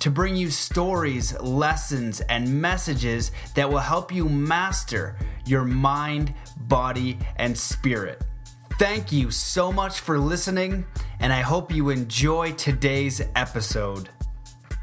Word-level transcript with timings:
to 0.00 0.10
bring 0.10 0.36
you 0.36 0.50
stories, 0.50 1.38
lessons, 1.40 2.20
and 2.22 2.60
messages 2.60 3.32
that 3.54 3.68
will 3.68 3.78
help 3.78 4.12
you 4.12 4.28
master 4.28 5.16
your 5.44 5.64
mind, 5.64 6.34
body, 6.56 7.18
and 7.36 7.56
spirit. 7.56 8.22
Thank 8.78 9.10
you 9.10 9.30
so 9.30 9.72
much 9.72 10.00
for 10.00 10.18
listening, 10.18 10.86
and 11.18 11.32
I 11.32 11.40
hope 11.40 11.72
you 11.72 11.90
enjoy 11.90 12.52
today's 12.52 13.20
episode. 13.34 14.08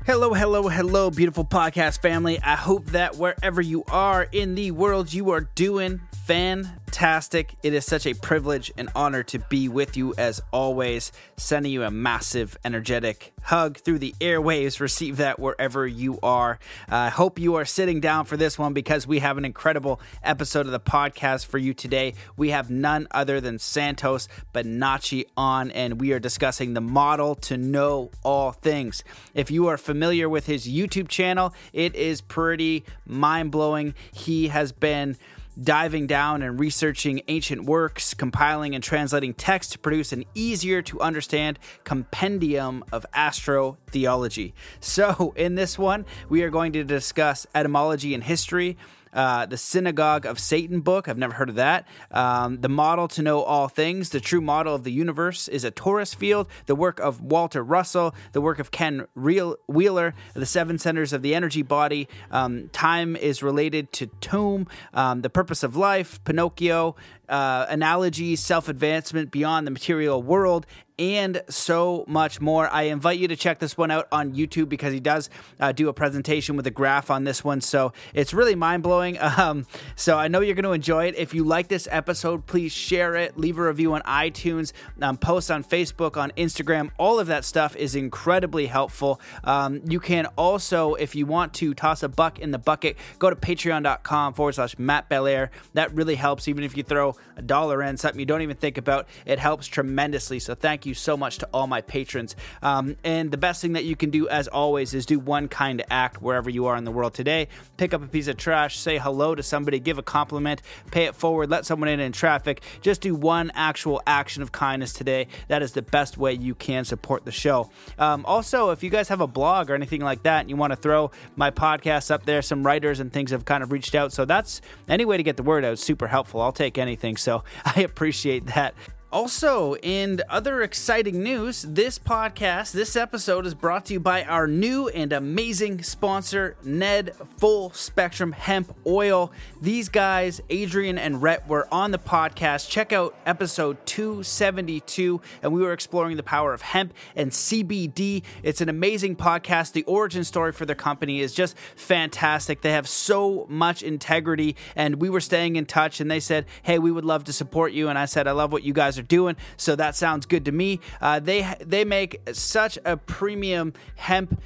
Hello, 0.05 0.33
hello, 0.33 0.67
hello, 0.67 1.09
beautiful 1.09 1.45
podcast 1.45 1.99
family. 2.01 2.39
I 2.41 2.55
hope 2.55 2.85
that 2.87 3.15
wherever 3.15 3.61
you 3.61 3.83
are 3.87 4.27
in 4.31 4.53
the 4.53 4.71
world, 4.71 5.11
you 5.11 5.31
are 5.31 5.41
doing 5.55 6.01
fantastic. 6.25 7.53
It 7.61 7.75
is 7.75 7.85
such 7.85 8.07
a 8.07 8.15
privilege 8.15 8.71
and 8.77 8.89
honor 8.95 9.21
to 9.23 9.37
be 9.37 9.69
with 9.69 9.95
you 9.95 10.15
as 10.17 10.41
always. 10.51 11.11
Sending 11.37 11.71
you 11.71 11.83
a 11.83 11.91
massive, 11.91 12.57
energetic 12.65 13.31
hug 13.43 13.77
through 13.77 13.99
the 13.99 14.15
airwaves. 14.19 14.79
Receive 14.79 15.17
that 15.17 15.39
wherever 15.39 15.85
you 15.85 16.17
are. 16.23 16.57
I 16.89 17.07
uh, 17.07 17.09
hope 17.11 17.37
you 17.37 17.55
are 17.55 17.65
sitting 17.65 17.99
down 17.99 18.25
for 18.25 18.37
this 18.37 18.57
one 18.57 18.73
because 18.73 19.05
we 19.05 19.19
have 19.19 19.37
an 19.37 19.45
incredible 19.45 20.01
episode 20.23 20.65
of 20.65 20.71
the 20.71 20.79
podcast 20.79 21.45
for 21.45 21.59
you 21.59 21.75
today. 21.75 22.15
We 22.37 22.49
have 22.49 22.71
none 22.71 23.07
other 23.11 23.39
than 23.39 23.59
Santos 23.59 24.27
Bonacci 24.51 25.25
on, 25.37 25.69
and 25.71 26.01
we 26.01 26.11
are 26.11 26.19
discussing 26.19 26.73
the 26.73 26.81
model 26.81 27.35
to 27.35 27.55
know 27.55 28.09
all 28.23 28.51
things. 28.51 29.03
If 29.35 29.51
you 29.51 29.67
are 29.67 29.77
familiar 29.77 30.27
with 30.27 30.47
his 30.47 30.67
YouTube 30.67 31.07
channel, 31.07 31.53
it 31.71 31.93
is 31.95 32.21
pretty 32.21 32.83
mind 33.05 33.51
blowing. 33.51 33.93
He 34.11 34.47
has 34.47 34.71
been 34.71 35.17
diving 35.61 36.07
down 36.07 36.41
and 36.41 36.59
researching 36.59 37.21
ancient 37.27 37.63
works, 37.63 38.13
compiling 38.13 38.75
and 38.75 38.83
translating 38.83 39.33
text 39.33 39.71
to 39.71 39.79
produce 39.79 40.11
an 40.11 40.25
easier 40.33 40.81
to 40.83 41.01
understand 41.01 41.59
compendium 41.83 42.83
of 42.91 43.05
astrotheology. 43.13 44.53
So, 44.79 45.33
in 45.35 45.55
this 45.55 45.77
one, 45.77 46.05
we 46.29 46.43
are 46.43 46.49
going 46.49 46.73
to 46.73 46.83
discuss 46.83 47.47
etymology 47.55 48.13
and 48.13 48.23
history, 48.23 48.77
uh, 49.15 49.45
the 49.47 49.57
Synagogue 49.57 50.25
of 50.25 50.39
Satan 50.39 50.81
book. 50.81 51.07
I've 51.07 51.17
never 51.17 51.33
heard 51.33 51.49
of 51.49 51.55
that. 51.55 51.87
Um, 52.11 52.61
the 52.61 52.69
Model 52.69 53.07
to 53.09 53.21
Know 53.21 53.41
All 53.41 53.67
Things. 53.67 54.09
The 54.09 54.19
True 54.19 54.41
Model 54.41 54.75
of 54.75 54.83
the 54.83 54.91
Universe 54.91 55.47
is 55.47 55.63
a 55.63 55.71
torus 55.71 56.13
field. 56.13 56.47
The 56.67 56.75
work 56.75 56.99
of 56.99 57.21
Walter 57.21 57.63
Russell. 57.63 58.13
The 58.33 58.41
work 58.41 58.59
of 58.59 58.69
Ken 58.71 59.07
Real- 59.15 59.55
Wheeler. 59.67 60.13
The 60.33 60.45
Seven 60.45 60.77
Centers 60.77 61.13
of 61.13 61.21
the 61.21 61.33
Energy 61.33 61.61
Body. 61.61 62.07
Um, 62.29 62.69
time 62.69 63.15
is 63.15 63.41
related 63.41 63.91
to 63.93 64.07
Tomb. 64.19 64.67
Um, 64.93 65.21
the 65.21 65.29
Purpose 65.29 65.63
of 65.63 65.75
Life. 65.75 66.23
Pinocchio 66.25 66.95
uh, 67.29 68.35
self 68.35 68.69
advancement 68.69 69.31
beyond 69.31 69.67
the 69.67 69.71
material 69.71 70.21
world, 70.21 70.65
and 70.97 71.41
so 71.49 72.05
much 72.07 72.39
more. 72.39 72.69
I 72.69 72.83
invite 72.83 73.19
you 73.19 73.27
to 73.27 73.35
check 73.35 73.59
this 73.59 73.77
one 73.77 73.91
out 73.91 74.07
on 74.11 74.33
YouTube 74.33 74.69
because 74.69 74.93
he 74.93 74.99
does 74.99 75.29
uh, 75.59 75.71
do 75.71 75.89
a 75.89 75.93
presentation 75.93 76.55
with 76.55 76.67
a 76.67 76.71
graph 76.71 77.11
on 77.11 77.23
this 77.23 77.43
one. 77.43 77.61
So 77.61 77.93
it's 78.13 78.33
really 78.33 78.55
mind 78.55 78.83
blowing. 78.83 79.17
Um, 79.37 79.65
so 79.95 80.17
I 80.17 80.29
know 80.29 80.39
you're 80.39 80.55
going 80.55 80.63
to 80.63 80.71
enjoy 80.71 81.07
it. 81.07 81.15
If 81.17 81.33
you 81.33 81.43
like 81.43 81.67
this 81.67 81.89
episode, 81.91 82.45
please 82.45 82.71
share 82.71 83.15
it, 83.15 83.37
leave 83.37 83.57
a 83.57 83.63
review 83.67 83.93
on 83.93 84.01
iTunes, 84.03 84.71
um, 85.01 85.17
post 85.17 85.51
on 85.51 85.63
Facebook, 85.63 86.15
on 86.15 86.31
Instagram. 86.37 86.89
All 86.97 87.19
of 87.19 87.27
that 87.27 87.43
stuff 87.43 87.75
is 87.75 87.95
incredibly 87.95 88.67
helpful. 88.67 89.19
Um, 89.43 89.81
you 89.89 89.99
can 89.99 90.27
also, 90.37 90.93
if 90.93 91.15
you 91.15 91.25
want 91.25 91.53
to 91.55 91.73
toss 91.73 92.01
a 92.01 92.07
buck 92.07 92.39
in 92.39 92.51
the 92.51 92.57
bucket, 92.57 92.97
go 93.19 93.29
to 93.29 93.35
patreon.com 93.35 94.33
forward 94.35 94.55
slash 94.55 94.79
Matt 94.79 95.09
Belair. 95.09 95.51
That 95.73 95.93
really 95.93 96.15
helps, 96.15 96.47
even 96.47 96.63
if 96.63 96.77
you 96.77 96.83
throw 96.83 97.14
a 97.37 97.41
dollar 97.41 97.83
in, 97.83 97.97
something 97.97 98.19
you 98.19 98.25
don't 98.25 98.41
even 98.41 98.55
think 98.55 98.77
about. 98.77 99.07
It 99.25 99.39
helps 99.39 99.67
tremendously. 99.67 100.39
So 100.39 100.55
thank 100.55 100.85
you 100.85 100.93
so 100.93 101.17
much 101.17 101.39
to 101.39 101.49
all 101.53 101.67
my 101.67 101.81
patrons. 101.81 102.35
Um, 102.61 102.95
and 103.03 103.31
the 103.31 103.37
best 103.37 103.61
thing 103.61 103.73
that 103.73 103.83
you 103.83 103.95
can 103.95 104.09
do, 104.09 104.27
as 104.29 104.47
always, 104.47 104.93
is 104.93 105.05
do 105.05 105.19
one 105.19 105.47
kind 105.47 105.83
act 105.89 106.21
wherever 106.21 106.49
you 106.49 106.65
are 106.67 106.77
in 106.77 106.83
the 106.83 106.91
world 106.91 107.13
today. 107.13 107.47
Pick 107.77 107.93
up 107.93 108.03
a 108.03 108.07
piece 108.07 108.27
of 108.27 108.37
trash, 108.37 108.77
say 108.77 108.97
hello 108.97 109.35
to 109.35 109.43
somebody, 109.43 109.79
give 109.79 109.97
a 109.97 110.03
compliment, 110.03 110.61
pay 110.91 111.05
it 111.05 111.15
forward, 111.15 111.49
let 111.49 111.65
someone 111.65 111.89
in 111.89 111.99
in 111.99 112.11
traffic. 112.11 112.61
Just 112.81 113.01
do 113.01 113.15
one 113.15 113.51
actual 113.53 114.01
action 114.07 114.41
of 114.41 114.51
kindness 114.51 114.93
today. 114.93 115.27
That 115.47 115.61
is 115.61 115.73
the 115.73 115.81
best 115.81 116.17
way 116.17 116.33
you 116.33 116.55
can 116.55 116.85
support 116.85 117.25
the 117.25 117.31
show. 117.31 117.69
Um, 117.97 118.25
also, 118.25 118.71
if 118.71 118.83
you 118.83 118.89
guys 118.89 119.09
have 119.09 119.21
a 119.21 119.27
blog 119.27 119.69
or 119.69 119.75
anything 119.75 120.01
like 120.01 120.23
that 120.23 120.41
and 120.41 120.49
you 120.49 120.55
want 120.55 120.71
to 120.71 120.77
throw 120.77 121.11
my 121.35 121.51
podcast 121.51 122.11
up 122.11 122.25
there, 122.25 122.41
some 122.41 122.65
writers 122.65 122.99
and 122.99 123.11
things 123.11 123.31
have 123.31 123.45
kind 123.45 123.63
of 123.63 123.71
reached 123.71 123.95
out. 123.95 124.11
So 124.11 124.25
that's 124.25 124.61
any 124.87 125.05
way 125.05 125.17
to 125.17 125.23
get 125.23 125.37
the 125.37 125.43
word 125.43 125.63
out. 125.65 125.79
Super 125.79 126.07
helpful. 126.07 126.41
I'll 126.41 126.51
take 126.51 126.77
anything 126.77 127.04
So 127.15 127.43
I 127.65 127.81
appreciate 127.81 128.47
that. 128.47 128.73
Also, 129.15 129.77
in 129.77 130.21
other 130.29 130.61
exciting 130.61 131.23
news, 131.23 131.61
this 131.61 131.97
podcast, 131.97 132.73
this 132.73 132.97
episode 132.97 133.45
is 133.45 133.53
brought 133.53 133.85
to 133.85 133.93
you 133.93 133.99
by 134.01 134.25
our 134.25 134.45
new 134.45 134.89
and 134.89 135.13
amazing 135.13 135.81
sponsor, 135.83 136.57
Ned 136.65 137.15
Full 137.37 137.71
Spectrum 137.71 138.33
Hemp 138.33 138.75
Oil. 138.85 139.31
These 139.61 139.87
guys, 139.87 140.41
Adrian 140.49 140.97
and 140.97 141.23
Rhett, 141.23 141.47
were 141.47 141.65
on 141.73 141.91
the 141.91 141.97
podcast. 141.97 142.69
Check 142.69 142.91
out 142.91 143.15
episode 143.25 143.77
272, 143.85 145.21
and 145.41 145.53
we 145.53 145.61
were 145.61 145.71
exploring 145.71 146.17
the 146.17 146.21
power 146.21 146.53
of 146.53 146.61
hemp 146.61 146.93
and 147.15 147.31
CBD. 147.31 148.21
It's 148.43 148.59
an 148.59 148.67
amazing 148.67 149.15
podcast. 149.15 149.71
The 149.71 149.85
origin 149.85 150.25
story 150.25 150.51
for 150.51 150.65
their 150.65 150.75
company 150.75 151.21
is 151.21 151.33
just 151.33 151.57
fantastic. 151.77 152.59
They 152.59 152.73
have 152.73 152.89
so 152.89 153.45
much 153.47 153.81
integrity, 153.81 154.57
and 154.75 154.95
we 154.95 155.09
were 155.09 155.21
staying 155.21 155.55
in 155.55 155.65
touch, 155.65 156.01
and 156.01 156.11
they 156.11 156.19
said, 156.19 156.45
Hey, 156.63 156.79
we 156.79 156.91
would 156.91 157.05
love 157.05 157.23
to 157.23 157.31
support 157.31 157.71
you. 157.71 157.87
And 157.87 157.97
I 157.97 158.03
said, 158.03 158.27
I 158.27 158.33
love 158.33 158.51
what 158.51 158.63
you 158.63 158.73
guys 158.73 158.99
are 158.99 159.04
doing. 159.07 159.35
So 159.57 159.75
that 159.75 159.95
sounds 159.95 160.25
good 160.25 160.45
to 160.45 160.51
me. 160.51 160.79
Uh, 161.01 161.19
they 161.19 161.55
they 161.59 161.85
make 161.85 162.21
such 162.33 162.77
a 162.85 162.97
premium 162.97 163.73
hemp. 163.95 164.41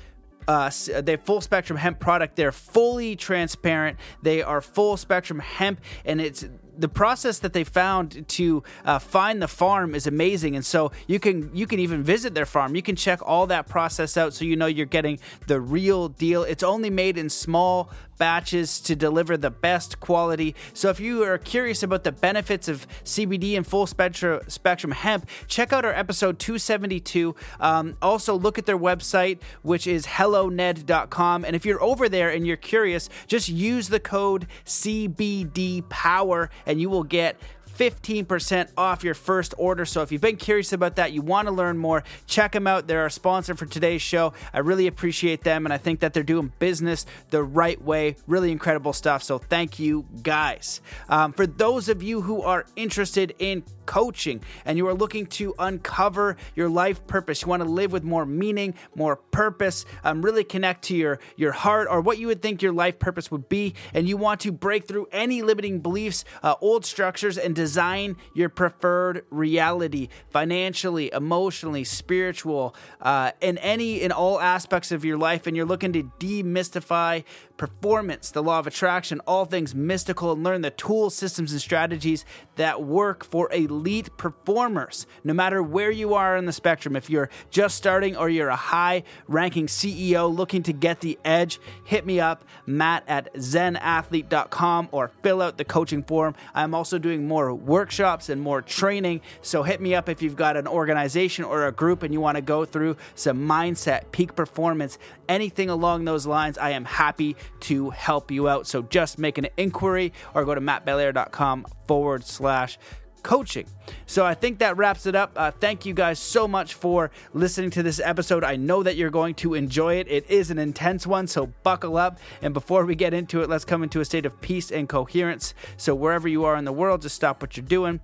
Uh, 0.47 0.71
they 1.01 1.15
full 1.15 1.41
spectrum 1.41 1.77
hemp 1.77 1.99
product. 1.99 2.35
They're 2.35 2.51
fully 2.51 3.15
transparent. 3.15 3.99
They 4.23 4.41
are 4.41 4.61
full 4.61 4.97
spectrum 4.97 5.39
hemp, 5.39 5.79
and 6.05 6.19
it's 6.19 6.45
the 6.79 6.87
process 6.87 7.39
that 7.39 7.53
they 7.53 7.63
found 7.63 8.27
to 8.27 8.63
uh, 8.85 8.99
find 8.99 9.41
the 9.41 9.47
farm 9.47 9.93
is 9.93 10.07
amazing, 10.07 10.55
and 10.55 10.65
so 10.65 10.91
you 11.07 11.19
can 11.19 11.53
you 11.53 11.67
can 11.67 11.79
even 11.79 12.03
visit 12.03 12.33
their 12.33 12.45
farm. 12.45 12.75
You 12.75 12.81
can 12.81 12.95
check 12.95 13.19
all 13.21 13.47
that 13.47 13.67
process 13.67 14.15
out, 14.17 14.33
so 14.33 14.45
you 14.45 14.55
know 14.55 14.65
you're 14.65 14.85
getting 14.85 15.19
the 15.47 15.59
real 15.59 16.07
deal. 16.07 16.43
It's 16.43 16.63
only 16.63 16.89
made 16.89 17.17
in 17.17 17.29
small 17.29 17.91
batches 18.19 18.79
to 18.81 18.95
deliver 18.95 19.35
the 19.35 19.49
best 19.49 19.99
quality. 19.99 20.55
So 20.75 20.89
if 20.89 20.99
you 20.99 21.23
are 21.23 21.39
curious 21.39 21.81
about 21.81 22.03
the 22.03 22.11
benefits 22.11 22.67
of 22.67 22.87
CBD 23.03 23.57
and 23.57 23.65
full 23.65 23.87
spectrum, 23.87 24.41
spectrum 24.47 24.91
hemp, 24.91 25.27
check 25.47 25.73
out 25.73 25.85
our 25.85 25.93
episode 25.93 26.37
272. 26.37 27.35
Um, 27.59 27.97
also, 28.01 28.37
look 28.37 28.59
at 28.59 28.67
their 28.67 28.77
website, 28.77 29.39
which 29.63 29.87
is 29.87 30.05
helloned.com. 30.05 31.45
And 31.45 31.55
if 31.55 31.65
you're 31.65 31.81
over 31.81 32.07
there 32.07 32.29
and 32.29 32.45
you're 32.45 32.57
curious, 32.57 33.09
just 33.25 33.49
use 33.49 33.89
the 33.89 33.99
code 33.99 34.45
CBD 34.65 35.87
Power 35.89 36.51
and 36.67 36.79
you 36.79 36.89
will 36.89 37.03
get 37.03 37.39
15% 37.79 38.71
off 38.77 39.05
your 39.05 39.13
first 39.13 39.53
order. 39.57 39.85
So 39.85 40.01
if 40.01 40.11
you've 40.11 40.21
been 40.21 40.35
curious 40.35 40.73
about 40.73 40.97
that, 40.97 41.13
you 41.13 41.21
want 41.21 41.47
to 41.47 41.53
learn 41.53 41.77
more, 41.77 42.03
check 42.27 42.51
them 42.51 42.67
out. 42.67 42.87
They're 42.87 43.01
our 43.01 43.09
sponsor 43.09 43.55
for 43.55 43.65
today's 43.65 44.01
show. 44.01 44.33
I 44.53 44.59
really 44.59 44.85
appreciate 44.87 45.45
them, 45.45 45.65
and 45.65 45.71
I 45.71 45.77
think 45.77 46.01
that 46.01 46.13
they're 46.13 46.21
doing 46.21 46.51
business 46.59 47.05
the 47.29 47.41
right 47.41 47.81
way. 47.81 48.17
Really 48.27 48.51
incredible 48.51 48.91
stuff. 48.91 49.23
So 49.23 49.37
thank 49.37 49.79
you, 49.79 50.05
guys. 50.21 50.81
Um, 51.07 51.31
for 51.31 51.47
those 51.47 51.87
of 51.87 52.03
you 52.03 52.21
who 52.21 52.41
are 52.41 52.65
interested 52.75 53.33
in 53.39 53.63
coaching 53.89 54.39
and 54.65 54.77
you 54.77 54.87
are 54.87 54.93
looking 54.93 55.25
to 55.25 55.55
uncover 55.57 56.37
your 56.55 56.69
life 56.69 57.07
purpose, 57.07 57.41
you 57.41 57.47
want 57.47 57.63
to 57.63 57.67
live 57.67 57.91
with 57.91 58.03
more 58.03 58.23
meaning, 58.23 58.75
more 58.93 59.15
purpose, 59.15 59.83
um, 60.03 60.21
really 60.21 60.43
connect 60.43 60.83
to 60.83 60.95
your, 60.95 61.19
your 61.37 61.51
heart 61.51 61.87
or 61.89 61.99
what 61.99 62.19
you 62.19 62.27
would 62.27 62.39
think 62.39 62.61
your 62.61 62.71
life 62.71 62.99
purpose 62.99 63.31
would 63.31 63.49
be, 63.49 63.73
and 63.95 64.07
you 64.07 64.15
want 64.15 64.41
to 64.41 64.51
break 64.51 64.87
through 64.87 65.07
any 65.11 65.41
limiting 65.41 65.79
beliefs, 65.79 66.23
uh, 66.43 66.53
old 66.61 66.85
structures, 66.85 67.35
and 67.35 67.55
design 67.55 68.15
your 68.35 68.47
preferred 68.47 69.25
reality 69.31 70.09
financially, 70.29 71.11
emotionally, 71.11 71.83
spiritual, 71.83 72.75
uh, 73.01 73.31
in 73.41 73.57
any, 73.57 74.01
in 74.03 74.11
all 74.11 74.39
aspects 74.39 74.91
of 74.91 75.03
your 75.03 75.17
life, 75.17 75.47
and 75.47 75.57
you're 75.57 75.65
looking 75.65 75.93
to 75.93 76.03
demystify 76.19 77.23
performance, 77.59 78.31
the 78.31 78.41
law 78.41 78.57
of 78.57 78.65
attraction, 78.65 79.19
all 79.27 79.45
things 79.45 79.75
mystical, 79.75 80.31
and 80.31 80.43
learn 80.43 80.61
the 80.61 80.71
tools, 80.71 81.13
systems, 81.13 81.51
and 81.51 81.61
strategies 81.61 82.25
that 82.55 82.81
work 82.81 83.23
for 83.23 83.51
elite 83.53 84.09
performers. 84.17 85.05
No 85.23 85.33
matter 85.33 85.61
where 85.61 85.91
you 85.91 86.15
are 86.15 86.37
in 86.37 86.45
the 86.45 86.53
spectrum, 86.53 86.95
if 86.95 87.09
you're 87.09 87.29
just 87.51 87.75
starting 87.75 88.15
or 88.15 88.29
you're 88.29 88.49
a 88.49 88.55
high 88.55 89.03
ranking 89.27 89.67
CEO 89.67 90.33
looking 90.33 90.63
to 90.63 90.73
get 90.73 91.01
the 91.01 91.19
edge, 91.23 91.59
hit 91.83 92.05
me 92.05 92.19
up, 92.19 92.45
matt 92.65 93.03
at 93.07 93.31
zenathlete.com 93.35 94.89
or 94.91 95.11
fill 95.21 95.41
out 95.41 95.57
the 95.57 95.65
coaching 95.65 96.01
form. 96.01 96.33
I'm 96.55 96.73
also 96.73 96.97
doing 96.97 97.27
more 97.27 97.53
workshops 97.53 98.29
and 98.29 98.41
more 98.41 98.61
training. 98.61 99.21
So 99.41 99.63
hit 99.63 99.81
me 99.81 99.93
up 99.93 100.07
if 100.07 100.21
you've 100.21 100.37
got 100.37 100.55
an 100.55 100.67
organization 100.67 101.43
or 101.43 101.67
a 101.67 101.71
group 101.73 102.03
and 102.03 102.13
you 102.13 102.21
want 102.21 102.37
to 102.37 102.41
go 102.41 102.63
through 102.63 102.95
some 103.15 103.39
mindset, 103.39 104.11
peak 104.13 104.33
performance, 104.35 104.97
anything 105.27 105.69
along 105.69 106.05
those 106.05 106.25
lines. 106.25 106.57
I 106.57 106.69
am 106.69 106.85
happy 106.85 107.35
to 107.61 107.89
help 107.89 108.31
you 108.31 108.47
out. 108.47 108.67
So 108.67 108.81
just 108.83 109.19
make 109.19 109.37
an 109.37 109.47
inquiry 109.57 110.13
or 110.33 110.45
go 110.45 110.55
to 110.55 110.61
mattbelair.com 110.61 111.65
forward 111.87 112.23
slash 112.23 112.77
coaching. 113.23 113.65
So 114.05 114.25
I 114.25 114.33
think 114.33 114.59
that 114.59 114.77
wraps 114.77 115.05
it 115.05 115.15
up. 115.15 115.31
Uh, 115.35 115.51
thank 115.51 115.85
you 115.85 115.93
guys 115.93 116.19
so 116.19 116.47
much 116.47 116.73
for 116.73 117.11
listening 117.33 117.69
to 117.71 117.83
this 117.83 117.99
episode. 117.99 118.43
I 118.43 118.55
know 118.55 118.83
that 118.83 118.95
you're 118.95 119.09
going 119.09 119.35
to 119.35 119.53
enjoy 119.53 119.95
it. 119.95 120.07
It 120.09 120.29
is 120.29 120.51
an 120.51 120.57
intense 120.57 121.05
one, 121.05 121.27
so 121.27 121.47
buckle 121.63 121.97
up. 121.97 122.19
And 122.41 122.53
before 122.53 122.85
we 122.85 122.95
get 122.95 123.13
into 123.13 123.41
it, 123.41 123.49
let's 123.49 123.65
come 123.65 123.83
into 123.83 123.99
a 123.99 124.05
state 124.05 124.25
of 124.25 124.39
peace 124.41 124.71
and 124.71 124.87
coherence. 124.87 125.53
So 125.77 125.95
wherever 125.95 126.27
you 126.27 126.45
are 126.45 126.55
in 126.55 126.65
the 126.65 126.73
world, 126.73 127.01
just 127.01 127.15
stop 127.15 127.41
what 127.41 127.57
you're 127.57 127.65
doing. 127.65 127.99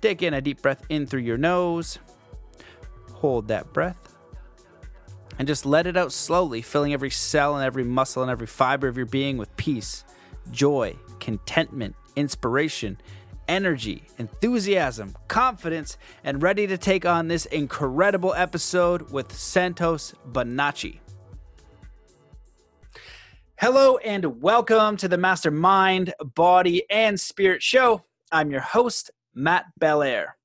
Take 0.00 0.22
in 0.22 0.34
a 0.34 0.40
deep 0.40 0.62
breath 0.62 0.84
in 0.88 1.06
through 1.06 1.20
your 1.20 1.38
nose. 1.38 1.98
Hold 3.14 3.48
that 3.48 3.72
breath. 3.72 4.09
And 5.40 5.46
just 5.46 5.64
let 5.64 5.86
it 5.86 5.96
out 5.96 6.12
slowly, 6.12 6.60
filling 6.60 6.92
every 6.92 7.08
cell 7.08 7.56
and 7.56 7.64
every 7.64 7.82
muscle 7.82 8.20
and 8.20 8.30
every 8.30 8.46
fiber 8.46 8.88
of 8.88 8.98
your 8.98 9.06
being 9.06 9.38
with 9.38 9.56
peace, 9.56 10.04
joy, 10.50 10.96
contentment, 11.18 11.96
inspiration, 12.14 13.00
energy, 13.48 14.02
enthusiasm, 14.18 15.16
confidence, 15.28 15.96
and 16.24 16.42
ready 16.42 16.66
to 16.66 16.76
take 16.76 17.06
on 17.06 17.28
this 17.28 17.46
incredible 17.46 18.34
episode 18.34 19.10
with 19.12 19.34
Santos 19.34 20.12
Bonacci. 20.30 20.98
Hello 23.58 23.96
and 23.96 24.42
welcome 24.42 24.98
to 24.98 25.08
the 25.08 25.16
Mastermind, 25.16 26.12
Body, 26.34 26.82
and 26.90 27.18
Spirit 27.18 27.62
Show. 27.62 28.04
I'm 28.30 28.50
your 28.50 28.60
host, 28.60 29.10
Matt 29.34 29.64
Belair. 29.78 30.36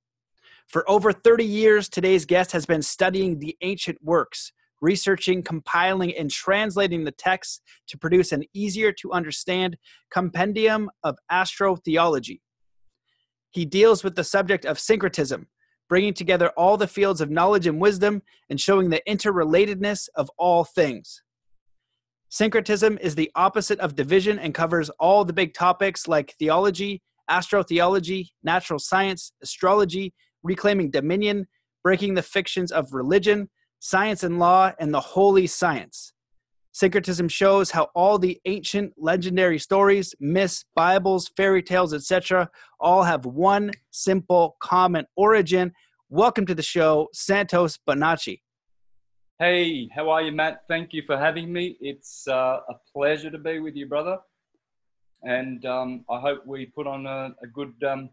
For 0.68 0.90
over 0.90 1.12
30 1.12 1.44
years, 1.44 1.90
today's 1.90 2.26
guest 2.26 2.54
has 2.54 2.66
been 2.66 2.82
studying 2.82 3.40
the 3.40 3.58
ancient 3.60 4.02
works, 4.02 4.54
researching, 4.86 5.42
compiling, 5.42 6.16
and 6.16 6.30
translating 6.30 7.04
the 7.04 7.12
texts 7.12 7.60
to 7.88 7.98
produce 7.98 8.32
an 8.32 8.44
easier 8.54 8.92
to 8.92 9.12
understand 9.12 9.76
compendium 10.12 10.92
of 11.04 11.18
astrotheology. 11.32 12.40
He 13.50 13.66
deals 13.66 14.04
with 14.04 14.16
the 14.16 14.24
subject 14.24 14.64
of 14.64 14.78
syncretism, 14.78 15.48
bringing 15.90 16.14
together 16.14 16.50
all 16.50 16.78
the 16.78 16.88
fields 16.88 17.20
of 17.20 17.32
knowledge 17.32 17.66
and 17.66 17.82
wisdom 17.82 18.22
and 18.52 18.62
showing 18.62 18.90
the 18.90 19.02
interrelatedness 19.10 20.08
of 20.16 20.30
all 20.38 20.64
things. 20.64 21.24
Syncretism 22.30 23.00
is 23.02 23.16
the 23.16 23.32
opposite 23.36 23.80
of 23.80 23.96
division 23.96 24.38
and 24.38 24.54
covers 24.54 24.92
all 25.00 25.26
the 25.26 25.34
big 25.34 25.56
topics 25.56 26.08
like 26.08 26.36
theology, 26.38 27.02
astrotheology, 27.28 28.28
natural 28.44 28.78
science, 28.78 29.32
astrology, 29.42 30.14
reclaiming 30.44 30.92
dominion, 30.92 31.48
breaking 31.84 32.14
the 32.14 32.22
fictions 32.22 32.72
of 32.72 32.94
religion, 32.94 33.50
science 33.80 34.24
and 34.24 34.40
law, 34.40 34.72
and 34.80 34.94
the 34.94 35.00
holy 35.00 35.48
science. 35.48 36.14
Syncretism 36.72 37.30
shows 37.30 37.72
how 37.72 37.88
all 37.96 38.20
the 38.20 38.38
ancient 38.46 38.92
legendary 38.98 39.58
stories, 39.60 40.14
myths, 40.20 40.66
Bibles, 40.76 41.32
fairy 41.38 41.64
tales, 41.64 41.94
etc., 41.94 42.50
all 42.82 43.04
have 43.04 43.26
one 43.26 43.72
simple 43.92 44.58
common 44.62 45.06
origin. 45.16 45.72
Welcome 46.10 46.46
to 46.48 46.54
the 46.54 46.62
show, 46.62 47.08
Santos 47.14 47.80
Bonacci. 47.88 48.42
Hey, 49.40 49.90
how 49.96 50.10
are 50.10 50.22
you, 50.22 50.32
Matt? 50.32 50.64
Thank 50.68 50.92
you 50.92 51.04
for 51.06 51.18
having 51.18 51.52
me. 51.52 51.78
It's 51.80 52.28
uh, 52.28 52.60
a 52.70 52.74
pleasure 52.94 53.32
to 53.32 53.38
be 53.38 53.60
with 53.60 53.76
you, 53.76 53.86
brother. 53.86 54.18
And 55.24 55.66
um, 55.66 56.06
I 56.10 56.20
hope 56.20 56.46
we 56.46 56.66
put 56.66 56.88
on 56.88 57.06
a, 57.06 57.34
a 57.42 57.48
good, 57.48 57.74
um, 57.88 58.10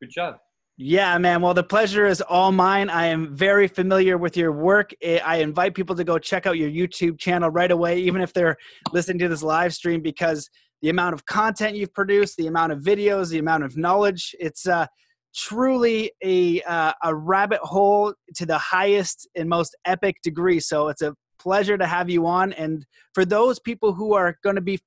good 0.00 0.12
show. 0.12 0.36
Yeah, 0.78 1.18
man. 1.18 1.42
Well, 1.42 1.52
the 1.52 1.62
pleasure 1.62 2.06
is 2.06 2.22
all 2.22 2.50
mine. 2.50 2.88
I 2.88 3.06
am 3.06 3.36
very 3.36 3.68
familiar 3.68 4.16
with 4.16 4.36
your 4.36 4.52
work. 4.52 4.92
I 5.04 5.36
invite 5.36 5.74
people 5.74 5.94
to 5.96 6.04
go 6.04 6.18
check 6.18 6.46
out 6.46 6.56
your 6.56 6.70
YouTube 6.70 7.18
channel 7.18 7.50
right 7.50 7.70
away, 7.70 7.98
even 8.00 8.22
if 8.22 8.32
they're 8.32 8.56
listening 8.90 9.18
to 9.18 9.28
this 9.28 9.42
live 9.42 9.74
stream, 9.74 10.00
because 10.00 10.48
the 10.80 10.88
amount 10.88 11.12
of 11.14 11.26
content 11.26 11.76
you've 11.76 11.92
produced, 11.92 12.36
the 12.38 12.46
amount 12.46 12.72
of 12.72 12.80
videos, 12.80 13.28
the 13.30 13.38
amount 13.38 13.64
of 13.64 13.76
knowledge, 13.76 14.34
it's 14.40 14.66
uh, 14.66 14.86
truly 15.34 16.10
a 16.24 16.62
uh, 16.62 16.92
a 17.04 17.14
rabbit 17.14 17.60
hole 17.60 18.14
to 18.36 18.46
the 18.46 18.58
highest 18.58 19.28
and 19.36 19.48
most 19.48 19.76
epic 19.84 20.16
degree. 20.22 20.58
So 20.58 20.88
it's 20.88 21.02
a 21.02 21.14
pleasure 21.38 21.76
to 21.76 21.86
have 21.86 22.08
you 22.08 22.26
on. 22.26 22.52
And 22.54 22.86
for 23.14 23.24
those 23.24 23.58
people 23.58 23.92
who 23.92 24.14
are 24.14 24.36
going 24.42 24.56
to 24.56 24.62
be 24.62 24.78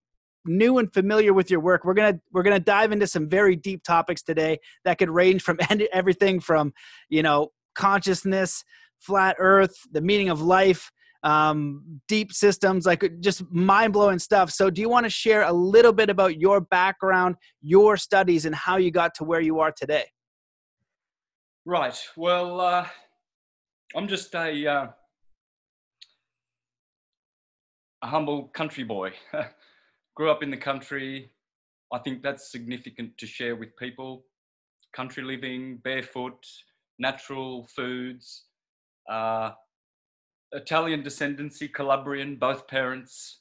new 0.46 0.78
and 0.78 0.94
familiar 0.94 1.34
with 1.34 1.50
your 1.50 1.60
work, 1.60 1.86
we're 1.86 1.94
gonna 1.94 2.20
we're 2.32 2.44
gonna 2.44 2.60
dive 2.60 2.92
into 2.92 3.08
some 3.08 3.28
very 3.30 3.56
deep 3.56 3.84
topics 3.84 4.22
today 4.22 4.60
that 4.84 4.98
could 4.98 5.10
range 5.10 5.42
from 5.42 5.60
everything 5.94 6.40
from 6.40 6.74
you 7.10 7.24
know 7.24 7.52
consciousness, 7.76 8.64
flat 9.00 9.36
Earth, 9.40 9.76
the 9.92 10.02
meaning 10.02 10.30
of 10.30 10.42
life. 10.42 10.92
Um, 11.24 12.02
deep 12.08 12.32
systems, 12.32 12.86
like 12.86 13.04
just 13.20 13.50
mind 13.50 13.94
blowing 13.94 14.20
stuff. 14.20 14.52
So, 14.52 14.70
do 14.70 14.80
you 14.80 14.90
want 14.90 15.08
to 15.08 15.10
share 15.10 15.42
a 15.42 15.52
little 15.52 15.92
bit 15.92 16.12
about 16.12 16.40
your 16.40 16.62
background, 16.62 17.36
your 17.64 17.98
studies, 17.98 18.46
and 18.46 18.54
how 18.54 18.78
you 18.78 18.92
got 18.92 19.16
to 19.16 19.24
where 19.24 19.42
you 19.42 19.60
are 19.60 19.72
today? 19.72 20.06
Right. 21.66 22.00
Well, 22.16 22.62
uh, 22.62 22.88
I'm 23.96 24.08
just 24.08 24.36
a 24.36 24.68
uh, 24.68 24.88
a 28.04 28.08
humble 28.08 28.50
country 28.50 28.84
boy. 28.84 29.14
Grew 30.16 30.32
up 30.32 30.42
in 30.42 30.50
the 30.50 30.58
country. 30.58 31.30
I 31.94 32.00
think 32.00 32.24
that's 32.24 32.52
significant 32.52 33.18
to 33.18 33.28
share 33.28 33.56
with 33.56 33.76
people. 33.78 34.26
Country 34.94 35.24
living, 35.24 35.78
barefoot, 35.84 36.46
natural 37.00 37.68
foods, 37.76 38.46
uh, 39.10 39.52
Italian 40.54 41.04
descendancy, 41.04 41.72
Calabrian, 41.72 42.38
both 42.38 42.68
parents. 42.68 43.40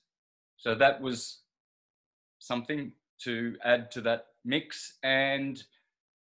So 0.57 0.75
that 0.75 1.01
was 1.01 1.43
something 2.41 2.93
to 3.23 3.57
add 3.65 3.91
to 3.93 4.01
that 4.03 4.27
mix 4.45 4.99
and 5.05 5.63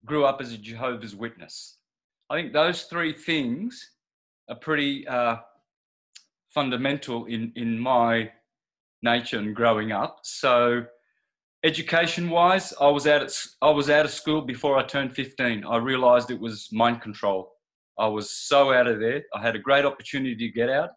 grew 0.06 0.26
up 0.26 0.42
as 0.42 0.52
a 0.52 0.58
Jehovah's 0.58 1.16
Witness. 1.16 1.78
I 2.30 2.36
think 2.36 2.54
those 2.54 2.84
three 2.84 3.14
things 3.14 3.92
are 4.50 4.56
pretty 4.56 5.08
uh, 5.08 5.38
fundamental 6.50 7.26
in, 7.26 7.52
in 7.56 7.80
my 7.80 8.32
nature 9.02 9.38
and 9.38 9.56
growing 9.56 9.92
up. 9.92 10.20
So, 10.24 10.86
education 11.64 12.30
wise, 12.30 12.74
I 12.80 12.88
was 12.88 13.08
out 13.08 13.22
at, 13.22 13.32
I 13.62 13.70
was 13.70 13.90
out 13.90 14.06
of 14.06 14.12
school 14.12 14.42
before 14.42 14.78
I 14.78 14.84
turned 14.84 15.16
15. 15.16 15.66
I 15.66 15.78
realized 15.78 16.32
it 16.32 16.40
was 16.40 16.70
mind 16.72 17.02
control. 17.02 17.52
I 17.98 18.08
was 18.08 18.32
so 18.32 18.74
out 18.74 18.88
of 18.88 19.00
there. 19.00 19.24
I 19.34 19.42
had 19.42 19.56
a 19.56 19.60
great 19.60 19.86
opportunity 19.86 20.36
to 20.36 20.50
get 20.50 20.70
out. 20.70 20.92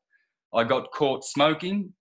I 0.54 0.64
got 0.64 0.92
caught 0.92 1.24
smoking 1.24 1.92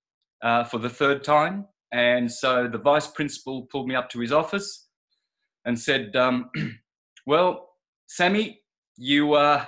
uh, 0.44 0.64
for 0.64 0.78
the 0.78 0.90
third 0.90 1.24
time. 1.24 1.66
And 1.92 2.32
so 2.32 2.68
the 2.68 2.78
vice 2.78 3.08
principal 3.08 3.68
pulled 3.72 3.88
me 3.88 3.96
up 3.96 4.10
to 4.12 4.20
his 4.20 4.32
office 4.32 4.88
and 5.66 5.80
said, 5.80 6.16
um, 6.16 6.50
Well, 7.28 7.70
Sammy, 8.08 8.62
you 8.98 9.34
uh, 9.34 9.66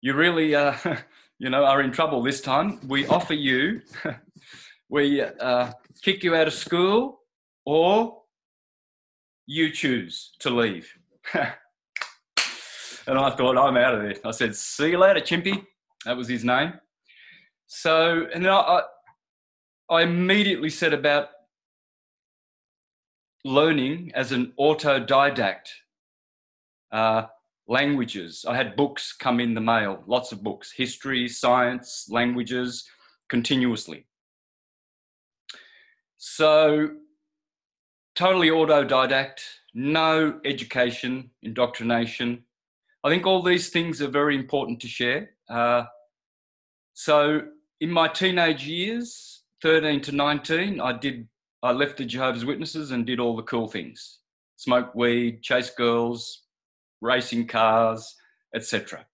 you 0.00 0.14
really 0.14 0.54
uh, 0.54 0.74
you 1.38 1.50
know 1.50 1.64
are 1.64 1.82
in 1.82 1.92
trouble 1.92 2.22
this 2.22 2.40
time. 2.40 2.80
We 2.88 3.06
offer 3.06 3.34
you, 3.34 3.82
we 4.90 5.22
uh, 5.22 5.72
kick 6.02 6.22
you 6.22 6.34
out 6.34 6.48
of 6.48 6.52
school, 6.52 7.20
or 7.64 8.22
you 9.46 9.70
choose 9.70 10.32
to 10.40 10.50
leave. 10.50 10.92
and 11.34 11.48
I 13.18 13.30
thought 13.30 13.56
I'm 13.56 13.76
out 13.76 13.94
of 13.94 14.02
there. 14.02 14.14
I 14.24 14.32
said, 14.32 14.54
"See 14.54 14.90
you 14.90 14.98
later, 14.98 15.20
Chimpy." 15.20 15.64
That 16.04 16.16
was 16.16 16.28
his 16.28 16.44
name. 16.44 16.74
So, 17.66 18.26
and 18.34 18.44
then 18.44 18.52
I, 18.52 18.82
I 19.88 20.02
immediately 20.02 20.70
set 20.70 20.92
about 20.92 21.28
learning 23.44 24.12
as 24.14 24.32
an 24.32 24.52
autodidact. 24.58 25.68
Uh, 26.90 27.26
languages. 27.70 28.44
I 28.46 28.56
had 28.56 28.74
books 28.74 29.14
come 29.16 29.38
in 29.38 29.54
the 29.54 29.60
mail, 29.60 30.02
lots 30.08 30.32
of 30.32 30.42
books, 30.42 30.72
history, 30.72 31.28
science, 31.28 32.08
languages, 32.10 32.84
continuously. 33.28 34.06
So, 36.22 36.90
totally 38.14 38.48
autodidact, 38.48 39.40
no 39.72 40.38
education, 40.44 41.30
indoctrination. 41.42 42.44
I 43.02 43.08
think 43.08 43.26
all 43.26 43.42
these 43.42 43.70
things 43.70 44.02
are 44.02 44.08
very 44.08 44.36
important 44.36 44.80
to 44.80 44.86
share. 44.86 45.30
Uh, 45.48 45.84
so, 46.92 47.40
in 47.80 47.90
my 47.90 48.06
teenage 48.06 48.66
years, 48.66 49.44
13 49.62 50.02
to 50.02 50.12
19, 50.12 50.78
I 50.78 50.92
did. 50.92 51.26
I 51.62 51.72
left 51.72 51.96
the 51.96 52.04
Jehovah's 52.04 52.44
Witnesses 52.44 52.90
and 52.90 53.06
did 53.06 53.18
all 53.18 53.34
the 53.34 53.42
cool 53.44 53.66
things: 53.66 54.18
smoke 54.56 54.94
weed, 54.94 55.40
chase 55.40 55.70
girls, 55.70 56.42
racing 57.00 57.46
cars, 57.46 58.14
etc. 58.54 59.06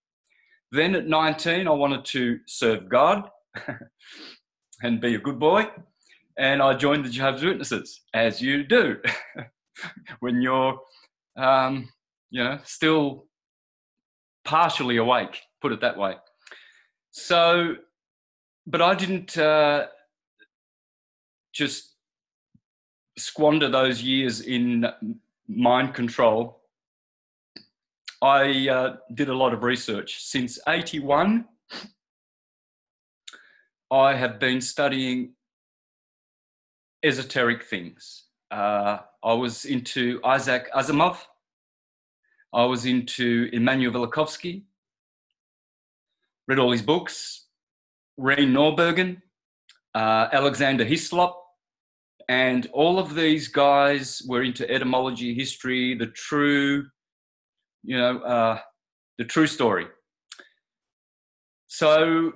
Then 0.72 0.96
at 0.96 1.06
19, 1.06 1.68
I 1.68 1.70
wanted 1.70 2.04
to 2.06 2.40
serve 2.48 2.88
God 2.88 3.30
and 4.82 5.00
be 5.00 5.14
a 5.14 5.20
good 5.20 5.38
boy. 5.38 5.68
And 6.38 6.62
I 6.62 6.75
joined 6.75 7.05
the 7.05 7.09
Jehovah's 7.09 7.45
Witnesses, 7.45 8.02
as 8.12 8.43
you 8.43 8.62
do 8.64 8.99
when 10.21 10.43
you're, 10.43 10.78
um, 11.37 11.88
you 12.31 12.45
know, 12.45 12.59
still 12.64 13.26
partially 14.45 14.99
awake, 14.99 15.40
put 15.61 15.73
it 15.73 15.81
that 15.81 15.97
way. 15.97 16.14
So, 17.11 17.76
but 18.66 18.83
I 18.83 18.95
didn't 18.95 19.37
uh, 19.38 19.87
just 21.55 21.95
squander 23.16 23.69
those 23.69 24.02
years 24.02 24.43
in 24.43 24.87
mind 25.49 25.95
control. 25.95 26.61
I 28.21 28.69
uh, 28.69 28.97
did 29.14 29.28
a 29.28 29.35
lot 29.35 29.55
of 29.55 29.62
research. 29.62 30.23
Since 30.23 30.59
81, 30.69 31.47
I 33.90 34.14
have 34.14 34.38
been 34.38 34.61
studying 34.61 35.33
esoteric 37.06 37.64
things. 37.64 38.25
Uh, 38.50 38.98
I 39.25 39.32
was 39.32 39.64
into 39.64 40.20
Isaac 40.25 40.68
Asimov. 40.75 41.18
I 42.52 42.64
was 42.64 42.86
into 42.86 43.48
Immanuel 43.52 43.92
Velikovsky. 43.92 44.64
Read 46.48 46.58
all 46.58 46.72
his 46.72 46.82
books. 46.82 47.46
Rene 48.16 48.52
Noorbergen, 48.52 49.20
uh, 49.94 50.28
Alexander 50.32 50.84
Hislop, 50.84 51.36
and 52.28 52.66
all 52.72 52.98
of 52.98 53.14
these 53.14 53.48
guys 53.48 54.22
were 54.26 54.42
into 54.42 54.68
etymology, 54.70 55.34
history, 55.34 55.94
the 55.94 56.06
true, 56.06 56.86
you 57.82 57.96
know, 57.96 58.18
uh, 58.20 58.58
the 59.18 59.25
true 59.25 59.46
story. 59.46 59.86
So 61.66 62.32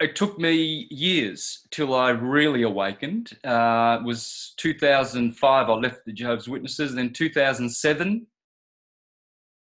it 0.00 0.14
took 0.14 0.38
me 0.38 0.86
years 0.90 1.66
till 1.70 1.94
I 1.94 2.10
really 2.10 2.62
awakened. 2.62 3.32
Uh, 3.44 3.98
it 4.00 4.04
was 4.04 4.52
2005, 4.58 5.70
I 5.70 5.72
left 5.72 6.04
the 6.04 6.12
Jehovah's 6.12 6.48
Witnesses. 6.48 6.94
Then 6.94 7.12
2007, 7.12 8.26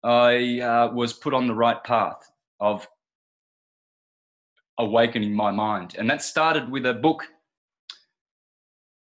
I 0.04 0.60
uh, 0.60 0.92
was 0.94 1.13
put 1.13 1.34
on 1.34 1.48
the 1.48 1.56
right 1.56 1.82
path 1.84 2.30
of 2.60 2.88
awakening 4.77 5.34
my 5.34 5.51
mind. 5.51 5.96
And 5.98 6.10
that 6.10 6.22
started 6.22 6.70
with 6.70 6.86
a 6.86 6.94
book 6.94 7.24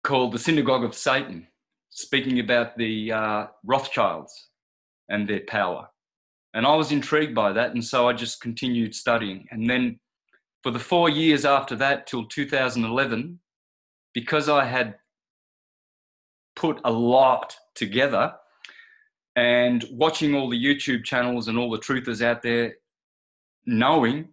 called 0.04 0.32
The 0.32 0.38
Synagogue 0.38 0.84
of 0.84 0.94
Satan, 0.94 1.46
speaking 1.88 2.40
about 2.40 2.76
the 2.76 3.12
uh, 3.12 3.46
Rothschilds 3.64 4.50
and 5.08 5.26
their 5.26 5.40
power. 5.48 5.88
And 6.52 6.66
I 6.66 6.74
was 6.74 6.92
intrigued 6.92 7.34
by 7.34 7.52
that. 7.52 7.72
And 7.72 7.84
so 7.84 8.06
I 8.06 8.12
just 8.12 8.40
continued 8.42 8.94
studying. 8.94 9.46
And 9.50 9.68
then 9.68 9.98
for 10.66 10.72
the 10.72 10.80
four 10.80 11.08
years 11.08 11.44
after 11.44 11.76
that 11.76 12.08
till 12.08 12.26
2011, 12.26 13.38
because 14.12 14.48
I 14.48 14.64
had 14.64 14.96
put 16.56 16.80
a 16.84 16.90
lot 16.90 17.54
together 17.76 18.34
and 19.36 19.84
watching 19.92 20.34
all 20.34 20.50
the 20.50 20.60
YouTube 20.60 21.04
channels 21.04 21.46
and 21.46 21.56
all 21.56 21.70
the 21.70 21.78
truthers 21.78 22.20
out 22.20 22.42
there, 22.42 22.74
knowing 23.64 24.30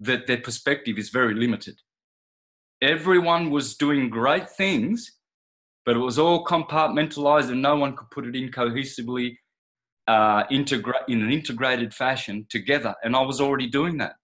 that 0.00 0.26
their 0.26 0.40
perspective 0.40 0.98
is 0.98 1.10
very 1.10 1.36
limited. 1.36 1.76
Everyone 2.80 3.48
was 3.48 3.76
doing 3.76 4.10
great 4.10 4.50
things, 4.50 5.16
but 5.86 5.94
it 5.94 6.00
was 6.00 6.18
all 6.18 6.44
compartmentalized 6.44 7.52
and 7.52 7.62
no 7.62 7.76
one 7.76 7.94
could 7.94 8.10
put 8.10 8.26
it 8.26 8.34
in 8.34 8.50
cohesively 8.50 9.36
uh, 10.08 10.42
integra- 10.48 11.06
in 11.06 11.22
an 11.22 11.30
integrated 11.30 11.94
fashion 11.94 12.46
together. 12.48 12.96
And 13.04 13.14
I 13.14 13.22
was 13.22 13.40
already 13.40 13.68
doing 13.68 13.98
that. 13.98 14.14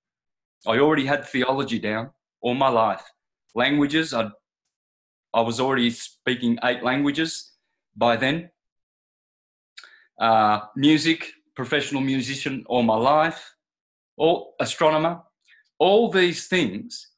I 0.67 0.79
already 0.79 1.07
had 1.07 1.25
theology 1.25 1.79
down 1.79 2.11
all 2.41 2.55
my 2.55 2.69
life. 2.69 3.03
Languages, 3.55 4.15
i 4.15 4.31
I 5.35 5.43
was 5.43 5.61
already 5.61 5.91
speaking 5.91 6.59
eight 6.65 6.83
languages 6.83 7.53
by 7.97 8.17
then. 8.17 8.51
Uh, 10.19 10.61
music, 10.75 11.31
professional 11.55 12.01
musician 12.01 12.65
all 12.67 12.83
my 12.83 12.97
life, 12.97 13.55
all 14.17 14.55
astronomer. 14.59 15.21
All 15.79 16.11
these 16.11 16.49
things 16.49 17.09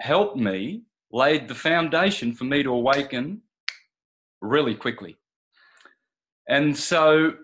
helped 0.00 0.36
me, 0.36 0.82
laid 1.12 1.46
the 1.46 1.54
foundation 1.54 2.34
for 2.34 2.44
me 2.44 2.62
to 2.62 2.70
awaken 2.70 3.40
really 4.40 4.74
quickly. 4.74 5.16
And 6.48 6.76
so 6.76 7.34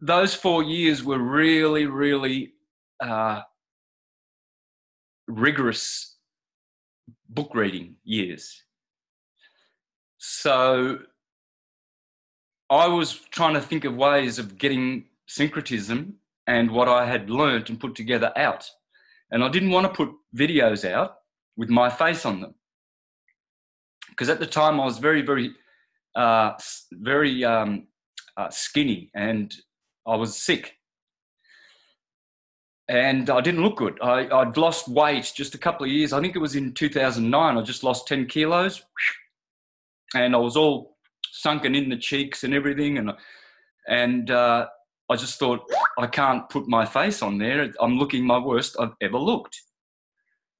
those 0.00 0.34
four 0.34 0.62
years 0.62 1.04
were 1.04 1.18
really, 1.18 1.86
really 1.86 2.54
uh, 3.00 3.42
rigorous 5.30 6.16
book 7.28 7.54
reading 7.54 7.96
years. 8.04 8.62
So 10.18 10.98
I 12.68 12.86
was 12.86 13.14
trying 13.30 13.54
to 13.54 13.60
think 13.60 13.84
of 13.84 13.94
ways 13.96 14.38
of 14.38 14.58
getting 14.58 15.06
syncretism 15.26 16.14
and 16.46 16.70
what 16.70 16.88
I 16.88 17.06
had 17.06 17.30
learnt 17.30 17.68
and 17.68 17.80
put 17.80 17.94
together 17.94 18.32
out. 18.36 18.68
And 19.30 19.44
I 19.44 19.48
didn't 19.48 19.70
want 19.70 19.86
to 19.86 19.92
put 19.92 20.14
videos 20.36 20.88
out 20.88 21.16
with 21.56 21.70
my 21.70 21.88
face 21.88 22.26
on 22.26 22.40
them. 22.40 22.54
Because 24.08 24.28
at 24.28 24.40
the 24.40 24.46
time 24.46 24.80
I 24.80 24.84
was 24.84 24.98
very, 24.98 25.22
very, 25.22 25.52
uh, 26.16 26.52
very 26.92 27.44
um, 27.44 27.86
uh, 28.36 28.50
skinny 28.50 29.10
and 29.14 29.54
I 30.06 30.16
was 30.16 30.36
sick 30.36 30.74
and 32.90 33.30
I 33.30 33.40
didn't 33.40 33.62
look 33.62 33.76
good. 33.76 33.96
I, 34.02 34.44
would 34.44 34.56
lost 34.56 34.88
weight 34.88 35.32
just 35.32 35.54
a 35.54 35.58
couple 35.58 35.86
of 35.86 35.92
years. 35.92 36.12
I 36.12 36.20
think 36.20 36.34
it 36.34 36.40
was 36.40 36.56
in 36.56 36.74
2009. 36.74 37.56
I 37.56 37.62
just 37.62 37.84
lost 37.84 38.08
10 38.08 38.26
kilos, 38.26 38.82
and 40.16 40.34
I 40.34 40.38
was 40.38 40.56
all 40.56 40.96
sunken 41.30 41.76
in 41.76 41.88
the 41.88 41.96
cheeks 41.96 42.42
and 42.42 42.52
everything. 42.52 42.98
And 42.98 43.12
and 43.86 44.32
uh, 44.32 44.66
I 45.08 45.14
just 45.14 45.38
thought 45.38 45.60
I 45.98 46.08
can't 46.08 46.48
put 46.48 46.66
my 46.66 46.84
face 46.84 47.22
on 47.22 47.38
there. 47.38 47.72
I'm 47.80 47.96
looking 47.96 48.26
my 48.26 48.38
worst 48.38 48.74
I've 48.80 48.94
ever 49.00 49.18
looked. 49.18 49.56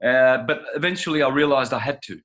Uh, 0.02 0.38
but 0.46 0.62
eventually, 0.76 1.22
I 1.22 1.30
realised 1.30 1.72
I 1.72 1.80
had 1.80 1.98
to, 2.04 2.20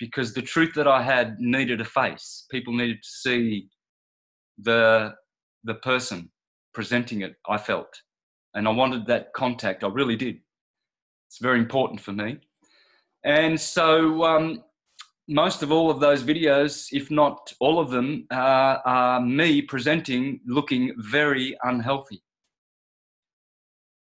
because 0.00 0.34
the 0.34 0.42
truth 0.42 0.72
that 0.74 0.88
I 0.88 1.00
had 1.00 1.36
needed 1.38 1.80
a 1.80 1.84
face. 1.84 2.46
People 2.50 2.74
needed 2.74 2.98
to 3.00 3.08
see 3.08 3.68
the 4.58 5.14
the 5.62 5.74
person 5.74 6.32
presenting 6.74 7.22
it. 7.22 7.36
I 7.48 7.56
felt 7.56 7.94
and 8.54 8.66
I 8.68 8.70
wanted 8.70 9.06
that 9.06 9.32
contact. 9.32 9.84
I 9.84 9.88
really 9.88 10.16
did. 10.16 10.40
It's 11.28 11.38
very 11.40 11.58
important 11.58 12.00
for 12.00 12.12
me. 12.12 12.38
And 13.24 13.58
so, 13.60 14.22
um, 14.24 14.62
most 15.26 15.62
of 15.62 15.72
all 15.72 15.90
of 15.90 16.00
those 16.00 16.22
videos, 16.22 16.88
if 16.92 17.10
not 17.10 17.52
all 17.58 17.80
of 17.80 17.90
them, 17.90 18.26
uh, 18.30 18.78
are 18.84 19.20
me 19.20 19.62
presenting 19.62 20.40
looking 20.46 20.94
very 20.98 21.56
unhealthy. 21.62 22.22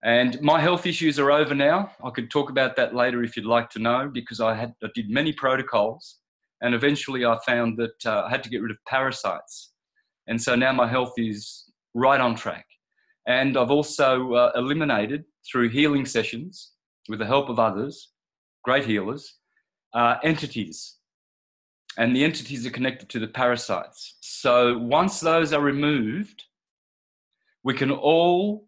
And 0.03 0.39
my 0.41 0.61
health 0.61 0.85
issues 0.85 1.19
are 1.19 1.31
over 1.31 1.53
now. 1.53 1.91
I 2.03 2.09
could 2.11 2.31
talk 2.31 2.49
about 2.49 2.75
that 2.77 2.95
later 2.95 3.23
if 3.23 3.35
you'd 3.35 3.45
like 3.45 3.69
to 3.71 3.79
know, 3.79 4.09
because 4.13 4.39
I 4.39 4.55
had 4.55 4.73
I 4.83 4.87
did 4.95 5.09
many 5.09 5.33
protocols, 5.33 6.19
and 6.61 6.73
eventually 6.73 7.25
I 7.25 7.37
found 7.45 7.77
that 7.77 8.05
uh, 8.05 8.23
I 8.25 8.29
had 8.29 8.43
to 8.43 8.49
get 8.49 8.61
rid 8.61 8.71
of 8.71 8.77
parasites, 8.87 9.73
and 10.27 10.41
so 10.41 10.55
now 10.55 10.71
my 10.71 10.87
health 10.87 11.13
is 11.17 11.65
right 11.95 12.21
on 12.21 12.35
track. 12.35 12.65
And 13.29 13.55
I've 13.57 13.69
also 13.69 14.33
uh, 14.33 14.51
eliminated 14.55 15.23
through 15.49 15.69
healing 15.69 16.05
sessions 16.05 16.71
with 17.07 17.19
the 17.19 17.27
help 17.27 17.47
of 17.47 17.59
others, 17.59 18.09
great 18.63 18.85
healers, 18.85 19.35
uh, 19.93 20.15
entities. 20.23 20.95
And 21.99 22.15
the 22.15 22.23
entities 22.23 22.65
are 22.65 22.71
connected 22.71 23.07
to 23.09 23.19
the 23.19 23.27
parasites. 23.27 24.17
So 24.21 24.79
once 24.79 25.19
those 25.19 25.53
are 25.53 25.61
removed, 25.61 26.43
we 27.63 27.75
can 27.75 27.91
all 27.91 28.67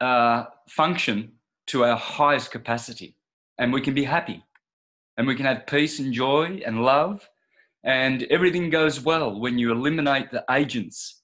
uh, 0.00 0.46
function 0.68 1.32
to 1.68 1.84
our 1.84 1.96
highest 1.96 2.50
capacity 2.50 3.14
and 3.58 3.72
we 3.72 3.80
can 3.80 3.94
be 3.94 4.02
happy 4.02 4.42
and 5.16 5.26
we 5.26 5.36
can 5.36 5.46
have 5.46 5.68
peace 5.68 6.00
and 6.00 6.12
joy 6.12 6.60
and 6.66 6.82
love 6.82 7.28
and 7.84 8.24
everything 8.24 8.70
goes 8.70 9.00
well 9.00 9.38
when 9.38 9.56
you 9.56 9.70
eliminate 9.70 10.30
the 10.32 10.44
agents 10.50 11.19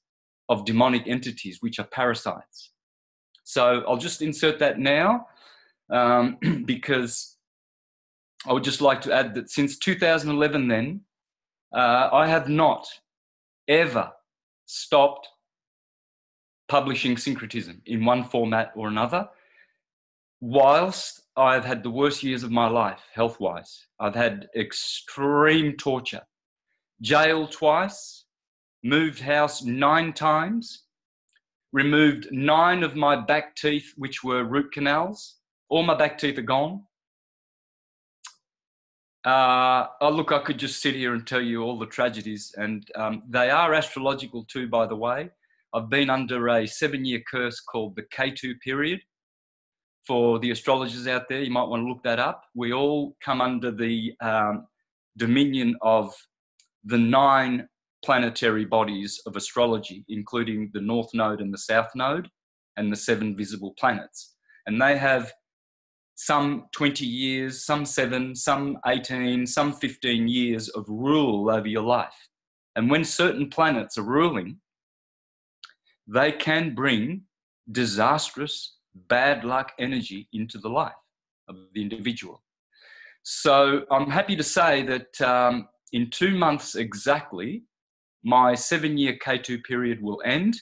of 0.48 0.64
demonic 0.64 1.02
entities, 1.06 1.58
which 1.60 1.78
are 1.78 1.86
parasites. 1.86 2.72
So 3.44 3.82
I'll 3.86 3.96
just 3.96 4.22
insert 4.22 4.58
that 4.58 4.78
now 4.78 5.26
um, 5.90 6.38
because 6.66 7.36
I 8.46 8.52
would 8.52 8.64
just 8.64 8.80
like 8.80 9.00
to 9.02 9.12
add 9.12 9.34
that 9.34 9.50
since 9.50 9.78
2011, 9.78 10.68
then, 10.68 11.00
uh, 11.74 12.08
I 12.12 12.28
have 12.28 12.48
not 12.48 12.86
ever 13.68 14.12
stopped 14.66 15.28
publishing 16.68 17.16
syncretism 17.16 17.82
in 17.86 18.04
one 18.04 18.24
format 18.24 18.72
or 18.76 18.88
another, 18.88 19.28
whilst 20.40 21.22
I've 21.36 21.64
had 21.64 21.82
the 21.82 21.90
worst 21.90 22.22
years 22.22 22.42
of 22.42 22.50
my 22.50 22.68
life, 22.68 23.00
health 23.12 23.40
wise. 23.40 23.86
I've 24.00 24.14
had 24.14 24.48
extreme 24.56 25.76
torture, 25.76 26.22
jail 27.00 27.46
twice, 27.48 28.25
moved 28.86 29.20
house 29.20 29.62
nine 29.62 30.12
times, 30.12 30.84
removed 31.72 32.28
nine 32.30 32.82
of 32.82 32.94
my 32.94 33.16
back 33.16 33.56
teeth, 33.56 33.92
which 33.96 34.22
were 34.22 34.44
root 34.44 34.72
canals. 34.72 35.36
All 35.68 35.82
my 35.82 35.96
back 35.96 36.18
teeth 36.18 36.38
are 36.38 36.42
gone. 36.42 36.82
Uh, 39.24 39.88
oh, 40.00 40.10
look, 40.10 40.30
I 40.30 40.38
could 40.38 40.58
just 40.58 40.80
sit 40.80 40.94
here 40.94 41.14
and 41.14 41.26
tell 41.26 41.40
you 41.40 41.62
all 41.62 41.78
the 41.78 41.86
tragedies, 41.86 42.54
and 42.56 42.88
um, 42.94 43.24
they 43.28 43.50
are 43.50 43.74
astrological 43.74 44.44
too, 44.44 44.68
by 44.68 44.86
the 44.86 44.94
way. 44.94 45.30
I've 45.74 45.90
been 45.90 46.08
under 46.08 46.48
a 46.48 46.66
seven 46.66 47.04
year 47.04 47.20
curse 47.28 47.60
called 47.60 47.96
the 47.96 48.04
K2 48.04 48.60
period. 48.60 49.00
For 50.06 50.38
the 50.38 50.52
astrologers 50.52 51.08
out 51.08 51.28
there, 51.28 51.42
you 51.42 51.50
might 51.50 51.64
want 51.64 51.82
to 51.82 51.88
look 51.88 52.04
that 52.04 52.20
up. 52.20 52.44
We 52.54 52.72
all 52.72 53.16
come 53.20 53.40
under 53.40 53.72
the 53.72 54.14
um, 54.20 54.68
dominion 55.16 55.74
of 55.82 56.14
the 56.84 56.96
nine 56.96 57.68
planetary 58.06 58.64
bodies 58.64 59.20
of 59.26 59.34
astrology, 59.34 60.04
including 60.08 60.70
the 60.72 60.80
North 60.80 61.10
Node 61.12 61.40
and 61.40 61.52
the 61.52 61.58
South 61.58 61.90
Node, 61.96 62.28
and 62.76 62.92
the 62.92 62.96
seven 62.96 63.36
visible 63.36 63.74
planets. 63.78 64.36
And 64.66 64.80
they 64.80 64.96
have 64.96 65.32
some 66.14 66.66
20 66.72 67.04
years, 67.04 67.64
some 67.66 67.84
seven, 67.84 68.36
some 68.36 68.78
18, 68.86 69.44
some 69.44 69.72
15 69.72 70.28
years 70.28 70.68
of 70.68 70.84
rule 70.88 71.50
over 71.50 71.66
your 71.66 71.82
life. 71.82 72.28
And 72.76 72.88
when 72.88 73.04
certain 73.04 73.50
planets 73.50 73.98
are 73.98 74.02
ruling, 74.02 74.58
they 76.06 76.30
can 76.30 76.76
bring 76.76 77.22
disastrous, 77.72 78.76
bad 79.08 79.44
luck 79.44 79.72
energy 79.80 80.28
into 80.32 80.58
the 80.58 80.68
life 80.70 81.02
of 81.48 81.56
the 81.74 81.82
individual. 81.82 82.40
So 83.24 83.82
I'm 83.90 84.08
happy 84.08 84.36
to 84.36 84.44
say 84.44 84.84
that 84.84 85.20
um, 85.20 85.66
in 85.92 86.08
two 86.10 86.38
months 86.38 86.76
exactly, 86.76 87.64
my 88.26 88.56
seven 88.56 88.98
year 88.98 89.16
K2 89.24 89.62
period 89.62 90.02
will 90.02 90.20
end, 90.24 90.60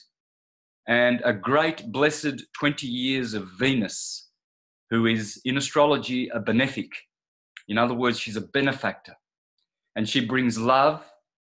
and 0.87 1.19
a 1.25 1.33
great 1.33 1.91
blessed 1.91 2.43
20 2.59 2.85
years 2.85 3.33
of 3.33 3.49
Venus 3.57 4.29
who 4.91 5.07
is 5.07 5.41
in 5.45 5.57
astrology 5.57 6.29
a 6.29 6.39
benefic. 6.39 6.89
In 7.67 7.79
other 7.79 7.95
words, 7.95 8.19
she's 8.19 8.35
a 8.35 8.47
benefactor. 8.53 9.15
And 9.95 10.07
she 10.07 10.23
brings 10.23 10.59
love, 10.59 11.03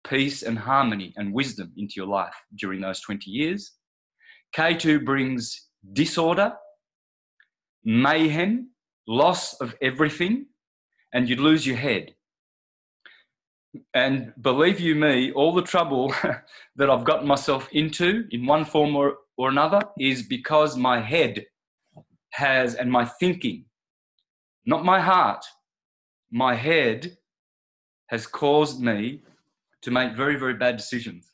peace, 0.07 0.45
and 0.45 0.57
harmony 0.57 1.13
and 1.17 1.35
wisdom 1.35 1.73
into 1.77 1.95
your 1.97 2.07
life 2.07 2.37
during 2.57 2.81
those 2.81 3.01
20 3.01 3.29
years. 3.29 3.73
K2 4.57 5.05
brings 5.05 5.67
disorder, 5.93 6.53
mayhem, 7.85 8.71
loss 9.09 9.61
of 9.61 9.75
everything, 9.83 10.47
and 11.13 11.29
you 11.29 11.35
lose 11.35 11.67
your 11.67 11.77
head. 11.77 12.15
And 13.95 14.33
believe 14.41 14.81
you 14.81 14.95
me, 14.95 15.33
all 15.33 15.55
the 15.55 15.63
trouble 15.63 16.13
that 16.77 16.91
I've 16.91 17.05
gotten 17.05 17.27
myself 17.27 17.69
into 17.73 18.25
in 18.31 18.47
one 18.47 18.65
form 18.65 18.97
or, 18.97 19.17
or 19.37 19.49
another 19.49 19.81
is 19.99 20.23
because 20.23 20.77
my 20.77 21.01
head 21.01 21.45
has, 22.33 22.75
and 22.75 22.91
my 22.91 23.05
thinking, 23.05 23.65
not 24.67 24.85
my 24.85 25.01
heart, 25.01 25.45
my 26.31 26.55
head 26.55 27.17
has 28.09 28.27
caused 28.27 28.81
me 28.81 29.23
to 29.83 29.91
make 29.91 30.17
very, 30.17 30.37
very 30.37 30.55
bad 30.55 30.77
decisions. 30.77 31.33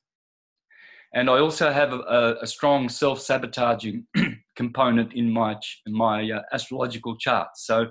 And 1.15 1.29
I 1.29 1.39
also 1.39 1.71
have 1.71 1.93
a, 1.93 2.37
a 2.41 2.47
strong 2.47 2.89
self 2.89 3.21
sabotaging 3.21 4.07
component 4.57 5.13
in 5.13 5.31
my, 5.31 5.57
my 5.87 6.31
uh, 6.31 6.43
astrological 6.53 7.17
chart. 7.17 7.49
So 7.57 7.91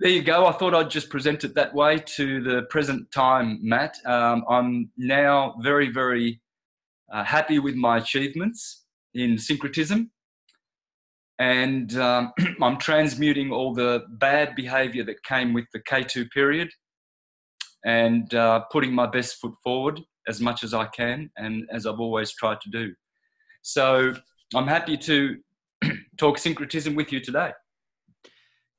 there 0.00 0.10
you 0.10 0.22
go. 0.22 0.46
I 0.46 0.52
thought 0.52 0.74
I'd 0.74 0.90
just 0.90 1.10
present 1.10 1.44
it 1.44 1.54
that 1.54 1.74
way 1.74 1.98
to 2.16 2.42
the 2.42 2.62
present 2.70 3.10
time, 3.12 3.58
Matt. 3.62 3.96
Um, 4.06 4.44
I'm 4.48 4.90
now 4.96 5.54
very, 5.60 5.90
very 5.90 6.40
uh, 7.12 7.22
happy 7.22 7.58
with 7.58 7.74
my 7.74 7.98
achievements 7.98 8.84
in 9.14 9.36
syncretism 9.36 10.10
and 11.40 11.96
um, 11.96 12.32
I'm 12.62 12.76
transmuting 12.76 13.50
all 13.50 13.74
the 13.74 14.04
bad 14.10 14.54
behavior 14.54 15.02
that 15.04 15.22
came 15.24 15.52
with 15.52 15.64
the 15.72 15.80
K2 15.80 16.30
period 16.30 16.70
and 17.84 18.32
uh, 18.34 18.60
putting 18.70 18.94
my 18.94 19.06
best 19.06 19.36
foot 19.36 19.54
forward 19.64 20.00
as 20.28 20.40
much 20.40 20.62
as 20.62 20.74
I 20.74 20.86
can 20.86 21.30
and 21.36 21.66
as 21.72 21.86
I've 21.86 21.98
always 21.98 22.32
tried 22.32 22.60
to 22.60 22.70
do. 22.70 22.94
So 23.62 24.14
I'm 24.54 24.66
happy 24.66 24.96
to 24.98 25.36
talk 26.18 26.38
syncretism 26.38 26.94
with 26.94 27.10
you 27.10 27.20
today. 27.20 27.52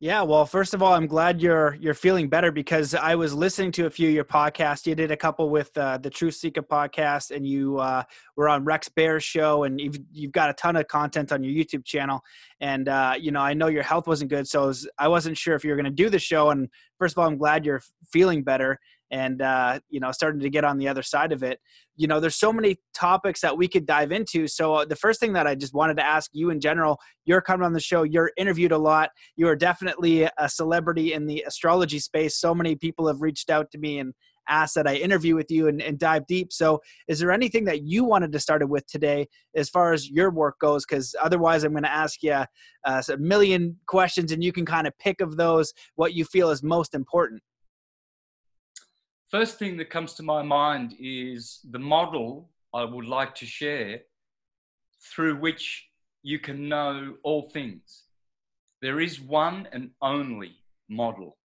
Yeah, 0.03 0.23
well, 0.23 0.47
first 0.47 0.73
of 0.73 0.81
all, 0.81 0.93
I'm 0.93 1.05
glad 1.05 1.43
you're 1.43 1.77
you're 1.79 1.93
feeling 1.93 2.27
better 2.27 2.51
because 2.51 2.95
I 2.95 3.13
was 3.13 3.35
listening 3.35 3.71
to 3.73 3.85
a 3.85 3.89
few 3.91 4.07
of 4.07 4.15
your 4.15 4.23
podcasts. 4.23 4.87
You 4.87 4.95
did 4.95 5.11
a 5.11 5.15
couple 5.15 5.51
with 5.51 5.77
uh, 5.77 5.99
the 5.99 6.09
Truth 6.09 6.33
Seeker 6.33 6.63
podcast, 6.63 7.29
and 7.29 7.45
you 7.45 7.77
uh, 7.77 8.01
were 8.35 8.49
on 8.49 8.63
Rex 8.63 8.89
Bear's 8.89 9.23
show, 9.23 9.63
and 9.63 9.79
you've 9.79 9.99
you've 10.11 10.31
got 10.31 10.49
a 10.49 10.53
ton 10.53 10.75
of 10.75 10.87
content 10.87 11.31
on 11.31 11.43
your 11.43 11.53
YouTube 11.53 11.85
channel. 11.85 12.21
And 12.59 12.89
uh, 12.89 13.13
you 13.19 13.29
know, 13.29 13.41
I 13.41 13.53
know 13.53 13.67
your 13.67 13.83
health 13.83 14.07
wasn't 14.07 14.31
good, 14.31 14.47
so 14.47 14.65
was, 14.65 14.89
I 14.97 15.07
wasn't 15.07 15.37
sure 15.37 15.53
if 15.53 15.63
you 15.63 15.69
were 15.69 15.75
going 15.75 15.85
to 15.85 15.91
do 15.91 16.09
the 16.09 16.17
show. 16.17 16.49
And 16.49 16.67
first 16.97 17.13
of 17.13 17.19
all, 17.19 17.27
I'm 17.27 17.37
glad 17.37 17.63
you're 17.63 17.83
feeling 18.11 18.41
better 18.41 18.79
and 19.11 19.41
uh, 19.41 19.79
you 19.89 19.99
know 19.99 20.11
starting 20.11 20.39
to 20.39 20.49
get 20.49 20.63
on 20.63 20.77
the 20.77 20.87
other 20.87 21.03
side 21.03 21.31
of 21.31 21.43
it. 21.43 21.59
You 21.97 22.07
know 22.07 22.19
there's 22.19 22.37
so 22.37 22.51
many 22.51 22.77
topics 22.95 23.41
that 23.41 23.57
we 23.57 23.67
could 23.67 23.85
dive 23.85 24.11
into. 24.11 24.47
So 24.47 24.75
uh, 24.75 24.85
the 24.85 24.95
first 24.95 25.19
thing 25.19 25.33
that 25.33 25.45
i 25.45 25.53
just 25.53 25.73
wanted 25.73 25.97
to 25.97 26.05
ask 26.05 26.31
you 26.33 26.49
in 26.49 26.59
general 26.59 26.97
you're 27.25 27.41
coming 27.41 27.65
on 27.65 27.73
the 27.73 27.79
show 27.79 28.03
you're 28.03 28.31
interviewed 28.37 28.71
a 28.71 28.77
lot 28.77 29.09
you 29.35 29.47
are 29.47 29.55
definitely 29.55 30.27
a 30.37 30.49
celebrity 30.49 31.13
in 31.13 31.27
the 31.27 31.43
astrology 31.45 31.99
space. 31.99 32.39
So 32.39 32.55
many 32.55 32.75
people 32.75 33.07
have 33.07 33.21
reached 33.21 33.49
out 33.49 33.69
to 33.71 33.77
me 33.77 33.99
and 33.99 34.13
asked 34.49 34.75
that 34.75 34.87
i 34.87 34.95
interview 34.95 35.35
with 35.35 35.51
you 35.51 35.67
and, 35.67 35.81
and 35.81 35.99
dive 35.99 36.25
deep. 36.27 36.51
So 36.51 36.81
is 37.07 37.19
there 37.19 37.31
anything 37.31 37.65
that 37.65 37.83
you 37.83 38.03
wanted 38.03 38.31
to 38.31 38.39
start 38.39 38.67
with 38.67 38.87
today 38.87 39.27
as 39.55 39.69
far 39.69 39.93
as 39.93 40.09
your 40.09 40.31
work 40.31 40.59
goes? 40.59 40.85
Because 40.85 41.13
otherwise 41.21 41.63
i'm 41.63 41.73
going 41.73 41.83
to 41.83 41.91
ask 41.91 42.23
you 42.23 42.43
uh, 42.85 43.03
a 43.09 43.17
million 43.17 43.77
questions 43.87 44.31
and 44.31 44.43
you 44.43 44.51
can 44.51 44.65
kind 44.65 44.87
of 44.87 44.97
pick 44.97 45.21
of 45.21 45.37
those 45.37 45.73
what 45.95 46.13
you 46.13 46.25
feel 46.25 46.49
is 46.49 46.63
most 46.63 46.95
important 46.95 47.41
First 49.31 49.57
thing 49.57 49.77
that 49.77 49.89
comes 49.89 50.13
to 50.15 50.23
my 50.23 50.41
mind 50.41 50.93
is 50.99 51.61
the 51.71 51.79
model 51.79 52.49
I 52.73 52.83
would 52.83 53.05
like 53.05 53.33
to 53.35 53.45
share 53.45 54.01
through 55.01 55.37
which 55.37 55.87
you 56.21 56.37
can 56.37 56.67
know 56.67 57.15
all 57.23 57.49
things. 57.49 58.03
There 58.81 58.99
is 58.99 59.21
one 59.21 59.69
and 59.71 59.91
only 60.01 60.57
model, 60.89 61.37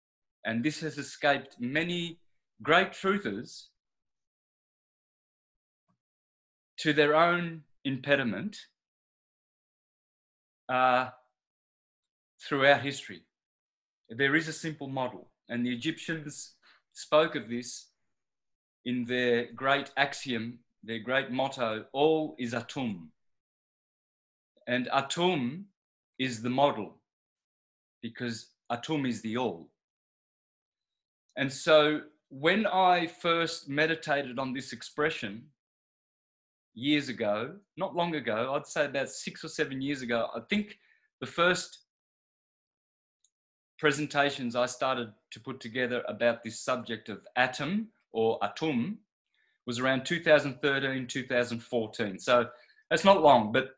and 0.45 0.65
this 0.65 0.81
has 0.81 0.99
escaped 0.99 1.61
many 1.61 2.19
great 2.61 2.91
truthers 2.91 3.67
to 6.79 6.93
their 6.93 7.15
own 7.15 7.63
impediment 7.85 8.57
uh, 10.69 11.11
throughout 12.43 12.81
history. 12.81 13.23
There 14.11 14.35
is 14.35 14.49
a 14.49 14.53
simple 14.53 14.89
model, 14.89 15.31
and 15.49 15.65
the 15.65 15.73
Egyptians 15.73 16.56
spoke 16.97 17.37
of 17.37 17.49
this 17.49 17.91
in 18.87 19.05
their 19.05 19.53
great 19.53 19.91
axiom, 19.99 20.59
their 20.83 20.99
great 20.99 21.31
motto, 21.31 21.85
all 21.93 22.35
is 22.39 22.55
Atum. 22.55 23.09
And 24.67 24.89
Atum 24.89 25.65
is 26.19 26.43
the 26.43 26.51
model 26.51 26.95
because 28.03 28.49
Atum 28.73 29.07
is 29.07 29.21
the 29.21 29.37
all. 29.37 29.69
And 31.37 31.53
so 31.53 32.01
when 32.31 32.67
I 32.67 33.07
first 33.07 33.69
meditated 33.69 34.39
on 34.39 34.55
this 34.55 34.73
expression 34.73 35.45
years 36.75 37.11
ago, 37.11 37.57
not 37.77 37.95
long 37.95 38.15
ago, 38.15 38.55
I'd 38.55 38.67
say 38.67 38.87
about 38.87 39.11
six 39.11 39.45
or 39.45 39.49
seven 39.49 39.83
years 39.83 40.01
ago, 40.01 40.29
I 40.35 40.41
think 40.49 40.79
the 41.21 41.27
first 41.27 41.86
presentations 43.79 44.57
I 44.57 44.67
started 44.67 45.13
to 45.33 45.41
put 45.41 45.61
together 45.61 46.03
about 46.09 46.43
this 46.43 46.61
subject 46.61 47.09
of 47.09 47.27
atom 47.37 47.89
or 48.13 48.39
atum 48.41 48.97
was 49.67 49.79
around 49.79 50.05
2013, 50.05 51.07
2014. 51.07 52.19
So 52.19 52.47
that's 52.91 53.05
not 53.05 53.23
long, 53.23 53.53
but 53.53 53.71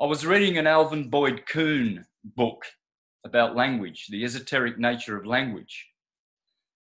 I 0.00 0.06
was 0.06 0.26
reading 0.26 0.58
an 0.58 0.66
Alvin 0.66 1.08
Boyd 1.08 1.44
Kuhn 1.46 2.04
book 2.36 2.64
about 3.24 3.54
language, 3.54 4.06
the 4.08 4.24
esoteric 4.24 4.78
nature 4.78 5.16
of 5.16 5.26
language. 5.26 5.86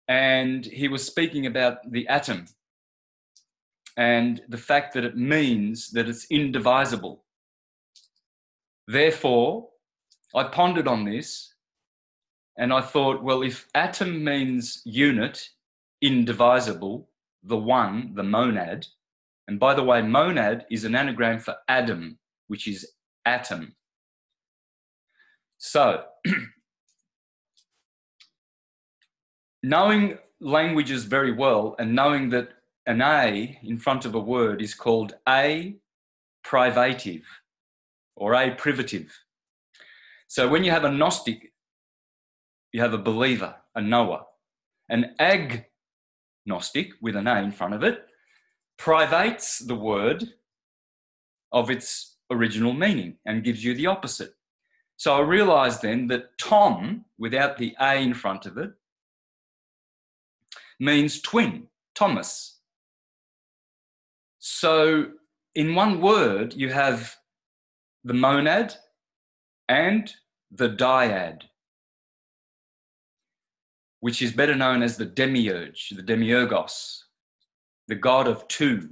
And 0.09 0.64
he 0.64 0.88
was 0.88 1.05
speaking 1.05 1.47
about 1.47 1.91
the 1.91 2.07
atom 2.09 2.47
and 3.97 4.41
the 4.49 4.59
fact 4.59 4.95
that 4.95 5.05
it 5.05 5.17
means 5.17 5.91
that 5.91 6.09
it's 6.09 6.27
indivisible. 6.31 7.25
Therefore, 8.87 9.69
I 10.35 10.45
pondered 10.45 10.88
on 10.88 11.05
this 11.05 11.55
and 12.59 12.73
I 12.73 12.81
thought, 12.81 13.23
well, 13.23 13.42
if 13.42 13.68
atom 13.75 14.23
means 14.23 14.83
unit, 14.85 15.49
indivisible, 16.03 17.09
the 17.42 17.57
one, 17.57 18.12
the 18.14 18.25
monad, 18.25 18.87
and 19.47 19.59
by 19.59 19.75
the 19.75 19.85
way, 19.85 20.03
monad 20.03 20.66
is 20.71 20.85
an 20.85 20.94
anagram 20.94 21.38
for 21.38 21.57
Adam, 21.68 22.18
which 22.49 22.68
is 22.68 22.87
atom. 23.25 23.75
So, 25.57 26.05
knowing 29.62 30.18
languages 30.40 31.05
very 31.05 31.33
well 31.33 31.77
and 31.79 31.94
knowing 31.94 32.29
that 32.31 32.51
an 32.87 33.03
A 33.03 33.59
in 33.62 33.79
front 33.79 34.05
of 34.05 34.14
a 34.14 34.21
word 34.21 34.62
is 34.62 34.75
called 34.75 35.14
a 35.29 35.77
privative 36.42 37.23
or 38.16 38.35
a 38.35 38.55
privative. 38.55 39.12
So 40.27 40.49
when 40.49 40.64
you 40.64 40.71
have 40.71 40.85
a 40.85 40.92
Gnostic, 40.92 41.48
you 42.72 42.81
have 42.81 42.94
a 42.94 42.98
believer, 42.98 43.54
a 43.74 43.81
knower. 43.81 44.22
An 44.88 45.14
agnostic 45.20 46.92
with 47.00 47.16
an 47.16 47.26
A 47.26 47.37
in 47.42 47.52
front 47.52 47.74
of 47.74 47.83
it 47.83 48.04
privates 48.78 49.59
the 49.59 49.74
word 49.74 50.24
of 51.52 51.70
its 51.70 52.16
original 52.31 52.72
meaning 52.72 53.16
and 53.26 53.44
gives 53.44 53.64
you 53.64 53.74
the 53.74 53.87
opposite. 53.87 54.35
So 54.96 55.14
I 55.14 55.20
realized 55.20 55.83
then 55.83 56.07
that 56.09 56.37
Tom, 56.38 57.04
without 57.18 57.57
the 57.57 57.74
A 57.81 57.96
in 57.96 58.14
front 58.14 58.46
of 58.46 58.59
it, 58.59 58.72
means 60.81 61.20
twin, 61.20 61.68
Thomas. 61.94 62.59
So 64.38 65.11
in 65.54 65.74
one 65.74 66.00
word, 66.00 66.54
you 66.54 66.70
have 66.70 67.16
the 68.04 68.14
monad 68.14 68.74
and 69.68 70.12
the 70.50 70.68
dyad, 70.68 71.42
which 74.01 74.23
is 74.23 74.33
better 74.33 74.55
known 74.55 74.83
as 74.83 74.97
the 74.97 75.05
demiurge, 75.07 75.91
the 75.91 76.03
demiurgos, 76.03 76.99
the 77.89 77.95
god 77.95 78.29
of 78.29 78.47
two. 78.49 78.91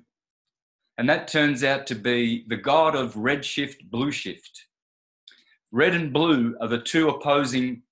And 0.98 1.08
that 1.08 1.28
turns 1.28 1.62
out 1.62 1.86
to 1.88 1.94
be 1.94 2.44
the 2.48 2.56
god 2.56 2.94
of 2.94 3.14
redshift, 3.14 3.90
blue 3.90 4.10
shift. 4.10 4.66
Red 5.70 5.94
and 5.94 6.12
blue 6.12 6.56
are 6.60 6.68
the 6.68 6.80
two 6.80 7.08
opposing 7.08 7.82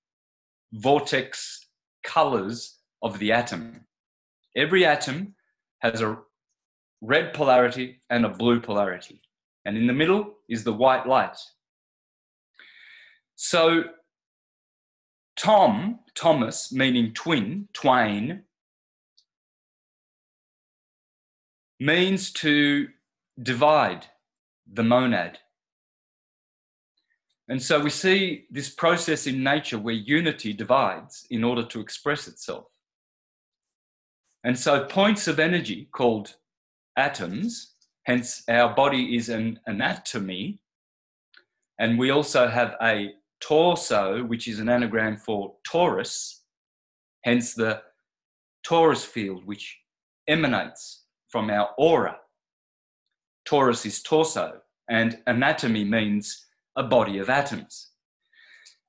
vortex 0.73 1.67
colors 2.03 2.79
of 3.01 3.19
the 3.19 3.31
atom. 3.31 3.85
Every 4.55 4.85
atom 4.85 5.35
has 5.79 6.01
a 6.01 6.17
red 7.01 7.33
polarity 7.33 8.01
and 8.09 8.25
a 8.25 8.29
blue 8.29 8.59
polarity. 8.59 9.21
And 9.65 9.77
in 9.77 9.87
the 9.87 9.93
middle 9.93 10.33
is 10.49 10.63
the 10.63 10.73
white 10.73 11.07
light. 11.07 11.37
So, 13.35 13.83
Tom, 15.45 15.99
Thomas, 16.15 16.71
meaning 16.71 17.13
twin, 17.13 17.67
twain, 17.71 18.41
means 21.79 22.31
to 22.31 22.87
divide 23.43 24.07
the 24.65 24.81
monad. 24.81 25.37
And 27.47 27.61
so 27.61 27.79
we 27.79 27.91
see 27.91 28.47
this 28.49 28.71
process 28.71 29.27
in 29.27 29.43
nature 29.43 29.77
where 29.77 29.93
unity 29.93 30.51
divides 30.51 31.27
in 31.29 31.43
order 31.43 31.63
to 31.67 31.79
express 31.79 32.27
itself. 32.27 32.65
And 34.43 34.57
so 34.57 34.85
points 34.85 35.27
of 35.27 35.37
energy 35.37 35.89
called 35.91 36.37
atoms, 36.97 37.75
hence 38.05 38.41
our 38.49 38.73
body 38.73 39.15
is 39.15 39.29
an 39.29 39.59
anatomy. 39.67 40.59
And 41.77 41.99
we 41.99 42.09
also 42.09 42.47
have 42.47 42.77
a 42.81 43.13
torso, 43.45 44.23
which 44.23 44.47
is 44.47 44.59
an 44.59 44.69
anagram 44.69 45.17
for 45.17 45.55
Taurus, 45.69 46.43
hence 47.23 47.53
the 47.53 47.81
Taurus 48.63 49.05
field, 49.05 49.45
which 49.45 49.77
emanates 50.27 51.03
from 51.29 51.49
our 51.49 51.69
aura. 51.77 52.17
Taurus 53.45 53.85
is 53.85 54.01
torso, 54.01 54.61
and 54.89 55.19
anatomy 55.27 55.83
means 55.83 56.45
a 56.75 56.83
body 56.83 57.19
of 57.19 57.29
atoms. 57.29 57.91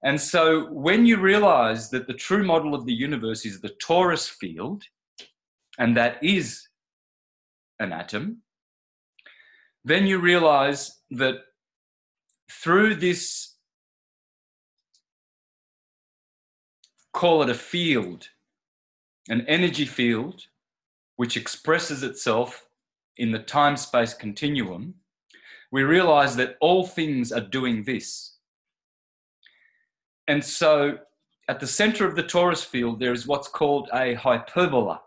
And 0.02 0.20
so 0.20 0.66
when 0.70 1.04
you 1.04 1.18
realize 1.18 1.90
that 1.90 2.06
the 2.06 2.14
true 2.14 2.44
model 2.44 2.74
of 2.74 2.86
the 2.86 2.94
universe 2.94 3.44
is 3.44 3.60
the 3.60 3.74
torus 3.86 4.28
field, 4.28 4.82
and 5.78 5.96
that 5.96 6.22
is 6.22 6.66
an 7.80 7.92
atom, 7.92 8.42
then 9.84 10.06
you 10.06 10.18
realize 10.18 11.00
that 11.10 11.36
through 12.50 12.94
this, 12.94 13.55
call 17.16 17.42
it 17.42 17.48
a 17.48 17.54
field, 17.54 18.28
an 19.30 19.40
energy 19.48 19.86
field, 19.86 20.42
which 21.16 21.38
expresses 21.38 22.02
itself 22.02 22.66
in 23.16 23.32
the 23.32 23.38
time 23.38 23.74
space 23.78 24.12
continuum, 24.12 24.94
we 25.72 25.82
realize 25.82 26.36
that 26.36 26.56
all 26.60 26.86
things 26.86 27.32
are 27.32 27.40
doing 27.40 27.82
this. 27.84 28.36
And 30.28 30.44
so 30.44 30.98
at 31.48 31.58
the 31.58 31.66
center 31.66 32.06
of 32.06 32.16
the 32.16 32.22
torus 32.22 32.62
field, 32.62 33.00
there 33.00 33.14
is 33.14 33.26
what's 33.26 33.48
called 33.48 33.88
a 33.94 34.12
hyperbola. 34.14 35.00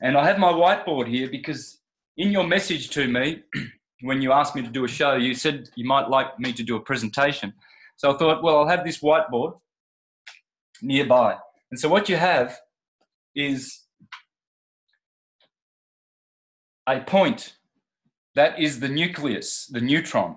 And 0.00 0.16
I 0.16 0.24
have 0.24 0.38
my 0.38 0.52
whiteboard 0.52 1.08
here 1.08 1.28
because 1.28 1.80
in 2.16 2.30
your 2.30 2.46
message 2.46 2.90
to 2.90 3.08
me, 3.08 3.42
when 4.02 4.22
you 4.22 4.30
asked 4.30 4.54
me 4.54 4.62
to 4.62 4.68
do 4.68 4.84
a 4.84 4.88
show, 4.88 5.16
you 5.16 5.34
said 5.34 5.68
you 5.74 5.84
might 5.84 6.08
like 6.08 6.38
me 6.38 6.52
to 6.52 6.62
do 6.62 6.76
a 6.76 6.80
presentation. 6.80 7.52
So 7.96 8.14
I 8.14 8.18
thought, 8.18 8.44
well, 8.44 8.58
I'll 8.58 8.68
have 8.68 8.84
this 8.84 9.00
whiteboard 9.00 9.54
nearby. 10.82 11.36
And 11.70 11.78
so 11.80 11.88
what 11.88 12.08
you 12.08 12.16
have 12.16 12.58
is 13.34 13.82
a 16.86 17.00
point 17.00 17.56
that 18.34 18.58
is 18.60 18.80
the 18.80 18.88
nucleus, 18.88 19.66
the 19.66 19.80
neutron. 19.80 20.36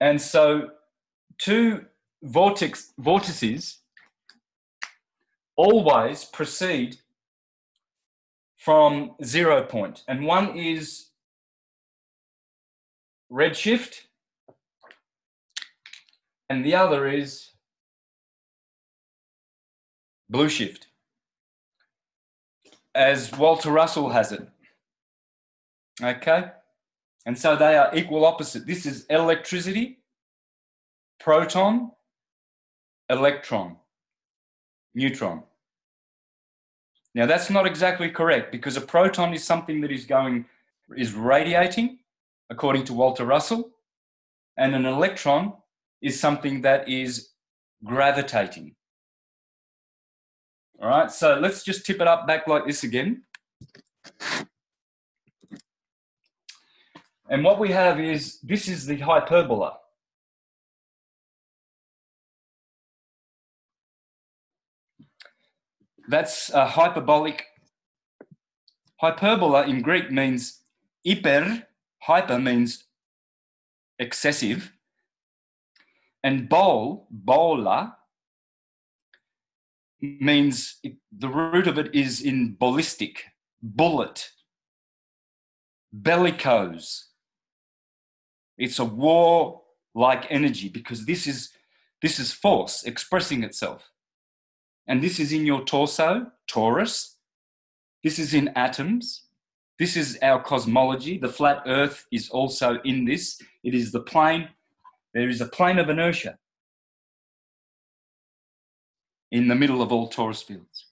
And 0.00 0.20
so 0.20 0.70
two 1.38 1.84
vortex, 2.22 2.92
vortices 2.98 3.78
always 5.56 6.24
proceed 6.24 6.96
from 8.56 9.14
zero 9.24 9.62
point, 9.62 10.02
and 10.08 10.24
one 10.24 10.56
is 10.56 11.10
redshift, 13.32 14.02
and 16.50 16.64
the 16.64 16.74
other 16.74 17.08
is 17.08 17.49
blue 20.30 20.48
shift, 20.48 20.86
as 22.94 23.32
Walter 23.32 23.70
Russell 23.70 24.08
has 24.08 24.32
it. 24.32 24.48
Okay? 26.02 26.44
And 27.26 27.36
so 27.38 27.56
they 27.56 27.76
are 27.76 27.94
equal 27.94 28.24
opposite. 28.24 28.66
This 28.66 28.86
is 28.86 29.04
electricity, 29.10 29.98
proton, 31.18 31.90
electron, 33.10 33.76
neutron. 34.94 35.42
Now 37.14 37.26
that's 37.26 37.50
not 37.50 37.66
exactly 37.66 38.08
correct 38.08 38.52
because 38.52 38.76
a 38.76 38.80
proton 38.80 39.34
is 39.34 39.44
something 39.44 39.80
that 39.80 39.90
is 39.90 40.06
going 40.06 40.46
is 40.96 41.12
radiating, 41.12 41.98
according 42.50 42.84
to 42.84 42.94
Walter 42.94 43.24
Russell, 43.24 43.70
and 44.56 44.74
an 44.74 44.86
electron 44.86 45.54
is 46.02 46.18
something 46.18 46.62
that 46.62 46.88
is 46.88 47.30
gravitating. 47.84 48.74
All 50.82 50.88
right, 50.88 51.10
so 51.10 51.38
let's 51.38 51.62
just 51.62 51.84
tip 51.84 52.00
it 52.00 52.08
up 52.08 52.26
back 52.26 52.48
like 52.48 52.66
this 52.66 52.84
again. 52.84 53.24
And 57.28 57.44
what 57.44 57.58
we 57.58 57.70
have 57.70 58.00
is 58.00 58.40
this 58.40 58.66
is 58.66 58.86
the 58.86 58.96
hyperbola. 58.96 59.76
That's 66.08 66.50
a 66.50 66.66
hyperbolic. 66.66 67.44
Hyperbola 68.96 69.66
in 69.66 69.82
Greek 69.82 70.10
means 70.10 70.62
hyper, 71.06 71.62
hyper 71.98 72.38
means 72.38 72.84
excessive, 73.98 74.72
and 76.24 76.48
bol, 76.48 77.06
bola, 77.10 77.98
means 80.00 80.80
the 81.16 81.28
root 81.28 81.66
of 81.66 81.78
it 81.78 81.94
is 81.94 82.22
in 82.22 82.56
ballistic, 82.58 83.24
bullet, 83.62 84.30
bellicose. 85.92 87.08
It's 88.58 88.78
a 88.78 88.84
war 88.84 89.62
like 89.94 90.26
energy 90.30 90.68
because 90.68 91.04
this 91.04 91.26
is 91.26 91.50
this 92.02 92.18
is 92.18 92.32
force 92.32 92.84
expressing 92.84 93.44
itself. 93.44 93.90
And 94.86 95.02
this 95.02 95.20
is 95.20 95.32
in 95.32 95.44
your 95.44 95.64
torso, 95.64 96.26
Taurus. 96.48 97.18
This 98.02 98.18
is 98.18 98.32
in 98.32 98.48
atoms. 98.56 99.26
This 99.78 99.96
is 99.96 100.18
our 100.22 100.42
cosmology. 100.42 101.18
The 101.18 101.28
flat 101.28 101.62
earth 101.66 102.06
is 102.10 102.30
also 102.30 102.80
in 102.84 103.04
this. 103.04 103.40
It 103.62 103.74
is 103.74 103.92
the 103.92 104.00
plane. 104.00 104.48
There 105.14 105.28
is 105.28 105.40
a 105.40 105.46
plane 105.46 105.78
of 105.78 105.90
inertia 105.90 106.38
in 109.30 109.48
the 109.48 109.54
middle 109.54 109.82
of 109.82 109.92
all 109.92 110.10
torus 110.10 110.42
fields. 110.44 110.86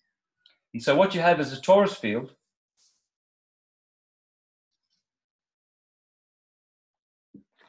And 0.73 0.83
so 0.83 0.95
what 0.95 1.15
you 1.15 1.21
have 1.21 1.41
is 1.41 1.53
a 1.53 1.61
torus 1.61 1.97
field 1.97 2.35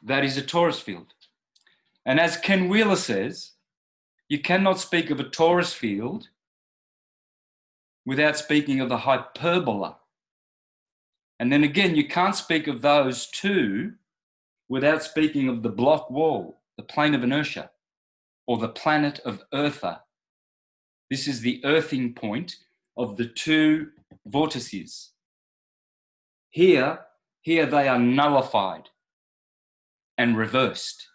that 0.04 0.24
is 0.24 0.38
a 0.38 0.42
torus 0.42 0.82
field. 0.82 1.14
And 2.06 2.20
as 2.20 2.38
Ken 2.38 2.70
Wheeler 2.70 2.96
says, 2.96 3.52
you 4.28 4.40
cannot 4.40 4.80
speak 4.80 5.10
of 5.10 5.20
a 5.20 5.24
torus 5.24 5.74
field 5.74 6.30
without 8.06 8.38
speaking 8.38 8.80
of 8.80 8.90
the 8.90 8.98
hyperbola. 8.98 9.98
And 11.40 11.52
then 11.52 11.64
again, 11.64 11.96
you 11.96 12.08
can't 12.08 12.36
speak 12.36 12.68
of 12.68 12.82
those 12.82 13.28
two 13.28 13.94
without 14.68 15.04
speaking 15.04 15.48
of 15.48 15.64
the 15.64 15.70
block 15.70 16.10
wall, 16.12 16.62
the 16.78 16.84
plane 16.84 17.16
of 17.16 17.24
inertia, 17.24 17.72
or 18.46 18.58
the 18.58 18.70
planet 18.70 19.20
of 19.26 19.42
Eartha. 19.54 20.00
This 21.10 21.28
is 21.28 21.42
the 21.42 21.62
earthing 21.66 22.14
point 22.14 22.56
of 22.98 23.18
the 23.18 23.26
two 23.26 23.90
vortices. 24.26 25.12
Here, 26.50 27.00
here 27.42 27.66
they 27.66 27.88
are 27.88 28.00
nullified 28.00 28.90
and 30.18 30.38
reversed. 30.38 31.08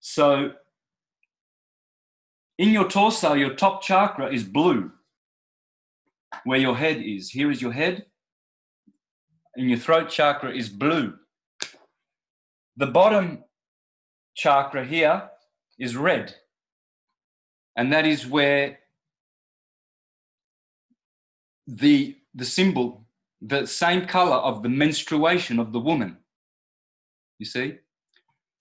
So, 0.00 0.52
in 2.58 2.70
your 2.70 2.88
torso, 2.88 3.34
your 3.34 3.54
top 3.54 3.82
chakra 3.82 4.32
is 4.32 4.44
blue, 4.44 4.92
where 6.44 6.58
your 6.58 6.76
head 6.76 6.98
is. 6.98 7.30
Here 7.30 7.50
is 7.50 7.60
your 7.60 7.72
head, 7.72 8.06
and 9.56 9.68
your 9.68 9.78
throat 9.78 10.10
chakra 10.10 10.54
is 10.54 10.68
blue. 10.68 11.14
The 12.76 12.86
bottom 12.86 13.44
chakra 14.34 14.84
here 14.84 15.28
is 15.78 15.96
red, 15.96 16.34
and 17.76 17.92
that 17.92 18.06
is 18.06 18.26
where 18.26 18.78
the, 21.66 22.16
the 22.34 22.44
symbol, 22.44 23.06
the 23.40 23.66
same 23.66 24.06
color 24.06 24.36
of 24.36 24.62
the 24.62 24.68
menstruation 24.68 25.58
of 25.58 25.72
the 25.72 25.80
woman. 25.80 26.16
You 27.38 27.46
see? 27.46 27.78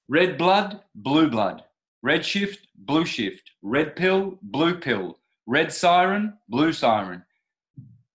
Red 0.07 0.37
blood, 0.37 0.81
blue 0.95 1.29
blood. 1.29 1.63
Red 2.03 2.25
shift, 2.25 2.67
blue 2.75 3.05
shift. 3.05 3.51
Red 3.61 3.95
pill, 3.95 4.39
blue 4.41 4.75
pill. 4.75 5.19
Red 5.45 5.71
siren, 5.71 6.33
blue 6.49 6.73
siren. 6.73 7.23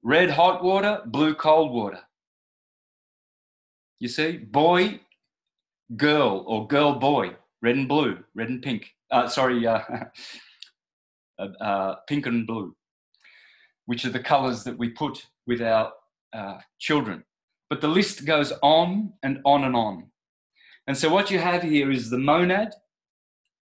Red 0.02 0.30
hot 0.30 0.62
water, 0.62 1.02
blue 1.06 1.34
cold 1.34 1.72
water. 1.72 2.00
You 3.98 4.08
see? 4.08 4.38
Boy, 4.38 5.00
girl, 5.96 6.44
or 6.46 6.66
girl, 6.66 6.94
boy. 6.94 7.36
Red 7.62 7.76
and 7.76 7.88
blue, 7.88 8.18
red 8.34 8.48
and 8.48 8.62
pink. 8.62 8.94
Uh, 9.10 9.28
sorry, 9.28 9.66
uh, 9.66 9.80
uh, 11.38 11.94
pink 12.08 12.26
and 12.26 12.46
blue 12.46 12.74
which 13.86 14.04
are 14.04 14.10
the 14.10 14.20
colors 14.20 14.64
that 14.64 14.76
we 14.76 14.90
put 14.90 15.26
with 15.46 15.62
our 15.62 15.92
uh, 16.32 16.58
children. 16.78 17.24
But 17.70 17.80
the 17.80 17.88
list 17.88 18.26
goes 18.26 18.52
on 18.62 19.14
and 19.22 19.40
on 19.44 19.64
and 19.64 19.74
on. 19.74 20.10
And 20.86 20.96
so 20.96 21.08
what 21.08 21.30
you 21.30 21.38
have 21.38 21.62
here 21.62 21.90
is 21.90 22.10
the 22.10 22.18
monad, 22.18 22.74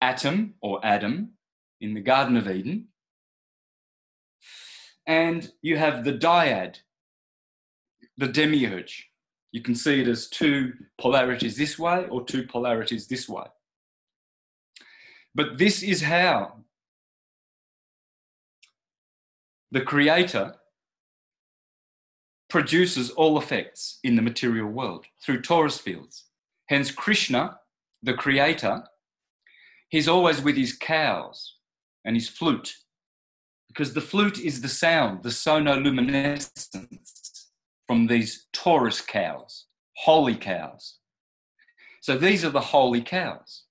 atom 0.02 0.56
or 0.62 0.80
Adam 0.84 1.34
in 1.80 1.94
the 1.94 2.02
Garden 2.02 2.36
of 2.36 2.50
Eden. 2.50 2.88
And 5.06 5.50
you 5.62 5.78
have 5.78 6.04
the 6.04 6.14
dyad, 6.14 6.78
the 8.18 8.28
demiurge. 8.28 9.10
You 9.52 9.62
can 9.62 9.76
see 9.76 10.02
it 10.02 10.08
as 10.08 10.28
two 10.28 10.74
polarities 11.00 11.56
this 11.56 11.80
way 11.80 12.06
or 12.10 12.26
two 12.26 12.44
polarities 12.44 13.08
this 13.08 13.30
way. 13.30 13.46
But 15.34 15.58
this 15.58 15.82
is 15.82 16.02
how 16.02 16.66
the 19.72 19.82
creator 19.82 20.56
produces 22.50 23.10
all 23.12 23.38
effects 23.38 24.00
in 24.04 24.16
the 24.16 24.22
material 24.22 24.68
world 24.68 25.06
through 25.24 25.42
torus 25.42 25.80
fields. 25.80 26.26
Hence, 26.70 26.92
Krishna, 26.92 27.60
the 28.04 28.14
creator, 28.14 28.84
he's 29.90 30.08
always 30.08 30.42
with 30.42 30.56
his 30.56 30.78
cows 30.78 31.56
and 32.06 32.16
his 32.16 32.30
flute, 32.30 32.74
because 33.68 33.94
the 33.94 34.02
flute 34.02 34.40
is 34.40 34.62
the 34.62 34.70
sound, 34.70 35.24
the 35.24 35.30
sonoluminescence 35.30 37.46
from 37.86 38.08
these 38.08 38.48
torus 38.54 39.06
cows, 39.06 39.66
holy 39.98 40.36
cows. 40.36 41.00
So 42.02 42.18
these 42.18 42.46
are 42.46 42.50
the 42.50 42.62
holy 42.62 43.02
cows. 43.02 43.64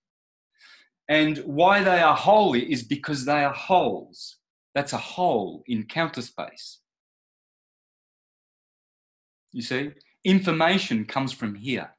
And 1.09 1.39
why 1.39 1.83
they 1.83 2.01
are 2.01 2.17
holy 2.17 2.71
is 2.71 2.83
because 2.83 3.25
they 3.25 3.45
are 3.45 3.55
holes. 3.55 4.37
That's 4.77 4.93
a 4.93 4.99
hole 4.99 5.65
in 5.67 5.85
counter 5.85 6.21
space. 6.21 6.81
You 9.51 9.63
see, 9.63 9.93
information 10.23 11.07
comes 11.07 11.33
from 11.33 11.55
here, 11.55 11.93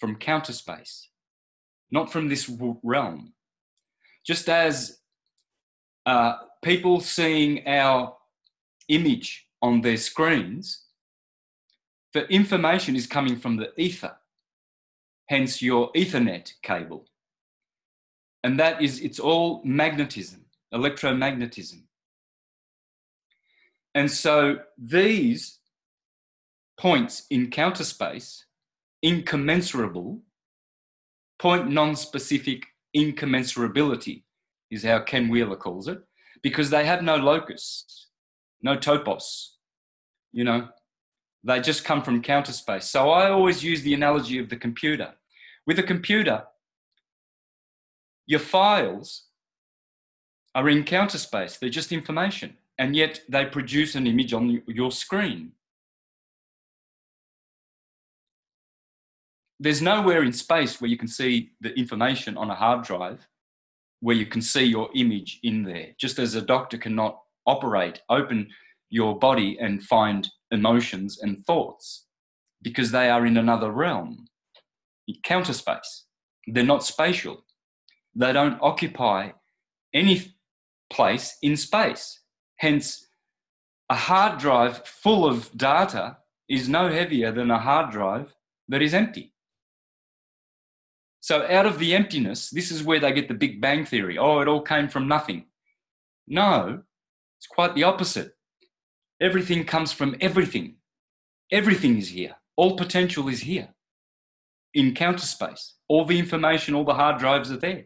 from 0.00 0.16
counter 0.16 0.54
space, 0.54 1.10
not 1.90 2.10
from 2.10 2.28
this 2.28 2.50
realm. 2.82 3.34
Just 4.26 4.48
as 4.48 5.00
uh, 6.06 6.36
people 6.62 7.00
seeing 7.00 7.68
our 7.68 8.16
image 8.88 9.46
on 9.60 9.82
their 9.82 9.98
screens, 9.98 10.86
the 12.14 12.26
information 12.28 12.96
is 12.96 13.06
coming 13.06 13.36
from 13.36 13.58
the 13.58 13.70
ether, 13.76 14.16
hence 15.28 15.60
your 15.60 15.92
Ethernet 15.92 16.54
cable. 16.62 17.04
And 18.44 18.58
that 18.58 18.80
is, 18.80 19.00
it's 19.00 19.20
all 19.20 19.60
magnetism, 19.62 20.46
electromagnetism. 20.72 21.82
And 23.94 24.10
so 24.10 24.58
these 24.76 25.58
points 26.78 27.26
in 27.30 27.50
counter 27.50 27.84
space, 27.84 28.44
incommensurable, 29.02 30.20
point 31.38 31.70
non-specific 31.70 32.64
incommensurability 32.96 34.24
is 34.70 34.82
how 34.84 35.00
Ken 35.00 35.28
Wheeler 35.28 35.56
calls 35.56 35.88
it, 35.88 36.00
because 36.42 36.70
they 36.70 36.84
have 36.84 37.02
no 37.02 37.16
locus, 37.16 38.08
no 38.62 38.76
topos, 38.76 39.50
you 40.32 40.42
know, 40.42 40.68
they 41.44 41.60
just 41.60 41.84
come 41.84 42.02
from 42.02 42.22
counter 42.22 42.52
space. 42.52 42.86
So 42.86 43.10
I 43.10 43.30
always 43.30 43.62
use 43.62 43.82
the 43.82 43.94
analogy 43.94 44.38
of 44.38 44.48
the 44.48 44.56
computer. 44.56 45.12
With 45.66 45.78
a 45.78 45.82
computer, 45.82 46.44
your 48.26 48.40
files 48.40 49.24
are 50.54 50.68
in 50.68 50.84
counter 50.84 51.18
space, 51.18 51.58
they're 51.58 51.68
just 51.68 51.92
information 51.92 52.56
and 52.78 52.96
yet 52.96 53.20
they 53.28 53.46
produce 53.46 53.94
an 53.94 54.06
image 54.06 54.32
on 54.32 54.62
your 54.66 54.90
screen. 54.90 55.52
There's 59.60 59.80
nowhere 59.80 60.24
in 60.24 60.32
space 60.32 60.80
where 60.80 60.90
you 60.90 60.98
can 60.98 61.08
see 61.08 61.52
the 61.60 61.72
information 61.78 62.36
on 62.36 62.50
a 62.50 62.54
hard 62.54 62.84
drive 62.84 63.26
where 64.00 64.16
you 64.16 64.26
can 64.26 64.42
see 64.42 64.64
your 64.64 64.90
image 64.94 65.38
in 65.42 65.62
there, 65.62 65.88
just 65.98 66.18
as 66.18 66.34
a 66.34 66.42
doctor 66.42 66.76
cannot 66.76 67.20
operate, 67.46 68.02
open 68.10 68.48
your 68.90 69.18
body 69.18 69.56
and 69.60 69.82
find 69.82 70.28
emotions 70.50 71.20
and 71.22 71.44
thoughts 71.46 72.06
because 72.62 72.90
they 72.90 73.08
are 73.08 73.24
in 73.26 73.36
another 73.36 73.70
realm, 73.70 74.26
counter 75.22 75.52
space. 75.52 76.04
They're 76.46 76.64
not 76.64 76.84
spatial. 76.84 77.44
They 78.14 78.32
don't 78.32 78.58
occupy 78.60 79.30
any 79.94 80.34
place 80.90 81.36
in 81.42 81.56
space. 81.56 82.20
Hence, 82.56 83.06
a 83.90 83.94
hard 83.94 84.38
drive 84.38 84.86
full 84.86 85.26
of 85.26 85.50
data 85.56 86.18
is 86.48 86.68
no 86.68 86.88
heavier 86.88 87.32
than 87.32 87.50
a 87.50 87.58
hard 87.58 87.90
drive 87.90 88.34
that 88.68 88.82
is 88.82 88.94
empty. 88.94 89.32
So, 91.20 91.46
out 91.48 91.66
of 91.66 91.78
the 91.78 91.94
emptiness, 91.94 92.50
this 92.50 92.70
is 92.70 92.82
where 92.82 93.00
they 93.00 93.12
get 93.12 93.28
the 93.28 93.34
Big 93.34 93.60
Bang 93.60 93.84
Theory. 93.84 94.18
Oh, 94.18 94.40
it 94.40 94.48
all 94.48 94.60
came 94.60 94.88
from 94.88 95.08
nothing. 95.08 95.46
No, 96.26 96.82
it's 97.38 97.46
quite 97.46 97.74
the 97.74 97.84
opposite. 97.84 98.32
Everything 99.20 99.64
comes 99.64 99.92
from 99.92 100.16
everything. 100.20 100.76
Everything 101.50 101.96
is 101.98 102.08
here. 102.08 102.36
All 102.56 102.76
potential 102.76 103.28
is 103.28 103.40
here 103.40 103.68
in 104.74 104.94
counter 104.94 105.26
space. 105.26 105.74
All 105.88 106.04
the 106.04 106.18
information, 106.18 106.74
all 106.74 106.84
the 106.84 106.94
hard 106.94 107.18
drives 107.18 107.50
are 107.50 107.56
there, 107.56 107.84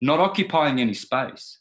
not 0.00 0.20
occupying 0.20 0.80
any 0.80 0.94
space 0.94 1.57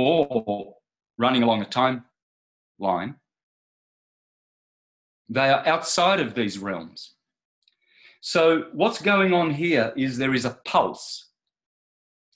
or 0.00 0.74
running 1.18 1.42
along 1.42 1.62
a 1.62 1.66
timeline, 1.66 3.14
they 5.28 5.48
are 5.48 5.66
outside 5.66 6.20
of 6.20 6.34
these 6.34 6.58
realms. 6.58 7.14
So, 8.20 8.64
what's 8.72 9.00
going 9.00 9.32
on 9.32 9.50
here 9.50 9.92
is 9.96 10.18
there 10.18 10.34
is 10.34 10.44
a 10.44 10.58
pulse, 10.64 11.30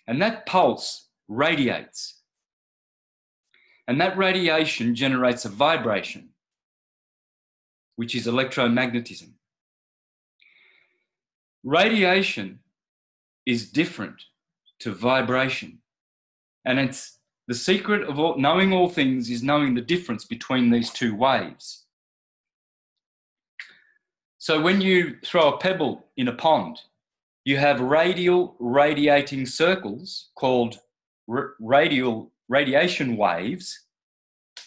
and 0.06 0.22
that 0.22 0.46
pulse 0.46 1.08
radiates. 1.28 2.20
And 3.86 4.00
that 4.00 4.16
radiation 4.16 4.94
generates 4.94 5.44
a 5.44 5.50
vibration, 5.50 6.30
which 7.96 8.14
is 8.14 8.26
electromagnetism. 8.26 9.32
Radiation 11.62 12.60
is 13.44 13.70
different 13.70 14.22
to 14.80 14.92
vibration, 14.92 15.80
and 16.64 16.78
it's 16.78 17.18
the 17.46 17.54
secret 17.54 18.08
of 18.08 18.18
all, 18.18 18.36
knowing 18.38 18.72
all 18.72 18.88
things 18.88 19.30
is 19.30 19.42
knowing 19.42 19.74
the 19.74 19.80
difference 19.80 20.24
between 20.24 20.70
these 20.70 20.90
two 20.90 21.14
waves. 21.14 21.84
So 24.38 24.60
when 24.60 24.80
you 24.80 25.16
throw 25.24 25.52
a 25.52 25.58
pebble 25.58 26.04
in 26.16 26.28
a 26.28 26.32
pond, 26.32 26.78
you 27.44 27.58
have 27.58 27.80
radial 27.80 28.56
radiating 28.58 29.46
circles 29.46 30.30
called 30.34 30.78
radial 31.26 32.30
radiation 32.48 33.16
waves 33.16 33.84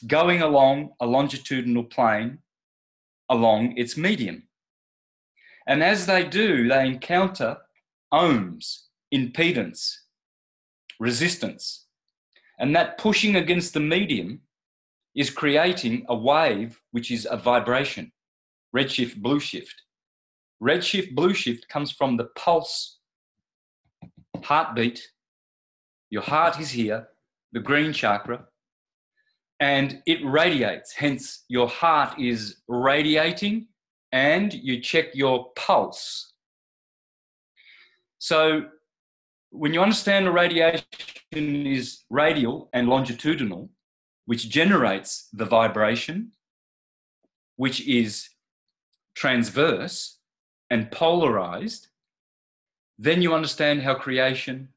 going 0.06 0.42
along 0.42 0.92
a 1.00 1.06
longitudinal 1.06 1.84
plane 1.84 2.40
along 3.30 3.76
its 3.78 3.98
medium. 3.98 4.44
And 5.68 5.84
as 5.84 6.06
they 6.06 6.24
do, 6.24 6.68
they 6.68 6.86
encounter 6.86 7.58
ohms, 8.14 8.84
impedance, 9.14 9.96
resistance. 11.00 11.87
And 12.60 12.76
that 12.76 12.98
pushing 12.98 13.36
against 13.36 13.74
the 13.74 13.80
medium 13.80 14.42
is 15.16 15.30
creating 15.30 16.06
a 16.10 16.16
wave 16.16 16.82
which 16.92 17.12
is 17.12 17.28
a 17.30 17.38
vibration 17.38 18.12
redshift, 18.76 19.18
blue 19.18 19.40
shift. 19.40 19.82
Redshift, 20.62 21.16
blue 21.16 21.34
shift 21.34 21.68
comes 21.70 21.92
from 21.92 22.18
the 22.18 22.26
pulse 22.36 23.00
heartbeat. 24.44 25.02
Your 26.10 26.22
heart 26.22 26.60
is 26.60 26.70
here, 26.70 27.08
the 27.52 27.60
green 27.60 27.94
chakra, 27.94 28.46
and 29.60 30.02
it 30.06 30.20
radiates. 30.24 30.94
Hence, 30.94 31.44
your 31.48 31.68
heart 31.68 32.20
is 32.20 32.58
radiating, 32.68 33.68
and 34.12 34.54
you 34.54 34.80
check 34.80 35.08
your 35.14 35.52
pulse. 35.56 36.34
So, 38.20 38.66
when 39.52 39.74
you 39.74 39.82
understand 39.82 40.26
the 40.26 40.32
radiation 40.32 40.84
is 41.34 42.04
radial 42.10 42.70
and 42.74 42.88
longitudinal, 42.88 43.70
which 44.26 44.50
generates 44.50 45.30
the 45.34 45.46
vibration, 45.46 46.32
which 47.56 47.88
is 47.88 48.30
transverse 49.16 50.20
and 50.70 50.92
polarized, 50.92 51.88
then 53.00 53.22
you 53.22 53.34
understand 53.34 53.82
how 53.82 53.96
creation 53.96 54.68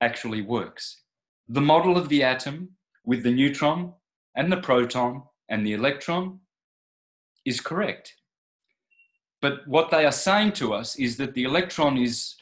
actually 0.00 0.42
works. 0.42 1.02
The 1.48 1.60
model 1.60 1.96
of 1.96 2.08
the 2.08 2.22
atom 2.22 2.70
with 3.04 3.22
the 3.22 3.30
neutron 3.30 3.92
and 4.36 4.50
the 4.50 4.58
proton 4.58 5.22
and 5.48 5.66
the 5.66 5.72
electron 5.72 6.40
is 7.44 7.60
correct. 7.60 8.14
But 9.40 9.66
what 9.66 9.90
they 9.90 10.04
are 10.04 10.12
saying 10.12 10.52
to 10.52 10.72
us 10.72 10.96
is 10.96 11.16
that 11.16 11.34
the 11.34 11.44
electron 11.44 11.98
is, 11.98 12.36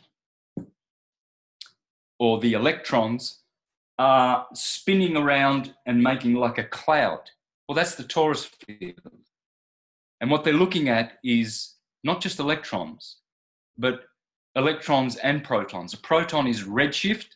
or 2.21 2.39
the 2.39 2.53
electrons 2.53 3.41
are 3.99 4.47
spinning 4.55 5.17
around 5.17 5.75
and 5.87 6.01
making 6.01 6.35
like 6.35 6.59
a 6.59 6.65
cloud. 6.65 7.23
Well, 7.67 7.75
that's 7.75 7.97
the 7.97 8.05
torus 8.05 8.47
field. 8.47 9.01
And 10.21 10.31
what 10.31 10.45
they're 10.45 10.53
looking 10.53 10.89
at 10.91 11.15
is 11.25 11.75
not 12.05 12.21
just 12.21 12.39
electrons, 12.39 13.17
but 13.79 14.03
electrons 14.55 15.17
and 15.17 15.43
protons. 15.43 15.95
A 15.95 15.97
proton 15.97 16.47
is 16.47 16.65
redshift, 16.65 17.29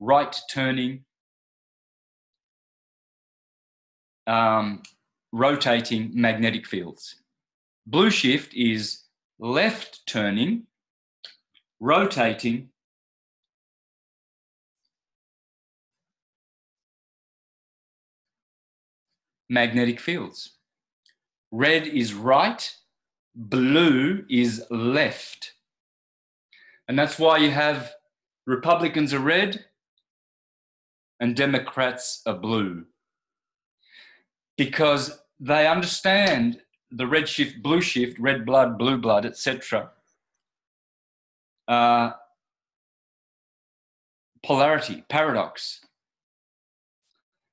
right 0.00 0.36
turning, 0.52 1.04
um, 4.26 4.82
rotating 5.32 6.10
magnetic 6.14 6.66
fields. 6.66 7.16
Blue 7.86 8.10
shift 8.10 8.54
is 8.54 9.04
left 9.38 10.04
turning, 10.06 10.64
rotating 11.78 12.70
magnetic 19.48 20.00
fields. 20.00 20.52
Red 21.52 21.86
is 21.86 22.14
right, 22.14 22.74
blue 23.34 24.24
is 24.28 24.64
left. 24.70 25.52
And 26.88 26.98
that's 26.98 27.18
why 27.18 27.38
you 27.38 27.50
have 27.50 27.92
Republicans 28.46 29.12
are 29.12 29.18
red 29.18 29.64
and 31.20 31.34
Democrats 31.34 32.22
are 32.26 32.34
blue. 32.34 32.84
Because 34.56 35.20
they 35.40 35.66
understand 35.66 36.62
the 36.90 37.06
red 37.06 37.28
shift, 37.28 37.62
blue 37.62 37.80
shift, 37.80 38.18
red 38.18 38.46
blood, 38.46 38.78
blue 38.78 38.96
blood, 38.96 39.26
etc. 39.26 39.90
Uh, 41.68 42.12
polarity, 44.44 45.04
paradox, 45.08 45.80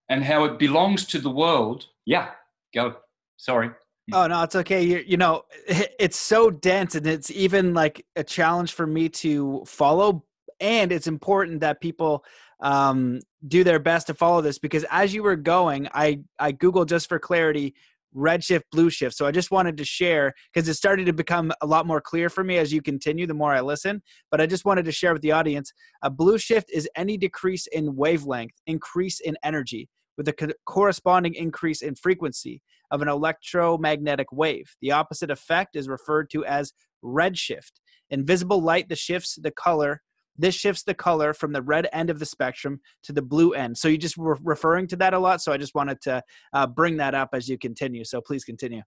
and 0.10 0.24
how 0.24 0.44
it 0.46 0.60
belongs 0.60 1.06
to 1.08 1.20
the 1.20 1.30
world. 1.30 1.86
Yeah, 2.06 2.30
go. 2.74 2.96
Sorry. 3.38 3.72
Oh 4.12 4.28
no, 4.28 4.44
it's 4.44 4.56
okay. 4.56 4.84
You, 4.84 5.04
you 5.06 5.18
know, 5.18 5.44
it's 5.68 6.18
so 6.18 6.50
dense, 6.50 6.96
and 6.96 7.08
it's 7.08 7.32
even 7.32 7.74
like 7.74 8.06
a 8.16 8.24
challenge 8.24 8.74
for 8.74 8.86
me 8.86 9.10
to 9.10 9.64
follow. 9.66 10.24
And 10.60 10.92
it's 10.92 11.08
important 11.08 11.62
that 11.62 11.82
people 11.82 12.24
um, 12.60 13.20
do 13.48 13.64
their 13.64 13.80
best 13.80 14.08
to 14.08 14.14
follow 14.14 14.42
this 14.42 14.60
because 14.60 14.86
as 14.90 15.14
you 15.14 15.24
were 15.24 15.36
going, 15.36 15.88
I 15.94 16.22
I 16.40 16.54
googled 16.54 16.88
just 16.88 17.10
for 17.10 17.20
clarity 17.20 17.76
red 18.14 18.44
shift 18.44 18.66
blue 18.72 18.90
shift 18.90 19.16
so 19.16 19.26
i 19.26 19.32
just 19.32 19.52
wanted 19.52 19.76
to 19.78 19.86
share 19.86 20.34
because 20.54 20.68
it 20.68 20.76
started 20.76 21.06
to 21.06 21.14
become 21.14 21.52
a 21.62 21.66
lot 21.66 21.86
more 21.86 22.02
clear 22.02 22.30
for 22.30 22.44
me 22.44 22.58
as 22.58 22.72
you 22.72 22.82
continue 22.82 23.26
the 23.26 23.34
more 23.34 23.54
i 23.54 23.62
listen 23.62 24.02
but 24.32 24.40
i 24.40 24.46
just 24.46 24.66
wanted 24.66 24.86
to 24.86 24.92
share 24.92 25.14
with 25.14 25.22
the 25.22 25.32
audience 25.32 25.74
a 26.04 26.10
blue 26.10 26.38
shift 26.38 26.70
is 26.72 26.90
any 26.96 27.18
decrease 27.18 27.68
in 27.68 27.96
wavelength 27.96 28.54
increase 28.68 29.20
in 29.20 29.36
energy 29.44 29.90
with 30.18 30.28
a 30.28 30.34
co- 30.34 30.48
corresponding 30.66 31.34
increase 31.34 31.82
in 31.82 31.96
frequency 31.96 32.62
of 32.92 33.02
an 33.02 33.08
electromagnetic 33.08 34.32
wave. 34.32 34.76
The 34.82 34.92
opposite 34.92 35.32
effect 35.32 35.76
is 35.76 35.90
referred 35.90 36.30
to 36.32 36.46
as 36.46 36.74
redshift. 37.04 37.72
In 38.10 38.26
visible 38.26 38.62
light, 38.62 38.90
the 38.90 38.96
shifts 38.96 39.38
the 39.42 39.52
color. 39.52 40.02
This 40.38 40.56
shifts 40.56 40.84
the 40.84 40.94
color 40.94 41.34
from 41.34 41.52
the 41.52 41.62
red 41.62 41.88
end 41.94 42.10
of 42.10 42.20
the 42.20 42.26
spectrum 42.26 42.80
to 43.04 43.14
the 43.14 43.22
blue 43.22 43.54
end. 43.54 43.78
So 43.78 43.88
you 43.88 43.98
just 43.98 44.18
were 44.18 44.38
referring 44.42 44.88
to 44.88 44.96
that 44.98 45.14
a 45.14 45.20
lot. 45.20 45.42
So 45.42 45.52
I 45.52 45.58
just 45.58 45.76
wanted 45.76 46.02
to 46.02 46.24
uh, 46.54 46.68
bring 46.68 46.98
that 46.98 47.14
up 47.14 47.30
as 47.34 47.48
you 47.48 47.58
continue. 47.58 48.04
So 48.04 48.20
please 48.20 48.44
continue. 48.44 48.82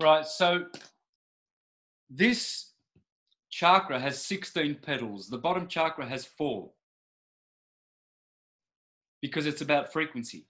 Right. 0.00 0.26
So 0.26 0.66
this 2.08 2.72
chakra 3.50 3.98
has 3.98 4.18
16 4.24 4.78
petals. 4.82 5.28
The 5.28 5.38
bottom 5.38 5.66
chakra 5.66 6.06
has 6.08 6.24
four 6.24 6.70
because 9.20 9.46
it's 9.46 9.60
about 9.60 9.92
frequency. 9.92 10.46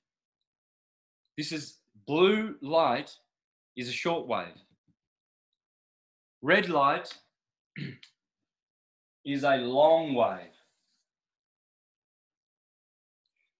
This 1.36 1.52
is 1.52 1.78
blue 2.06 2.56
light 2.62 3.10
is 3.76 3.88
a 3.88 3.92
short 3.92 4.26
wave. 4.26 4.48
Red 6.42 6.68
light 6.68 7.12
is 9.24 9.44
a 9.44 9.56
long 9.56 10.14
wave. 10.14 10.56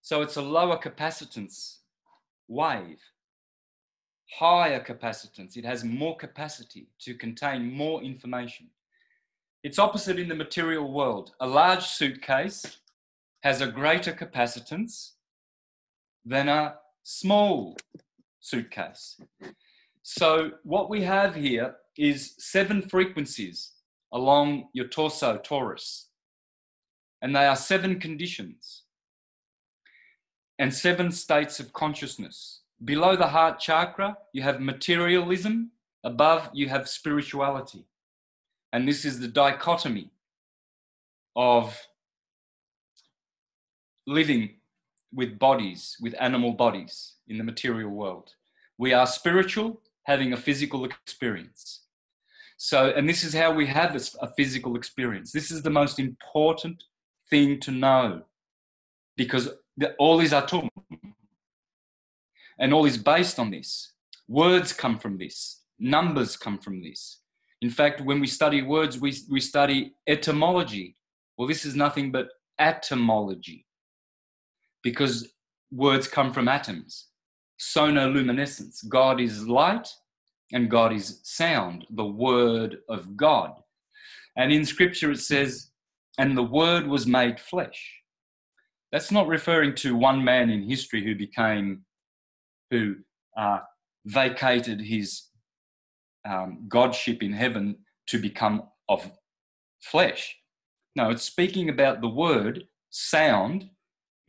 So 0.01 0.23
it's 0.23 0.37
a 0.37 0.43
lower 0.43 0.79
capacitance 0.79 1.79
wave, 2.49 2.99
higher 4.39 4.83
capacitance. 4.83 5.57
It 5.57 5.65
has 5.65 5.85
more 5.85 6.17
capacity 6.17 6.89
to 7.01 7.15
contain 7.15 7.73
more 7.73 8.03
information. 8.03 8.69
It's 9.63 9.79
opposite 9.79 10.19
in 10.19 10.29
the 10.29 10.35
material 10.35 10.93
world. 10.93 11.33
A 11.41 11.47
large 11.47 11.85
suitcase 11.85 12.79
has 13.43 13.61
a 13.61 13.67
greater 13.67 14.13
capacitance 14.13 15.13
than 16.25 16.49
a 16.49 16.75
small 17.05 17.77
suitcase. 18.41 19.21
So, 20.03 20.53
what 20.65 20.91
we 20.91 21.03
have 21.03 21.35
here 21.35 21.77
is 21.97 22.35
seven 22.39 22.83
frequencies 22.83 23.73
along 24.13 24.69
your 24.73 24.89
torso, 24.89 25.39
torus, 25.39 26.07
and 27.23 27.35
they 27.35 27.47
are 27.47 27.57
seven 27.57 27.99
conditions 27.99 28.83
and 30.59 30.73
seven 30.73 31.11
states 31.11 31.61
of 31.61 31.73
consciousness. 31.73 32.61
Below 32.85 33.17
the 33.17 33.27
heart 33.27 33.59
chakra, 33.59 34.17
you 34.33 34.43
have 34.43 34.61
materialism, 34.61 35.71
above, 36.05 36.51
you 36.53 36.69
have 36.69 36.89
spirituality. 36.89 37.85
And 38.73 38.89
this 38.89 39.05
is 39.05 39.21
the 39.21 39.29
dichotomy 39.29 40.11
of 41.37 41.79
living 44.07 44.51
with 45.13 45.39
bodies, 45.39 45.97
with 46.01 46.15
animal 46.19 46.53
bodies 46.53 47.15
in 47.29 47.39
the 47.39 47.45
material 47.45 47.91
world. 47.91 48.35
We 48.79 48.93
are 48.93 49.07
spiritual, 49.07 49.81
having 50.05 50.33
a 50.33 50.37
physical 50.37 50.85
experience. 50.85 51.82
So, 52.65 52.93
and 52.97 53.09
this 53.09 53.25
is 53.25 53.35
how 53.35 53.53
we 53.53 53.67
have 53.67 53.97
a 54.21 54.29
physical 54.37 54.77
experience. 54.77 55.33
This 55.33 55.51
is 55.51 55.63
the 55.63 55.69
most 55.71 55.99
important 55.99 56.81
thing 57.29 57.59
to 57.59 57.73
know 57.73 58.23
because 59.17 59.49
the, 59.77 59.95
all 59.95 60.21
is 60.21 60.31
atum 60.31 60.69
and 62.61 62.73
all 62.73 62.85
is 62.85 62.97
based 62.97 63.41
on 63.41 63.51
this. 63.51 63.95
Words 64.29 64.73
come 64.73 64.97
from 64.97 65.19
this, 65.19 65.63
numbers 65.81 66.37
come 66.37 66.57
from 66.57 66.81
this. 66.81 67.23
In 67.63 67.69
fact, 67.69 68.01
when 68.01 68.21
we 68.21 68.29
study 68.29 68.63
words, 68.63 68.97
we, 68.97 69.13
we 69.29 69.41
study 69.41 69.95
etymology. 70.07 70.97
Well, 71.37 71.49
this 71.49 71.65
is 71.65 71.75
nothing 71.75 72.13
but 72.13 72.29
atomology 72.61 73.67
because 74.85 75.33
words 75.73 76.07
come 76.07 76.33
from 76.33 76.47
atoms. 76.47 77.09
Sonoluminescence. 77.59 78.89
God 78.89 79.21
is 79.21 79.49
light 79.49 79.89
and 80.53 80.71
God 80.71 80.93
is 80.93 81.21
sound, 81.23 81.87
the 81.91 82.05
word 82.05 82.79
of 82.89 83.17
God. 83.17 83.53
And 84.37 84.53
in 84.53 84.65
scripture 84.65 85.11
it 85.11 85.21
says, 85.21 85.71
and 86.19 86.37
the 86.37 86.43
word 86.43 86.87
was 86.87 87.07
made 87.07 87.41
flesh. 87.41 88.01
That's 88.91 89.11
not 89.11 89.29
referring 89.29 89.75
to 89.77 89.97
one 89.97 90.23
man 90.23 90.51
in 90.51 90.69
history 90.69 91.03
who 91.03 91.15
became, 91.15 91.85
who 92.71 92.97
uh, 93.37 93.61
vacated 94.05 94.81
his 94.81 95.23
um, 96.29 96.65
godship 96.69 97.23
in 97.23 97.33
heaven 97.33 97.77
to 98.09 98.19
become 98.19 98.65
of 98.89 99.11
flesh. 99.81 100.37
No, 100.95 101.11
it's 101.11 101.23
speaking 101.25 101.71
about 101.71 102.01
the 102.01 102.09
word 102.09 102.65
sound 102.91 103.71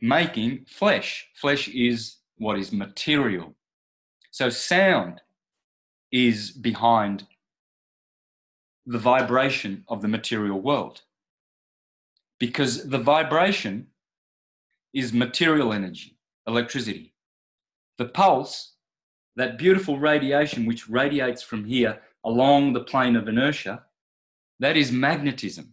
making 0.00 0.64
flesh. 0.66 1.26
Flesh 1.36 1.68
is 1.68 2.16
what 2.36 2.58
is 2.58 2.72
material. 2.72 3.54
So 4.30 4.48
sound 4.48 5.20
is 6.14 6.52
behind 6.52 7.26
the 8.86 8.98
vibration 8.98 9.82
of 9.88 10.00
the 10.00 10.06
material 10.06 10.60
world. 10.60 11.02
Because 12.38 12.88
the 12.88 12.98
vibration 12.98 13.88
is 14.92 15.12
material 15.12 15.72
energy, 15.72 16.16
electricity. 16.46 17.12
The 17.98 18.04
pulse, 18.04 18.74
that 19.34 19.58
beautiful 19.58 19.98
radiation 19.98 20.66
which 20.66 20.88
radiates 20.88 21.42
from 21.42 21.64
here 21.64 22.00
along 22.24 22.74
the 22.74 22.84
plane 22.84 23.16
of 23.16 23.26
inertia, 23.26 23.82
that 24.60 24.76
is 24.76 24.92
magnetism. 24.92 25.72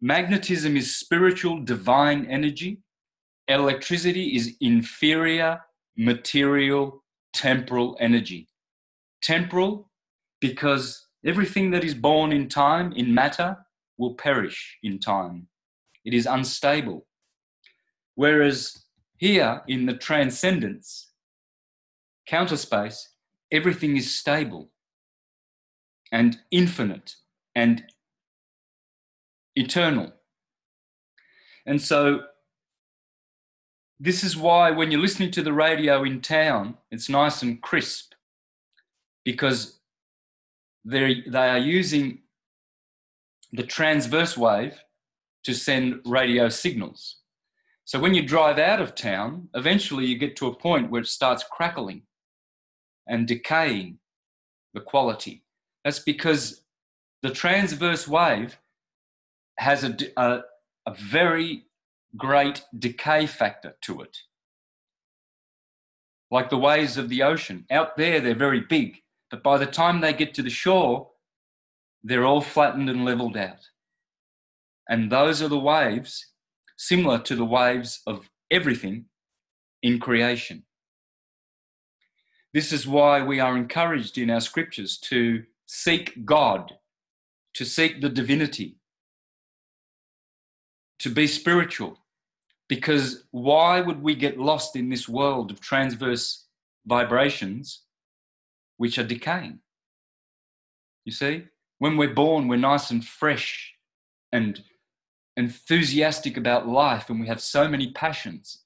Magnetism 0.00 0.76
is 0.76 0.94
spiritual, 0.94 1.58
divine 1.64 2.24
energy. 2.26 2.82
Electricity 3.48 4.36
is 4.36 4.54
inferior, 4.60 5.60
material, 5.96 7.02
temporal 7.32 7.96
energy. 7.98 8.46
Temporal 9.26 9.90
because 10.40 11.04
everything 11.24 11.72
that 11.72 11.82
is 11.82 11.94
born 11.94 12.30
in 12.30 12.48
time, 12.48 12.92
in 12.92 13.12
matter, 13.12 13.56
will 13.98 14.14
perish 14.14 14.78
in 14.84 15.00
time. 15.00 15.48
It 16.04 16.14
is 16.14 16.26
unstable. 16.26 17.08
Whereas 18.14 18.84
here 19.16 19.62
in 19.66 19.84
the 19.84 19.94
transcendence, 19.94 21.10
counter 22.28 22.56
space, 22.56 23.16
everything 23.50 23.96
is 23.96 24.14
stable 24.14 24.70
and 26.12 26.38
infinite 26.52 27.16
and 27.56 27.82
eternal. 29.56 30.12
And 31.66 31.82
so, 31.82 32.20
this 33.98 34.22
is 34.22 34.36
why 34.36 34.70
when 34.70 34.92
you're 34.92 35.00
listening 35.00 35.32
to 35.32 35.42
the 35.42 35.52
radio 35.52 36.04
in 36.04 36.20
town, 36.20 36.76
it's 36.92 37.08
nice 37.08 37.42
and 37.42 37.60
crisp 37.60 38.05
because 39.26 39.80
they 40.86 41.22
they 41.26 41.50
are 41.50 41.58
using 41.58 42.20
the 43.52 43.64
transverse 43.64 44.38
wave 44.38 44.82
to 45.44 45.52
send 45.52 46.00
radio 46.06 46.48
signals. 46.48 47.18
So 47.84 48.00
when 48.00 48.14
you 48.14 48.22
drive 48.26 48.58
out 48.58 48.80
of 48.80 48.94
town, 48.94 49.48
eventually 49.54 50.06
you 50.06 50.16
get 50.18 50.36
to 50.36 50.46
a 50.46 50.56
point 50.56 50.90
where 50.90 51.02
it 51.02 51.08
starts 51.08 51.44
crackling 51.50 52.02
and 53.06 53.28
decaying 53.28 53.98
the 54.74 54.80
quality. 54.80 55.44
That's 55.84 56.00
because 56.00 56.62
the 57.22 57.30
transverse 57.30 58.08
wave 58.08 58.58
has 59.58 59.84
a, 59.84 59.96
a, 60.16 60.40
a 60.86 60.94
very 60.94 61.66
great 62.16 62.64
decay 62.76 63.26
factor 63.26 63.76
to 63.82 64.00
it. 64.02 64.18
Like 66.30 66.50
the 66.50 66.58
waves 66.58 66.96
of 66.96 67.08
the 67.08 67.22
ocean. 67.22 67.66
Out 67.70 67.96
there, 67.96 68.20
they're 68.20 68.34
very 68.34 68.60
big, 68.60 69.00
but 69.36 69.42
by 69.42 69.58
the 69.58 69.66
time 69.66 70.00
they 70.00 70.14
get 70.14 70.32
to 70.34 70.42
the 70.42 70.48
shore, 70.48 71.10
they're 72.02 72.24
all 72.24 72.40
flattened 72.40 72.88
and 72.88 73.04
leveled 73.04 73.36
out. 73.36 73.68
And 74.88 75.12
those 75.12 75.42
are 75.42 75.48
the 75.48 75.58
waves 75.58 76.26
similar 76.78 77.18
to 77.18 77.36
the 77.36 77.44
waves 77.44 78.00
of 78.06 78.30
everything 78.50 79.06
in 79.82 79.98
creation. 79.98 80.64
This 82.54 82.72
is 82.72 82.86
why 82.86 83.22
we 83.22 83.38
are 83.38 83.58
encouraged 83.58 84.16
in 84.16 84.30
our 84.30 84.40
scriptures 84.40 84.96
to 84.98 85.42
seek 85.66 86.24
God, 86.24 86.72
to 87.54 87.66
seek 87.66 88.00
the 88.00 88.08
divinity, 88.08 88.78
to 91.00 91.10
be 91.10 91.26
spiritual. 91.26 91.98
Because 92.68 93.24
why 93.32 93.82
would 93.82 94.02
we 94.02 94.14
get 94.14 94.38
lost 94.38 94.76
in 94.76 94.88
this 94.88 95.06
world 95.08 95.50
of 95.50 95.60
transverse 95.60 96.46
vibrations 96.86 97.85
which 98.76 98.98
are 98.98 99.04
decaying? 99.04 99.60
You 101.04 101.12
see, 101.12 101.44
when 101.78 101.96
we're 101.96 102.14
born, 102.14 102.48
we're 102.48 102.56
nice 102.56 102.90
and 102.90 103.04
fresh 103.04 103.74
and 104.32 104.62
enthusiastic 105.36 106.36
about 106.36 106.68
life, 106.68 107.10
and 107.10 107.20
we 107.20 107.26
have 107.26 107.40
so 107.40 107.68
many 107.68 107.92
passions. 107.92 108.64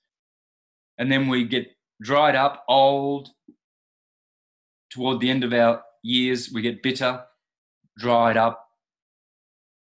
And 0.98 1.10
then 1.10 1.28
we 1.28 1.44
get 1.44 1.66
dried 2.00 2.34
up, 2.34 2.64
old. 2.68 3.30
Toward 4.90 5.20
the 5.20 5.30
end 5.30 5.44
of 5.44 5.52
our 5.52 5.82
years, 6.02 6.50
we 6.52 6.62
get 6.62 6.82
bitter, 6.82 7.22
dried 7.98 8.36
up, 8.36 8.66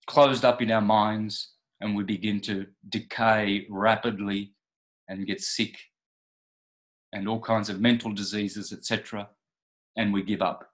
closed 0.06 0.44
up 0.44 0.62
in 0.62 0.70
our 0.70 0.80
minds, 0.80 1.54
and 1.80 1.96
we 1.96 2.04
begin 2.04 2.40
to 2.42 2.66
decay 2.88 3.66
rapidly 3.68 4.54
and 5.08 5.26
get 5.26 5.40
sick 5.40 5.76
and 7.12 7.28
all 7.28 7.40
kinds 7.40 7.68
of 7.68 7.80
mental 7.80 8.12
diseases, 8.12 8.72
etc., 8.72 9.28
and 9.97 10.12
we 10.12 10.22
give 10.22 10.43
up. 10.43 10.68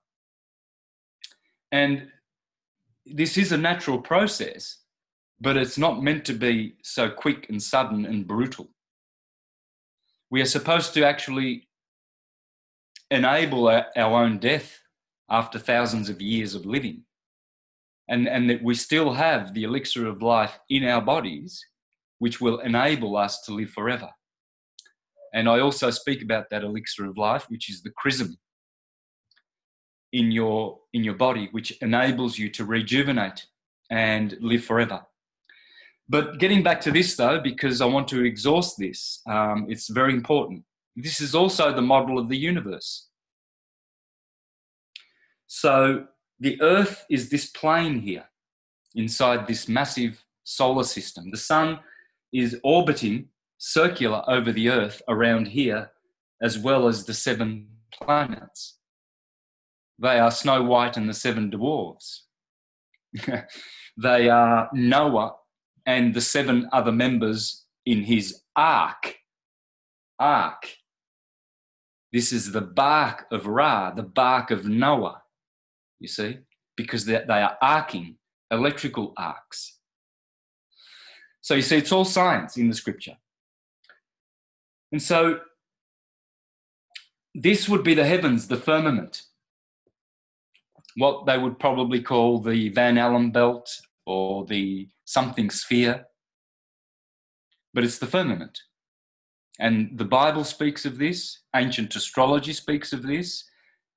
And 1.73 2.09
this 3.05 3.37
is 3.37 3.53
a 3.53 3.57
natural 3.57 3.99
process, 3.99 4.79
but 5.41 5.57
it's 5.57 5.79
not 5.79 6.03
meant 6.03 6.25
to 6.27 6.35
be 6.35 6.75
so 6.83 7.11
quick 7.11 7.47
and 7.49 7.63
sudden 7.63 8.05
and 8.05 8.27
brutal. 8.27 8.71
We 10.31 10.41
are 10.41 10.47
supposed 10.47 10.95
to 10.95 11.07
actually 11.07 11.69
enable 13.11 13.69
our, 13.69 13.87
own 13.97 14.39
death 14.39 14.79
after 15.31 15.59
thousands 15.59 16.11
of 16.11 16.21
years 16.21 16.55
of 16.55 16.67
living 16.67 17.05
and, 18.09 18.29
and 18.29 18.49
that 18.51 18.63
we 18.63 18.75
still 18.75 19.13
have 19.15 19.55
the 19.55 19.65
elixir 19.65 20.07
of 20.07 20.23
life 20.23 20.59
in 20.69 20.85
our 20.85 21.01
bodies, 21.01 21.65
which 22.19 22.41
will 22.41 22.61
enable 22.61 23.17
us 23.17 23.41
to 23.43 23.55
live 23.55 23.71
forever. 23.71 24.11
And 25.35 25.49
I 25.49 25.61
also 25.61 25.91
speak 25.91 26.23
about 26.23 26.51
that 26.51 26.65
elixir 26.65 27.07
of 27.07 27.17
life, 27.17 27.47
which 27.49 27.71
is 27.71 27.83
the 27.83 27.91
chrism 27.91 28.37
in 30.13 30.31
your 30.31 30.79
in 30.93 31.05
your 31.05 31.15
body, 31.15 31.49
which 31.53 31.73
enables 31.83 32.39
you 32.39 32.49
to 32.51 32.65
rejuvenate 32.65 33.47
and 33.91 34.37
live 34.41 34.65
forever. 34.65 35.03
But 36.09 36.39
getting 36.39 36.63
back 36.63 36.81
to 36.83 36.91
this 36.91 37.17
though, 37.17 37.41
because 37.41 37.81
I 37.81 37.87
want 37.87 38.09
to 38.09 38.25
exhaust 38.25 38.79
this, 38.79 39.21
um, 39.27 39.67
it's 39.69 39.89
very 39.89 40.15
important. 40.15 40.65
This 40.97 41.21
is 41.21 41.35
also 41.35 41.73
the 41.73 41.83
model 41.83 42.19
of 42.19 42.29
the 42.29 42.37
universe. 42.37 43.09
So 45.47 46.07
the 46.41 46.61
Earth 46.63 47.05
is 47.11 47.29
this 47.29 47.51
plane 47.51 48.01
here 48.01 48.25
inside 48.95 49.47
this 49.47 49.69
massive 49.69 50.25
solar 50.45 50.85
system. 50.85 51.31
The 51.31 51.37
Sun 51.37 51.79
is 52.33 52.59
orbiting 52.65 53.29
circular 53.59 54.23
over 54.29 54.53
the 54.53 54.71
Earth 54.71 55.03
around 55.09 55.49
here, 55.49 55.91
as 56.43 56.59
well 56.59 56.89
as 56.89 57.05
the 57.05 57.15
seven 57.15 57.69
planets. 57.93 58.78
They 60.01 60.19
are 60.19 60.31
Snow 60.31 60.63
White 60.63 60.97
and 60.97 61.09
the 61.09 61.15
seven 61.15 61.51
dwarves. 61.51 62.21
they 63.97 64.29
are 64.29 64.69
Noah 64.73 65.35
and 65.87 66.15
the 66.15 66.21
seven 66.21 66.69
other 66.73 66.93
members 66.93 67.65
in 67.87 68.03
his 68.03 68.43
ark. 68.55 69.17
Ark. 70.19 70.69
This 72.13 72.33
is 72.33 72.53
the 72.53 72.61
bark 72.61 73.27
of 73.31 73.47
Ra, 73.47 73.91
the 73.91 74.03
bark 74.03 74.51
of 74.51 74.65
Noah 74.65 75.23
you 76.01 76.09
see, 76.09 76.39
because 76.77 77.05
they, 77.05 77.23
they 77.27 77.43
are 77.43 77.57
arcing, 77.61 78.17
electrical 78.51 79.13
arcs. 79.17 79.79
So 81.41 81.55
you 81.55 81.63
see, 81.63 81.77
it's 81.77 81.93
all 81.93 82.05
science 82.05 82.57
in 82.57 82.69
the 82.69 82.75
scripture. 82.75 83.17
And 84.93 85.03
so 85.03 85.41
this 87.35 87.69
would 87.69 87.83
be 87.83 87.95
the 87.95 88.07
heavens, 88.07 88.49
the 88.49 88.57
firmament, 88.57 89.23
what 90.99 91.27
they 91.27 91.39
would 91.39 91.59
probably 91.59 92.03
call 92.03 92.41
the 92.41 92.69
Van 92.71 92.99
Allen 92.99 93.31
belt 93.31 93.71
or 94.05 94.45
the 94.47 94.89
something 95.05 95.49
sphere. 95.49 96.07
But 97.73 97.85
it's 97.85 97.99
the 97.99 98.07
firmament. 98.07 98.59
And 99.61 99.97
the 99.97 100.05
Bible 100.05 100.45
speaks 100.45 100.85
of 100.85 100.99
this, 100.99 101.41
ancient 101.55 101.95
astrology 101.95 102.53
speaks 102.53 102.93
of 102.93 103.03
this, 103.03 103.45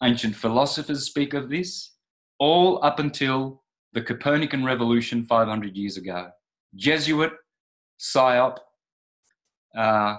ancient 0.04 0.36
philosophers 0.36 1.06
speak 1.06 1.34
of 1.34 1.50
this 1.50 1.92
all 2.40 2.84
up 2.84 3.00
until 3.00 3.64
the 3.94 4.02
Copernican 4.02 4.64
revolution 4.64 5.24
500 5.24 5.76
years 5.76 5.98
ago. 5.98 6.30
Jesuit 6.76 7.34
psyop 8.00 8.58
uh, 9.76 10.18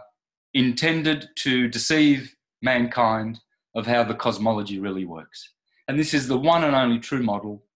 intended 0.54 1.28
to 1.36 1.68
deceive 1.68 2.34
mankind 2.60 3.40
of 3.74 3.86
how 3.86 4.04
the 4.04 4.14
cosmology 4.14 4.78
really 4.78 5.04
works. 5.04 5.52
And 5.92 6.00
this 6.00 6.14
is 6.14 6.26
the 6.26 6.38
one 6.38 6.64
and 6.64 6.74
only 6.74 6.98
true 6.98 7.22
model 7.22 7.66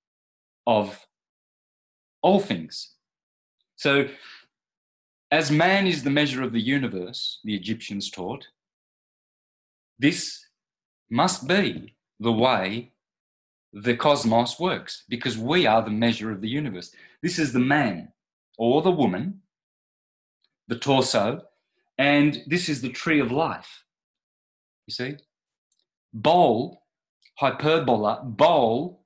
of 0.66 1.06
all 2.22 2.40
things. 2.40 2.94
So 3.74 4.08
as 5.30 5.50
man 5.50 5.86
is 5.86 6.02
the 6.02 6.08
measure 6.08 6.42
of 6.42 6.54
the 6.54 6.58
universe, 6.58 7.40
the 7.44 7.54
Egyptians 7.54 8.10
taught, 8.10 8.46
this 9.98 10.46
must 11.10 11.46
be 11.46 11.94
the 12.18 12.32
way 12.32 12.92
the 13.74 13.94
cosmos 13.94 14.58
works 14.58 15.04
because 15.10 15.36
we 15.36 15.66
are 15.66 15.82
the 15.82 15.90
measure 15.90 16.30
of 16.30 16.40
the 16.40 16.48
universe. 16.48 16.92
This 17.22 17.38
is 17.38 17.52
the 17.52 17.58
man 17.58 18.08
or 18.56 18.80
the 18.80 18.90
woman, 18.90 19.42
the 20.68 20.78
torso, 20.78 21.42
and 21.98 22.42
this 22.46 22.70
is 22.70 22.80
the 22.80 22.88
tree 22.88 23.20
of 23.20 23.30
life. 23.30 23.84
You 24.86 24.94
see? 24.94 25.16
Bol, 26.14 26.86
hyperbola, 27.37 28.22
bol 28.24 29.05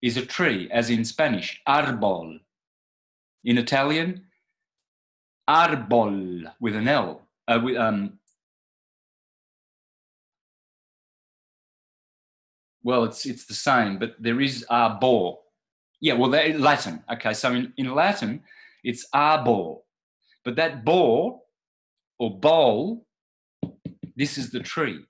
is 0.00 0.16
a 0.16 0.26
tree, 0.26 0.68
as 0.70 0.90
in 0.90 1.04
Spanish, 1.04 1.60
arbol. 1.68 2.38
In 3.44 3.58
Italian, 3.58 4.24
arbol 5.48 6.44
with 6.60 6.76
an 6.76 6.88
L. 6.88 7.22
Uh, 7.48 7.60
with, 7.62 7.76
um, 7.76 8.18
well, 12.82 13.04
it's 13.04 13.26
it's 13.26 13.46
the 13.46 13.54
same, 13.54 13.98
but 13.98 14.14
there 14.18 14.40
is 14.40 14.64
arbor. 14.70 15.34
Yeah, 16.00 16.14
well, 16.14 16.30
that, 16.30 16.58
Latin. 16.58 17.02
Okay, 17.12 17.32
so 17.32 17.52
in, 17.52 17.72
in 17.76 17.94
Latin, 17.94 18.42
it's 18.84 19.06
arbor, 19.12 19.76
but 20.44 20.56
that 20.56 20.84
bor 20.84 21.40
or 22.18 22.38
bowl, 22.38 23.06
this 24.16 24.38
is 24.38 24.50
the 24.50 24.60
tree. 24.60 25.04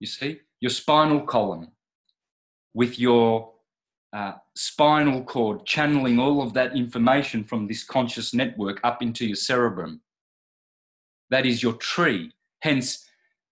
You 0.00 0.06
see, 0.06 0.40
your 0.60 0.70
spinal 0.70 1.22
column 1.22 1.68
with 2.74 2.98
your 2.98 3.52
uh, 4.12 4.32
spinal 4.56 5.22
cord 5.24 5.66
channeling 5.66 6.18
all 6.18 6.42
of 6.42 6.54
that 6.54 6.76
information 6.76 7.44
from 7.44 7.66
this 7.66 7.84
conscious 7.84 8.32
network 8.32 8.80
up 8.84 9.02
into 9.02 9.26
your 9.26 9.36
cerebrum. 9.36 10.00
That 11.30 11.44
is 11.44 11.62
your 11.62 11.74
tree. 11.74 12.32
Hence, 12.62 13.06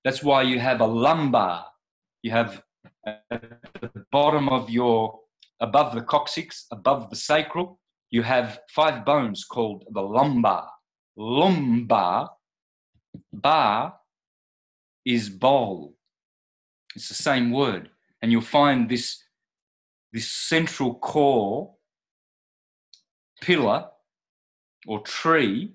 that's 0.05 0.23
why 0.23 0.43
you 0.43 0.59
have 0.59 0.81
a 0.81 0.87
lumbar. 0.87 1.67
You 2.23 2.31
have 2.31 2.63
at 3.07 3.43
the 3.81 4.05
bottom 4.11 4.49
of 4.49 4.71
your, 4.71 5.21
above 5.61 5.95
the 5.95 6.03
coccyx, 6.03 6.67
above 6.71 7.11
the 7.11 7.17
sacral, 7.17 7.79
you 8.11 8.23
have 8.23 8.61
five 8.71 9.05
bones 9.05 9.45
called 9.45 9.85
the 9.93 10.01
lumbar. 10.01 10.69
Lumbar, 11.17 12.31
bar 13.33 13.95
is 15.05 15.29
bowl. 15.29 15.95
It's 16.95 17.09
the 17.09 17.15
same 17.15 17.51
word. 17.51 17.91
And 18.23 18.33
you'll 18.33 18.41
find 18.41 18.89
this 18.89 19.23
this 20.13 20.31
central 20.31 20.95
core 20.95 21.75
pillar 23.41 23.87
or 24.87 25.01
tree 25.01 25.75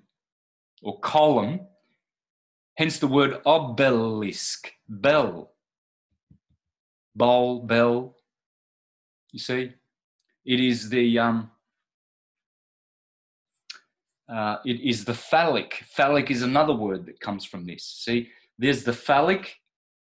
or 0.82 1.00
column, 1.00 1.60
hence 2.76 2.98
the 3.00 3.08
word 3.08 3.40
obelisk, 3.46 4.72
bell, 4.88 5.54
bowl, 7.16 7.62
bell. 7.64 8.16
You 9.32 9.40
see, 9.40 9.74
it 10.46 10.60
is 10.60 10.90
the 10.90 11.20
um, 11.20 11.52
uh, 14.28 14.58
it 14.66 14.80
is 14.82 15.06
the 15.06 15.14
phallic. 15.14 15.84
Phallic 15.88 16.32
is 16.32 16.42
another 16.42 16.74
word 16.74 17.06
that 17.06 17.20
comes 17.20 17.46
from 17.46 17.66
this. 17.66 17.84
See, 17.84 18.30
there's 18.58 18.84
the 18.84 18.94
phallic, 18.94 19.58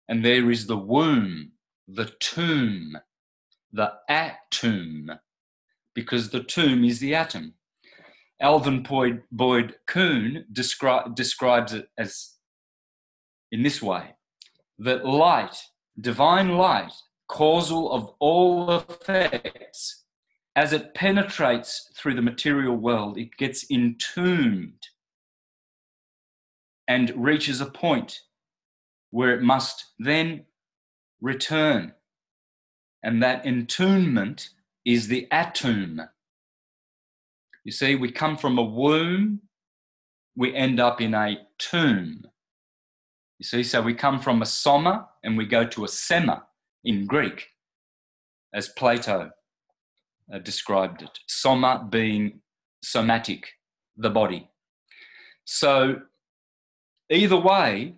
and 0.09 0.25
there 0.25 0.51
is 0.51 0.67
the 0.67 0.77
womb, 0.77 1.52
the 1.89 2.07
tomb 2.21 2.97
the 3.73 3.93
atom, 4.09 5.11
because 5.95 6.31
the 6.31 6.43
tomb 6.43 6.85
is 6.85 6.99
the 7.01 7.15
atom. 7.15 7.55
Alvin 8.41 8.83
Boyd, 8.83 9.23
Boyd 9.31 9.77
Kuhn 9.87 10.45
descri- 10.53 11.15
describes 11.15 11.73
it 11.73 11.89
as 11.97 12.35
in 13.51 13.63
this 13.63 13.81
way 13.81 14.15
that 14.79 15.07
light, 15.07 15.57
divine 16.01 16.57
light, 16.57 16.93
causal 17.29 17.93
of 17.93 18.15
all 18.19 18.71
effects, 18.77 20.05
as 20.57 20.73
it 20.73 20.95
penetrates 20.95 21.91
through 21.97 22.15
the 22.15 22.23
material 22.23 22.77
world, 22.77 23.17
it 23.17 23.37
gets 23.39 23.71
entombed 23.71 24.89
and 26.89 27.13
reaches 27.17 27.61
a 27.61 27.67
point 27.67 28.21
where 29.11 29.35
it 29.35 29.43
must 29.43 29.93
then 29.99 30.45
return 31.23 31.95
and 33.03 33.23
that 33.23 33.45
entombment 33.45 34.51
is 34.85 35.09
the 35.09 35.27
atom. 35.31 36.01
You 37.65 37.73
see, 37.73 37.95
we 37.95 38.11
come 38.11 38.37
from 38.37 38.59
a 38.59 38.63
womb, 38.63 39.41
we 40.37 40.55
end 40.55 40.81
up 40.81 41.01
in 41.01 41.15
a 41.15 41.39
tomb. 41.59 42.25
You 43.39 43.45
see, 43.45 43.63
so 43.63 43.81
we 43.81 43.95
come 43.95 44.21
from 44.21 44.43
a 44.43 44.47
soma 44.47 45.09
and 45.25 45.37
we 45.37 45.47
go 45.47 45.65
to 45.65 45.85
a 45.85 45.89
sema 45.89 46.45
in 46.85 47.07
Greek, 47.07 47.49
as 48.53 48.69
Plato 48.69 49.31
uh, 50.33 50.39
described 50.39 51.03
it. 51.03 51.19
Soma 51.29 51.87
being 51.91 52.41
somatic, 52.83 53.47
the 53.97 54.11
body. 54.11 54.49
So, 55.45 56.03
either 57.11 57.37
way, 57.37 57.95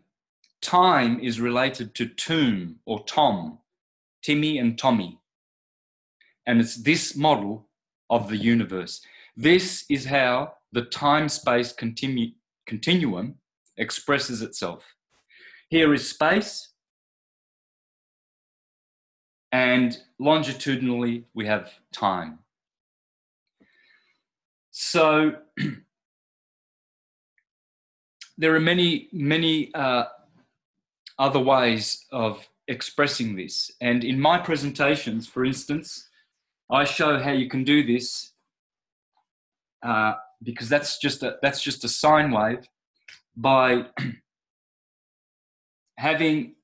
time 0.65 1.21
is 1.21 1.41
related 1.41 1.95
to 1.95 2.07
tomb 2.07 2.77
or 2.87 3.05
tom, 3.05 3.59
Timmy 4.23 4.59
and 4.59 4.79
Tommy. 4.79 5.21
And 6.47 6.61
it's 6.61 6.77
this 6.77 7.15
model 7.15 7.69
of 8.11 8.29
the 8.29 8.37
universe. 8.37 9.05
This 9.37 9.85
is 9.89 10.07
how 10.07 10.55
the 10.73 10.83
time 10.83 11.29
space 11.29 11.73
continu- 11.73 12.35
continuum 12.67 13.37
expresses 13.77 14.43
itself. 14.43 14.85
Here 15.69 15.95
is 15.95 16.09
space, 16.09 16.71
and 19.53 19.97
longitudinally, 20.19 21.25
we 21.35 21.47
have 21.47 21.73
time. 21.93 22.41
So, 24.71 25.37
there 28.37 28.55
are 28.55 28.61
many, 28.61 29.09
many 29.12 29.73
uh, 29.75 30.05
other 31.19 31.39
ways 31.39 32.05
of 32.12 32.47
expressing 32.69 33.37
this. 33.37 33.71
And 33.81 34.05
in 34.05 34.21
my 34.21 34.39
presentations, 34.39 35.27
for 35.27 35.45
instance, 35.45 36.09
I 36.71 36.85
show 36.85 37.19
how 37.19 37.33
you 37.33 37.49
can 37.49 37.65
do 37.65 37.85
this 37.85 38.33
uh, 39.83 40.15
because 40.43 40.69
that's 40.69 40.99
just 40.99 41.23
a 41.23 41.37
that's 41.43 41.62
just 41.62 41.85
a 41.85 41.89
sine 41.89 42.31
wave 42.31 42.67
by 43.37 43.87
having 45.99 46.55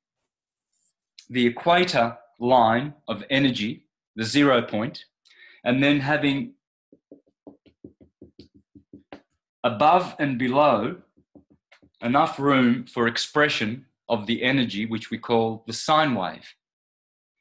the 1.29 1.47
equator 1.47 2.17
line 2.39 2.95
of 3.09 3.23
energy, 3.31 3.85
the 4.17 4.25
zero 4.25 4.63
point, 4.63 5.05
and 5.65 5.83
then 5.83 6.01
having 6.01 6.55
above 9.63 10.17
and 10.19 10.39
below 10.39 10.97
enough 12.01 12.39
room 12.39 12.87
for 12.87 13.07
expression 13.07 13.85
of 14.11 14.27
the 14.27 14.43
energy, 14.43 14.85
which 14.85 15.11
we 15.11 15.19
call 15.19 15.65
the 15.67 15.73
sine 15.73 16.15
wave. 16.15 16.47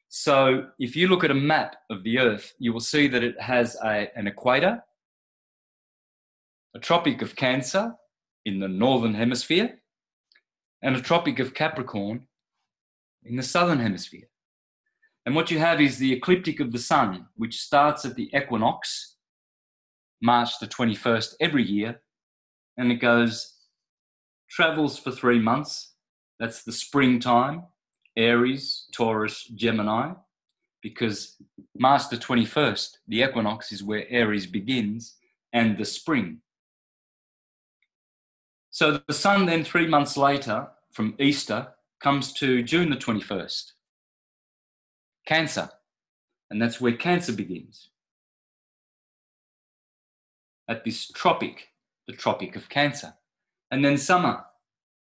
So 0.08 0.66
if 0.78 0.96
you 0.96 1.08
look 1.08 1.24
at 1.24 1.30
a 1.30 1.34
map 1.34 1.76
of 1.90 2.02
the 2.02 2.18
Earth, 2.18 2.54
you 2.58 2.72
will 2.72 2.80
see 2.80 3.06
that 3.08 3.22
it 3.22 3.40
has 3.40 3.76
a, 3.84 4.08
an 4.16 4.26
equator, 4.26 4.82
a 6.74 6.78
Tropic 6.78 7.22
of 7.22 7.36
Cancer 7.36 7.94
in 8.46 8.58
the 8.60 8.68
northern 8.68 9.14
hemisphere, 9.14 9.80
and 10.82 10.96
a 10.96 11.02
Tropic 11.02 11.38
of 11.38 11.54
Capricorn 11.54 12.26
in 13.24 13.36
the 13.36 13.42
southern 13.42 13.78
hemisphere. 13.78 14.28
And 15.26 15.34
what 15.34 15.50
you 15.50 15.58
have 15.58 15.80
is 15.80 15.98
the 15.98 16.12
ecliptic 16.12 16.60
of 16.60 16.72
the 16.72 16.78
sun, 16.78 17.26
which 17.36 17.60
starts 17.60 18.04
at 18.04 18.14
the 18.14 18.30
equinox, 18.34 19.16
March 20.22 20.58
the 20.60 20.66
21st 20.66 21.34
every 21.40 21.62
year, 21.62 22.00
and 22.78 22.90
it 22.90 22.96
goes, 22.96 23.54
travels 24.48 24.98
for 24.98 25.10
three 25.12 25.38
months, 25.38 25.89
that's 26.40 26.62
the 26.62 26.72
springtime, 26.72 27.64
Aries, 28.16 28.86
Taurus, 28.92 29.44
Gemini, 29.54 30.14
because 30.82 31.36
the 32.08 32.16
21st, 32.16 32.96
the 33.06 33.22
equinox 33.22 33.70
is 33.72 33.84
where 33.84 34.06
Aries 34.08 34.46
begins 34.46 35.16
and 35.52 35.76
the 35.76 35.84
spring. 35.84 36.38
So 38.70 39.02
the 39.06 39.12
sun 39.12 39.44
then, 39.44 39.64
three 39.64 39.86
months 39.86 40.16
later, 40.16 40.68
from 40.90 41.14
Easter, 41.18 41.68
comes 42.02 42.32
to 42.34 42.62
June 42.62 42.88
the 42.88 42.96
21st, 42.96 43.72
Cancer. 45.26 45.68
And 46.50 46.60
that's 46.60 46.80
where 46.80 46.96
Cancer 46.96 47.34
begins. 47.34 47.90
At 50.68 50.84
this 50.84 51.06
tropic, 51.08 51.68
the 52.06 52.14
Tropic 52.14 52.56
of 52.56 52.70
Cancer. 52.70 53.12
And 53.70 53.84
then 53.84 53.98
summer 53.98 54.44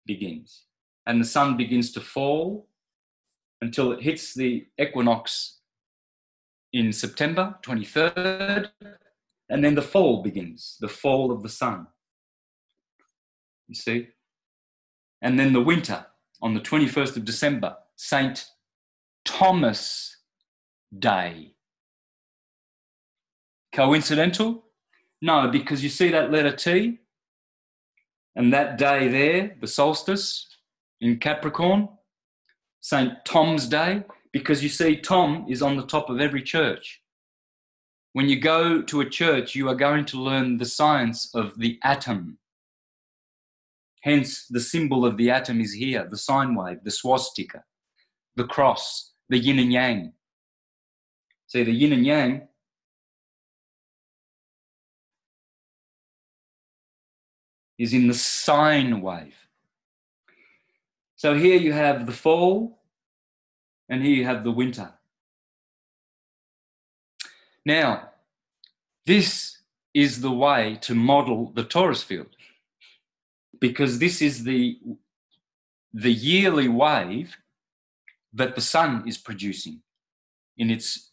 begins 0.04 0.64
and 1.06 1.20
the 1.20 1.24
sun 1.24 1.56
begins 1.56 1.92
to 1.92 2.00
fall 2.00 2.68
until 3.60 3.92
it 3.92 4.02
hits 4.02 4.34
the 4.34 4.66
equinox 4.80 5.58
in 6.72 6.92
September 6.92 7.58
23rd, 7.62 8.70
and 9.48 9.64
then 9.64 9.74
the 9.74 9.82
fall 9.82 10.22
begins, 10.22 10.78
the 10.80 10.88
fall 10.88 11.30
of 11.30 11.42
the 11.42 11.48
sun. 11.48 11.86
you 13.68 13.74
see. 13.74 14.08
And 15.20 15.38
then 15.38 15.52
the 15.52 15.60
winter 15.60 16.06
on 16.40 16.54
the 16.54 16.60
21st 16.60 17.16
of 17.16 17.24
December, 17.24 17.76
St. 17.96 18.44
Thomas 19.24 20.16
Day. 20.98 21.54
Coincidental? 23.72 24.64
No, 25.20 25.48
because 25.48 25.84
you 25.84 25.88
see 25.88 26.08
that 26.10 26.32
letter 26.32 26.54
T 26.54 26.98
and 28.34 28.52
that 28.52 28.76
day 28.78 29.08
there, 29.08 29.56
the 29.60 29.66
solstice 29.66 30.51
in 31.02 31.18
Capricorn, 31.18 31.88
St. 32.80 33.12
Tom's 33.24 33.66
Day, 33.66 34.04
because 34.32 34.62
you 34.62 34.68
see, 34.68 34.96
Tom 34.96 35.44
is 35.48 35.60
on 35.60 35.76
the 35.76 35.86
top 35.86 36.08
of 36.08 36.20
every 36.20 36.42
church. 36.42 37.02
When 38.14 38.28
you 38.28 38.40
go 38.40 38.80
to 38.82 39.00
a 39.00 39.08
church, 39.08 39.54
you 39.54 39.68
are 39.68 39.74
going 39.74 40.04
to 40.06 40.22
learn 40.22 40.56
the 40.56 40.64
science 40.64 41.34
of 41.34 41.58
the 41.58 41.78
atom. 41.82 42.38
Hence, 44.02 44.46
the 44.48 44.60
symbol 44.60 45.04
of 45.04 45.16
the 45.16 45.30
atom 45.30 45.60
is 45.60 45.72
here 45.72 46.06
the 46.08 46.16
sine 46.16 46.54
wave, 46.54 46.82
the 46.84 46.90
swastika, 46.90 47.62
the 48.36 48.44
cross, 48.44 49.12
the 49.28 49.38
yin 49.38 49.58
and 49.58 49.72
yang. 49.72 50.12
See, 51.48 51.64
the 51.64 51.72
yin 51.72 51.92
and 51.92 52.06
yang 52.06 52.48
is 57.78 57.92
in 57.92 58.06
the 58.06 58.14
sine 58.14 59.00
wave. 59.00 59.41
So 61.22 61.34
here 61.34 61.56
you 61.56 61.72
have 61.72 62.06
the 62.06 62.12
fall, 62.12 62.80
and 63.88 64.02
here 64.02 64.16
you 64.16 64.24
have 64.24 64.42
the 64.42 64.50
winter. 64.50 64.92
Now, 67.64 68.10
this 69.06 69.58
is 69.94 70.20
the 70.20 70.32
way 70.32 70.78
to 70.80 70.96
model 70.96 71.52
the 71.54 71.62
torus 71.62 72.02
field 72.02 72.34
because 73.60 74.00
this 74.00 74.20
is 74.20 74.42
the, 74.42 74.80
the 75.94 76.10
yearly 76.10 76.66
wave 76.66 77.36
that 78.32 78.56
the 78.56 78.60
sun 78.60 79.04
is 79.06 79.16
producing 79.16 79.80
in 80.56 80.70
its 80.70 81.12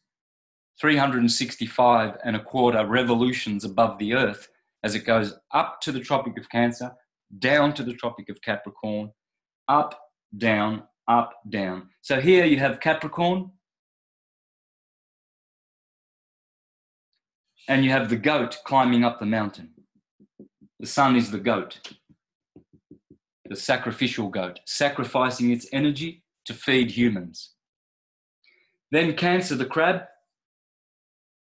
365 0.82 2.18
and 2.24 2.36
a 2.36 2.44
quarter 2.44 2.84
revolutions 2.84 3.64
above 3.64 4.00
the 4.00 4.16
earth 4.16 4.50
as 4.82 4.96
it 4.96 5.06
goes 5.06 5.36
up 5.52 5.82
to 5.82 5.92
the 5.92 6.00
Tropic 6.00 6.36
of 6.40 6.50
Cancer, 6.50 6.94
down 7.38 7.76
to 7.76 7.84
the 7.84 7.94
Tropic 7.94 8.30
of 8.30 8.42
Capricorn, 8.42 9.12
up, 9.70 9.98
down, 10.38 10.84
up, 11.08 11.34
down. 11.50 11.90
So 12.02 12.20
here 12.20 12.44
you 12.46 12.58
have 12.58 12.80
Capricorn, 12.80 13.52
and 17.70 17.86
you 17.86 17.92
have 17.92 18.10
the 18.10 18.18
goat 18.18 18.58
climbing 18.66 19.04
up 19.06 19.20
the 19.20 19.26
mountain. 19.26 19.70
The 20.80 20.88
sun 20.88 21.16
is 21.16 21.30
the 21.30 21.40
goat, 21.40 21.94
the 23.48 23.56
sacrificial 23.56 24.28
goat, 24.30 24.60
sacrificing 24.66 25.52
its 25.52 25.68
energy 25.72 26.24
to 26.46 26.54
feed 26.54 26.90
humans. 26.90 27.52
Then 28.92 29.16
Cancer, 29.16 29.56
the 29.56 29.66
crab, 29.66 30.02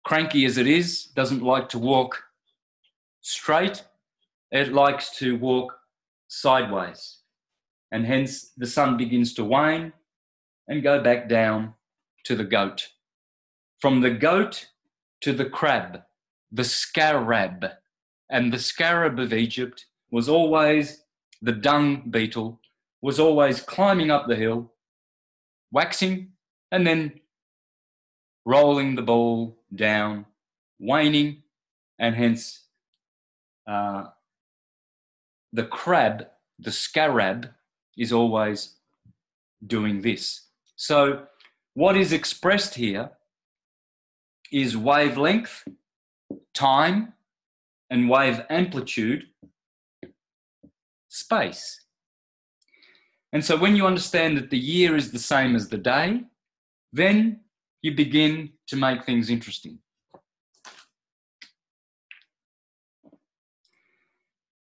cranky 0.05 0.47
as 0.47 0.57
it 0.57 0.67
is, 0.67 1.05
doesn't 1.05 1.43
like 1.43 1.69
to 1.71 1.79
walk 1.79 2.23
straight, 3.21 3.85
it 4.53 4.73
likes 4.73 5.11
to 5.19 5.37
walk 5.37 5.77
sideways. 6.29 7.19
And 7.93 8.05
hence 8.05 8.51
the 8.57 8.67
sun 8.67 8.97
begins 8.97 9.35
to 9.35 9.45
wane 9.45 9.93
and 10.69 10.83
go 10.83 11.03
back 11.03 11.29
down 11.29 11.75
to 12.25 12.35
the 12.35 12.45
goat. 12.45 12.89
From 13.81 14.01
the 14.01 14.11
goat 14.11 14.69
to 15.21 15.33
the 15.33 15.45
crab, 15.45 16.03
the 16.51 16.65
scarab. 16.65 17.67
And 18.31 18.53
the 18.53 18.59
scarab 18.59 19.19
of 19.19 19.33
Egypt 19.33 19.87
was 20.11 20.29
always 20.29 21.05
the 21.43 21.53
dung 21.53 22.11
beetle, 22.11 22.61
was 23.03 23.21
always 23.21 23.61
climbing 23.61 24.11
up 24.11 24.27
the 24.27 24.37
hill, 24.37 24.73
waxing, 25.71 26.33
and 26.73 26.87
then 26.87 27.21
rolling 28.45 28.95
the 28.95 29.03
ball 29.03 29.59
down, 29.75 30.27
waning, 30.79 31.43
and 31.99 32.15
hence 32.15 32.65
uh, 33.67 34.05
the 35.53 35.65
crab, 35.65 36.27
the 36.59 36.73
scarab, 36.73 37.51
is 37.97 38.13
always 38.13 38.77
doing 39.67 40.01
this. 40.03 40.49
So, 40.77 41.27
what 41.75 41.97
is 41.97 42.13
expressed 42.13 42.75
here 42.75 43.11
is 44.53 44.77
wavelength, 44.77 45.67
time, 46.55 47.13
and 47.91 48.09
wave 48.09 48.43
amplitude, 48.51 49.25
space. 51.09 51.81
And 53.33 53.45
so, 53.45 53.57
when 53.57 53.77
you 53.77 53.87
understand 53.87 54.37
that 54.37 54.51
the 54.51 54.59
year 54.59 54.97
is 54.97 55.13
the 55.13 55.19
same 55.19 55.57
as 55.57 55.69
the 55.69 55.79
day, 55.79 56.23
then 56.93 57.41
you 57.83 57.95
begin 57.95 58.51
to 58.69 58.77
make 58.77 59.05
things 59.05 59.31
interesting. 59.31 59.79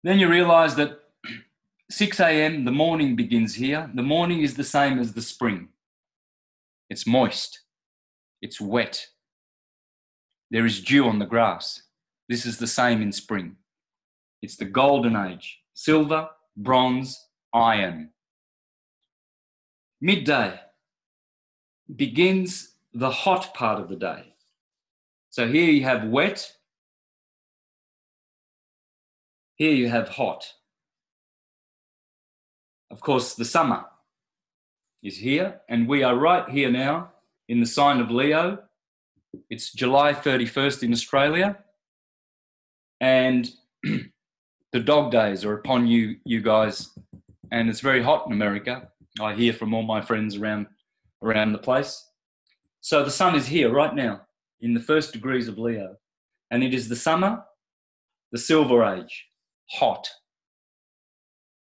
Then 0.04 0.18
you 0.18 0.28
realize 0.28 0.74
that 0.76 1.00
6 1.90 2.20
a.m., 2.20 2.64
the 2.64 2.70
morning 2.70 3.16
begins 3.16 3.54
here. 3.54 3.90
The 3.94 4.02
morning 4.02 4.42
is 4.42 4.54
the 4.54 4.64
same 4.64 4.98
as 4.98 5.14
the 5.14 5.22
spring. 5.22 5.68
It's 6.90 7.06
moist, 7.06 7.60
it's 8.42 8.60
wet. 8.60 9.06
There 10.50 10.66
is 10.66 10.82
dew 10.82 11.06
on 11.06 11.18
the 11.18 11.26
grass. 11.26 11.82
This 12.28 12.44
is 12.44 12.58
the 12.58 12.66
same 12.66 13.00
in 13.00 13.12
spring. 13.12 13.56
It's 14.42 14.56
the 14.56 14.64
golden 14.64 15.16
age 15.16 15.60
silver, 15.74 16.28
bronze, 16.56 17.16
iron. 17.54 18.10
Midday 20.00 20.60
begins 21.94 22.74
the 22.92 23.10
hot 23.10 23.54
part 23.54 23.80
of 23.80 23.88
the 23.88 23.96
day. 23.96 24.34
So 25.30 25.46
here 25.46 25.70
you 25.70 25.84
have 25.84 26.08
wet, 26.08 26.52
here 29.54 29.72
you 29.72 29.88
have 29.88 30.08
hot. 30.08 30.52
Of 32.90 33.00
course, 33.00 33.34
the 33.34 33.44
summer 33.44 33.84
is 35.02 35.18
here, 35.18 35.60
and 35.68 35.86
we 35.86 36.02
are 36.02 36.16
right 36.16 36.48
here 36.48 36.70
now 36.70 37.12
in 37.48 37.60
the 37.60 37.66
sign 37.66 38.00
of 38.00 38.10
Leo. 38.10 38.58
It's 39.50 39.72
July 39.72 40.14
31st 40.14 40.84
in 40.84 40.92
Australia, 40.92 41.58
and 43.00 43.48
the 44.72 44.80
dog 44.80 45.12
days 45.12 45.44
are 45.44 45.52
upon 45.52 45.86
you, 45.86 46.16
you 46.24 46.40
guys, 46.40 46.90
and 47.52 47.68
it's 47.68 47.80
very 47.80 48.02
hot 48.02 48.26
in 48.26 48.32
America. 48.32 48.88
I 49.20 49.34
hear 49.34 49.52
from 49.52 49.74
all 49.74 49.82
my 49.82 50.00
friends 50.00 50.36
around 50.36 50.66
around 51.22 51.52
the 51.52 51.58
place. 51.58 52.06
So 52.80 53.04
the 53.04 53.10
sun 53.10 53.34
is 53.34 53.46
here 53.46 53.70
right 53.70 53.94
now 53.94 54.22
in 54.60 54.72
the 54.72 54.80
first 54.80 55.12
degrees 55.12 55.46
of 55.46 55.58
Leo, 55.58 55.96
and 56.50 56.64
it 56.64 56.72
is 56.72 56.88
the 56.88 56.96
summer, 56.96 57.44
the 58.32 58.38
silver 58.38 58.82
age 58.82 59.26
hot. 59.70 60.08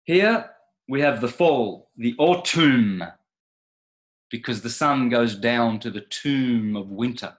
Here 0.05 0.51
we 0.89 1.01
have 1.01 1.21
the 1.21 1.29
fall, 1.29 1.91
the 1.97 2.15
autumn, 2.19 3.03
because 4.31 4.63
the 4.63 4.71
sun 4.71 5.09
goes 5.09 5.35
down 5.35 5.81
to 5.81 5.91
the 5.91 6.01
tomb 6.03 6.77
of 6.77 6.91
winter. 6.91 7.37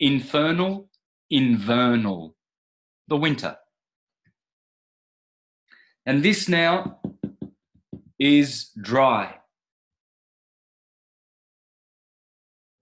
Infernal, 0.00 0.88
invernal, 1.32 2.34
the 3.08 3.16
winter. 3.16 3.56
And 6.04 6.22
this 6.22 6.48
now 6.48 7.00
is 8.18 8.70
dry. 8.80 9.34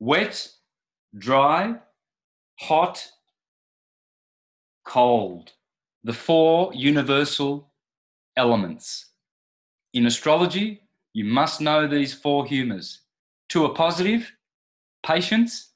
Wet, 0.01 0.51
dry, 1.17 1.77
hot, 2.59 3.11
cold 4.85 5.53
the 6.05 6.13
four 6.13 6.71
universal 6.75 7.73
elements. 8.37 9.07
In 9.95 10.07
astrology, 10.07 10.83
you 11.13 11.25
must 11.25 11.61
know 11.61 11.87
these 11.87 12.13
four 12.13 12.45
humors. 12.45 13.01
Two 13.49 13.65
are 13.65 13.73
positive, 13.73 14.33
patience, 15.07 15.71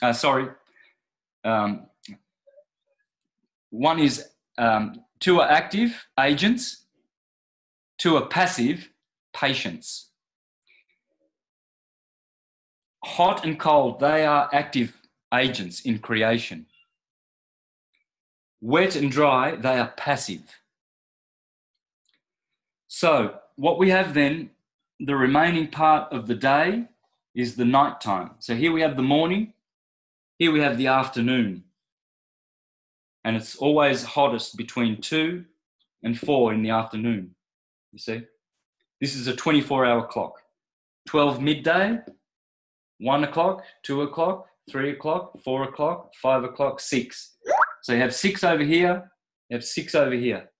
uh, 0.00 0.12
sorry, 0.12 0.48
um, 1.44 1.86
one 3.70 3.98
is 3.98 4.28
um, 4.58 5.02
two 5.18 5.40
are 5.40 5.48
active, 5.48 6.06
agents, 6.20 6.84
two 7.98 8.16
are 8.16 8.26
passive, 8.26 8.88
patience. 9.34 10.10
Hot 13.04 13.44
and 13.44 13.58
cold, 13.58 13.98
they 13.98 14.24
are 14.24 14.48
active 14.52 14.96
agents 15.34 15.80
in 15.80 15.98
creation. 15.98 16.66
Wet 18.60 18.94
and 18.94 19.10
dry, 19.10 19.56
they 19.56 19.80
are 19.80 19.92
passive. 19.96 20.61
So, 22.94 23.38
what 23.56 23.78
we 23.78 23.88
have 23.88 24.12
then, 24.12 24.50
the 25.00 25.16
remaining 25.16 25.68
part 25.68 26.12
of 26.12 26.26
the 26.26 26.34
day 26.34 26.84
is 27.34 27.56
the 27.56 27.64
night 27.64 28.02
time. 28.02 28.32
So, 28.38 28.54
here 28.54 28.70
we 28.70 28.82
have 28.82 28.96
the 28.96 29.02
morning, 29.02 29.54
here 30.38 30.52
we 30.52 30.60
have 30.60 30.76
the 30.76 30.88
afternoon. 30.88 31.64
And 33.24 33.34
it's 33.34 33.56
always 33.56 34.02
hottest 34.02 34.58
between 34.58 35.00
2 35.00 35.42
and 36.02 36.18
4 36.18 36.52
in 36.52 36.62
the 36.62 36.68
afternoon. 36.68 37.34
You 37.92 37.98
see? 37.98 38.22
This 39.00 39.16
is 39.16 39.26
a 39.26 39.34
24 39.34 39.86
hour 39.86 40.06
clock. 40.06 40.42
12 41.06 41.40
midday, 41.40 41.98
1 42.98 43.24
o'clock, 43.24 43.64
2 43.84 44.02
o'clock, 44.02 44.48
3 44.70 44.90
o'clock, 44.90 45.40
4 45.42 45.62
o'clock, 45.64 46.12
5 46.20 46.44
o'clock, 46.44 46.78
6. 46.78 47.36
So 47.84 47.94
you 47.94 48.00
have 48.00 48.14
6 48.14 48.44
over 48.44 48.62
here, 48.62 49.10
you 49.48 49.56
have 49.56 49.64
6 49.64 49.94
over 49.94 50.14
here. 50.14 50.50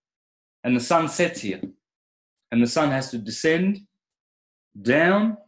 And 0.65 0.75
the 0.75 0.81
sun 0.81 1.11
sets 1.11 1.43
here. 1.43 1.61
And 2.53 2.63
the 2.63 2.69
sun 2.69 2.91
has 2.91 3.11
to 3.11 3.19
descend 3.19 3.81
down 4.81 5.39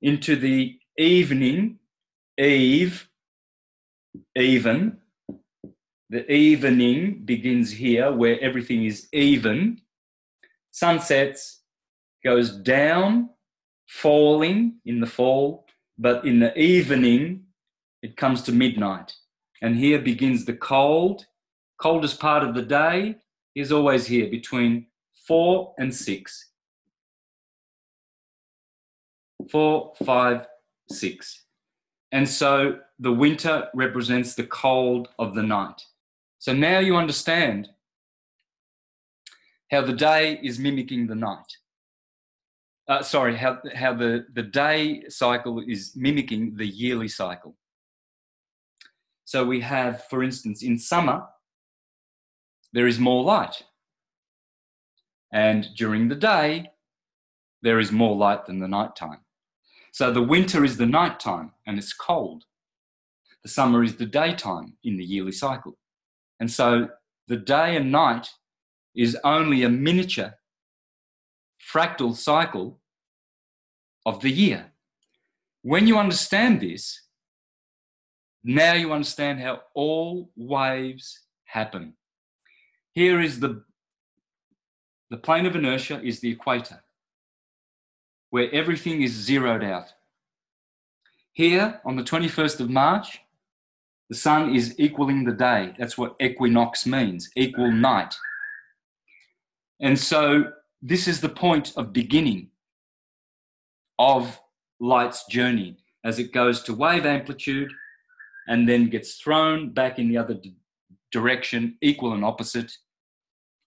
into 0.00 0.36
the 0.36 0.78
evening, 0.96 1.78
eve, 2.38 3.08
even. 4.34 4.96
The 6.10 6.30
evening 6.32 7.22
begins 7.26 7.70
here 7.70 8.10
where 8.10 8.40
everything 8.40 8.86
is 8.86 9.06
even. 9.12 9.82
Sunsets, 10.70 11.60
goes 12.24 12.50
down, 12.50 13.28
falling 13.86 14.80
in 14.86 15.00
the 15.00 15.06
fall, 15.06 15.66
but 15.98 16.24
in 16.24 16.40
the 16.40 16.58
evening 16.58 17.44
it 18.02 18.16
comes 18.16 18.40
to 18.42 18.52
midnight. 18.52 19.14
And 19.60 19.76
here 19.76 19.98
begins 19.98 20.46
the 20.46 20.54
cold, 20.54 21.26
coldest 21.78 22.18
part 22.18 22.44
of 22.44 22.54
the 22.54 22.62
day 22.62 23.16
is 23.54 23.72
always 23.72 24.06
here 24.06 24.30
between 24.30 24.86
four 25.28 25.74
and 25.78 25.94
six. 25.94 26.50
Four, 29.50 29.92
five, 30.04 30.46
six. 30.90 31.44
And 32.10 32.28
so 32.28 32.78
the 32.98 33.12
winter 33.12 33.68
represents 33.74 34.34
the 34.34 34.44
cold 34.44 35.08
of 35.18 35.34
the 35.34 35.42
night. 35.42 35.82
So 36.38 36.52
now 36.52 36.78
you 36.78 36.96
understand 36.96 37.68
how 39.70 39.82
the 39.82 39.92
day 39.92 40.40
is 40.42 40.58
mimicking 40.58 41.06
the 41.06 41.14
night. 41.14 41.58
Uh, 42.88 43.02
sorry, 43.02 43.36
how, 43.36 43.58
how 43.74 43.92
the, 43.92 44.24
the 44.32 44.42
day 44.42 45.04
cycle 45.10 45.62
is 45.66 45.92
mimicking 45.94 46.56
the 46.56 46.66
yearly 46.66 47.08
cycle. 47.08 47.54
So 49.26 49.44
we 49.44 49.60
have, 49.60 50.04
for 50.04 50.22
instance, 50.22 50.62
in 50.62 50.78
summer, 50.78 51.26
there 52.72 52.86
is 52.86 52.98
more 52.98 53.22
light. 53.22 53.62
And 55.32 55.68
during 55.76 56.08
the 56.08 56.14
day, 56.14 56.70
there 57.62 57.78
is 57.78 57.92
more 57.92 58.16
light 58.16 58.46
than 58.46 58.60
the 58.60 58.68
nighttime. 58.68 59.20
So 59.92 60.12
the 60.12 60.22
winter 60.22 60.64
is 60.64 60.76
the 60.76 60.86
nighttime 60.86 61.52
and 61.66 61.78
it's 61.78 61.92
cold. 61.92 62.44
The 63.42 63.48
summer 63.48 63.82
is 63.82 63.96
the 63.96 64.06
daytime 64.06 64.76
in 64.84 64.96
the 64.96 65.04
yearly 65.04 65.32
cycle. 65.32 65.78
And 66.40 66.50
so 66.50 66.88
the 67.26 67.36
day 67.36 67.76
and 67.76 67.90
night 67.90 68.28
is 68.94 69.16
only 69.24 69.62
a 69.62 69.68
miniature 69.68 70.34
fractal 71.72 72.14
cycle 72.14 72.80
of 74.06 74.20
the 74.20 74.30
year. 74.30 74.72
When 75.62 75.86
you 75.86 75.98
understand 75.98 76.60
this, 76.60 77.02
now 78.44 78.74
you 78.74 78.92
understand 78.92 79.40
how 79.40 79.60
all 79.74 80.30
waves 80.36 81.20
happen. 81.44 81.94
Here 82.92 83.20
is 83.20 83.40
the, 83.40 83.62
the 85.10 85.16
plane 85.16 85.46
of 85.46 85.56
inertia 85.56 86.00
is 86.02 86.20
the 86.20 86.30
equator, 86.30 86.82
where 88.30 88.52
everything 88.52 89.02
is 89.02 89.12
zeroed 89.12 89.64
out. 89.64 89.92
Here 91.32 91.80
on 91.84 91.96
the 91.96 92.02
21st 92.02 92.60
of 92.60 92.70
March, 92.70 93.20
the 94.08 94.16
sun 94.16 94.54
is 94.54 94.74
equaling 94.78 95.24
the 95.24 95.32
day. 95.32 95.74
That's 95.78 95.96
what 95.96 96.16
equinox 96.20 96.86
means, 96.86 97.30
equal 97.36 97.70
night. 97.70 98.14
And 99.80 99.98
so 99.98 100.52
this 100.82 101.06
is 101.06 101.20
the 101.20 101.28
point 101.28 101.72
of 101.76 101.92
beginning 101.92 102.48
of 103.98 104.40
light's 104.80 105.26
journey 105.26 105.76
as 106.04 106.18
it 106.18 106.32
goes 106.32 106.62
to 106.62 106.74
wave 106.74 107.04
amplitude 107.04 107.70
and 108.46 108.68
then 108.68 108.88
gets 108.88 109.16
thrown 109.16 109.70
back 109.70 109.98
in 109.98 110.08
the 110.08 110.16
other 110.16 110.38
direction, 111.12 111.76
equal 111.82 112.14
and 112.14 112.24
opposite, 112.24 112.72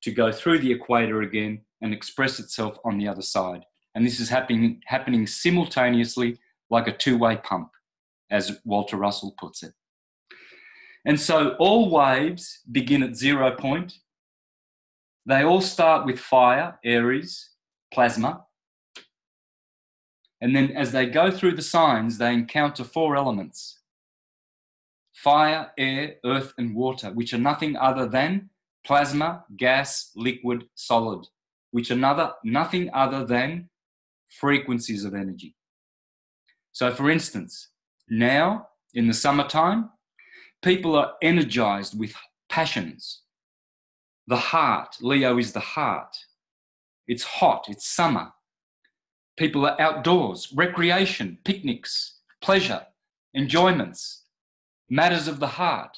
to 0.01 0.11
go 0.11 0.31
through 0.31 0.59
the 0.59 0.71
equator 0.71 1.21
again 1.21 1.61
and 1.81 1.93
express 1.93 2.39
itself 2.39 2.77
on 2.83 2.97
the 2.97 3.07
other 3.07 3.21
side. 3.21 3.65
And 3.95 4.05
this 4.05 4.19
is 4.19 4.29
happening, 4.29 4.81
happening 4.85 5.27
simultaneously 5.27 6.37
like 6.69 6.87
a 6.87 6.95
two 6.95 7.17
way 7.17 7.37
pump, 7.37 7.71
as 8.29 8.59
Walter 8.63 8.97
Russell 8.97 9.35
puts 9.37 9.63
it. 9.63 9.73
And 11.05 11.19
so 11.19 11.55
all 11.59 11.89
waves 11.89 12.61
begin 12.71 13.03
at 13.03 13.15
zero 13.15 13.55
point. 13.55 13.93
They 15.25 15.43
all 15.43 15.61
start 15.61 16.05
with 16.05 16.19
fire, 16.19 16.79
Aries, 16.83 17.49
plasma. 17.93 18.45
And 20.39 20.55
then 20.55 20.71
as 20.71 20.91
they 20.91 21.05
go 21.05 21.29
through 21.29 21.55
the 21.55 21.61
signs, 21.61 22.17
they 22.17 22.33
encounter 22.33 22.83
four 22.83 23.15
elements 23.15 23.77
fire, 25.13 25.71
air, 25.77 26.15
earth, 26.25 26.51
and 26.57 26.73
water, 26.73 27.11
which 27.11 27.31
are 27.31 27.37
nothing 27.37 27.77
other 27.77 28.07
than 28.07 28.49
plasma, 28.85 29.45
gas, 29.57 30.11
liquid, 30.15 30.65
solid, 30.75 31.25
which 31.71 31.91
are 31.91 31.95
another, 31.95 32.33
nothing 32.43 32.89
other 32.93 33.25
than 33.25 33.69
frequencies 34.29 35.03
of 35.05 35.13
energy. 35.13 35.55
So, 36.71 36.93
for 36.93 37.09
instance, 37.09 37.69
now 38.09 38.67
in 38.93 39.07
the 39.07 39.13
summertime, 39.13 39.89
people 40.61 40.95
are 40.95 41.13
energized 41.21 41.99
with 41.99 42.13
passions. 42.49 43.21
The 44.27 44.37
heart, 44.37 44.95
Leo 45.01 45.37
is 45.37 45.51
the 45.51 45.59
heart. 45.59 46.15
It's 47.07 47.23
hot, 47.23 47.65
it's 47.67 47.87
summer. 47.87 48.31
People 49.37 49.65
are 49.65 49.79
outdoors, 49.79 50.51
recreation, 50.55 51.37
picnics, 51.43 52.19
pleasure, 52.41 52.85
enjoyments, 53.35 54.23
matters 54.89 55.27
of 55.27 55.39
the 55.39 55.47
heart, 55.47 55.97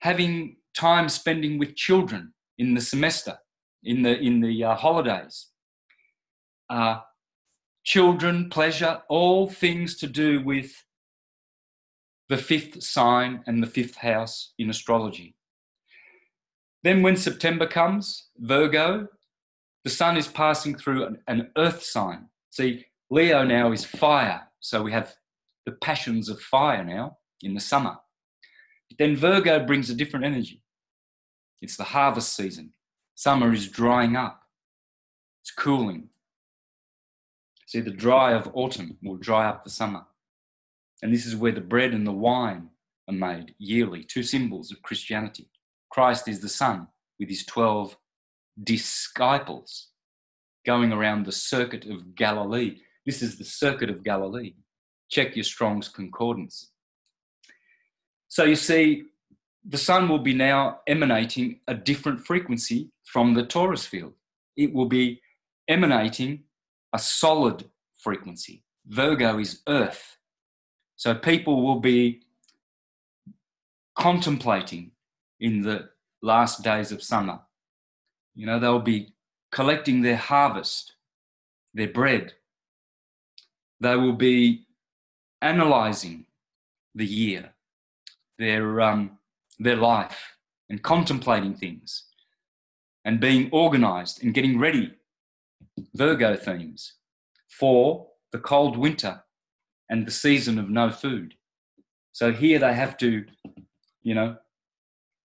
having 0.00 0.56
time 0.76 1.08
spending 1.08 1.58
with 1.58 1.76
children 1.76 2.32
in 2.58 2.74
the 2.74 2.80
semester, 2.80 3.36
in 3.84 4.02
the, 4.02 4.18
in 4.18 4.40
the 4.40 4.64
uh, 4.64 4.74
holidays. 4.74 5.48
Uh, 6.70 7.00
children, 7.84 8.48
pleasure, 8.50 9.02
all 9.08 9.48
things 9.48 9.96
to 9.96 10.06
do 10.06 10.42
with 10.42 10.72
the 12.28 12.36
fifth 12.36 12.82
sign 12.82 13.42
and 13.46 13.62
the 13.62 13.66
fifth 13.66 13.96
house 13.96 14.54
in 14.58 14.70
astrology. 14.70 15.34
Then, 16.82 17.02
when 17.02 17.16
September 17.16 17.66
comes, 17.66 18.28
Virgo, 18.38 19.06
the 19.84 19.90
sun 19.90 20.16
is 20.16 20.28
passing 20.28 20.74
through 20.76 21.04
an, 21.04 21.18
an 21.28 21.50
earth 21.56 21.82
sign. 21.82 22.26
See, 22.50 22.84
Leo 23.10 23.44
now 23.44 23.72
is 23.72 23.84
fire, 23.84 24.40
so 24.60 24.82
we 24.82 24.92
have 24.92 25.14
the 25.66 25.72
passions 25.82 26.28
of 26.28 26.40
fire 26.40 26.84
now 26.84 27.18
in 27.42 27.54
the 27.54 27.60
summer. 27.60 27.96
Then 28.98 29.16
Virgo 29.16 29.64
brings 29.64 29.90
a 29.90 29.94
different 29.94 30.24
energy. 30.24 30.61
It's 31.62 31.76
the 31.76 31.84
harvest 31.84 32.34
season. 32.34 32.72
Summer 33.14 33.52
is 33.52 33.68
drying 33.68 34.16
up, 34.16 34.42
it's 35.42 35.52
cooling. 35.52 36.08
See, 37.66 37.80
the 37.80 37.90
dry 37.90 38.32
of 38.32 38.50
autumn 38.52 38.98
will 39.02 39.16
dry 39.16 39.46
up 39.46 39.64
the 39.64 39.70
summer. 39.70 40.04
And 41.02 41.14
this 41.14 41.24
is 41.24 41.36
where 41.36 41.52
the 41.52 41.60
bread 41.60 41.94
and 41.94 42.06
the 42.06 42.12
wine 42.12 42.68
are 43.08 43.14
made 43.14 43.54
yearly, 43.58 44.04
two 44.04 44.22
symbols 44.22 44.70
of 44.70 44.82
Christianity. 44.82 45.48
Christ 45.90 46.28
is 46.28 46.40
the 46.40 46.48
sun 46.48 46.88
with 47.18 47.28
his 47.28 47.46
12 47.46 47.96
disciples 48.62 49.88
going 50.66 50.92
around 50.92 51.24
the 51.24 51.32
circuit 51.32 51.86
of 51.86 52.14
Galilee. 52.14 52.78
This 53.06 53.22
is 53.22 53.38
the 53.38 53.44
circuit 53.44 53.90
of 53.90 54.04
Galilee. 54.04 54.54
Check 55.10 55.34
your 55.34 55.44
Strong's 55.44 55.88
Concordance. 55.88 56.72
So 58.28 58.44
you 58.44 58.56
see, 58.56 59.04
the 59.64 59.78
sun 59.78 60.08
will 60.08 60.18
be 60.18 60.34
now 60.34 60.80
emanating 60.86 61.60
a 61.68 61.74
different 61.74 62.20
frequency 62.20 62.90
from 63.04 63.34
the 63.34 63.44
torus 63.44 63.86
field. 63.86 64.12
It 64.56 64.72
will 64.72 64.86
be 64.88 65.20
emanating 65.68 66.44
a 66.92 66.98
solid 66.98 67.64
frequency. 67.98 68.64
Virgo 68.86 69.38
is 69.38 69.62
earth. 69.68 70.16
So 70.96 71.14
people 71.14 71.62
will 71.64 71.80
be 71.80 72.22
contemplating 73.96 74.92
in 75.40 75.62
the 75.62 75.88
last 76.22 76.62
days 76.62 76.92
of 76.92 77.02
summer. 77.02 77.40
You 78.34 78.46
know, 78.46 78.58
they'll 78.58 78.80
be 78.80 79.12
collecting 79.52 80.02
their 80.02 80.16
harvest, 80.16 80.94
their 81.74 81.88
bread. 81.88 82.32
They 83.80 83.96
will 83.96 84.14
be 84.14 84.66
analyzing 85.40 86.26
the 86.94 87.06
year, 87.06 87.52
their, 88.38 88.80
um, 88.80 89.18
their 89.62 89.76
life, 89.76 90.36
and 90.70 90.82
contemplating 90.82 91.54
things, 91.54 92.04
and 93.04 93.20
being 93.20 93.48
organized 93.52 94.22
and 94.22 94.34
getting 94.34 94.58
ready. 94.58 94.92
Virgo 95.94 96.36
themes 96.36 96.94
for 97.48 98.08
the 98.32 98.38
cold 98.38 98.76
winter 98.76 99.22
and 99.88 100.06
the 100.06 100.10
season 100.10 100.58
of 100.58 100.68
no 100.70 100.90
food. 100.90 101.34
So 102.12 102.32
here 102.32 102.58
they 102.58 102.74
have 102.74 102.96
to, 102.98 103.24
you 104.02 104.14
know, 104.14 104.36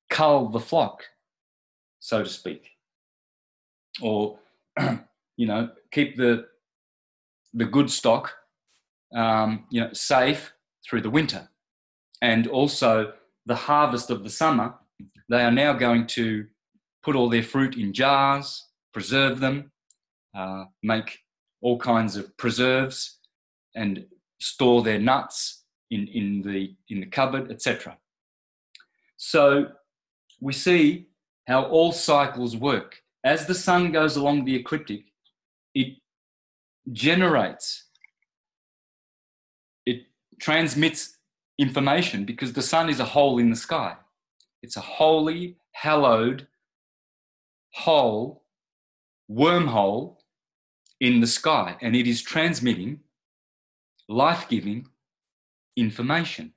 cull 0.10 0.50
the 0.50 0.60
flock, 0.60 1.04
so 2.00 2.24
to 2.24 2.30
speak. 2.30 2.70
or 4.02 4.40
you 5.38 5.48
know 5.48 5.70
keep 5.92 6.18
the 6.18 6.46
the 7.54 7.66
good 7.66 7.90
stock 7.90 8.34
um, 9.16 9.66
you 9.70 9.82
know 9.82 9.92
safe 9.94 10.54
through 10.88 11.02
the 11.02 11.10
winter 11.10 11.50
and 12.22 12.48
also 12.48 13.14
the 13.48 13.56
harvest 13.56 14.10
of 14.10 14.24
the 14.24 14.30
summer 14.30 14.74
they 15.30 15.42
are 15.42 15.52
now 15.52 15.74
going 15.74 16.06
to 16.08 16.46
put 17.04 17.16
all 17.16 17.30
their 17.30 17.44
fruit 17.44 17.76
in 17.78 17.92
jars 17.94 18.68
preserve 18.94 19.40
them 19.40 19.72
uh, 20.38 20.66
make 20.84 21.20
all 21.62 21.78
kinds 21.80 22.16
of 22.16 22.36
preserves 22.38 23.20
and 23.76 24.06
store 24.40 24.84
their 24.84 25.00
nuts 25.00 25.64
in, 25.90 26.08
in 26.08 26.42
the 26.42 26.76
in 26.90 27.00
the 27.00 27.06
cupboard 27.06 27.52
etc 27.52 27.98
so 29.18 29.68
we 30.40 30.54
see 30.54 31.08
how 31.48 31.64
all 31.64 31.92
cycles 31.92 32.56
work. 32.56 33.02
As 33.24 33.46
the 33.46 33.56
sun 33.56 33.92
goes 33.92 34.16
along 34.16 34.46
the 34.46 34.56
ecliptic, 34.56 35.06
it 35.74 35.98
generates, 36.92 37.86
it 39.86 40.04
transmits 40.40 41.17
information 41.58 42.26
because 42.26 42.54
the 42.54 42.62
sun 42.62 42.90
is 42.90 43.00
a 43.00 43.06
hole 43.06 43.40
in 43.40 43.50
the 43.50 43.56
sky. 43.56 43.96
It's 44.62 44.78
a 44.78 44.82
holy, 44.82 45.58
hallowed 45.74 46.48
hole, 47.74 48.44
wormhole 49.30 50.18
in 51.00 51.22
the 51.22 51.28
sky, 51.28 51.78
and 51.82 51.96
it 51.96 52.08
is 52.08 52.22
transmitting 52.22 53.00
life 54.10 54.48
giving 54.50 54.88
information 55.76 56.54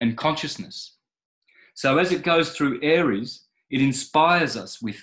and 0.00 0.16
consciousness. 0.16 0.96
So 1.74 1.98
as 1.98 2.10
it 2.10 2.22
goes 2.22 2.52
through 2.52 2.80
Aries, 2.82 3.44
it 3.70 3.82
inspires 3.82 4.56
us 4.56 4.80
with 4.80 4.96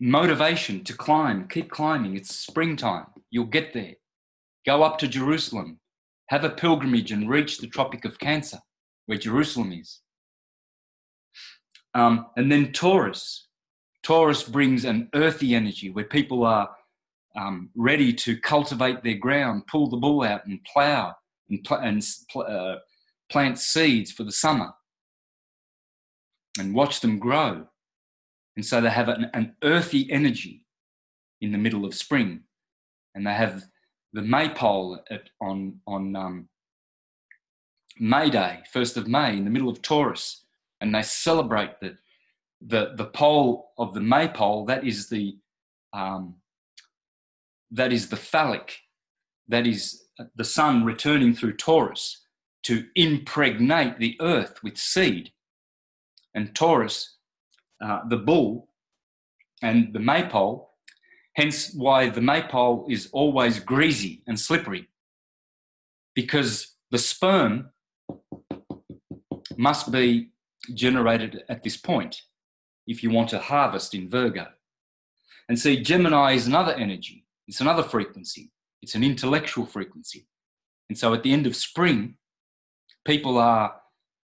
motivation 0.00 0.82
to 0.84 0.96
climb, 0.96 1.46
keep 1.46 1.70
climbing. 1.70 2.16
It's 2.16 2.34
springtime. 2.34 3.06
You'll 3.30 3.44
get 3.44 3.72
there. 3.72 3.94
Go 4.66 4.82
up 4.82 4.98
to 4.98 5.08
Jerusalem. 5.08 5.78
Have 6.30 6.44
a 6.44 6.50
pilgrimage 6.50 7.10
and 7.10 7.28
reach 7.28 7.58
the 7.58 7.66
Tropic 7.66 8.04
of 8.04 8.20
Cancer, 8.20 8.58
where 9.06 9.18
Jerusalem 9.18 9.72
is. 9.72 10.00
Um, 11.94 12.26
and 12.36 12.50
then 12.50 12.70
Taurus. 12.70 13.48
Taurus 14.04 14.44
brings 14.44 14.84
an 14.84 15.08
earthy 15.14 15.56
energy 15.56 15.90
where 15.90 16.04
people 16.04 16.44
are 16.44 16.70
um, 17.36 17.70
ready 17.74 18.12
to 18.12 18.38
cultivate 18.38 19.02
their 19.02 19.16
ground, 19.16 19.66
pull 19.66 19.90
the 19.90 19.96
bull 19.96 20.22
out 20.22 20.46
and 20.46 20.62
plow 20.64 21.12
and, 21.48 21.64
pl- 21.64 21.78
and 21.78 22.00
pl- 22.30 22.46
uh, 22.48 22.76
plant 23.28 23.58
seeds 23.58 24.12
for 24.12 24.22
the 24.22 24.30
summer 24.30 24.70
and 26.60 26.74
watch 26.74 27.00
them 27.00 27.18
grow. 27.18 27.66
And 28.54 28.64
so 28.64 28.80
they 28.80 28.90
have 28.90 29.08
an, 29.08 29.30
an 29.34 29.56
earthy 29.64 30.10
energy 30.12 30.64
in 31.40 31.50
the 31.50 31.58
middle 31.58 31.84
of 31.84 31.94
spring. 31.94 32.42
And 33.16 33.26
they 33.26 33.34
have 33.34 33.64
the 34.12 34.22
maypole 34.22 34.98
at, 35.10 35.30
on, 35.40 35.80
on 35.86 36.16
um, 36.16 36.48
May 37.98 38.30
Day, 38.30 38.60
1st 38.74 38.96
of 38.96 39.08
May, 39.08 39.36
in 39.36 39.44
the 39.44 39.50
middle 39.50 39.68
of 39.68 39.82
Taurus. 39.82 40.44
And 40.80 40.94
they 40.94 41.02
celebrate 41.02 41.80
the, 41.80 41.96
the, 42.60 42.94
the 42.96 43.06
pole 43.06 43.70
of 43.78 43.94
the 43.94 44.00
maypole, 44.00 44.64
that 44.66 44.84
is 44.84 45.08
the, 45.08 45.36
um, 45.92 46.36
that 47.70 47.92
is 47.92 48.08
the 48.08 48.16
phallic, 48.16 48.78
that 49.48 49.66
is 49.66 50.04
the 50.36 50.44
sun 50.44 50.84
returning 50.84 51.34
through 51.34 51.56
Taurus 51.56 52.24
to 52.62 52.86
impregnate 52.94 53.98
the 53.98 54.16
earth 54.20 54.62
with 54.62 54.76
seed. 54.76 55.30
And 56.34 56.54
Taurus 56.54 57.16
uh, 57.80 58.00
the 58.08 58.16
bull 58.16 58.68
and 59.62 59.92
the 59.92 59.98
maypole, 59.98 60.69
hence 61.34 61.72
why 61.74 62.08
the 62.08 62.20
maypole 62.20 62.86
is 62.88 63.08
always 63.12 63.60
greasy 63.60 64.22
and 64.26 64.38
slippery, 64.38 64.88
because 66.14 66.74
the 66.90 66.98
sperm 66.98 67.70
must 69.56 69.92
be 69.92 70.30
generated 70.74 71.44
at 71.48 71.62
this 71.62 71.76
point 71.76 72.22
if 72.86 73.02
you 73.02 73.10
want 73.10 73.28
to 73.28 73.38
harvest 73.38 73.94
in 73.94 74.08
Virgo. 74.08 74.46
And 75.48 75.58
see, 75.58 75.82
Gemini 75.82 76.32
is 76.32 76.46
another 76.46 76.72
energy, 76.74 77.24
it's 77.46 77.60
another 77.60 77.82
frequency, 77.82 78.50
it's 78.82 78.94
an 78.94 79.04
intellectual 79.04 79.66
frequency. 79.66 80.26
And 80.88 80.98
so 80.98 81.14
at 81.14 81.22
the 81.22 81.32
end 81.32 81.46
of 81.46 81.54
spring, 81.54 82.16
people 83.04 83.38
are 83.38 83.74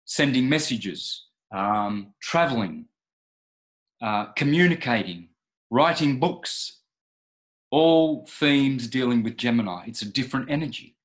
sending 0.05 0.49
messages, 0.49 1.27
um, 1.53 2.13
traveling, 2.21 2.85
uh, 4.01 4.25
communicating, 4.33 5.29
writing 5.69 6.19
books, 6.19 6.81
all 7.75 8.25
themes 8.25 8.87
dealing 8.87 9.21
with 9.21 9.35
Gemini. 9.35 9.83
It's 9.85 10.01
a 10.01 10.09
different 10.09 10.49
energy. 10.49 10.95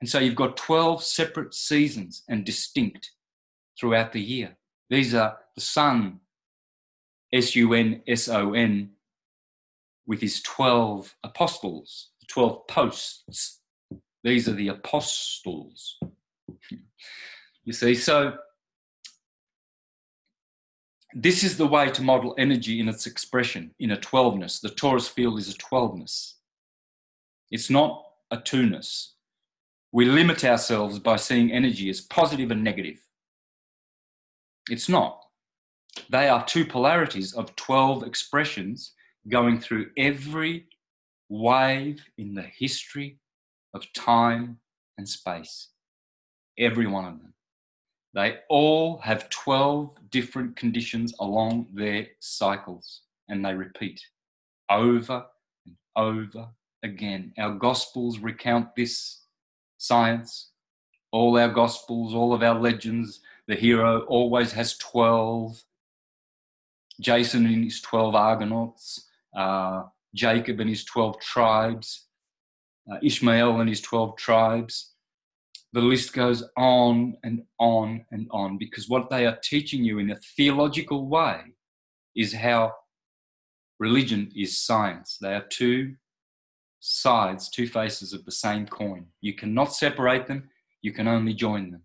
And 0.00 0.08
so 0.08 0.20
you've 0.20 0.36
got 0.36 0.56
12 0.56 1.02
separate 1.02 1.52
seasons 1.54 2.22
and 2.28 2.44
distinct 2.44 3.10
throughout 3.76 4.12
the 4.12 4.20
year. 4.20 4.56
These 4.90 5.12
are 5.16 5.36
the 5.56 5.60
sun, 5.60 6.20
S 7.32 7.56
U 7.56 7.74
N 7.74 8.00
S 8.06 8.28
O 8.28 8.52
N, 8.52 8.90
with 10.06 10.20
his 10.20 10.40
12 10.42 11.12
apostles, 11.24 12.10
the 12.20 12.26
12 12.28 12.68
posts. 12.68 13.60
These 14.22 14.48
are 14.48 14.54
the 14.54 14.68
apostles. 14.68 15.98
you 17.64 17.72
see, 17.72 17.96
so 17.96 18.34
this 21.14 21.44
is 21.44 21.56
the 21.56 21.66
way 21.66 21.90
to 21.90 22.02
model 22.02 22.34
energy 22.38 22.80
in 22.80 22.88
its 22.88 23.06
expression, 23.06 23.72
in 23.78 23.92
a 23.92 23.96
12ness. 23.96 24.60
The 24.60 24.70
torus 24.70 25.08
field 25.08 25.38
is 25.38 25.48
a 25.48 25.58
12ness. 25.58 26.34
It's 27.52 27.70
not 27.70 28.04
a 28.32 28.38
two-ness. 28.38 29.14
We 29.92 30.06
limit 30.06 30.44
ourselves 30.44 30.98
by 30.98 31.16
seeing 31.16 31.52
energy 31.52 31.88
as 31.88 32.00
positive 32.00 32.50
and 32.50 32.64
negative. 32.64 32.98
It's 34.68 34.88
not. 34.88 35.20
They 36.10 36.28
are 36.28 36.44
two 36.44 36.64
polarities 36.64 37.32
of 37.32 37.54
12 37.54 38.02
expressions 38.02 38.92
going 39.28 39.60
through 39.60 39.90
every 39.96 40.66
wave 41.28 42.04
in 42.18 42.34
the 42.34 42.42
history 42.42 43.18
of 43.72 43.90
time 43.92 44.58
and 44.98 45.08
space. 45.08 45.68
Every 46.58 46.88
one 46.88 47.04
of 47.04 47.18
them. 47.20 47.33
They 48.14 48.38
all 48.48 48.98
have 48.98 49.28
12 49.30 50.10
different 50.10 50.54
conditions 50.54 51.12
along 51.18 51.66
their 51.74 52.06
cycles, 52.20 53.02
and 53.28 53.44
they 53.44 53.54
repeat 53.54 54.00
over 54.70 55.26
and 55.66 55.76
over 55.96 56.48
again. 56.84 57.32
Our 57.38 57.54
Gospels 57.56 58.20
recount 58.20 58.76
this 58.76 59.22
science. 59.78 60.52
All 61.10 61.36
our 61.38 61.48
Gospels, 61.48 62.14
all 62.14 62.32
of 62.32 62.44
our 62.44 62.58
legends, 62.58 63.20
the 63.48 63.56
hero 63.56 64.02
always 64.02 64.52
has 64.52 64.78
12. 64.78 65.60
Jason 67.00 67.46
and 67.46 67.64
his 67.64 67.80
12 67.80 68.14
Argonauts, 68.14 69.08
uh, 69.36 69.82
Jacob 70.14 70.60
and 70.60 70.70
his 70.70 70.84
12 70.84 71.18
tribes, 71.18 72.06
uh, 72.88 72.98
Ishmael 73.02 73.58
and 73.58 73.68
his 73.68 73.80
12 73.80 74.16
tribes 74.16 74.93
the 75.74 75.80
list 75.80 76.12
goes 76.12 76.44
on 76.56 77.16
and 77.24 77.42
on 77.58 78.06
and 78.12 78.28
on 78.30 78.56
because 78.58 78.88
what 78.88 79.10
they 79.10 79.26
are 79.26 79.36
teaching 79.42 79.84
you 79.84 79.98
in 79.98 80.12
a 80.12 80.16
theological 80.36 81.08
way 81.08 81.40
is 82.14 82.32
how 82.32 82.72
religion 83.80 84.30
is 84.36 84.64
science. 84.64 85.18
They 85.20 85.34
are 85.34 85.44
two 85.50 85.96
sides, 86.78 87.50
two 87.50 87.66
faces 87.66 88.12
of 88.12 88.24
the 88.24 88.30
same 88.30 88.68
coin. 88.68 89.06
You 89.20 89.34
cannot 89.34 89.74
separate 89.74 90.28
them, 90.28 90.48
you 90.80 90.92
can 90.92 91.08
only 91.08 91.34
join 91.34 91.72
them. 91.72 91.82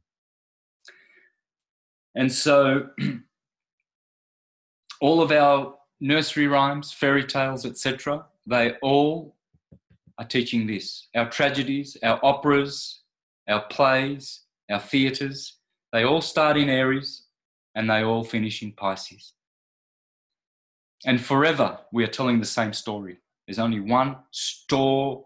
And 2.16 2.32
so, 2.32 2.90
all 5.02 5.20
of 5.20 5.32
our 5.32 5.74
nursery 6.00 6.46
rhymes, 6.46 6.94
fairy 6.94 7.26
tales, 7.26 7.66
etc., 7.66 8.24
they 8.46 8.74
all 8.84 9.36
are 10.20 10.26
teaching 10.26 10.68
this. 10.68 11.08
Our 11.16 11.30
tragedies, 11.30 11.98
our 12.04 12.20
operas, 12.24 12.99
our 13.50 13.62
plays, 13.70 14.42
our 14.70 14.80
theatres, 14.80 15.58
they 15.92 16.04
all 16.04 16.22
start 16.22 16.56
in 16.56 16.70
Aries 16.70 17.24
and 17.76 17.90
they 17.90 18.04
all 18.04 18.24
finish 18.24 18.62
in 18.62 18.72
Pisces. 18.72 19.34
And 21.06 21.20
forever, 21.20 21.80
we 21.92 22.04
are 22.04 22.08
telling 22.08 22.40
the 22.40 22.46
same 22.46 22.74
story. 22.74 23.18
There's 23.48 23.60
only 23.60 23.80
one 23.80 24.18
store 24.32 25.26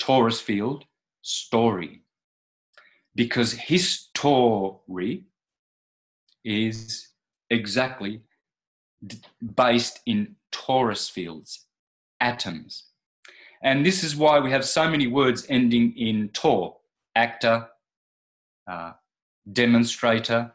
torus 0.00 0.40
field 0.40 0.84
story 1.20 2.02
because 3.14 3.52
his 3.52 3.88
story 3.88 5.24
is 6.44 7.08
exactly 7.50 8.22
based 9.56 10.00
in 10.06 10.36
torus 10.52 11.10
fields, 11.10 11.66
atoms. 12.20 12.84
And 13.62 13.84
this 13.84 14.02
is 14.02 14.16
why 14.16 14.40
we 14.40 14.50
have 14.50 14.64
so 14.64 14.88
many 14.88 15.06
words 15.06 15.46
ending 15.48 15.96
in 15.96 16.30
Tor 16.30 16.76
actor, 17.14 17.68
uh, 18.70 18.92
demonstrator, 19.52 20.52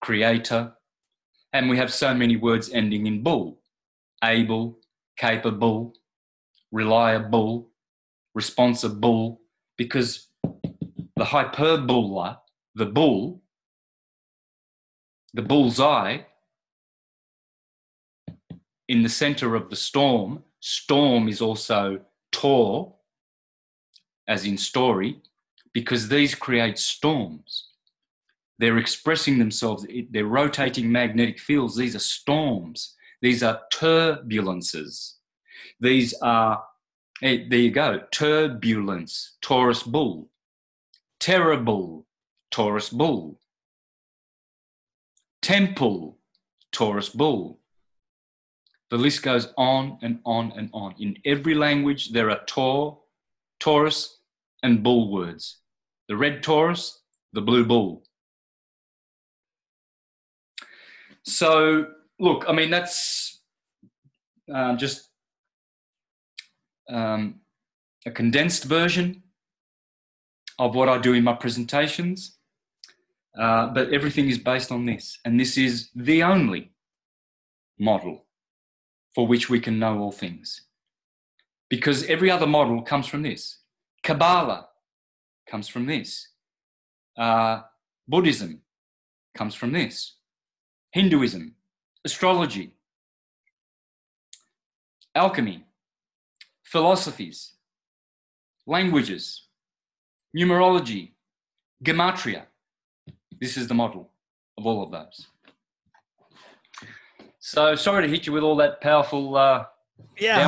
creator, 0.00 0.72
and 1.52 1.68
we 1.68 1.76
have 1.76 1.92
so 1.92 2.14
many 2.14 2.36
words 2.36 2.70
ending 2.70 3.06
in 3.06 3.22
bull. 3.22 3.60
Able, 4.22 4.78
capable, 5.16 5.94
reliable, 6.72 7.70
responsible, 8.34 9.40
because 9.76 10.28
the 11.16 11.24
hyperbola, 11.24 12.40
the 12.74 12.86
bull, 12.86 13.42
the 15.34 15.42
bull's 15.42 15.80
eye, 15.80 16.26
in 18.88 19.02
the 19.02 19.08
center 19.08 19.54
of 19.54 19.70
the 19.70 19.76
storm, 19.76 20.42
storm 20.60 21.28
is 21.28 21.40
also 21.40 22.00
tor, 22.32 22.94
as 24.26 24.44
in 24.44 24.56
story, 24.56 25.20
because 25.72 26.08
these 26.08 26.34
create 26.34 26.78
storms. 26.78 27.68
They're 28.58 28.78
expressing 28.78 29.38
themselves, 29.38 29.86
they're 30.10 30.26
rotating 30.26 30.90
magnetic 30.90 31.38
fields. 31.38 31.76
These 31.76 31.94
are 31.94 32.00
storms. 32.00 32.96
These 33.22 33.42
are 33.42 33.60
turbulences. 33.72 35.14
These 35.80 36.14
are, 36.22 36.62
hey, 37.20 37.48
there 37.48 37.58
you 37.58 37.70
go, 37.70 38.00
turbulence, 38.10 39.36
Taurus 39.42 39.82
bull. 39.82 40.28
Terrible, 41.20 42.06
Taurus 42.50 42.90
bull. 42.90 43.40
Temple, 45.42 46.18
Taurus 46.72 47.08
bull. 47.08 47.60
The 48.90 48.96
list 48.96 49.22
goes 49.22 49.52
on 49.56 49.98
and 50.02 50.20
on 50.24 50.52
and 50.56 50.70
on. 50.72 50.94
In 50.98 51.16
every 51.24 51.54
language, 51.54 52.10
there 52.10 52.30
are 52.30 52.40
Tor, 52.46 52.98
Taurus, 53.60 54.17
and 54.62 54.82
bull 54.82 55.12
words. 55.12 55.58
The 56.08 56.16
red 56.16 56.42
Taurus, 56.42 57.02
the 57.32 57.40
blue 57.40 57.64
bull. 57.64 58.02
So, 61.24 61.88
look, 62.18 62.44
I 62.48 62.52
mean, 62.52 62.70
that's 62.70 63.40
um, 64.52 64.78
just 64.78 65.10
um, 66.88 67.40
a 68.06 68.10
condensed 68.10 68.64
version 68.64 69.22
of 70.58 70.74
what 70.74 70.88
I 70.88 70.98
do 70.98 71.12
in 71.12 71.24
my 71.24 71.34
presentations. 71.34 72.38
Uh, 73.38 73.68
but 73.68 73.92
everything 73.92 74.28
is 74.28 74.38
based 74.38 74.72
on 74.72 74.84
this. 74.86 75.18
And 75.24 75.38
this 75.38 75.56
is 75.56 75.90
the 75.94 76.22
only 76.22 76.72
model 77.78 78.24
for 79.14 79.26
which 79.26 79.48
we 79.48 79.60
can 79.60 79.78
know 79.78 79.98
all 80.00 80.12
things. 80.12 80.62
Because 81.68 82.04
every 82.04 82.30
other 82.30 82.46
model 82.46 82.82
comes 82.82 83.06
from 83.06 83.22
this. 83.22 83.58
Kabbalah 84.08 84.66
comes 85.46 85.68
from 85.68 85.84
this. 85.84 86.28
Uh, 87.14 87.60
Buddhism 88.08 88.62
comes 89.36 89.54
from 89.54 89.70
this. 89.70 90.14
Hinduism, 90.92 91.54
astrology, 92.06 92.72
alchemy, 95.14 95.62
philosophies, 96.64 97.52
languages, 98.66 99.48
numerology, 100.34 101.10
gematria. 101.84 102.44
This 103.38 103.58
is 103.58 103.68
the 103.68 103.74
model 103.74 104.08
of 104.56 104.64
all 104.64 104.82
of 104.82 104.90
those. 104.90 105.26
So 107.40 107.74
sorry 107.74 108.04
to 108.04 108.08
hit 108.08 108.26
you 108.26 108.32
with 108.32 108.42
all 108.42 108.56
that 108.56 108.80
powerful. 108.80 109.36
Uh, 109.36 109.66
yeah. 110.18 110.38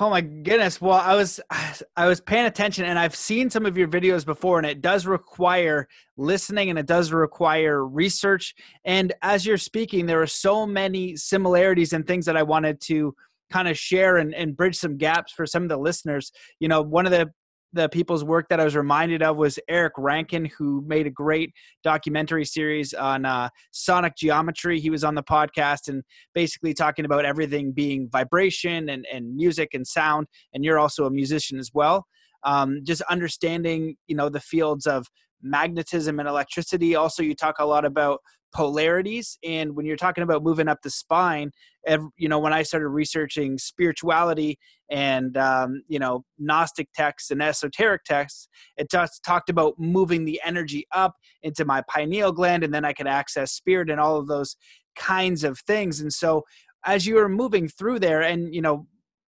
Oh, 0.00 0.10
my 0.10 0.20
goodness. 0.20 0.80
Well, 0.80 0.98
I 0.98 1.14
was 1.14 1.40
I 1.96 2.06
was 2.06 2.20
paying 2.20 2.46
attention, 2.46 2.84
and 2.84 2.98
I've 2.98 3.14
seen 3.14 3.50
some 3.50 3.66
of 3.66 3.76
your 3.76 3.88
videos 3.88 4.24
before, 4.24 4.58
and 4.58 4.66
it 4.66 4.80
does 4.80 5.06
require 5.06 5.88
listening, 6.16 6.70
and 6.70 6.78
it 6.78 6.86
does 6.86 7.12
require 7.12 7.86
research. 7.86 8.54
And 8.84 9.12
as 9.22 9.46
you're 9.46 9.58
speaking, 9.58 10.06
there 10.06 10.20
are 10.20 10.26
so 10.26 10.66
many 10.66 11.16
similarities 11.16 11.92
and 11.92 12.06
things 12.06 12.26
that 12.26 12.36
I 12.36 12.42
wanted 12.42 12.80
to 12.82 13.14
kind 13.50 13.68
of 13.68 13.78
share 13.78 14.16
and, 14.16 14.34
and 14.34 14.56
bridge 14.56 14.76
some 14.76 14.96
gaps 14.96 15.32
for 15.32 15.46
some 15.46 15.62
of 15.62 15.68
the 15.68 15.76
listeners. 15.76 16.32
You 16.60 16.68
know, 16.68 16.82
one 16.82 17.06
of 17.06 17.12
the 17.12 17.32
the 17.74 17.88
people's 17.88 18.24
work 18.24 18.48
that 18.48 18.60
I 18.60 18.64
was 18.64 18.76
reminded 18.76 19.22
of 19.22 19.36
was 19.36 19.58
Eric 19.68 19.94
Rankin, 19.98 20.48
who 20.56 20.82
made 20.86 21.06
a 21.06 21.10
great 21.10 21.52
documentary 21.82 22.44
series 22.44 22.94
on 22.94 23.26
uh, 23.26 23.48
sonic 23.72 24.16
geometry. 24.16 24.80
He 24.80 24.90
was 24.90 25.02
on 25.04 25.14
the 25.16 25.22
podcast 25.22 25.88
and 25.88 26.02
basically 26.34 26.72
talking 26.72 27.04
about 27.04 27.24
everything 27.24 27.72
being 27.72 28.08
vibration 28.10 28.88
and, 28.88 29.04
and 29.12 29.34
music 29.34 29.70
and 29.74 29.86
sound. 29.86 30.28
And 30.54 30.64
you're 30.64 30.78
also 30.78 31.04
a 31.04 31.10
musician 31.10 31.58
as 31.58 31.70
well. 31.74 32.06
Um, 32.44 32.80
just 32.84 33.02
understanding, 33.02 33.96
you 34.06 34.14
know, 34.14 34.28
the 34.28 34.40
fields 34.40 34.86
of 34.86 35.06
magnetism 35.42 36.20
and 36.20 36.28
electricity. 36.28 36.94
Also, 36.94 37.22
you 37.22 37.34
talk 37.34 37.56
a 37.58 37.66
lot 37.66 37.84
about 37.84 38.20
polarities 38.54 39.38
and 39.44 39.74
when 39.74 39.84
you're 39.84 39.96
talking 39.96 40.22
about 40.22 40.42
moving 40.42 40.68
up 40.68 40.78
the 40.82 40.90
spine 40.90 41.50
every, 41.86 42.08
you 42.16 42.28
know 42.28 42.38
when 42.38 42.52
i 42.52 42.62
started 42.62 42.88
researching 42.88 43.58
spirituality 43.58 44.56
and 44.90 45.36
um, 45.36 45.82
you 45.88 45.98
know 45.98 46.24
gnostic 46.38 46.88
texts 46.94 47.30
and 47.30 47.42
esoteric 47.42 48.04
texts 48.04 48.48
it 48.76 48.90
just 48.90 49.22
talked 49.24 49.50
about 49.50 49.74
moving 49.78 50.24
the 50.24 50.40
energy 50.44 50.86
up 50.94 51.14
into 51.42 51.64
my 51.64 51.82
pineal 51.88 52.32
gland 52.32 52.62
and 52.62 52.72
then 52.72 52.84
i 52.84 52.92
could 52.92 53.08
access 53.08 53.52
spirit 53.52 53.90
and 53.90 54.00
all 54.00 54.16
of 54.16 54.28
those 54.28 54.56
kinds 54.94 55.44
of 55.44 55.58
things. 55.60 56.00
And 56.00 56.12
so 56.12 56.42
as 56.84 57.06
you 57.06 57.16
were 57.16 57.28
moving 57.28 57.68
through 57.68 57.98
there 57.98 58.22
and 58.22 58.54
you 58.54 58.60
know 58.60 58.86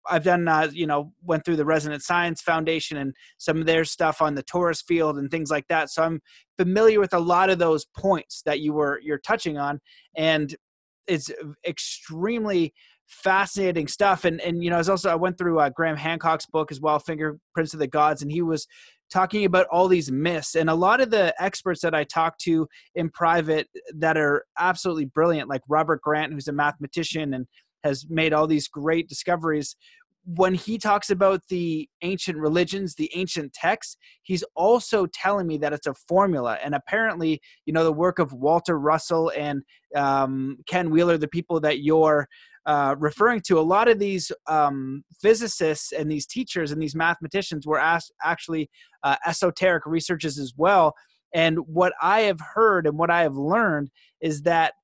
I've 0.08 0.24
done, 0.24 0.48
uh, 0.48 0.68
you 0.72 0.86
know, 0.86 1.12
went 1.22 1.44
through 1.44 1.56
the 1.56 1.64
Resonance 1.64 2.06
Science 2.06 2.40
Foundation 2.40 2.96
and 2.96 3.14
some 3.38 3.58
of 3.58 3.66
their 3.66 3.84
stuff 3.84 4.22
on 4.22 4.34
the 4.34 4.42
torus 4.42 4.82
field 4.84 5.18
and 5.18 5.30
things 5.30 5.50
like 5.50 5.66
that. 5.68 5.90
So 5.90 6.02
I'm 6.02 6.20
familiar 6.58 7.00
with 7.00 7.14
a 7.14 7.18
lot 7.18 7.50
of 7.50 7.58
those 7.58 7.86
points 7.96 8.42
that 8.46 8.60
you 8.60 8.72
were 8.72 9.00
you're 9.02 9.18
touching 9.18 9.58
on, 9.58 9.80
and 10.16 10.54
it's 11.06 11.30
extremely 11.66 12.72
fascinating 13.06 13.88
stuff. 13.88 14.24
And 14.24 14.40
and 14.40 14.62
you 14.62 14.70
know, 14.70 14.78
as 14.78 14.88
also 14.88 15.10
I 15.10 15.16
went 15.16 15.38
through 15.38 15.58
uh, 15.58 15.70
Graham 15.70 15.96
Hancock's 15.96 16.46
book 16.46 16.70
as 16.70 16.80
well, 16.80 16.98
Fingerprints 16.98 17.74
of 17.74 17.80
the 17.80 17.86
Gods, 17.86 18.22
and 18.22 18.30
he 18.30 18.42
was 18.42 18.66
talking 19.10 19.44
about 19.44 19.66
all 19.72 19.88
these 19.88 20.10
myths 20.10 20.54
and 20.54 20.70
a 20.70 20.74
lot 20.74 21.00
of 21.00 21.10
the 21.10 21.34
experts 21.42 21.80
that 21.80 21.94
i 21.94 22.04
talk 22.04 22.38
to 22.38 22.66
in 22.94 23.10
private 23.10 23.68
that 23.92 24.16
are 24.16 24.44
absolutely 24.58 25.04
brilliant 25.04 25.48
like 25.48 25.62
robert 25.68 26.00
grant 26.00 26.32
who's 26.32 26.48
a 26.48 26.52
mathematician 26.52 27.34
and 27.34 27.46
has 27.84 28.06
made 28.08 28.32
all 28.32 28.46
these 28.46 28.68
great 28.68 29.08
discoveries 29.08 29.76
when 30.24 30.54
he 30.54 30.78
talks 30.78 31.10
about 31.10 31.40
the 31.48 31.88
ancient 32.02 32.38
religions, 32.38 32.94
the 32.94 33.10
ancient 33.14 33.52
texts, 33.52 33.96
he's 34.22 34.44
also 34.54 35.06
telling 35.06 35.46
me 35.46 35.58
that 35.58 35.72
it's 35.72 35.86
a 35.86 35.94
formula. 36.08 36.58
And 36.62 36.74
apparently, 36.74 37.40
you 37.64 37.72
know, 37.72 37.84
the 37.84 37.92
work 37.92 38.18
of 38.18 38.32
Walter 38.32 38.78
Russell 38.78 39.32
and 39.36 39.62
um, 39.96 40.58
Ken 40.68 40.90
Wheeler, 40.90 41.16
the 41.16 41.28
people 41.28 41.58
that 41.60 41.80
you're 41.80 42.28
uh, 42.66 42.94
referring 42.98 43.40
to, 43.46 43.58
a 43.58 43.62
lot 43.62 43.88
of 43.88 43.98
these 43.98 44.30
um, 44.46 45.02
physicists 45.20 45.92
and 45.92 46.10
these 46.10 46.26
teachers 46.26 46.70
and 46.70 46.80
these 46.80 46.94
mathematicians 46.94 47.66
were 47.66 47.80
asked, 47.80 48.12
actually 48.22 48.68
uh, 49.02 49.16
esoteric 49.26 49.86
researchers 49.86 50.38
as 50.38 50.52
well. 50.56 50.94
And 51.32 51.58
what 51.60 51.92
I 52.02 52.22
have 52.22 52.40
heard 52.40 52.86
and 52.86 52.98
what 52.98 53.10
I 53.10 53.22
have 53.22 53.36
learned 53.36 53.90
is 54.20 54.42
that 54.42 54.74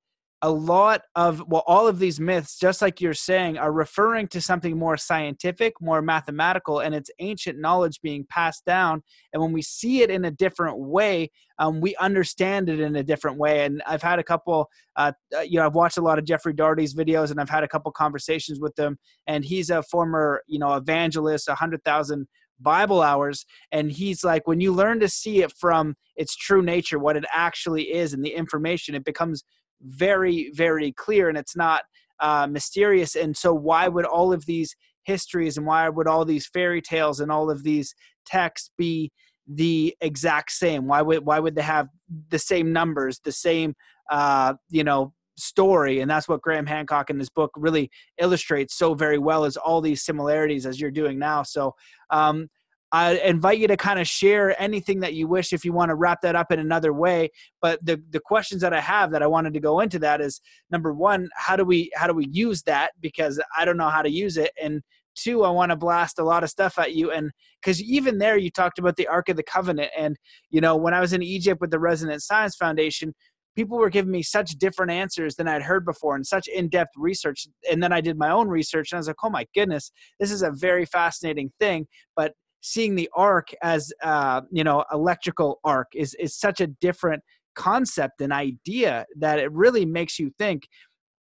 a 0.42 0.50
lot 0.50 1.02
of 1.14 1.42
well 1.48 1.64
all 1.66 1.88
of 1.88 1.98
these 1.98 2.20
myths 2.20 2.58
just 2.58 2.82
like 2.82 3.00
you're 3.00 3.14
saying 3.14 3.56
are 3.56 3.72
referring 3.72 4.28
to 4.28 4.40
something 4.40 4.78
more 4.78 4.96
scientific 4.96 5.72
more 5.80 6.02
mathematical 6.02 6.80
and 6.80 6.94
it's 6.94 7.10
ancient 7.20 7.58
knowledge 7.58 8.00
being 8.02 8.26
passed 8.28 8.64
down. 8.66 9.02
And 9.32 9.42
when 9.42 9.52
we 9.52 9.62
see 9.62 10.02
it 10.02 10.10
in 10.10 10.24
a 10.26 10.30
different 10.30 10.78
way 10.78 11.30
um, 11.58 11.80
we 11.80 11.96
understand 11.96 12.68
it 12.68 12.80
in 12.80 12.96
a 12.96 13.02
different 13.02 13.38
way. 13.38 13.64
And 13.64 13.82
i've 13.86 14.02
had 14.02 14.18
a 14.18 14.24
couple 14.24 14.68
uh, 14.96 15.12
uh 15.34 15.40
you 15.40 15.58
know 15.58 15.66
i've 15.66 15.74
watched 15.74 15.96
a 15.96 16.02
lot 16.02 16.18
of 16.18 16.26
jeffrey 16.26 16.52
daugherty's 16.52 16.94
videos 16.94 17.30
and 17.30 17.40
i've 17.40 17.50
had 17.50 17.64
a 17.64 17.68
couple 17.68 17.90
conversations 17.92 18.60
with 18.60 18.78
him. 18.78 18.98
And 19.26 19.44
he's 19.44 19.70
a 19.70 19.82
former 19.84 20.42
you 20.46 20.58
know 20.58 20.74
evangelist 20.74 21.48
a 21.48 21.54
hundred 21.54 21.82
thousand 21.84 22.26
Bible 22.60 23.02
hours. 23.02 23.44
And 23.70 23.92
he's 23.92 24.24
like, 24.24 24.46
when 24.46 24.60
you 24.60 24.72
learn 24.72 25.00
to 25.00 25.08
see 25.08 25.42
it 25.42 25.52
from 25.52 25.94
its 26.16 26.34
true 26.34 26.62
nature, 26.62 26.98
what 26.98 27.14
it 27.14 27.24
actually 27.32 27.92
is, 27.92 28.14
and 28.14 28.24
the 28.24 28.34
information, 28.34 28.94
it 28.94 29.04
becomes 29.04 29.44
very, 29.82 30.50
very 30.54 30.92
clear 30.92 31.28
and 31.28 31.38
it's 31.38 31.56
not 31.56 31.82
uh, 32.20 32.46
mysterious. 32.46 33.14
And 33.14 33.36
so, 33.36 33.52
why 33.52 33.88
would 33.88 34.04
all 34.04 34.32
of 34.32 34.46
these 34.46 34.74
histories 35.04 35.56
and 35.56 35.66
why 35.66 35.88
would 35.88 36.08
all 36.08 36.24
these 36.24 36.46
fairy 36.46 36.82
tales 36.82 37.20
and 37.20 37.30
all 37.30 37.50
of 37.50 37.62
these 37.62 37.94
texts 38.24 38.70
be 38.76 39.12
the 39.46 39.96
exact 40.00 40.52
same? 40.52 40.86
Why 40.86 41.02
would 41.02 41.24
why 41.24 41.38
would 41.38 41.54
they 41.54 41.62
have 41.62 41.88
the 42.30 42.38
same 42.38 42.72
numbers, 42.72 43.20
the 43.24 43.32
same 43.32 43.74
uh, 44.10 44.54
you 44.70 44.84
know 44.84 45.12
story? 45.36 46.00
And 46.00 46.10
that's 46.10 46.28
what 46.28 46.42
Graham 46.42 46.66
Hancock 46.66 47.10
in 47.10 47.18
this 47.18 47.30
book 47.30 47.50
really 47.56 47.90
illustrates 48.18 48.74
so 48.74 48.94
very 48.94 49.18
well 49.18 49.44
is 49.44 49.56
all 49.56 49.80
these 49.80 50.04
similarities 50.04 50.66
as 50.66 50.80
you're 50.80 50.90
doing 50.90 51.18
now. 51.18 51.42
So 51.42 51.74
um, 52.10 52.48
I 52.96 53.18
invite 53.18 53.58
you 53.58 53.68
to 53.68 53.76
kind 53.76 54.00
of 54.00 54.06
share 54.06 54.60
anything 54.60 55.00
that 55.00 55.12
you 55.12 55.28
wish 55.28 55.52
if 55.52 55.66
you 55.66 55.72
want 55.74 55.90
to 55.90 55.94
wrap 55.94 56.22
that 56.22 56.34
up 56.34 56.50
in 56.50 56.58
another 56.58 56.94
way. 56.94 57.30
But 57.60 57.84
the 57.84 58.02
the 58.10 58.20
questions 58.20 58.62
that 58.62 58.72
I 58.72 58.80
have 58.80 59.10
that 59.10 59.22
I 59.22 59.26
wanted 59.26 59.52
to 59.52 59.60
go 59.60 59.80
into 59.80 59.98
that 59.98 60.22
is 60.22 60.40
number 60.70 60.94
one, 60.94 61.28
how 61.34 61.56
do 61.56 61.64
we 61.64 61.90
how 61.94 62.06
do 62.06 62.14
we 62.14 62.26
use 62.28 62.62
that? 62.62 62.92
Because 63.00 63.38
I 63.54 63.66
don't 63.66 63.76
know 63.76 63.90
how 63.90 64.00
to 64.00 64.10
use 64.10 64.38
it. 64.38 64.50
And 64.62 64.80
two, 65.14 65.44
I 65.44 65.50
want 65.50 65.70
to 65.70 65.76
blast 65.76 66.18
a 66.18 66.24
lot 66.24 66.42
of 66.42 66.48
stuff 66.48 66.78
at 66.78 66.94
you. 66.94 67.10
And 67.10 67.30
because 67.60 67.82
even 67.82 68.16
there 68.16 68.38
you 68.38 68.50
talked 68.50 68.78
about 68.78 68.96
the 68.96 69.08
Ark 69.08 69.28
of 69.28 69.36
the 69.36 69.42
Covenant. 69.42 69.90
And, 69.98 70.16
you 70.50 70.62
know, 70.62 70.74
when 70.74 70.94
I 70.94 71.00
was 71.00 71.12
in 71.12 71.22
Egypt 71.22 71.60
with 71.60 71.70
the 71.70 71.78
Resonance 71.78 72.26
Science 72.26 72.56
Foundation, 72.56 73.14
people 73.54 73.76
were 73.76 73.90
giving 73.90 74.12
me 74.12 74.22
such 74.22 74.52
different 74.52 74.92
answers 74.92 75.34
than 75.34 75.48
I'd 75.48 75.62
heard 75.62 75.84
before 75.84 76.16
and 76.16 76.26
such 76.26 76.48
in-depth 76.48 76.92
research. 76.96 77.46
And 77.70 77.82
then 77.82 77.92
I 77.92 78.00
did 78.00 78.16
my 78.16 78.30
own 78.30 78.48
research 78.48 78.92
and 78.92 78.96
I 78.96 79.00
was 79.00 79.08
like, 79.08 79.22
oh 79.22 79.30
my 79.30 79.46
goodness, 79.54 79.90
this 80.18 80.30
is 80.30 80.42
a 80.42 80.50
very 80.50 80.86
fascinating 80.86 81.50
thing. 81.58 81.86
But 82.14 82.32
seeing 82.60 82.94
the 82.94 83.08
arc 83.14 83.48
as 83.62 83.92
uh, 84.02 84.40
you 84.50 84.64
know 84.64 84.84
electrical 84.92 85.60
arc 85.64 85.88
is 85.94 86.14
is 86.14 86.34
such 86.36 86.60
a 86.60 86.66
different 86.66 87.22
concept 87.54 88.20
and 88.20 88.32
idea 88.32 89.06
that 89.18 89.38
it 89.38 89.50
really 89.52 89.86
makes 89.86 90.18
you 90.18 90.30
think 90.38 90.68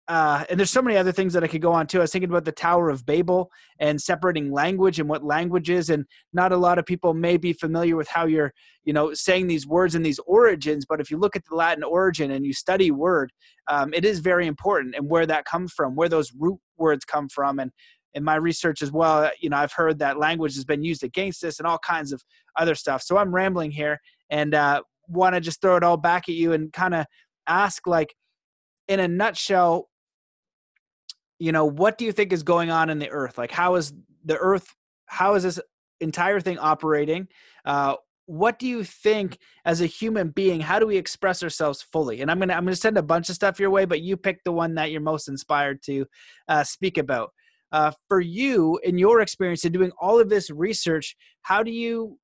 uh, 0.09 0.43
and 0.49 0.59
there's 0.59 0.71
so 0.71 0.81
many 0.81 0.97
other 0.97 1.13
things 1.13 1.31
that 1.33 1.43
I 1.43 1.47
could 1.47 1.61
go 1.61 1.71
on 1.71 1.87
too. 1.87 1.99
I 1.99 2.01
was 2.01 2.11
thinking 2.11 2.29
about 2.29 2.43
the 2.43 2.51
Tower 2.51 2.89
of 2.89 3.05
Babel 3.05 3.49
and 3.79 4.01
separating 4.01 4.51
language 4.51 4.99
and 4.99 5.07
what 5.07 5.23
language 5.23 5.69
is, 5.69 5.89
and 5.89 6.05
not 6.33 6.51
a 6.51 6.57
lot 6.57 6.77
of 6.77 6.85
people 6.85 7.13
may 7.13 7.37
be 7.37 7.53
familiar 7.53 7.95
with 7.95 8.09
how 8.09 8.25
you're, 8.25 8.53
you 8.83 8.91
know, 8.91 9.13
saying 9.13 9.47
these 9.47 9.65
words 9.65 9.95
and 9.95 10.05
these 10.05 10.19
origins. 10.27 10.85
But 10.85 10.99
if 10.99 11.09
you 11.09 11.17
look 11.17 11.37
at 11.37 11.43
the 11.49 11.55
Latin 11.55 11.85
origin 11.85 12.31
and 12.31 12.45
you 12.45 12.51
study 12.51 12.91
word, 12.91 13.31
um, 13.69 13.93
it 13.93 14.03
is 14.03 14.19
very 14.19 14.45
important 14.45 14.95
and 14.95 15.09
where 15.09 15.25
that 15.25 15.45
comes 15.45 15.71
from, 15.71 15.95
where 15.95 16.09
those 16.09 16.33
root 16.37 16.59
words 16.77 17.05
come 17.05 17.29
from, 17.29 17.59
and 17.59 17.71
in 18.13 18.23
my 18.23 18.35
research 18.35 18.81
as 18.81 18.91
well, 18.91 19.29
you 19.39 19.49
know, 19.49 19.57
I've 19.57 19.73
heard 19.73 19.99
that 19.99 20.17
language 20.17 20.55
has 20.55 20.65
been 20.65 20.83
used 20.83 21.03
against 21.03 21.43
us 21.43 21.59
and 21.59 21.67
all 21.67 21.79
kinds 21.79 22.11
of 22.11 22.23
other 22.57 22.75
stuff. 22.75 23.01
So 23.01 23.17
I'm 23.17 23.33
rambling 23.33 23.71
here 23.71 23.99
and 24.29 24.53
uh, 24.53 24.81
want 25.07 25.35
to 25.35 25.41
just 25.41 25.61
throw 25.61 25.75
it 25.75 25.83
all 25.83 25.97
back 25.97 26.29
at 26.29 26.35
you 26.35 26.53
and 26.53 26.71
kind 26.71 26.93
of 26.93 27.05
ask, 27.47 27.87
like, 27.87 28.13
in 28.87 28.99
a 28.99 29.07
nutshell, 29.07 29.89
you 31.39 31.51
know 31.51 31.65
what 31.65 31.97
do 31.97 32.05
you 32.05 32.11
think 32.11 32.31
is 32.31 32.43
going 32.43 32.71
on 32.71 32.89
in 32.89 32.99
the 32.99 33.09
earth? 33.09 33.37
Like 33.37 33.51
how 33.51 33.75
is 33.75 33.93
the 34.23 34.37
earth 34.37 34.67
how 35.07 35.35
is 35.35 35.43
this 35.43 35.59
entire 35.99 36.39
thing 36.39 36.57
operating? 36.57 37.27
Uh, 37.65 37.95
what 38.25 38.57
do 38.57 38.67
you 38.67 38.85
think 38.85 39.37
as 39.65 39.81
a 39.81 39.85
human 39.85 40.29
being 40.29 40.61
how 40.61 40.79
do 40.79 40.87
we 40.87 40.95
express 40.95 41.43
ourselves 41.43 41.81
fully? 41.81 42.21
And 42.21 42.31
i'm 42.31 42.39
gonna 42.39 42.53
i'm 42.53 42.63
gonna 42.63 42.75
send 42.75 42.97
a 42.97 43.03
bunch 43.03 43.27
of 43.27 43.35
stuff 43.35 43.59
your 43.59 43.69
way 43.69 43.83
but 43.83 44.01
you 44.01 44.15
pick 44.15 44.43
the 44.45 44.53
one 44.53 44.75
that 44.75 44.91
you're 44.91 45.01
most 45.01 45.27
inspired 45.27 45.83
to 45.83 46.05
uh, 46.47 46.63
speak 46.63 46.97
about 46.97 47.31
uh, 47.73 47.91
for 48.07 48.21
you 48.21 48.79
in 48.83 48.97
your 48.97 49.19
experience 49.19 49.65
in 49.65 49.73
doing 49.73 49.91
all 49.99 50.19
of 50.19 50.29
this 50.29 50.49
research 50.49 51.15
how 51.41 51.61
do 51.61 51.71
you 51.71 52.17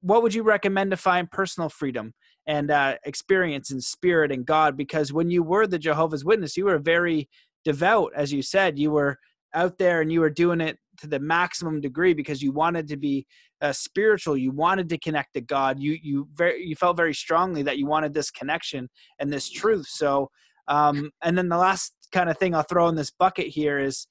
what 0.00 0.22
would 0.22 0.34
you 0.34 0.42
recommend 0.42 0.90
to 0.90 0.96
find 0.96 1.30
personal 1.30 1.68
freedom 1.68 2.12
and 2.46 2.70
uh, 2.70 2.94
experience 3.04 3.72
and 3.72 3.82
spirit 3.82 4.30
and 4.30 4.46
god? 4.46 4.76
Because 4.76 5.12
when 5.12 5.30
you 5.30 5.42
were 5.42 5.66
the 5.66 5.78
jehovah's 5.78 6.24
witness 6.24 6.56
you 6.56 6.66
were 6.66 6.78
very 6.78 7.28
devout, 7.64 8.12
as 8.14 8.32
you 8.32 8.42
said, 8.42 8.78
you 8.78 8.92
were 8.92 9.18
out 9.52 9.76
there 9.76 10.00
and 10.00 10.12
you 10.12 10.20
were 10.20 10.30
doing 10.30 10.60
it 10.60 10.78
to 10.98 11.08
the 11.08 11.18
maximum 11.18 11.80
degree 11.80 12.14
because 12.14 12.40
you 12.40 12.52
wanted 12.52 12.86
to 12.86 12.96
be 12.96 13.26
uh, 13.60 13.72
spiritual. 13.72 14.36
You 14.36 14.52
wanted 14.52 14.88
to 14.90 14.98
connect 14.98 15.34
to 15.34 15.40
god. 15.40 15.80
You 15.80 15.98
you 16.00 16.28
very 16.34 16.64
you 16.64 16.76
felt 16.76 16.96
very 16.96 17.14
strongly 17.14 17.62
that 17.64 17.78
you 17.78 17.86
wanted 17.86 18.14
this 18.14 18.30
connection 18.30 18.88
and 19.18 19.32
this 19.32 19.50
truth. 19.50 19.86
So 19.88 20.30
um 20.68 21.10
and 21.22 21.36
then 21.36 21.48
the 21.48 21.56
last 21.56 21.92
kind 22.12 22.28
of 22.28 22.36
thing 22.38 22.54
i'll 22.54 22.62
throw 22.62 22.88
in 22.88 22.96
this 22.96 23.10
bucket 23.10 23.46
here 23.46 23.78
is 23.78 24.06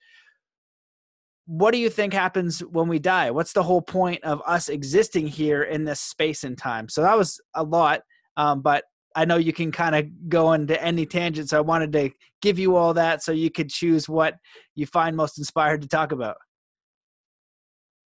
what 1.47 1.71
do 1.71 1.77
you 1.77 1.89
think 1.89 2.13
happens 2.13 2.59
when 2.59 2.87
we 2.87 2.99
die 2.99 3.29
what's 3.29 3.53
the 3.53 3.63
whole 3.63 3.81
point 3.81 4.23
of 4.23 4.41
us 4.45 4.69
existing 4.69 5.27
here 5.27 5.63
in 5.63 5.83
this 5.83 6.01
space 6.01 6.43
and 6.43 6.57
time 6.57 6.89
so 6.89 7.01
that 7.01 7.17
was 7.17 7.39
a 7.55 7.63
lot 7.63 8.01
um, 8.37 8.61
but 8.61 8.83
I 9.15 9.23
know 9.23 9.37
you 9.37 9.53
can 9.53 9.71
kind 9.71 9.95
of 9.95 10.29
go 10.29 10.51
into 10.53 10.81
any 10.83 11.05
tangent, 11.05 11.49
so 11.49 11.57
I 11.57 11.61
wanted 11.61 11.93
to 11.93 12.11
give 12.41 12.59
you 12.59 12.75
all 12.75 12.93
that 12.95 13.23
so 13.23 13.31
you 13.31 13.49
could 13.49 13.69
choose 13.69 14.09
what 14.09 14.35
you 14.75 14.85
find 14.85 15.15
most 15.15 15.37
inspired 15.37 15.81
to 15.83 15.87
talk 15.87 16.11
about. 16.11 16.35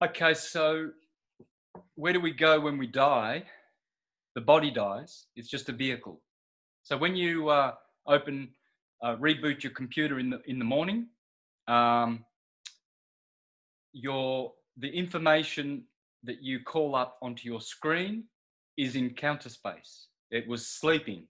Okay, 0.05 0.35
so 0.35 0.91
where 1.95 2.13
do 2.13 2.21
we 2.21 2.33
go 2.33 2.59
when 2.59 2.79
we 2.79 2.89
die? 2.89 3.45
The 4.35 4.41
body 4.41 4.73
dies. 4.73 5.27
It's 5.37 5.49
just 5.49 5.69
a 5.69 5.73
vehicle. 5.73 6.21
So 6.83 6.97
when 6.97 7.15
you 7.15 7.49
uh, 7.49 7.75
open, 8.07 8.49
uh, 9.03 9.17
reboot 9.17 9.63
your 9.63 9.73
computer 9.73 10.19
in 10.19 10.31
the 10.31 10.41
in 10.47 10.59
the 10.59 10.65
morning, 10.65 11.07
um, 11.69 12.25
your 13.93 14.53
the 14.77 14.89
information 14.89 15.85
that 16.25 16.43
you 16.43 16.61
call 16.61 16.95
up 16.95 17.19
onto 17.23 17.49
your 17.49 17.61
screen 17.61 18.25
is 18.77 18.97
in 18.97 19.11
counter 19.11 19.49
space. 19.49 20.07
It 20.31 20.47
was 20.47 20.67
sleeping. 20.67 21.27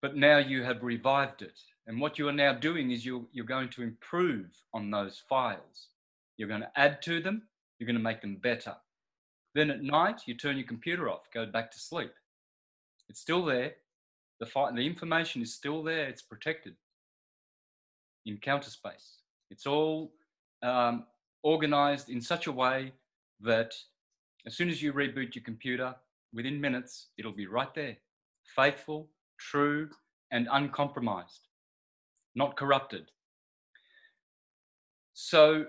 But 0.00 0.16
now 0.16 0.38
you 0.38 0.62
have 0.62 0.82
revived 0.82 1.42
it. 1.42 1.58
And 1.86 2.00
what 2.00 2.18
you 2.18 2.28
are 2.28 2.32
now 2.32 2.54
doing 2.54 2.90
is 2.90 3.04
you're, 3.04 3.24
you're 3.32 3.44
going 3.44 3.68
to 3.70 3.82
improve 3.82 4.46
on 4.72 4.90
those 4.90 5.22
files. 5.28 5.88
You're 6.36 6.48
going 6.48 6.62
to 6.62 6.70
add 6.76 7.02
to 7.02 7.20
them, 7.20 7.42
you're 7.78 7.86
going 7.86 7.96
to 7.96 8.02
make 8.02 8.20
them 8.20 8.36
better. 8.36 8.74
Then 9.54 9.70
at 9.70 9.82
night, 9.82 10.22
you 10.26 10.34
turn 10.34 10.56
your 10.56 10.66
computer 10.66 11.08
off, 11.08 11.30
go 11.32 11.46
back 11.46 11.70
to 11.72 11.78
sleep. 11.78 12.12
It's 13.08 13.20
still 13.20 13.44
there. 13.44 13.74
The, 14.40 14.46
the 14.74 14.86
information 14.86 15.42
is 15.42 15.54
still 15.54 15.82
there, 15.82 16.06
it's 16.08 16.22
protected 16.22 16.74
in 18.26 18.38
counter 18.38 18.70
space. 18.70 19.18
It's 19.54 19.66
all 19.66 20.10
um, 20.64 21.04
organized 21.44 22.10
in 22.10 22.20
such 22.20 22.48
a 22.48 22.52
way 22.52 22.92
that 23.40 23.72
as 24.46 24.56
soon 24.56 24.68
as 24.68 24.82
you 24.82 24.92
reboot 24.92 25.36
your 25.36 25.44
computer, 25.44 25.94
within 26.32 26.60
minutes, 26.60 27.10
it'll 27.16 27.30
be 27.30 27.46
right 27.46 27.72
there. 27.72 27.96
Faithful, 28.56 29.08
true, 29.38 29.90
and 30.32 30.48
uncompromised, 30.50 31.46
not 32.34 32.56
corrupted. 32.56 33.12
So 35.12 35.66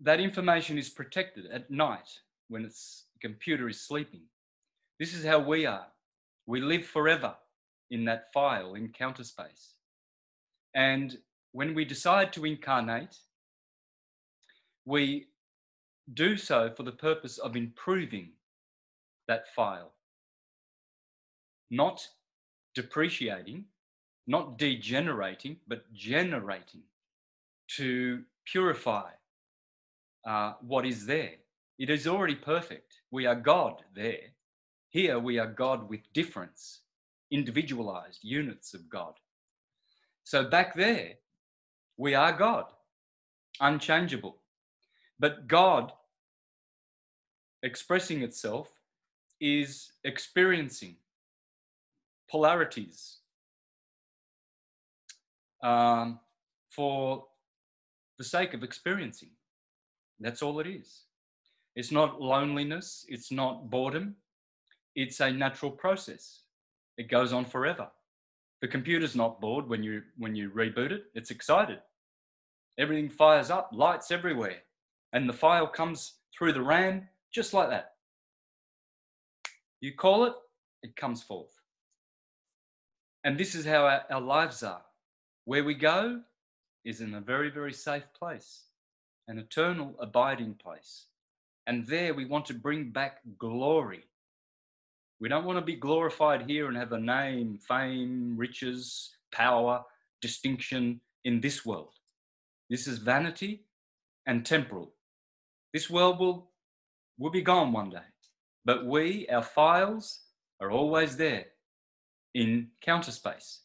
that 0.00 0.18
information 0.18 0.78
is 0.78 0.88
protected 0.88 1.44
at 1.52 1.70
night 1.70 2.08
when 2.48 2.64
its 2.64 3.04
computer 3.20 3.68
is 3.68 3.82
sleeping. 3.82 4.22
This 4.98 5.12
is 5.12 5.26
how 5.26 5.40
we 5.40 5.66
are. 5.66 5.88
We 6.46 6.62
live 6.62 6.86
forever 6.86 7.34
in 7.90 8.06
that 8.06 8.32
file 8.32 8.76
in 8.76 8.88
counter 8.88 9.24
space. 9.24 9.74
And 10.74 11.18
when 11.52 11.74
we 11.74 11.84
decide 11.84 12.32
to 12.32 12.44
incarnate, 12.44 13.16
we 14.84 15.26
do 16.14 16.36
so 16.36 16.70
for 16.76 16.82
the 16.82 16.92
purpose 16.92 17.38
of 17.38 17.56
improving 17.56 18.30
that 19.28 19.52
file. 19.54 19.92
Not 21.70 22.06
depreciating, 22.74 23.64
not 24.26 24.58
degenerating, 24.58 25.56
but 25.68 25.92
generating 25.92 26.82
to 27.76 28.22
purify 28.44 29.10
uh, 30.26 30.54
what 30.60 30.84
is 30.84 31.06
there. 31.06 31.34
It 31.78 31.90
is 31.90 32.06
already 32.06 32.34
perfect. 32.34 32.94
We 33.10 33.26
are 33.26 33.34
God 33.34 33.82
there. 33.94 34.34
Here 34.90 35.18
we 35.18 35.38
are 35.38 35.46
God 35.46 35.88
with 35.88 36.12
difference, 36.12 36.80
individualized 37.30 38.20
units 38.22 38.74
of 38.74 38.88
God. 38.90 39.14
So 40.24 40.44
back 40.44 40.74
there, 40.74 41.14
we 42.00 42.14
are 42.14 42.32
God, 42.32 42.64
unchangeable. 43.60 44.36
But 45.18 45.46
God 45.46 45.92
expressing 47.62 48.22
itself 48.22 48.70
is 49.38 49.92
experiencing 50.04 50.96
polarities 52.30 53.18
um, 55.62 56.18
for 56.70 57.26
the 58.16 58.24
sake 58.24 58.54
of 58.54 58.62
experiencing. 58.62 59.32
That's 60.20 60.40
all 60.40 60.58
it 60.58 60.66
is. 60.66 61.02
It's 61.76 61.92
not 61.92 62.18
loneliness, 62.18 63.04
it's 63.10 63.30
not 63.30 63.68
boredom, 63.68 64.16
it's 64.94 65.20
a 65.20 65.30
natural 65.30 65.70
process. 65.70 66.44
It 66.96 67.10
goes 67.10 67.34
on 67.34 67.44
forever. 67.44 67.88
The 68.62 68.68
computer's 68.68 69.14
not 69.14 69.38
bored 69.38 69.68
when 69.68 69.82
you 69.82 70.02
when 70.16 70.34
you 70.34 70.48
reboot 70.48 70.92
it, 70.92 71.04
it's 71.14 71.30
excited. 71.30 71.80
Everything 72.80 73.10
fires 73.10 73.50
up, 73.50 73.68
lights 73.74 74.10
everywhere, 74.10 74.56
and 75.12 75.28
the 75.28 75.34
file 75.34 75.66
comes 75.66 76.14
through 76.36 76.54
the 76.54 76.62
RAM 76.62 77.06
just 77.30 77.52
like 77.52 77.68
that. 77.68 77.92
You 79.82 79.94
call 79.94 80.24
it, 80.24 80.32
it 80.82 80.96
comes 80.96 81.22
forth. 81.22 81.60
And 83.22 83.36
this 83.36 83.54
is 83.54 83.66
how 83.66 83.84
our, 83.84 84.02
our 84.10 84.20
lives 84.20 84.62
are. 84.62 84.80
Where 85.44 85.62
we 85.62 85.74
go 85.74 86.22
is 86.86 87.02
in 87.02 87.12
a 87.14 87.20
very, 87.20 87.50
very 87.50 87.74
safe 87.74 88.06
place, 88.18 88.62
an 89.28 89.38
eternal 89.38 89.94
abiding 89.98 90.54
place. 90.54 91.04
And 91.66 91.86
there 91.86 92.14
we 92.14 92.24
want 92.24 92.46
to 92.46 92.54
bring 92.54 92.90
back 92.90 93.18
glory. 93.38 94.04
We 95.20 95.28
don't 95.28 95.44
want 95.44 95.58
to 95.58 95.64
be 95.64 95.76
glorified 95.76 96.48
here 96.48 96.68
and 96.68 96.76
have 96.78 96.92
a 96.92 96.98
name, 96.98 97.58
fame, 97.58 98.38
riches, 98.38 99.10
power, 99.32 99.84
distinction 100.22 101.02
in 101.24 101.42
this 101.42 101.66
world. 101.66 101.99
This 102.70 102.86
is 102.86 102.98
vanity 102.98 103.64
and 104.26 104.46
temporal. 104.46 104.94
This 105.74 105.90
world 105.90 106.20
will, 106.20 106.50
will 107.18 107.30
be 107.30 107.42
gone 107.42 107.72
one 107.72 107.90
day. 107.90 107.98
But 108.64 108.86
we, 108.86 109.26
our 109.28 109.42
files, 109.42 110.20
are 110.60 110.70
always 110.70 111.16
there 111.16 111.46
in 112.34 112.68
counter 112.80 113.10
space. 113.10 113.62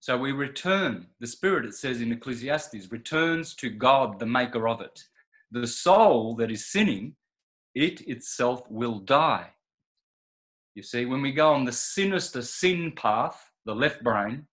So 0.00 0.18
we 0.18 0.32
return, 0.32 1.06
the 1.20 1.26
spirit, 1.26 1.64
it 1.64 1.74
says 1.74 2.00
in 2.00 2.12
Ecclesiastes, 2.12 2.90
returns 2.90 3.54
to 3.56 3.70
God, 3.70 4.18
the 4.18 4.26
maker 4.26 4.68
of 4.68 4.80
it. 4.80 5.02
The 5.52 5.66
soul 5.66 6.34
that 6.36 6.50
is 6.50 6.66
sinning, 6.66 7.14
it 7.74 8.00
itself 8.08 8.68
will 8.68 8.98
die. 8.98 9.46
You 10.74 10.82
see, 10.82 11.04
when 11.04 11.22
we 11.22 11.32
go 11.32 11.52
on 11.52 11.64
the 11.64 11.72
sinister 11.72 12.42
sin 12.42 12.92
path, 12.96 13.50
the 13.64 13.74
left 13.74 14.02
brain, 14.02 14.46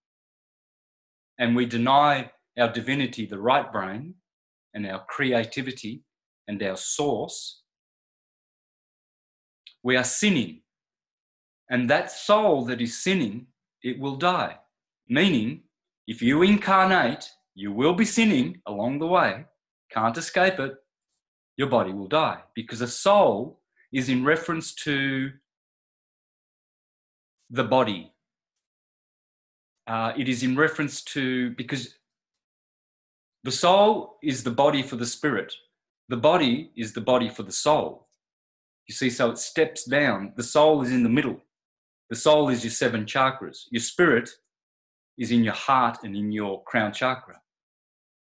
and 1.40 1.56
we 1.56 1.66
deny 1.66 2.32
our 2.61 2.71
divinity, 2.71 3.25
the 3.25 3.39
right 3.39 3.71
brain, 3.71 4.15
and 4.73 4.85
our 4.88 5.03
creativity 5.09 6.03
and 6.47 6.61
our 6.63 6.77
source, 6.77 7.61
we 9.83 9.97
are 9.97 10.03
sinning. 10.03 10.61
And 11.69 11.89
that 11.89 12.11
soul 12.11 12.65
that 12.65 12.81
is 12.81 13.03
sinning, 13.03 13.47
it 13.83 13.99
will 13.99 14.15
die. 14.15 14.57
Meaning, 15.09 15.63
if 16.07 16.21
you 16.21 16.41
incarnate, 16.43 17.29
you 17.55 17.71
will 17.71 17.93
be 17.93 18.05
sinning 18.05 18.61
along 18.65 18.99
the 18.99 19.07
way, 19.07 19.45
can't 19.91 20.17
escape 20.17 20.59
it, 20.59 20.73
your 21.57 21.67
body 21.67 21.91
will 21.91 22.07
die. 22.07 22.39
Because 22.55 22.81
a 22.81 22.88
soul 22.88 23.59
is 23.91 24.09
in 24.09 24.23
reference 24.23 24.73
to 24.75 25.31
the 27.49 27.63
body. 27.63 28.13
Uh, 29.88 30.13
it 30.17 30.29
is 30.29 30.43
in 30.43 30.55
reference 30.55 31.01
to, 31.01 31.51
because 31.51 31.95
the 33.43 33.51
soul 33.51 34.18
is 34.23 34.43
the 34.43 34.51
body 34.51 34.81
for 34.81 34.95
the 34.95 35.05
spirit, 35.05 35.53
the 36.09 36.18
body 36.18 36.72
is 36.76 36.93
the 36.93 37.01
body 37.01 37.30
for 37.30 37.43
the 37.43 37.51
soul. 37.51 38.07
You 38.88 38.93
see, 38.93 39.09
so 39.09 39.31
it 39.31 39.38
steps 39.38 39.85
down. 39.85 40.34
The 40.35 40.43
soul 40.43 40.81
is 40.81 40.91
in 40.91 41.03
the 41.03 41.09
middle. 41.09 41.39
The 42.09 42.15
soul 42.15 42.49
is 42.49 42.63
your 42.63 42.72
seven 42.72 43.05
chakras. 43.05 43.59
Your 43.72 43.81
spirit 43.81 44.30
is 45.18 45.31
in 45.31 45.43
your 45.43 45.53
heart 45.53 45.99
and 46.03 46.15
in 46.15 46.31
your 46.31 46.63
crown 46.63 46.91
chakra. 46.91 47.39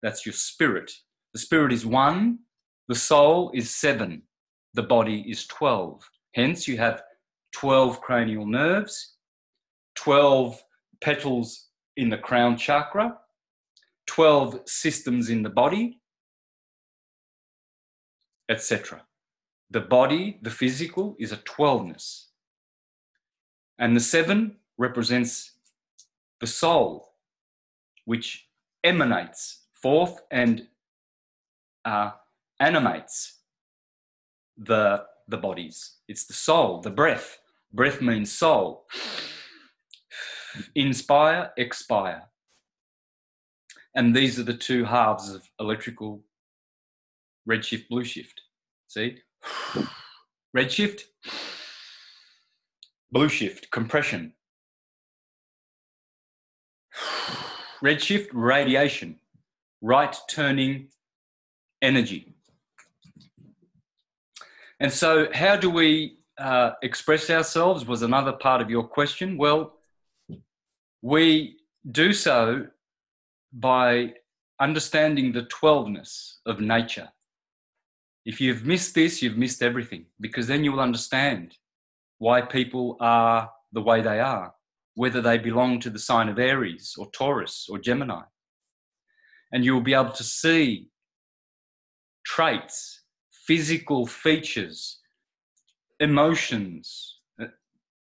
That's 0.03 0.25
your 0.25 0.33
spirit. 0.33 0.91
The 1.33 1.41
spirit 1.41 1.73
is 1.73 1.85
one, 1.85 2.39
the 2.89 2.95
soul 2.95 3.51
is 3.55 3.75
seven, 3.75 4.23
the 4.75 4.83
body 4.83 5.25
is 5.29 5.47
12. 5.47 6.09
Hence, 6.35 6.69
you 6.69 6.77
have 6.77 7.03
12 7.53 8.01
cranial 8.01 8.47
nerves, 8.47 9.17
12 9.97 10.63
petals 11.03 11.69
in 11.97 12.09
the 12.09 12.19
crown 12.19 12.57
chakra, 12.57 13.19
12 14.07 14.61
systems 14.67 15.31
in 15.31 15.43
the 15.43 15.51
body, 15.51 16.01
etc. 18.49 19.03
The 19.71 19.81
body, 19.81 20.39
the 20.43 20.51
physical, 20.51 21.17
is 21.19 21.33
a 21.33 21.39
12ness. 21.39 22.27
And 23.79 23.97
the 23.97 24.01
seven 24.01 24.57
represents 24.79 25.53
the 26.41 26.47
soul, 26.47 27.15
which 28.05 28.47
emanates 28.85 29.65
forth 29.73 30.21
and 30.31 30.69
uh, 31.85 32.13
animates 32.61 33.41
the, 34.57 35.05
the 35.29 35.37
bodies. 35.37 35.97
It's 36.09 36.27
the 36.27 36.35
soul, 36.35 36.81
the 36.81 36.91
breath. 36.91 37.39
Breath 37.73 38.01
means 38.01 38.31
soul. 38.31 38.87
Inspire, 40.75 41.51
expire. 41.57 42.23
And 43.95 44.15
these 44.15 44.39
are 44.39 44.43
the 44.43 44.57
two 44.57 44.85
halves 44.85 45.33
of 45.33 45.49
electrical 45.61 46.25
redshift, 47.49 47.89
blue 47.89 48.05
shift. 48.05 48.41
See? 48.89 49.19
Redshift, 50.57 51.03
blue 53.11 53.29
shift, 53.29 53.71
compression. 53.71 54.33
Redshift, 57.83 58.29
radiation, 58.33 59.19
right 59.81 60.17
turning 60.29 60.89
energy. 61.83 62.35
And 64.81 64.93
so, 64.93 65.29
how 65.33 65.57
do 65.57 65.71
we 65.71 66.19
uh, 66.39 66.73
express 66.83 67.31
ourselves? 67.31 67.87
Was 67.87 68.03
another 68.03 68.33
part 68.33 68.61
of 68.61 68.71
your 68.71 68.85
question. 68.85 69.37
Well, 69.37 69.75
we 71.03 71.59
do 71.91 72.13
so 72.13 72.67
by 73.55 74.13
understanding 74.61 75.33
the 75.33 75.47
12ness 75.47 76.37
of 76.47 76.61
nature. 76.61 77.09
If 78.25 78.41
you've 78.41 78.65
missed 78.65 78.95
this, 78.95 79.23
you've 79.23 79.37
missed 79.37 79.63
everything 79.63 80.07
because 80.21 80.47
then 80.47 80.65
you 80.65 80.73
will 80.73 80.81
understand 80.81 81.57
why 82.19 82.41
people 82.41 82.97
are 83.01 83.51
the 83.73 83.83
way 83.83 84.01
they 84.01 84.21
are, 84.21 84.55
whether 84.95 85.21
they 85.21 85.39
belong 85.39 85.81
to 85.81 85.91
the 85.91 85.99
sign 85.99 86.29
of 86.29 86.39
Aries 86.39 86.95
or 86.99 87.11
Taurus 87.11 87.67
or 87.69 87.79
Gemini. 87.79 88.23
And 89.53 89.65
you 89.65 89.75
will 89.75 89.83
be 89.83 89.95
able 89.95 90.13
to 90.13 90.25
see 90.25 90.89
traits, 92.25 93.03
physical 93.47 94.07
features, 94.07 95.01
emotions, 96.01 97.21
uh, 97.41 97.47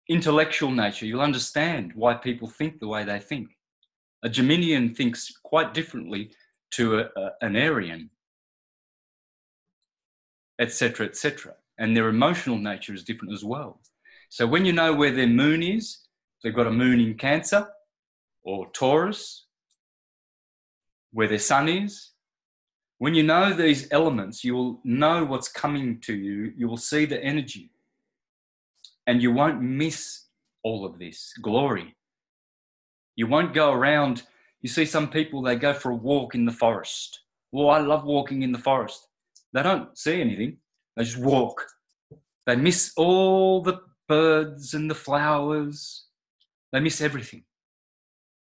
intellectual 0.10 0.72
nature. 0.72 1.06
You'll 1.06 1.22
understand 1.22 1.92
why 1.96 2.16
people 2.16 2.48
think 2.48 2.80
the 2.80 2.88
way 2.88 3.04
they 3.04 3.20
think. 3.20 3.50
A 4.24 4.30
Geminian 4.30 4.96
thinks 4.96 5.32
quite 5.44 5.74
differently 5.74 6.32
to 6.72 7.00
a, 7.00 7.10
a, 7.16 7.32
an 7.42 7.56
Arian, 7.56 8.10
etc., 10.60 11.06
etc. 11.06 11.56
And 11.78 11.96
their 11.96 12.08
emotional 12.08 12.58
nature 12.58 12.94
is 12.94 13.04
different 13.04 13.34
as 13.34 13.44
well. 13.44 13.82
So 14.30 14.48
when 14.48 14.66
you 14.66 14.74
know 14.74 14.94
where 14.94 15.12
their 15.12 15.28
moon 15.28 15.62
is, 15.62 16.00
they've 16.42 16.56
got 16.56 16.68
a 16.68 16.72
moon 16.72 17.00
in 17.00 17.16
Cancer 17.16 17.68
or 18.44 18.70
Taurus, 18.72 19.46
where 21.12 21.28
their 21.28 21.40
sun 21.40 21.70
is. 21.70 22.12
When 22.98 23.14
you 23.14 23.24
know 23.24 23.54
these 23.54 23.88
elements, 23.92 24.44
you 24.44 24.56
will 24.56 24.80
know 24.84 25.26
what's 25.26 25.48
coming 25.50 26.00
to 26.02 26.14
you. 26.16 26.54
You 26.58 26.68
will 26.68 26.78
see 26.78 27.06
the 27.06 27.22
energy. 27.24 27.72
And 29.06 29.22
you 29.22 29.32
won't 29.32 29.62
miss 29.62 30.26
all 30.64 30.86
of 30.86 30.98
this 30.98 31.34
glory. 31.42 31.96
You 33.16 33.28
won't 33.28 33.54
go 33.54 33.72
around. 33.72 34.24
You 34.62 34.70
see 34.70 34.86
some 34.86 35.10
people, 35.10 35.42
they 35.42 35.56
go 35.56 35.74
for 35.74 35.92
a 35.92 35.96
walk 35.96 36.36
in 36.36 36.46
the 36.46 36.52
forest. 36.52 37.22
Well, 37.52 37.70
I 37.70 37.80
love 37.80 38.04
walking 38.06 38.42
in 38.42 38.52
the 38.52 38.58
forest. 38.58 39.08
They 39.54 39.62
don't 39.62 39.96
see 39.98 40.20
anything, 40.20 40.58
they 40.96 41.04
just 41.04 41.18
walk. 41.18 41.66
They 42.46 42.56
miss 42.56 42.92
all 42.98 43.62
the 43.62 43.80
birds 44.08 44.74
and 44.74 44.90
the 44.90 44.96
flowers, 44.96 46.06
they 46.72 46.80
miss 46.80 47.02
everything. 47.02 47.44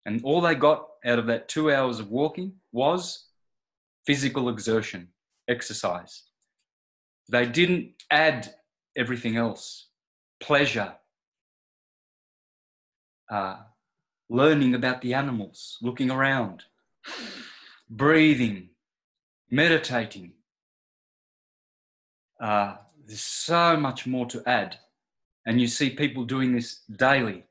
And 0.07 0.23
all 0.25 0.41
they 0.41 0.55
got 0.55 0.87
out 1.05 1.19
of 1.19 1.27
that 1.27 1.49
two 1.49 1.73
hours 1.73 2.01
of 2.01 2.11
walking 2.11 2.55
was 2.73 3.27
physical 4.07 4.49
exertion, 4.49 5.09
exercise. 5.49 6.23
They 7.29 7.47
didn't 7.47 7.93
add 8.11 8.55
everything 8.97 9.37
else 9.37 9.89
pleasure, 10.43 10.93
uh, 13.31 13.57
learning 14.33 14.75
about 14.75 15.03
the 15.03 15.13
animals, 15.13 15.77
looking 15.83 16.11
around, 16.11 16.65
breathing, 17.91 18.71
meditating. 19.51 20.33
Uh, 22.41 22.77
there's 23.07 23.21
so 23.21 23.77
much 23.77 24.07
more 24.07 24.25
to 24.27 24.43
add. 24.47 24.79
And 25.45 25.61
you 25.61 25.67
see 25.67 25.91
people 25.91 26.25
doing 26.25 26.55
this 26.55 26.81
daily, 26.97 27.45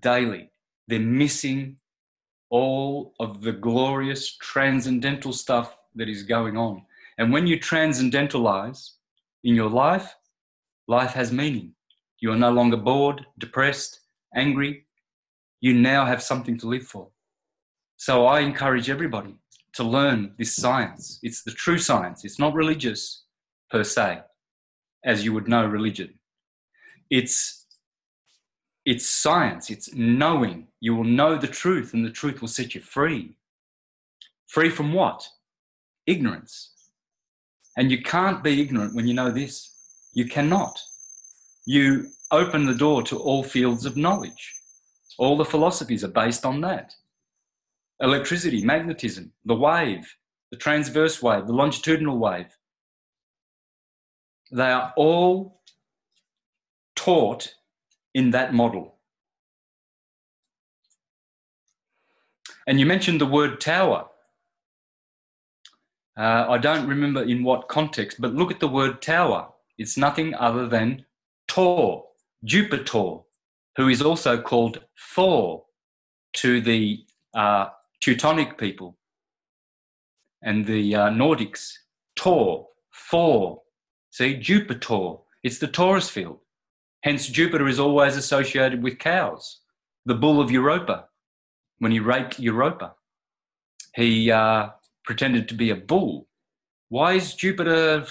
daily. 0.00 0.50
They're 0.88 0.98
missing 0.98 1.76
all 2.48 3.14
of 3.20 3.42
the 3.42 3.52
glorious 3.52 4.36
transcendental 4.36 5.34
stuff 5.34 5.76
that 5.94 6.08
is 6.08 6.22
going 6.22 6.56
on. 6.56 6.82
And 7.18 7.30
when 7.30 7.46
you 7.46 7.58
transcendentalize 7.58 8.92
in 9.44 9.54
your 9.54 9.68
life, 9.68 10.14
life 10.88 11.12
has 11.12 11.32
meaning. 11.32 11.74
You 12.20 12.32
are 12.32 12.36
no 12.36 12.50
longer 12.50 12.78
bored, 12.78 13.26
depressed, 13.38 14.00
angry, 14.34 14.86
you 15.62 15.72
now 15.72 16.04
have 16.04 16.22
something 16.22 16.58
to 16.58 16.66
live 16.66 16.82
for. 16.82 17.08
So 17.96 18.26
I 18.26 18.40
encourage 18.40 18.90
everybody 18.90 19.36
to 19.74 19.84
learn 19.84 20.34
this 20.36 20.56
science. 20.56 21.20
It's 21.22 21.44
the 21.44 21.52
true 21.52 21.78
science. 21.78 22.24
It's 22.24 22.38
not 22.38 22.52
religious 22.52 23.24
per 23.70 23.84
se, 23.84 24.20
as 25.04 25.24
you 25.24 25.32
would 25.32 25.48
know 25.48 25.64
religion. 25.64 26.18
It's 27.08 27.60
it's 28.84 29.06
science, 29.06 29.70
it's 29.70 29.94
knowing. 29.94 30.66
You 30.80 30.96
will 30.96 31.04
know 31.04 31.36
the 31.38 31.46
truth, 31.46 31.94
and 31.94 32.04
the 32.04 32.10
truth 32.10 32.40
will 32.40 32.48
set 32.48 32.74
you 32.74 32.80
free. 32.80 33.36
Free 34.48 34.68
from 34.68 34.92
what? 34.92 35.24
Ignorance. 36.06 36.72
And 37.76 37.92
you 37.92 38.02
can't 38.02 38.42
be 38.42 38.60
ignorant 38.60 38.96
when 38.96 39.06
you 39.06 39.14
know 39.14 39.30
this. 39.30 39.70
You 40.12 40.26
cannot. 40.26 40.76
You 41.64 42.08
open 42.32 42.66
the 42.66 42.74
door 42.74 43.04
to 43.04 43.18
all 43.18 43.44
fields 43.44 43.86
of 43.86 43.96
knowledge. 43.96 44.52
All 45.18 45.36
the 45.36 45.44
philosophies 45.44 46.04
are 46.04 46.08
based 46.08 46.44
on 46.44 46.60
that. 46.62 46.94
Electricity, 48.00 48.64
magnetism, 48.64 49.32
the 49.44 49.54
wave, 49.54 50.16
the 50.50 50.56
transverse 50.56 51.22
wave, 51.22 51.46
the 51.46 51.52
longitudinal 51.52 52.18
wave. 52.18 52.56
They 54.50 54.70
are 54.70 54.92
all 54.96 55.60
taught 56.96 57.54
in 58.14 58.30
that 58.30 58.52
model. 58.52 58.96
And 62.66 62.78
you 62.78 62.86
mentioned 62.86 63.20
the 63.20 63.26
word 63.26 63.60
tower. 63.60 64.06
Uh, 66.16 66.46
I 66.48 66.58
don't 66.58 66.86
remember 66.86 67.22
in 67.22 67.42
what 67.42 67.68
context, 67.68 68.20
but 68.20 68.34
look 68.34 68.50
at 68.50 68.60
the 68.60 68.68
word 68.68 69.00
tower. 69.00 69.48
It's 69.78 69.96
nothing 69.96 70.34
other 70.34 70.68
than 70.68 71.06
tor, 71.48 72.04
Jupiter, 72.44 73.20
who 73.76 73.88
is 73.88 74.02
also 74.02 74.40
called 74.40 74.80
Thor 75.14 75.64
to 76.34 76.60
the 76.60 77.04
uh, 77.34 77.68
Teutonic 78.00 78.58
people 78.58 78.98
and 80.42 80.66
the 80.66 80.94
uh, 80.94 81.08
Nordics. 81.10 81.72
Tor, 82.16 82.68
Thor. 83.10 83.62
See, 84.10 84.34
Jupiter. 84.34 85.14
It's 85.42 85.58
the 85.58 85.68
torus 85.68 86.10
field. 86.10 86.38
Hence, 87.02 87.26
Jupiter 87.26 87.66
is 87.66 87.80
always 87.80 88.16
associated 88.16 88.82
with 88.82 88.98
cows. 88.98 89.60
The 90.06 90.14
bull 90.14 90.40
of 90.40 90.50
Europa, 90.50 91.06
when 91.78 91.92
he 91.92 92.00
raped 92.00 92.38
Europa, 92.38 92.94
he 93.94 94.30
uh, 94.30 94.70
pretended 95.04 95.48
to 95.48 95.54
be 95.54 95.70
a 95.70 95.76
bull. 95.76 96.28
Why 96.90 97.14
is 97.14 97.34
Jupiter 97.34 98.04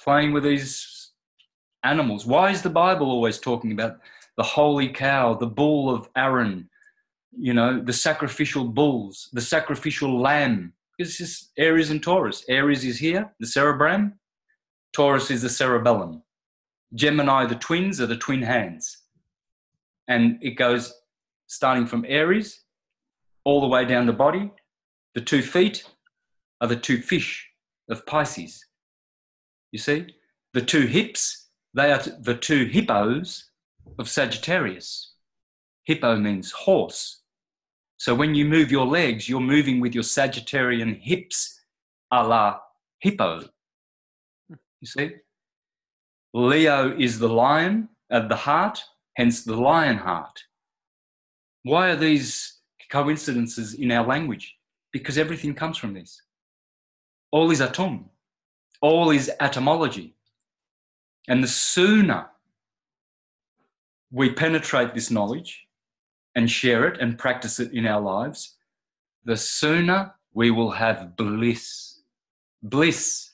playing 0.00 0.32
with 0.32 0.44
these 0.44 1.12
animals? 1.84 2.26
Why 2.26 2.50
is 2.50 2.62
the 2.62 2.70
Bible 2.70 3.10
always 3.10 3.38
talking 3.38 3.72
about 3.72 3.98
the 4.38 4.44
holy 4.44 4.88
cow, 4.88 5.34
the 5.34 5.46
bull 5.46 5.90
of 5.90 6.08
Aaron, 6.16 6.70
you 7.36 7.52
know, 7.52 7.80
the 7.80 7.92
sacrificial 7.92 8.64
bulls, 8.64 9.28
the 9.32 9.40
sacrificial 9.40 10.18
lamb? 10.18 10.72
It's 10.98 11.18
just 11.18 11.50
Aries 11.58 11.90
and 11.90 12.02
Taurus. 12.02 12.44
Aries 12.48 12.84
is 12.84 12.98
here, 12.98 13.30
the 13.40 13.46
cerebrum. 13.46 14.14
Taurus 14.92 15.30
is 15.30 15.42
the 15.42 15.48
cerebellum. 15.50 16.22
Gemini, 16.94 17.46
the 17.46 17.56
twins, 17.56 18.00
are 18.00 18.06
the 18.06 18.16
twin 18.16 18.40
hands. 18.40 18.98
And 20.06 20.38
it 20.40 20.52
goes 20.52 20.94
starting 21.48 21.86
from 21.86 22.06
Aries 22.08 22.62
all 23.44 23.60
the 23.60 23.66
way 23.66 23.84
down 23.84 24.06
the 24.06 24.12
body. 24.12 24.50
The 25.14 25.20
two 25.20 25.42
feet 25.42 25.84
are 26.60 26.68
the 26.68 26.76
two 26.76 27.02
fish 27.02 27.46
of 27.90 28.06
Pisces. 28.06 28.64
You 29.72 29.80
see? 29.80 30.14
The 30.54 30.62
two 30.62 30.86
hips, 30.86 31.48
they 31.74 31.90
are 31.92 32.02
the 32.20 32.36
two 32.36 32.66
hippos 32.66 33.47
of 33.98 34.08
Sagittarius. 34.08 35.14
Hippo 35.84 36.16
means 36.16 36.52
horse. 36.52 37.22
So 37.96 38.14
when 38.14 38.34
you 38.34 38.44
move 38.44 38.70
your 38.70 38.86
legs, 38.86 39.28
you're 39.28 39.40
moving 39.40 39.80
with 39.80 39.94
your 39.94 40.04
Sagittarian 40.04 41.00
hips 41.00 41.60
a 42.10 42.22
la 42.26 42.58
hippo. 43.00 43.44
You 44.48 44.86
see? 44.86 45.10
Leo 46.34 46.96
is 46.96 47.18
the 47.18 47.28
lion 47.28 47.88
of 48.10 48.28
the 48.28 48.36
heart, 48.36 48.80
hence 49.16 49.44
the 49.44 49.56
lion 49.56 49.96
heart. 49.96 50.38
Why 51.64 51.90
are 51.90 51.96
these 51.96 52.58
coincidences 52.90 53.74
in 53.74 53.90
our 53.90 54.06
language? 54.06 54.56
Because 54.92 55.18
everything 55.18 55.54
comes 55.54 55.76
from 55.76 55.94
this. 55.94 56.22
All 57.32 57.50
is 57.50 57.60
Atum, 57.60 58.04
all 58.80 59.10
is 59.10 59.30
atomology. 59.40 60.14
And 61.28 61.42
the 61.42 61.48
sooner 61.48 62.28
we 64.10 64.30
penetrate 64.30 64.94
this 64.94 65.10
knowledge 65.10 65.66
and 66.34 66.50
share 66.50 66.86
it 66.86 67.00
and 67.00 67.18
practice 67.18 67.60
it 67.60 67.72
in 67.72 67.86
our 67.86 68.00
lives, 68.00 68.56
the 69.24 69.36
sooner 69.36 70.14
we 70.32 70.50
will 70.50 70.70
have 70.70 71.16
bliss. 71.16 72.00
Bliss. 72.62 73.30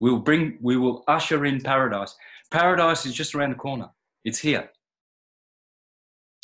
We'll 0.00 0.18
bring, 0.18 0.58
we 0.60 0.76
will 0.76 1.04
usher 1.08 1.44
in 1.44 1.60
paradise. 1.60 2.14
Paradise 2.50 3.06
is 3.06 3.14
just 3.14 3.34
around 3.34 3.50
the 3.50 3.56
corner. 3.56 3.88
It's 4.24 4.38
here. 4.38 4.70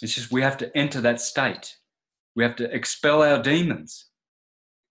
It's 0.02 0.14
just 0.14 0.30
we 0.30 0.42
have 0.42 0.58
to 0.58 0.76
enter 0.76 1.00
that 1.00 1.20
state. 1.20 1.76
We 2.34 2.44
have 2.44 2.56
to 2.56 2.72
expel 2.74 3.22
our 3.22 3.42
demons 3.42 4.06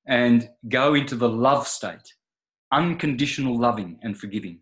and 0.08 0.50
go 0.68 0.96
into 0.96 1.16
the 1.16 1.30
love 1.30 1.68
state, 1.68 2.14
unconditional 2.72 3.58
loving 3.58 4.00
and 4.02 4.18
forgiving. 4.18 4.60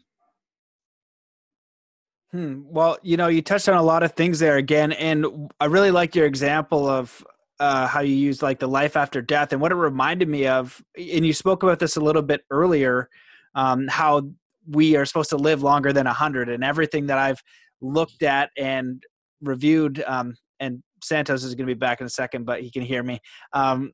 Hmm. 2.34 2.64
Well, 2.65 2.97
you 3.03 3.15
know, 3.15 3.27
you 3.27 3.43
touched 3.43 3.69
on 3.69 3.77
a 3.77 3.84
lot 3.84 4.01
of 4.01 4.14
things 4.14 4.39
there 4.39 4.57
again, 4.57 4.91
and 4.93 5.51
I 5.60 5.65
really 5.65 5.91
liked 5.91 6.15
your 6.15 6.26
example 6.26 6.89
of 6.89 7.23
uh, 7.60 7.85
how 7.85 8.01
you 8.01 8.15
used 8.15 8.41
like 8.41 8.57
the 8.57 8.68
life 8.68 8.97
after 8.97 9.22
death, 9.22 9.53
and 9.53 9.61
what 9.61 9.72
it 9.72 9.76
reminded 9.76 10.27
me 10.27 10.47
of. 10.47 10.84
And 10.97 11.23
you 11.23 11.34
spoke 11.34 11.61
about 11.61 11.77
this 11.77 11.95
a 11.95 12.01
little 12.01 12.23
bit 12.23 12.41
earlier, 12.49 13.07
um, 13.53 13.88
how 13.88 14.31
we 14.68 14.95
are 14.95 15.05
supposed 15.05 15.30
to 15.30 15.38
live 15.38 15.61
longer 15.61 15.93
than 15.93 16.07
hundred, 16.07 16.49
and 16.49 16.64
everything 16.64 17.05
that 17.05 17.19
I've 17.19 17.43
looked 17.81 18.23
at 18.23 18.49
and 18.57 19.03
reviewed. 19.39 20.03
Um, 20.07 20.35
and 20.60 20.81
Santos 21.03 21.43
is 21.43 21.53
going 21.53 21.68
to 21.68 21.76
be 21.76 21.77
back 21.77 22.01
in 22.01 22.07
a 22.07 22.10
second, 22.10 22.47
but 22.47 22.61
he 22.64 22.72
can 22.72 22.81
hear 22.81 23.03
me. 23.03 23.19
Um, 23.53 23.91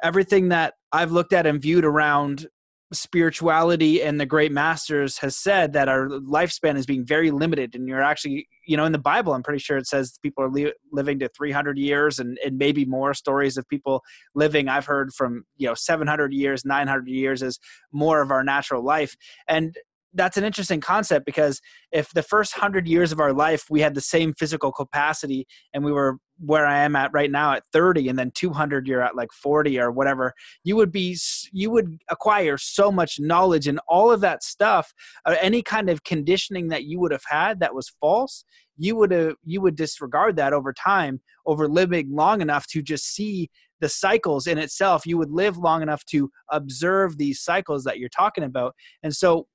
everything 0.00 0.50
that 0.50 0.74
I've 0.92 1.10
looked 1.10 1.32
at 1.32 1.44
and 1.44 1.60
viewed 1.60 1.84
around 1.84 2.46
spirituality 2.94 4.02
and 4.02 4.20
the 4.20 4.26
great 4.26 4.52
masters 4.52 5.18
has 5.18 5.36
said 5.36 5.72
that 5.72 5.88
our 5.88 6.08
lifespan 6.08 6.76
is 6.76 6.86
being 6.86 7.04
very 7.04 7.30
limited. 7.30 7.74
And 7.74 7.88
you're 7.88 8.02
actually 8.02 8.48
you 8.66 8.78
know 8.78 8.86
in 8.86 8.92
the 8.92 8.98
bible 8.98 9.34
i'm 9.34 9.42
pretty 9.42 9.58
sure 9.58 9.76
it 9.76 9.86
says 9.86 10.18
people 10.22 10.42
are 10.42 10.48
li- 10.48 10.72
living 10.90 11.18
to 11.18 11.28
300 11.36 11.76
years 11.76 12.18
and, 12.18 12.38
and 12.42 12.56
maybe 12.56 12.86
more 12.86 13.12
stories 13.12 13.58
of 13.58 13.68
people 13.68 14.02
living 14.34 14.70
i've 14.70 14.86
heard 14.86 15.12
from 15.12 15.44
you 15.58 15.68
know 15.68 15.74
700 15.74 16.32
years 16.32 16.64
900 16.64 17.06
years 17.06 17.42
is 17.42 17.58
more 17.92 18.20
of 18.20 18.30
our 18.30 18.44
natural 18.44 18.84
life. 18.84 19.16
And 19.48 19.76
that's 20.16 20.36
an 20.36 20.44
interesting 20.44 20.80
concept 20.80 21.26
because 21.26 21.60
if 21.90 22.10
the 22.12 22.22
first 22.22 22.52
hundred 22.52 22.86
years 22.86 23.10
of 23.10 23.20
our 23.20 23.32
life 23.32 23.64
we 23.68 23.80
had 23.80 23.94
the 23.94 24.00
same 24.00 24.32
physical 24.32 24.70
capacity 24.70 25.46
and 25.72 25.84
we 25.84 25.92
were 25.92 26.18
where 26.38 26.66
I 26.66 26.78
am 26.78 26.96
at 26.96 27.12
right 27.12 27.30
now 27.30 27.52
at 27.52 27.64
30 27.72 28.08
and 28.08 28.18
then 28.18 28.30
200 28.32 28.86
you're 28.86 29.02
at 29.02 29.16
like 29.16 29.32
40 29.32 29.78
or 29.78 29.90
whatever 29.90 30.32
you 30.64 30.76
would 30.76 30.90
be 30.90 31.16
you 31.52 31.70
would 31.70 31.98
acquire 32.10 32.58
so 32.58 32.90
much 32.90 33.20
knowledge 33.20 33.68
and 33.68 33.80
all 33.88 34.10
of 34.10 34.20
that 34.22 34.42
stuff 34.42 34.92
uh, 35.26 35.36
any 35.40 35.62
kind 35.62 35.88
of 35.88 36.02
conditioning 36.04 36.68
that 36.68 36.84
you 36.84 36.98
would 36.98 37.12
have 37.12 37.24
had 37.28 37.60
that 37.60 37.74
was 37.74 37.92
false 38.00 38.44
you 38.76 38.96
would 38.96 39.12
have 39.12 39.34
you 39.44 39.60
would 39.60 39.76
disregard 39.76 40.36
that 40.36 40.52
over 40.52 40.72
time 40.72 41.20
over 41.46 41.68
living 41.68 42.10
long 42.10 42.40
enough 42.40 42.66
to 42.66 42.82
just 42.82 43.14
see 43.14 43.48
the 43.80 43.88
cycles 43.88 44.46
in 44.46 44.56
itself 44.58 45.06
you 45.06 45.18
would 45.18 45.30
live 45.30 45.58
long 45.58 45.82
enough 45.82 46.04
to 46.06 46.30
observe 46.50 47.18
these 47.18 47.40
cycles 47.40 47.84
that 47.84 47.98
you're 47.98 48.08
talking 48.08 48.44
about. 48.44 48.74
And 49.02 49.14
so 49.14 49.46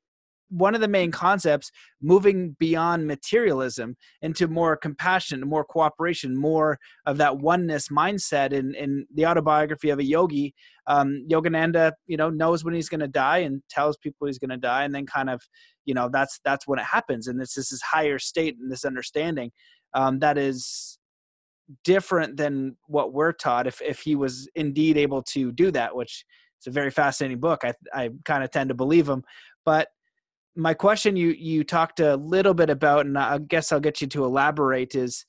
one 0.50 0.76
of 0.76 0.82
the 0.82 0.88
main 0.88 1.12
concepts 1.12 1.72
moving 2.02 2.56
beyond 2.60 3.08
materialism 3.08 3.96
into 4.22 4.48
more 4.48 4.76
compassion 4.76 5.42
more 5.42 5.64
cooperation 5.64 6.36
more 6.36 6.78
of 7.06 7.18
that 7.18 7.38
oneness 7.38 7.90
mindset. 7.90 8.52
In, 8.52 8.74
in 8.76 9.06
the 9.14 9.26
autobiography 9.26 9.90
of 9.90 10.00
a 10.00 10.04
yogi 10.04 10.54
um, 10.88 11.26
yogananda 11.30 11.94
you 12.08 12.18
know 12.18 12.30
knows 12.30 12.64
when 12.64 12.74
he's 12.74 12.90
going 12.90 13.00
to 13.00 13.08
die 13.08 13.40
and 13.40 13.62
tells 13.70 13.98
people 13.98 14.28
he's 14.28 14.40
going 14.40 14.50
to 14.50 14.58
die. 14.58 14.84
And 14.84 14.94
then 14.94 15.06
kind 15.06 15.30
of 15.30 15.42
you 15.86 15.94
know 15.94 16.10
that's 16.12 16.40
that's 16.44 16.68
when 16.68 16.80
it 16.80 16.86
happens. 16.86 17.28
And 17.28 17.42
it's 17.42 17.56
this 17.56 17.72
is 17.72 17.82
higher 17.82 18.20
state 18.20 18.58
and 18.60 18.72
this 18.72 18.86
understanding 18.86 19.52
um, 19.94 20.20
that 20.20 20.38
is 20.38 20.98
different 21.84 22.38
than 22.38 22.76
what 22.88 23.14
we're 23.14 23.32
taught 23.32 23.68
if, 23.68 23.80
if 23.82 24.00
he 24.00 24.16
was 24.16 24.50
indeed 24.56 24.98
able 24.98 25.22
to 25.22 25.52
do 25.52 25.70
that 25.70 25.96
which 25.96 26.26
it's 26.60 26.68
a 26.68 26.72
very 26.72 26.92
fascinating 26.92 27.40
book. 27.40 27.62
I, 27.64 27.74
I 27.94 28.10
kind 28.26 28.44
of 28.44 28.52
tend 28.52 28.68
to 28.68 28.76
believe 28.76 29.08
him. 29.08 29.24
But 29.66 29.88
my 30.56 30.74
question 30.74 31.16
you 31.16 31.30
you 31.30 31.64
talked 31.64 32.00
a 32.00 32.16
little 32.18 32.54
bit 32.54 32.70
about 32.70 33.06
and 33.06 33.18
i 33.18 33.38
guess 33.38 33.72
i'll 33.72 33.80
get 33.80 34.02
you 34.02 34.08
to 34.08 34.26
elaborate 34.26 34.96
is 34.96 35.26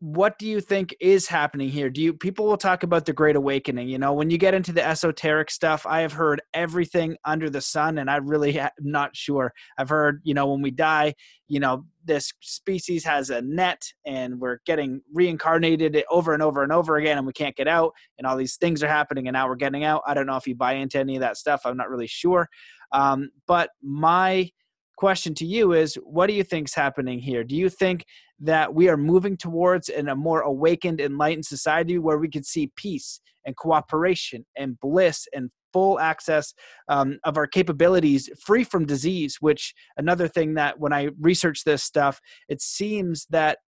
what 0.00 0.38
do 0.38 0.46
you 0.46 0.60
think 0.60 0.94
is 1.00 1.26
happening 1.26 1.70
here? 1.70 1.88
Do 1.88 2.02
you 2.02 2.12
people 2.12 2.44
will 2.46 2.58
talk 2.58 2.82
about 2.82 3.06
the 3.06 3.14
great 3.14 3.34
awakening 3.34 3.88
you 3.88 3.98
know 3.98 4.12
when 4.12 4.28
you 4.28 4.36
get 4.36 4.52
into 4.52 4.72
the 4.72 4.86
esoteric 4.86 5.50
stuff 5.50 5.86
i 5.86 6.00
have 6.00 6.12
heard 6.12 6.42
everything 6.52 7.16
under 7.24 7.48
the 7.48 7.62
sun 7.62 7.98
and 7.98 8.10
i 8.10 8.16
really 8.16 8.58
am 8.58 8.70
not 8.78 9.16
sure. 9.16 9.52
I've 9.78 9.88
heard 9.88 10.20
you 10.22 10.34
know 10.34 10.48
when 10.48 10.60
we 10.60 10.70
die 10.70 11.14
you 11.48 11.60
know 11.60 11.86
this 12.04 12.32
species 12.40 13.04
has 13.04 13.30
a 13.30 13.40
net 13.42 13.82
and 14.06 14.38
we're 14.38 14.58
getting 14.66 15.00
reincarnated 15.12 16.04
over 16.10 16.34
and 16.34 16.42
over 16.42 16.62
and 16.62 16.72
over 16.72 16.96
again 16.96 17.18
and 17.18 17.26
we 17.26 17.32
can't 17.32 17.56
get 17.56 17.68
out 17.68 17.92
and 18.18 18.26
all 18.26 18.36
these 18.36 18.56
things 18.56 18.82
are 18.82 18.88
happening 18.88 19.26
and 19.26 19.34
now 19.34 19.48
we're 19.48 19.56
getting 19.56 19.84
out. 19.84 20.02
I 20.06 20.14
don't 20.14 20.26
know 20.26 20.36
if 20.36 20.46
you 20.46 20.54
buy 20.54 20.74
into 20.74 20.98
any 20.98 21.16
of 21.16 21.20
that 21.20 21.36
stuff. 21.36 21.62
I'm 21.64 21.76
not 21.76 21.90
really 21.90 22.06
sure 22.06 22.48
um, 22.92 23.30
but 23.46 23.70
my 23.82 24.50
question 24.96 25.34
to 25.34 25.46
you 25.46 25.72
is 25.72 25.94
what 25.96 26.26
do 26.26 26.32
you 26.32 26.42
think 26.42 26.68
is 26.68 26.74
happening 26.74 27.18
here? 27.18 27.44
Do 27.44 27.54
you 27.54 27.68
think 27.68 28.04
that 28.40 28.74
we 28.74 28.88
are 28.88 28.96
moving 28.96 29.36
towards 29.36 29.88
in 29.88 30.08
a 30.08 30.16
more 30.16 30.40
awakened 30.40 31.00
enlightened 31.00 31.46
society 31.46 31.98
where 31.98 32.18
we 32.18 32.28
can 32.28 32.42
see 32.42 32.70
peace 32.76 33.20
and 33.44 33.56
cooperation 33.56 34.44
and 34.56 34.78
bliss 34.80 35.26
and 35.34 35.50
full 35.72 36.00
access 36.00 36.54
um, 36.88 37.18
of 37.24 37.36
our 37.36 37.46
capabilities 37.46 38.30
free 38.42 38.64
from 38.64 38.86
disease? 38.86 39.36
Which 39.40 39.74
another 39.96 40.28
thing 40.28 40.54
that 40.54 40.78
when 40.78 40.92
i 40.92 41.08
research 41.20 41.64
this 41.64 41.82
stuff 41.82 42.20
it 42.48 42.62
seems 42.62 43.26
that 43.30 43.58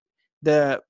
the 0.43 0.81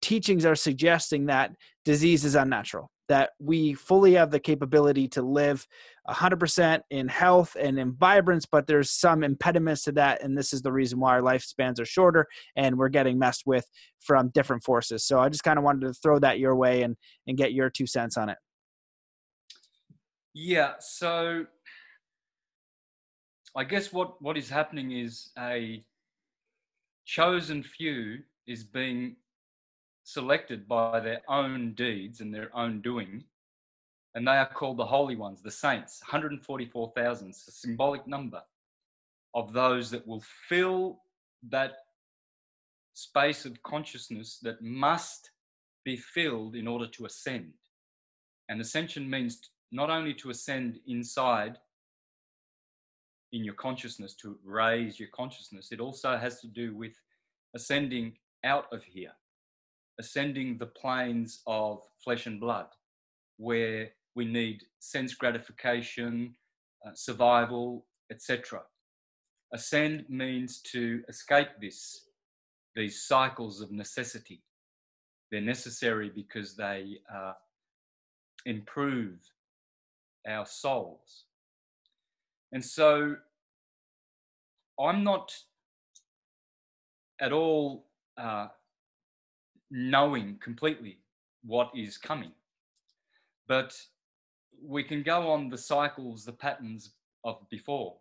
teachings 0.00 0.44
are 0.44 0.54
suggesting 0.54 1.26
that 1.26 1.50
disease 1.84 2.24
is 2.24 2.34
unnatural 2.34 2.90
that 3.08 3.30
we 3.38 3.74
fully 3.74 4.14
have 4.14 4.30
the 4.30 4.40
capability 4.40 5.08
to 5.08 5.22
live 5.22 5.66
100% 6.08 6.80
in 6.90 7.08
health 7.08 7.56
and 7.58 7.78
in 7.78 7.92
vibrance, 7.92 8.46
but 8.46 8.66
there's 8.66 8.90
some 8.90 9.22
impediments 9.22 9.82
to 9.84 9.92
that. 9.92 10.22
And 10.22 10.36
this 10.36 10.52
is 10.52 10.62
the 10.62 10.72
reason 10.72 11.00
why 11.00 11.12
our 11.12 11.22
lifespans 11.22 11.80
are 11.80 11.86
shorter 11.86 12.26
and 12.56 12.76
we're 12.76 12.88
getting 12.88 13.18
messed 13.18 13.44
with 13.46 13.66
from 14.00 14.28
different 14.30 14.62
forces. 14.62 15.04
So 15.04 15.18
I 15.18 15.28
just 15.28 15.44
kind 15.44 15.58
of 15.58 15.64
wanted 15.64 15.86
to 15.86 15.94
throw 15.94 16.18
that 16.20 16.38
your 16.38 16.56
way 16.56 16.82
and, 16.82 16.96
and 17.26 17.36
get 17.36 17.52
your 17.52 17.70
two 17.70 17.86
cents 17.86 18.16
on 18.16 18.28
it. 18.28 18.38
Yeah. 20.34 20.74
So 20.78 21.46
I 23.56 23.64
guess 23.64 23.92
what, 23.92 24.20
what 24.22 24.36
is 24.36 24.48
happening 24.48 24.92
is 24.92 25.30
a 25.38 25.82
chosen 27.06 27.62
few 27.62 28.18
is 28.46 28.64
being 28.64 29.16
selected 30.08 30.66
by 30.66 31.00
their 31.00 31.20
own 31.28 31.74
deeds 31.74 32.22
and 32.22 32.34
their 32.34 32.50
own 32.56 32.80
doing, 32.80 33.22
and 34.14 34.26
they 34.26 34.32
are 34.32 34.48
called 34.48 34.78
the 34.78 34.86
holy 34.86 35.16
ones, 35.16 35.42
the 35.42 35.50
saints, 35.50 36.00
144,000, 36.02 37.28
it's 37.28 37.46
a 37.46 37.52
symbolic 37.52 38.06
number 38.06 38.42
of 39.34 39.52
those 39.52 39.90
that 39.90 40.06
will 40.06 40.22
fill 40.48 41.00
that 41.50 41.72
space 42.94 43.44
of 43.44 43.62
consciousness 43.62 44.38
that 44.42 44.62
must 44.62 45.30
be 45.84 45.96
filled 45.96 46.56
in 46.56 46.66
order 46.66 46.86
to 46.86 47.04
ascend. 47.04 47.52
And 48.48 48.62
ascension 48.62 49.08
means 49.10 49.50
not 49.70 49.90
only 49.90 50.14
to 50.14 50.30
ascend 50.30 50.80
inside 50.86 51.58
in 53.32 53.44
your 53.44 53.54
consciousness, 53.54 54.14
to 54.14 54.38
raise 54.42 54.98
your 54.98 55.10
consciousness, 55.10 55.70
it 55.70 55.80
also 55.80 56.16
has 56.16 56.40
to 56.40 56.46
do 56.46 56.74
with 56.74 56.94
ascending 57.54 58.16
out 58.42 58.72
of 58.72 58.82
here, 58.84 59.12
ascending 59.98 60.58
the 60.58 60.66
planes 60.66 61.42
of 61.46 61.82
flesh 62.02 62.26
and 62.26 62.40
blood, 62.40 62.66
where 63.36 63.88
we 64.14 64.24
need 64.24 64.62
sense 64.78 65.14
gratification, 65.14 66.34
uh, 66.86 66.90
survival, 66.94 67.86
etc. 68.10 68.60
Ascend 69.52 70.04
means 70.08 70.60
to 70.72 71.02
escape 71.08 71.48
this, 71.60 72.06
these 72.76 73.06
cycles 73.06 73.60
of 73.60 73.70
necessity. 73.70 74.42
They're 75.30 75.40
necessary 75.40 76.10
because 76.14 76.56
they 76.56 76.98
uh, 77.14 77.32
improve 78.46 79.18
our 80.26 80.46
souls. 80.46 81.24
And 82.52 82.64
so 82.64 83.16
I'm 84.80 85.04
not 85.04 85.34
at 87.20 87.32
all 87.32 87.86
uh, 88.16 88.48
knowing 89.70 90.38
completely 90.42 90.98
what 91.44 91.70
is 91.74 91.96
coming, 91.96 92.32
but 93.46 93.80
we 94.62 94.82
can 94.82 95.02
go 95.02 95.30
on 95.30 95.48
the 95.48 95.58
cycles, 95.58 96.24
the 96.24 96.32
patterns 96.32 96.90
of 97.24 97.38
before. 97.50 97.96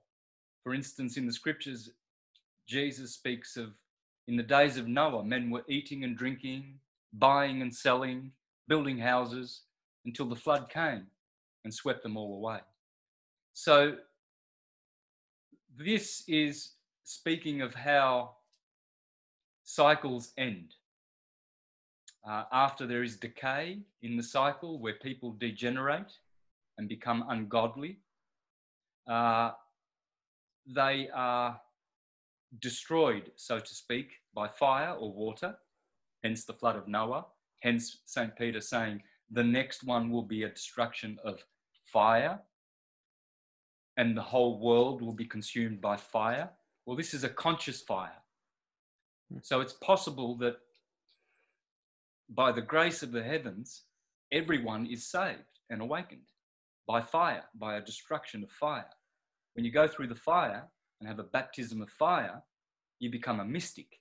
For 0.63 0.73
instance, 0.73 1.17
in 1.17 1.25
the 1.25 1.33
scriptures, 1.33 1.91
Jesus 2.67 3.13
speaks 3.13 3.57
of 3.57 3.73
in 4.27 4.35
the 4.35 4.43
days 4.43 4.75
of 4.75 4.87
Noah, 4.87 5.23
men 5.23 5.49
were 5.49 5.63
eating 5.69 6.03
and 6.03 6.17
drinking, 6.17 6.79
buying 7.13 7.61
and 7.61 7.73
selling, 7.73 8.31
building 8.67 8.97
houses 8.97 9.61
until 10.05 10.25
the 10.25 10.35
flood 10.35 10.69
came 10.69 11.07
and 11.63 11.73
swept 11.73 12.03
them 12.03 12.17
all 12.17 12.35
away. 12.35 12.59
So, 13.53 13.95
this 15.77 16.23
is 16.27 16.73
speaking 17.03 17.61
of 17.61 17.73
how 17.73 18.31
cycles 19.63 20.33
end. 20.37 20.73
Uh, 22.27 22.43
after 22.51 22.85
there 22.85 23.03
is 23.03 23.15
decay 23.15 23.79
in 24.01 24.17
the 24.17 24.23
cycle 24.23 24.79
where 24.79 24.95
people 24.95 25.31
degenerate 25.39 26.11
and 26.77 26.89
become 26.89 27.23
ungodly, 27.29 27.99
uh, 29.09 29.51
they 30.67 31.07
are 31.13 31.59
destroyed, 32.59 33.31
so 33.37 33.59
to 33.59 33.73
speak, 33.73 34.09
by 34.33 34.47
fire 34.47 34.93
or 34.93 35.13
water, 35.13 35.55
hence 36.23 36.43
the 36.43 36.53
flood 36.53 36.75
of 36.75 36.87
Noah. 36.87 37.25
Hence, 37.61 37.99
St. 38.05 38.35
Peter 38.35 38.59
saying 38.59 39.01
the 39.31 39.43
next 39.43 39.83
one 39.83 40.11
will 40.11 40.23
be 40.23 40.43
a 40.43 40.49
destruction 40.49 41.17
of 41.23 41.43
fire 41.85 42.39
and 43.95 44.15
the 44.15 44.21
whole 44.21 44.59
world 44.59 45.01
will 45.01 45.13
be 45.13 45.25
consumed 45.25 45.81
by 45.81 45.95
fire. 45.95 46.49
Well, 46.85 46.97
this 46.97 47.13
is 47.13 47.23
a 47.23 47.29
conscious 47.29 47.81
fire. 47.81 48.21
Hmm. 49.31 49.39
So 49.41 49.61
it's 49.61 49.73
possible 49.73 50.35
that 50.37 50.57
by 52.29 52.51
the 52.51 52.61
grace 52.61 53.03
of 53.03 53.11
the 53.11 53.23
heavens, 53.23 53.83
everyone 54.31 54.85
is 54.85 55.09
saved 55.09 55.59
and 55.69 55.81
awakened 55.81 56.27
by 56.87 57.01
fire, 57.01 57.43
by 57.55 57.75
a 57.75 57.81
destruction 57.81 58.43
of 58.43 58.51
fire. 58.51 58.89
When 59.53 59.65
you 59.65 59.71
go 59.71 59.87
through 59.87 60.07
the 60.07 60.15
fire 60.15 60.67
and 60.99 61.07
have 61.07 61.19
a 61.19 61.23
baptism 61.23 61.81
of 61.81 61.89
fire, 61.89 62.41
you 62.99 63.09
become 63.11 63.39
a 63.39 63.45
mystic. 63.45 63.99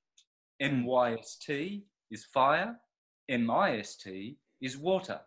M 0.60 0.84
Y 0.84 1.14
S 1.14 1.36
T 1.36 1.84
is 2.10 2.24
fire, 2.24 2.76
M 3.28 3.50
I 3.50 3.78
S 3.78 3.96
T 3.96 4.38
is 4.60 4.76
water. 4.76 5.20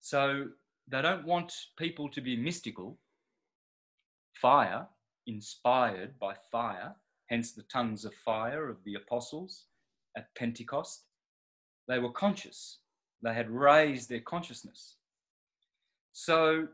So 0.00 0.48
they 0.88 1.02
don't 1.02 1.26
want 1.26 1.52
people 1.78 2.08
to 2.08 2.20
be 2.20 2.36
mystical. 2.36 2.98
Fire, 4.34 4.86
inspired 5.26 6.18
by 6.18 6.34
fire, 6.50 6.94
hence 7.28 7.52
the 7.52 7.62
tongues 7.64 8.04
of 8.04 8.14
fire 8.14 8.68
of 8.68 8.82
the 8.84 8.94
apostles 8.94 9.66
at 10.16 10.34
Pentecost. 10.34 11.04
They 11.90 11.98
were 11.98 12.12
conscious, 12.12 12.78
they 13.20 13.34
had 13.34 13.50
raised 13.50 14.08
their 14.08 14.20
consciousness. 14.20 14.94
So 16.12 16.68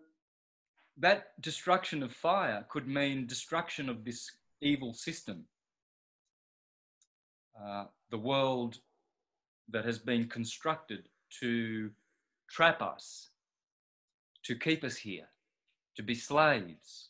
that 0.99 1.41
destruction 1.41 2.03
of 2.03 2.13
fire 2.13 2.67
could 2.69 2.87
mean 2.87 3.27
destruction 3.27 3.89
of 3.89 4.05
this 4.05 4.31
evil 4.61 4.93
system. 4.93 5.45
Uh, 7.59 7.87
the 8.11 8.19
world 8.19 8.77
that 9.71 9.87
has 9.87 9.99
been 9.99 10.29
constructed 10.29 11.09
to 11.41 11.91
trap 12.51 12.83
us, 12.83 13.31
to 14.43 14.55
keep 14.55 14.85
us 14.85 14.97
here, 14.97 15.29
to 15.97 16.03
be 16.03 16.15
slaves, 16.15 17.09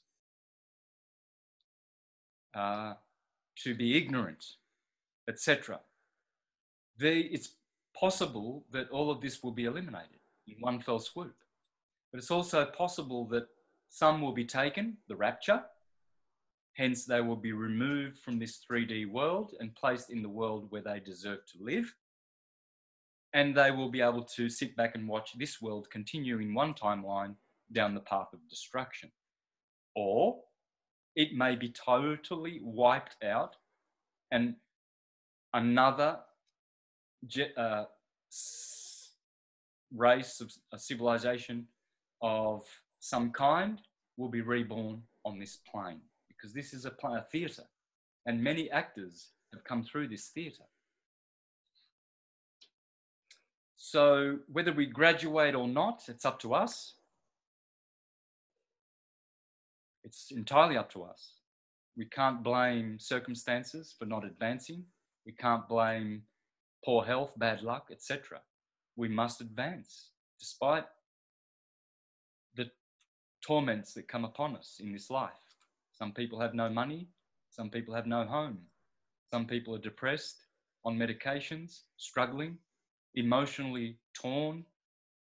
uh, 2.54 2.94
to 3.64 3.74
be 3.74 3.96
ignorant, 3.96 4.44
etc. 5.28 5.80
It's 7.00 7.56
possible 7.98 8.64
that 8.72 8.90
all 8.90 9.10
of 9.10 9.20
this 9.20 9.42
will 9.42 9.52
be 9.52 9.64
eliminated 9.64 10.20
in 10.46 10.54
one 10.60 10.80
fell 10.80 10.98
swoop. 10.98 11.34
But 12.12 12.18
it's 12.18 12.30
also 12.30 12.64
possible 12.66 13.26
that 13.28 13.46
some 13.88 14.20
will 14.20 14.32
be 14.32 14.44
taken, 14.44 14.96
the 15.08 15.16
rapture, 15.16 15.62
hence 16.74 17.04
they 17.04 17.20
will 17.20 17.36
be 17.36 17.52
removed 17.52 18.18
from 18.18 18.38
this 18.38 18.60
3D 18.70 19.10
world 19.10 19.54
and 19.60 19.74
placed 19.74 20.10
in 20.10 20.22
the 20.22 20.28
world 20.28 20.66
where 20.70 20.82
they 20.82 21.00
deserve 21.00 21.40
to 21.52 21.64
live 21.64 21.92
and 23.32 23.54
they 23.54 23.70
will 23.70 23.90
be 23.90 24.00
able 24.00 24.22
to 24.22 24.48
sit 24.48 24.76
back 24.76 24.94
and 24.94 25.08
watch 25.08 25.32
this 25.38 25.60
world 25.60 25.88
continue 25.90 26.38
in 26.38 26.54
one 26.54 26.74
timeline 26.74 27.34
down 27.72 27.94
the 27.94 28.00
path 28.00 28.28
of 28.32 28.48
destruction. 28.48 29.10
Or 29.94 30.38
it 31.16 31.34
may 31.34 31.56
be 31.56 31.70
totally 31.70 32.60
wiped 32.62 33.22
out 33.24 33.56
and 34.30 34.54
another 35.54 36.18
uh, 37.56 37.84
race, 39.94 40.42
a 40.72 40.78
civilization 40.78 41.66
of 42.22 42.64
some 43.00 43.30
kind 43.30 43.80
will 44.16 44.28
be 44.28 44.40
reborn 44.40 45.02
on 45.24 45.38
this 45.38 45.58
plane 45.70 46.00
because 46.28 46.52
this 46.52 46.72
is 46.72 46.86
a, 46.86 46.92
a 47.08 47.24
theatre 47.30 47.64
and 48.26 48.42
many 48.42 48.70
actors 48.70 49.28
have 49.52 49.64
come 49.64 49.82
through 49.82 50.08
this 50.08 50.28
theatre. 50.28 50.64
So 53.76 54.38
whether 54.50 54.72
we 54.72 54.86
graduate 54.86 55.54
or 55.54 55.68
not, 55.68 56.02
it's 56.08 56.24
up 56.24 56.40
to 56.40 56.54
us. 56.54 56.94
It's 60.02 60.32
entirely 60.32 60.76
up 60.76 60.90
to 60.92 61.04
us. 61.04 61.34
We 61.96 62.06
can't 62.06 62.42
blame 62.42 62.98
circumstances 62.98 63.94
for 63.96 64.04
not 64.04 64.24
advancing. 64.24 64.84
We 65.24 65.32
can't 65.32 65.68
blame 65.68 66.22
poor 66.86 67.04
health, 67.04 67.32
bad 67.36 67.62
luck, 67.62 67.88
etc. 67.90 68.40
We 68.94 69.08
must 69.08 69.40
advance 69.40 70.10
despite 70.38 70.84
the 72.54 72.70
torments 73.44 73.92
that 73.94 74.06
come 74.06 74.24
upon 74.24 74.54
us 74.54 74.76
in 74.80 74.92
this 74.92 75.10
life. 75.10 75.32
Some 75.90 76.12
people 76.12 76.40
have 76.40 76.54
no 76.54 76.68
money, 76.68 77.08
some 77.50 77.70
people 77.70 77.92
have 77.92 78.06
no 78.06 78.24
home, 78.24 78.58
some 79.32 79.46
people 79.46 79.74
are 79.74 79.80
depressed, 79.80 80.36
on 80.84 80.96
medications, 80.96 81.80
struggling, 81.96 82.56
emotionally 83.16 83.98
torn 84.14 84.64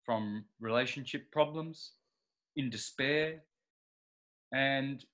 from 0.04 0.44
relationship 0.60 1.32
problems, 1.32 1.94
in 2.58 2.70
despair. 2.70 3.42
And 4.52 5.06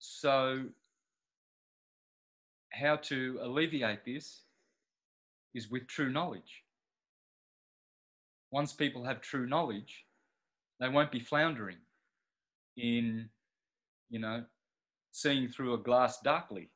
so, 0.00 0.64
how 2.72 2.96
to 2.96 3.38
alleviate 3.42 4.04
this 4.04 4.42
is 5.54 5.70
with 5.70 5.86
true 5.86 6.10
knowledge. 6.10 6.64
Once 8.50 8.72
people 8.72 9.04
have 9.04 9.20
true 9.20 9.46
knowledge, 9.46 10.04
they 10.80 10.88
won't 10.88 11.12
be 11.12 11.20
floundering 11.20 11.76
in, 12.76 13.28
you 14.08 14.18
know, 14.18 14.44
seeing 15.12 15.48
through 15.48 15.74
a 15.74 15.78
glass 15.78 16.20
darkly. 16.22 16.70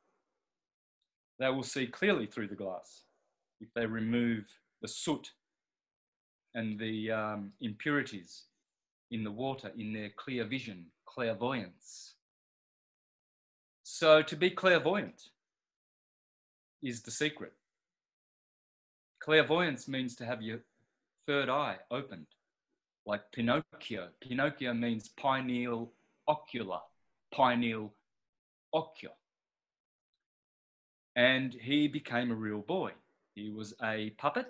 They 1.39 1.49
will 1.49 1.63
see 1.63 1.87
clearly 1.87 2.27
through 2.27 2.47
the 2.47 2.55
glass 2.55 3.03
if 3.59 3.73
they 3.73 3.85
remove 3.85 4.45
the 4.81 4.87
soot 4.87 5.31
and 6.53 6.79
the 6.79 7.11
um, 7.11 7.51
impurities 7.61 8.43
in 9.11 9.23
the 9.23 9.31
water 9.31 9.71
in 9.77 9.93
their 9.93 10.11
clear 10.15 10.45
vision, 10.45 10.85
clairvoyance. 11.05 12.15
So, 13.83 14.21
to 14.23 14.35
be 14.35 14.49
clairvoyant 14.49 15.29
is 16.81 17.01
the 17.01 17.11
secret. 17.11 17.53
Clairvoyance 19.25 19.87
means 19.87 20.15
to 20.15 20.25
have 20.25 20.43
your 20.43 20.59
third 21.25 21.49
eye 21.49 21.77
opened, 21.89 22.27
like 23.07 23.21
Pinocchio. 23.33 24.09
Pinocchio 24.21 24.71
means 24.71 25.09
pineal 25.19 25.91
ocular, 26.27 26.77
pineal 27.33 27.91
ocular. 28.71 29.15
And 31.15 31.55
he 31.59 31.87
became 31.87 32.29
a 32.29 32.35
real 32.35 32.59
boy. 32.59 32.91
He 33.33 33.49
was 33.49 33.73
a 33.81 34.11
puppet 34.19 34.45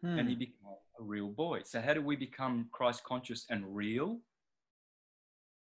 hmm. 0.00 0.16
and 0.16 0.28
he 0.28 0.34
hmm. 0.34 0.40
became 0.40 0.76
a 1.00 1.02
real 1.02 1.28
boy. 1.28 1.62
So, 1.64 1.80
how 1.80 1.94
do 1.94 2.00
we 2.00 2.14
become 2.14 2.68
Christ 2.70 3.02
conscious 3.02 3.46
and 3.50 3.64
real? 3.74 4.20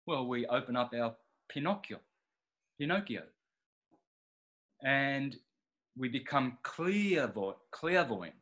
Well, 0.07 0.25
we 0.25 0.45
open 0.45 0.77
up 0.77 0.93
our 0.97 1.17
Pinocchio, 1.49 1.99
Pinocchio, 2.79 3.23
and 4.83 5.35
we 5.97 6.07
become 6.09 6.57
clairvoyant. 6.63 7.57
clairvoyant. 7.71 8.35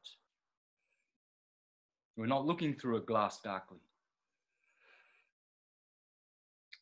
We're 2.16 2.26
not 2.26 2.46
looking 2.46 2.76
through 2.76 2.98
a 2.98 3.02
glass 3.02 3.40
darkly. 3.42 3.80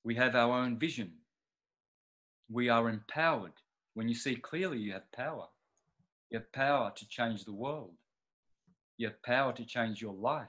We 0.04 0.16
have 0.16 0.36
our 0.36 0.58
own 0.58 0.80
vision. 0.80 1.12
We 2.50 2.70
are 2.70 2.90
empowered. 2.90 3.54
When 3.94 4.08
you 4.08 4.16
see 4.16 4.36
clearly, 4.36 4.80
you 4.80 4.94
have 4.94 5.12
power. 5.12 5.48
You 6.30 6.40
have 6.40 6.52
power 6.54 6.92
to 6.96 7.08
change 7.08 7.46
the 7.46 7.54
world. 7.54 7.94
You 8.98 9.08
have 9.08 9.22
power 9.24 9.54
to 9.54 9.66
change 9.66 10.02
your 10.02 10.14
life. 10.14 10.48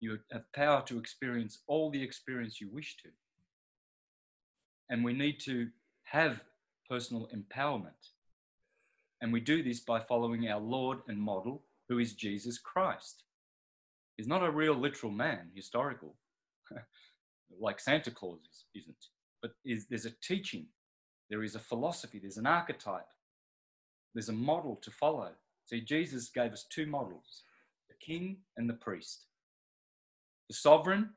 You 0.00 0.18
have 0.32 0.52
power 0.52 0.82
to 0.86 0.98
experience 0.98 1.60
all 1.66 1.90
the 1.90 2.02
experience 2.02 2.60
you 2.60 2.68
wish 2.70 2.96
to. 2.98 3.08
And 4.90 5.02
we 5.02 5.14
need 5.14 5.40
to 5.40 5.68
have 6.04 6.40
personal 6.88 7.28
empowerment. 7.34 8.13
And 9.20 9.32
we 9.32 9.40
do 9.40 9.62
this 9.62 9.80
by 9.80 10.00
following 10.00 10.48
our 10.48 10.60
Lord 10.60 10.98
and 11.08 11.18
model, 11.18 11.62
who 11.88 11.98
is 11.98 12.14
Jesus 12.14 12.58
Christ. 12.58 13.24
He's 14.16 14.28
not 14.28 14.44
a 14.44 14.50
real 14.50 14.74
literal 14.74 15.12
man, 15.12 15.50
historical, 15.54 16.14
like 17.60 17.80
Santa 17.80 18.10
Claus 18.10 18.38
isn't, 18.74 19.06
but 19.42 19.52
is, 19.64 19.86
there's 19.88 20.06
a 20.06 20.12
teaching, 20.22 20.66
there 21.30 21.42
is 21.42 21.54
a 21.54 21.60
philosophy, 21.60 22.18
there's 22.18 22.36
an 22.36 22.46
archetype, 22.46 23.08
there's 24.14 24.28
a 24.28 24.32
model 24.32 24.76
to 24.82 24.90
follow. 24.90 25.30
See, 25.66 25.80
Jesus 25.80 26.28
gave 26.28 26.52
us 26.52 26.66
two 26.70 26.86
models 26.86 27.42
the 27.88 27.94
king 28.04 28.38
and 28.56 28.68
the 28.68 28.74
priest, 28.74 29.26
the 30.48 30.54
sovereign 30.54 31.10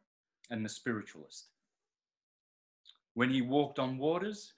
and 0.50 0.66
the 0.66 0.70
spiritualist. 0.70 1.48
When 3.14 3.30
he 3.30 3.42
walked 3.42 3.80
on 3.80 3.98
waters 3.98 4.54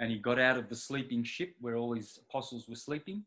and 0.00 0.10
he 0.10 0.18
got 0.18 0.38
out 0.38 0.56
of 0.56 0.68
the 0.68 0.74
sleeping 0.74 1.22
ship 1.22 1.54
where 1.60 1.76
all 1.76 1.92
his 1.92 2.18
apostles 2.28 2.66
were 2.68 2.74
sleeping, 2.74 3.22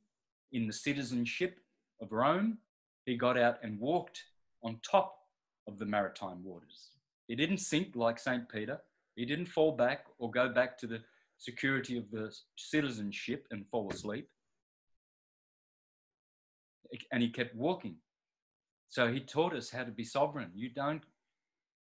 in 0.52 0.66
the 0.66 0.74
citizenship 0.74 1.60
of 2.02 2.12
Rome, 2.12 2.58
he 3.06 3.16
got 3.16 3.38
out 3.38 3.58
and 3.64 3.80
walked 3.80 4.24
on 4.64 4.80
top 4.90 5.16
of 5.68 5.78
the 5.78 5.86
maritime 5.86 6.44
waters. 6.44 6.90
He 7.28 7.36
didn't 7.36 7.60
sink 7.60 7.96
like 7.96 8.20
St. 8.20 8.50
Peter. 8.50 8.82
He 9.16 9.26
didn't 9.26 9.46
fall 9.46 9.72
back 9.72 10.06
or 10.18 10.32
go 10.32 10.50
back 10.50 10.78
to 10.80 10.88
the 10.88 11.02
security 11.38 11.98
of 11.98 12.10
the 12.12 12.36
citizenship 12.56 13.46
and 13.52 13.68
fall 13.68 13.92
asleep. 13.92 14.28
And 17.12 17.22
he 17.22 17.30
kept 17.30 17.56
walking. 17.56 17.96
So 18.90 19.12
he 19.12 19.20
taught 19.20 19.56
us 19.56 19.70
how 19.70 19.84
to 19.84 19.92
be 19.92 20.04
sovereign. 20.04 20.52
You 20.56 20.70
don't 20.70 21.04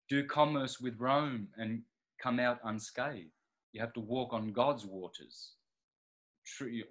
do 0.09 0.25
commerce 0.27 0.81
with 0.81 0.99
Rome 0.99 1.49
and 1.57 1.83
come 2.21 2.41
out 2.41 2.59
unscathed. 2.65 3.31
You 3.75 3.81
have 3.81 3.93
to 3.95 4.01
walk 4.01 4.33
on 4.33 4.53
God's 4.53 4.87
waters, 4.87 5.55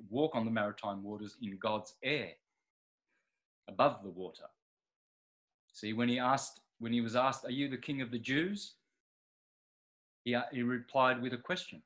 walk 0.10 0.36
on 0.36 0.44
the 0.44 0.52
maritime 0.52 1.02
waters 1.02 1.38
in 1.42 1.58
God's 1.58 1.96
air, 2.04 2.32
above 3.70 4.04
the 4.04 4.10
water. 4.10 4.44
See, 5.72 5.94
when 5.94 6.10
he 6.10 6.20
asked, 6.20 6.60
when 6.80 6.92
he 6.92 7.00
was 7.00 7.16
asked, 7.16 7.46
"Are 7.46 7.52
you 7.52 7.70
the 7.70 7.78
king 7.78 8.02
of 8.02 8.12
the 8.12 8.20
Jews?" 8.20 8.76
He, 10.26 10.36
uh, 10.36 10.44
he 10.52 10.62
replied 10.62 11.22
with 11.22 11.34
a 11.34 11.38
question 11.38 11.82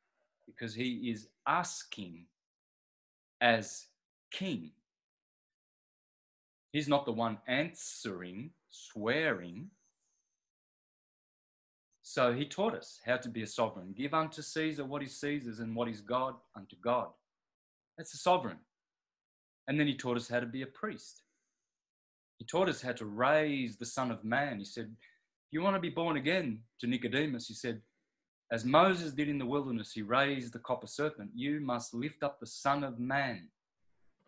because 0.47 0.73
he 0.73 1.11
is 1.11 1.29
asking 1.47 2.25
as 3.39 3.85
king. 4.31 4.71
He's 6.71 6.87
not 6.87 7.05
the 7.05 7.11
one 7.11 7.37
answering, 7.47 8.51
swearing. 8.69 9.69
So 12.09 12.31
he 12.31 12.45
taught 12.45 12.73
us 12.73 13.01
how 13.05 13.17
to 13.17 13.27
be 13.27 13.41
a 13.41 13.47
sovereign. 13.47 13.93
Give 13.93 14.13
unto 14.13 14.41
Caesar 14.41 14.85
what 14.85 15.03
is 15.03 15.19
Caesar's 15.19 15.59
and 15.59 15.75
what 15.75 15.89
is 15.89 15.99
God 15.99 16.35
unto 16.55 16.77
God. 16.81 17.09
That's 17.97 18.13
a 18.13 18.17
sovereign. 18.17 18.59
And 19.67 19.77
then 19.77 19.87
he 19.87 19.93
taught 19.93 20.15
us 20.15 20.29
how 20.29 20.39
to 20.39 20.45
be 20.45 20.61
a 20.61 20.67
priest. 20.67 21.23
He 22.37 22.45
taught 22.45 22.69
us 22.69 22.81
how 22.81 22.93
to 22.93 23.05
raise 23.05 23.75
the 23.75 23.85
Son 23.85 24.09
of 24.09 24.23
Man. 24.23 24.57
He 24.57 24.63
said, 24.63 24.95
You 25.51 25.61
want 25.61 25.75
to 25.75 25.81
be 25.81 25.89
born 25.89 26.15
again 26.15 26.61
to 26.79 26.87
Nicodemus? 26.87 27.45
He 27.45 27.53
said, 27.53 27.81
as 28.53 28.63
Moses 28.63 29.11
did 29.11 29.27
in 29.27 29.37
the 29.37 29.45
wilderness, 29.45 29.91
he 29.91 30.01
raised 30.01 30.53
the 30.53 30.59
copper 30.59 30.87
serpent. 30.87 31.31
You 31.35 31.59
must 31.59 31.93
lift 31.93 32.23
up 32.23 32.39
the 32.39 32.47
Son 32.47 32.85
of 32.85 32.99
Man. 32.99 33.49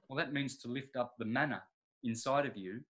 Well, 0.10 0.18
that 0.18 0.34
means 0.34 0.58
to 0.58 0.68
lift 0.68 0.98
up 0.98 1.16
the 1.18 1.24
manna 1.24 1.64
inside 2.04 2.46
of 2.46 2.58
you, 2.58 2.82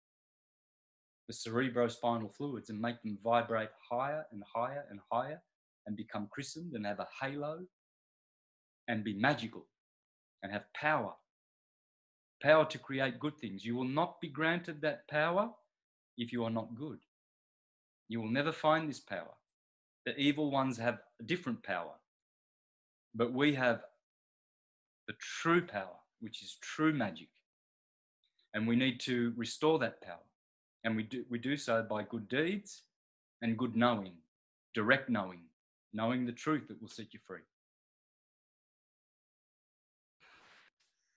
the 1.29 1.35
cerebrospinal 1.35 2.35
fluids, 2.35 2.71
and 2.71 2.81
make 2.81 3.01
them 3.03 3.19
vibrate 3.23 3.69
higher 3.91 4.25
and 4.33 4.43
higher 4.55 4.85
and 4.91 4.99
higher 5.13 5.41
and 5.87 5.97
become 5.97 6.29
christened 6.31 6.75
and 6.75 6.85
have 6.87 7.01
a 7.01 7.09
halo 7.23 7.61
and 8.89 9.05
be 9.05 9.15
magical 9.15 9.67
and 10.43 10.51
have 10.53 10.65
power. 10.75 11.13
Power 12.43 12.65
to 12.67 12.79
create 12.79 13.19
good 13.19 13.37
things. 13.39 13.65
You 13.65 13.77
will 13.77 13.85
not 13.85 14.21
be 14.21 14.29
granted 14.29 14.81
that 14.81 15.09
power 15.09 15.51
if 16.17 16.33
you 16.33 16.45
are 16.45 16.51
not 16.51 16.75
good. 16.75 16.99
You 18.09 18.21
will 18.21 18.31
never 18.31 18.53
find 18.53 18.89
this 18.89 19.01
power. 19.01 19.35
The 20.07 20.17
evil 20.17 20.51
ones 20.51 20.79
have 20.79 21.01
a 21.21 21.25
different 21.25 21.63
power, 21.63 21.93
but 23.15 23.35
we 23.35 23.55
have 23.55 23.83
the 25.07 25.15
true 25.21 25.67
power, 25.67 25.97
which 26.21 26.43
is 26.43 26.57
true 26.63 26.93
magic. 26.93 27.29
And 28.55 28.67
we 28.67 28.77
need 28.77 29.01
to 29.01 29.35
restore 29.37 29.79
that 29.81 30.01
power. 30.01 30.28
And 30.89 30.97
we 30.97 31.03
do, 31.03 31.23
we 31.29 31.39
do 31.39 31.55
so 31.55 31.83
by 31.83 32.03
good 32.05 32.27
deeds 32.29 32.85
and 33.43 33.59
good 33.59 33.77
knowing, 33.77 34.13
direct 34.73 35.11
knowing, 35.11 35.41
knowing 35.93 36.25
the 36.25 36.33
truth 36.33 36.67
that 36.69 36.81
will 36.81 36.89
set 36.89 37.13
you 37.13 37.21
free. 37.27 37.41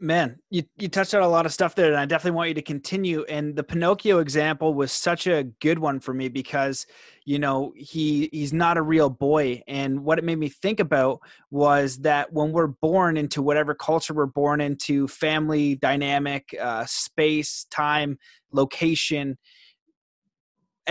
Man, 0.02 0.40
you, 0.50 0.64
you 0.78 0.90
touched 0.90 1.14
on 1.14 1.22
a 1.22 1.28
lot 1.28 1.46
of 1.46 1.54
stuff 1.54 1.74
there, 1.74 1.88
and 1.88 1.96
I 1.96 2.06
definitely 2.06 2.36
want 2.36 2.50
you 2.50 2.56
to 2.56 2.62
continue. 2.62 3.24
And 3.30 3.56
the 3.56 3.64
Pinocchio 3.64 4.20
example 4.20 4.74
was 4.74 4.92
such 4.92 5.26
a 5.26 5.44
good 5.62 5.80
one 5.80 6.02
for 6.02 6.14
me 6.14 6.28
because, 6.28 6.86
you 7.24 7.40
know, 7.40 7.72
he 7.78 8.28
he's 8.34 8.52
not 8.52 8.76
a 8.76 8.82
real 8.82 9.10
boy. 9.10 9.62
And 9.70 10.04
what 10.04 10.18
it 10.18 10.26
made 10.26 10.40
me 10.40 10.50
think 10.50 10.82
about 10.82 11.22
was 11.50 12.00
that 12.00 12.34
when 12.34 12.52
we're 12.52 12.68
born 12.68 13.16
into 13.16 13.42
whatever 13.42 13.74
culture 13.74 14.14
we're 14.14 14.26
born 14.26 14.60
into, 14.60 15.08
family 15.08 15.76
dynamic, 15.76 16.54
uh, 16.60 16.84
space, 16.88 17.68
time, 17.72 18.18
location, 18.52 19.38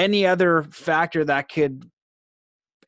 any 0.01 0.27
other 0.27 0.63
factor 0.63 1.25
that 1.27 1.51
could 1.51 1.91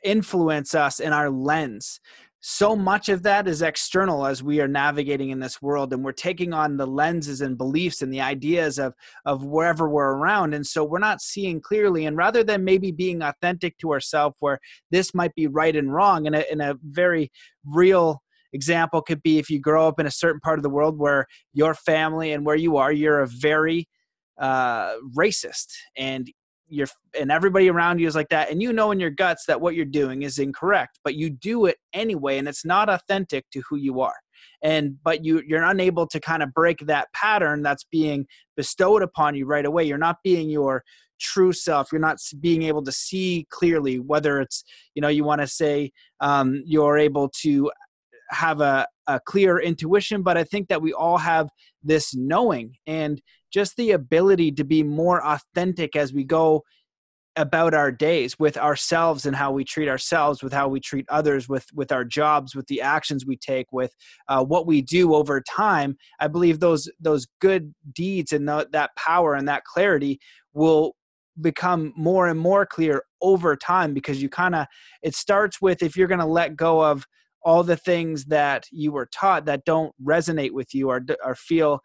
influence 0.02 0.74
us 0.74 0.98
in 0.98 1.12
our 1.12 1.30
lens. 1.30 2.00
So 2.40 2.74
much 2.74 3.08
of 3.08 3.22
that 3.22 3.46
is 3.46 3.62
external 3.62 4.26
as 4.26 4.42
we 4.42 4.60
are 4.60 4.66
navigating 4.66 5.30
in 5.30 5.38
this 5.38 5.62
world 5.62 5.92
and 5.92 6.02
we're 6.02 6.10
taking 6.10 6.52
on 6.52 6.76
the 6.76 6.86
lenses 6.86 7.40
and 7.40 7.56
beliefs 7.56 8.02
and 8.02 8.12
the 8.12 8.20
ideas 8.20 8.80
of 8.80 8.94
of 9.24 9.44
wherever 9.44 9.88
we're 9.88 10.14
around. 10.16 10.52
And 10.54 10.66
so 10.66 10.82
we're 10.82 10.98
not 10.98 11.20
seeing 11.20 11.60
clearly 11.60 12.06
and 12.06 12.16
rather 12.16 12.42
than 12.42 12.64
maybe 12.64 12.90
being 12.90 13.22
authentic 13.22 13.78
to 13.78 13.92
ourselves 13.92 14.34
where 14.40 14.58
this 14.90 15.14
might 15.14 15.34
be 15.36 15.46
right 15.46 15.76
and 15.76 15.92
wrong 15.92 16.26
in 16.26 16.34
a, 16.34 16.44
in 16.50 16.60
a 16.60 16.74
very 16.82 17.30
real 17.64 18.22
example 18.52 19.02
could 19.02 19.22
be 19.22 19.38
if 19.38 19.48
you 19.48 19.60
grow 19.60 19.86
up 19.86 20.00
in 20.00 20.06
a 20.06 20.10
certain 20.10 20.40
part 20.40 20.58
of 20.58 20.64
the 20.64 20.70
world 20.70 20.98
where 20.98 21.26
your 21.52 21.74
family 21.74 22.32
and 22.32 22.44
where 22.44 22.56
you 22.56 22.76
are 22.76 22.92
you're 22.92 23.20
a 23.20 23.28
very 23.28 23.86
uh, 24.38 24.94
racist. 25.16 25.68
And 25.96 26.30
you're 26.72 26.88
and 27.18 27.30
everybody 27.30 27.68
around 27.68 27.98
you 27.98 28.06
is 28.06 28.14
like 28.14 28.28
that 28.28 28.50
and 28.50 28.62
you 28.62 28.72
know 28.72 28.90
in 28.90 29.00
your 29.00 29.10
guts 29.10 29.44
that 29.46 29.60
what 29.60 29.74
you're 29.74 29.84
doing 29.84 30.22
is 30.22 30.38
incorrect 30.38 30.98
but 31.04 31.14
you 31.14 31.30
do 31.30 31.66
it 31.66 31.76
anyway 31.92 32.38
and 32.38 32.48
it's 32.48 32.64
not 32.64 32.88
authentic 32.88 33.48
to 33.50 33.62
who 33.68 33.76
you 33.76 34.00
are. 34.00 34.14
And 34.62 34.96
but 35.02 35.24
you 35.24 35.42
you're 35.46 35.62
unable 35.62 36.06
to 36.08 36.20
kind 36.20 36.42
of 36.42 36.52
break 36.52 36.86
that 36.86 37.12
pattern 37.12 37.62
that's 37.62 37.84
being 37.84 38.26
bestowed 38.56 39.02
upon 39.02 39.34
you 39.34 39.46
right 39.46 39.64
away. 39.64 39.84
You're 39.84 39.98
not 39.98 40.18
being 40.24 40.50
your 40.50 40.82
true 41.20 41.52
self. 41.52 41.92
You're 41.92 42.00
not 42.00 42.18
being 42.40 42.62
able 42.62 42.82
to 42.84 42.92
see 42.92 43.46
clearly 43.50 43.98
whether 43.98 44.40
it's 44.40 44.64
you 44.94 45.02
know 45.02 45.08
you 45.08 45.24
want 45.24 45.40
to 45.40 45.46
say 45.46 45.92
um, 46.20 46.62
you're 46.64 46.98
able 46.98 47.28
to 47.42 47.70
have 48.32 48.60
a, 48.60 48.86
a 49.06 49.20
clear 49.20 49.58
intuition 49.58 50.22
but 50.22 50.36
i 50.36 50.44
think 50.44 50.68
that 50.68 50.82
we 50.82 50.92
all 50.92 51.18
have 51.18 51.48
this 51.82 52.14
knowing 52.14 52.74
and 52.86 53.20
just 53.52 53.76
the 53.76 53.92
ability 53.92 54.50
to 54.50 54.64
be 54.64 54.82
more 54.82 55.24
authentic 55.24 55.96
as 55.96 56.12
we 56.12 56.24
go 56.24 56.62
about 57.36 57.72
our 57.72 57.90
days 57.90 58.38
with 58.38 58.58
ourselves 58.58 59.24
and 59.24 59.34
how 59.34 59.50
we 59.50 59.64
treat 59.64 59.88
ourselves 59.88 60.42
with 60.42 60.52
how 60.52 60.68
we 60.68 60.78
treat 60.78 61.06
others 61.08 61.48
with 61.48 61.66
with 61.72 61.90
our 61.90 62.04
jobs 62.04 62.54
with 62.54 62.66
the 62.66 62.80
actions 62.80 63.24
we 63.24 63.36
take 63.36 63.66
with 63.72 63.94
uh, 64.28 64.44
what 64.44 64.66
we 64.66 64.82
do 64.82 65.14
over 65.14 65.40
time. 65.40 65.96
I 66.20 66.28
believe 66.28 66.60
those 66.60 66.90
those 67.00 67.26
good 67.40 67.74
deeds 67.94 68.32
and 68.32 68.46
the, 68.46 68.68
that 68.72 68.90
power 68.96 69.34
and 69.34 69.48
that 69.48 69.64
clarity 69.64 70.20
will 70.52 70.94
become 71.40 71.94
more 71.96 72.28
and 72.28 72.38
more 72.38 72.66
clear 72.66 73.04
over 73.22 73.56
time 73.56 73.94
because 73.94 74.20
you 74.20 74.28
kind 74.28 74.54
of 74.54 74.66
it 75.02 75.14
starts 75.14 75.62
with 75.62 75.82
if 75.82 75.96
you're 75.96 76.08
going 76.08 76.20
to 76.20 76.26
let 76.26 76.56
go 76.56 76.84
of 76.84 77.06
all 77.44 77.62
the 77.62 77.76
things 77.76 78.26
that 78.26 78.66
you 78.70 78.92
were 78.92 79.06
taught 79.06 79.44
that 79.46 79.64
don't 79.64 79.94
resonate 80.02 80.52
with 80.52 80.74
you 80.74 80.90
or 80.90 81.00
or 81.24 81.34
feel 81.34 81.80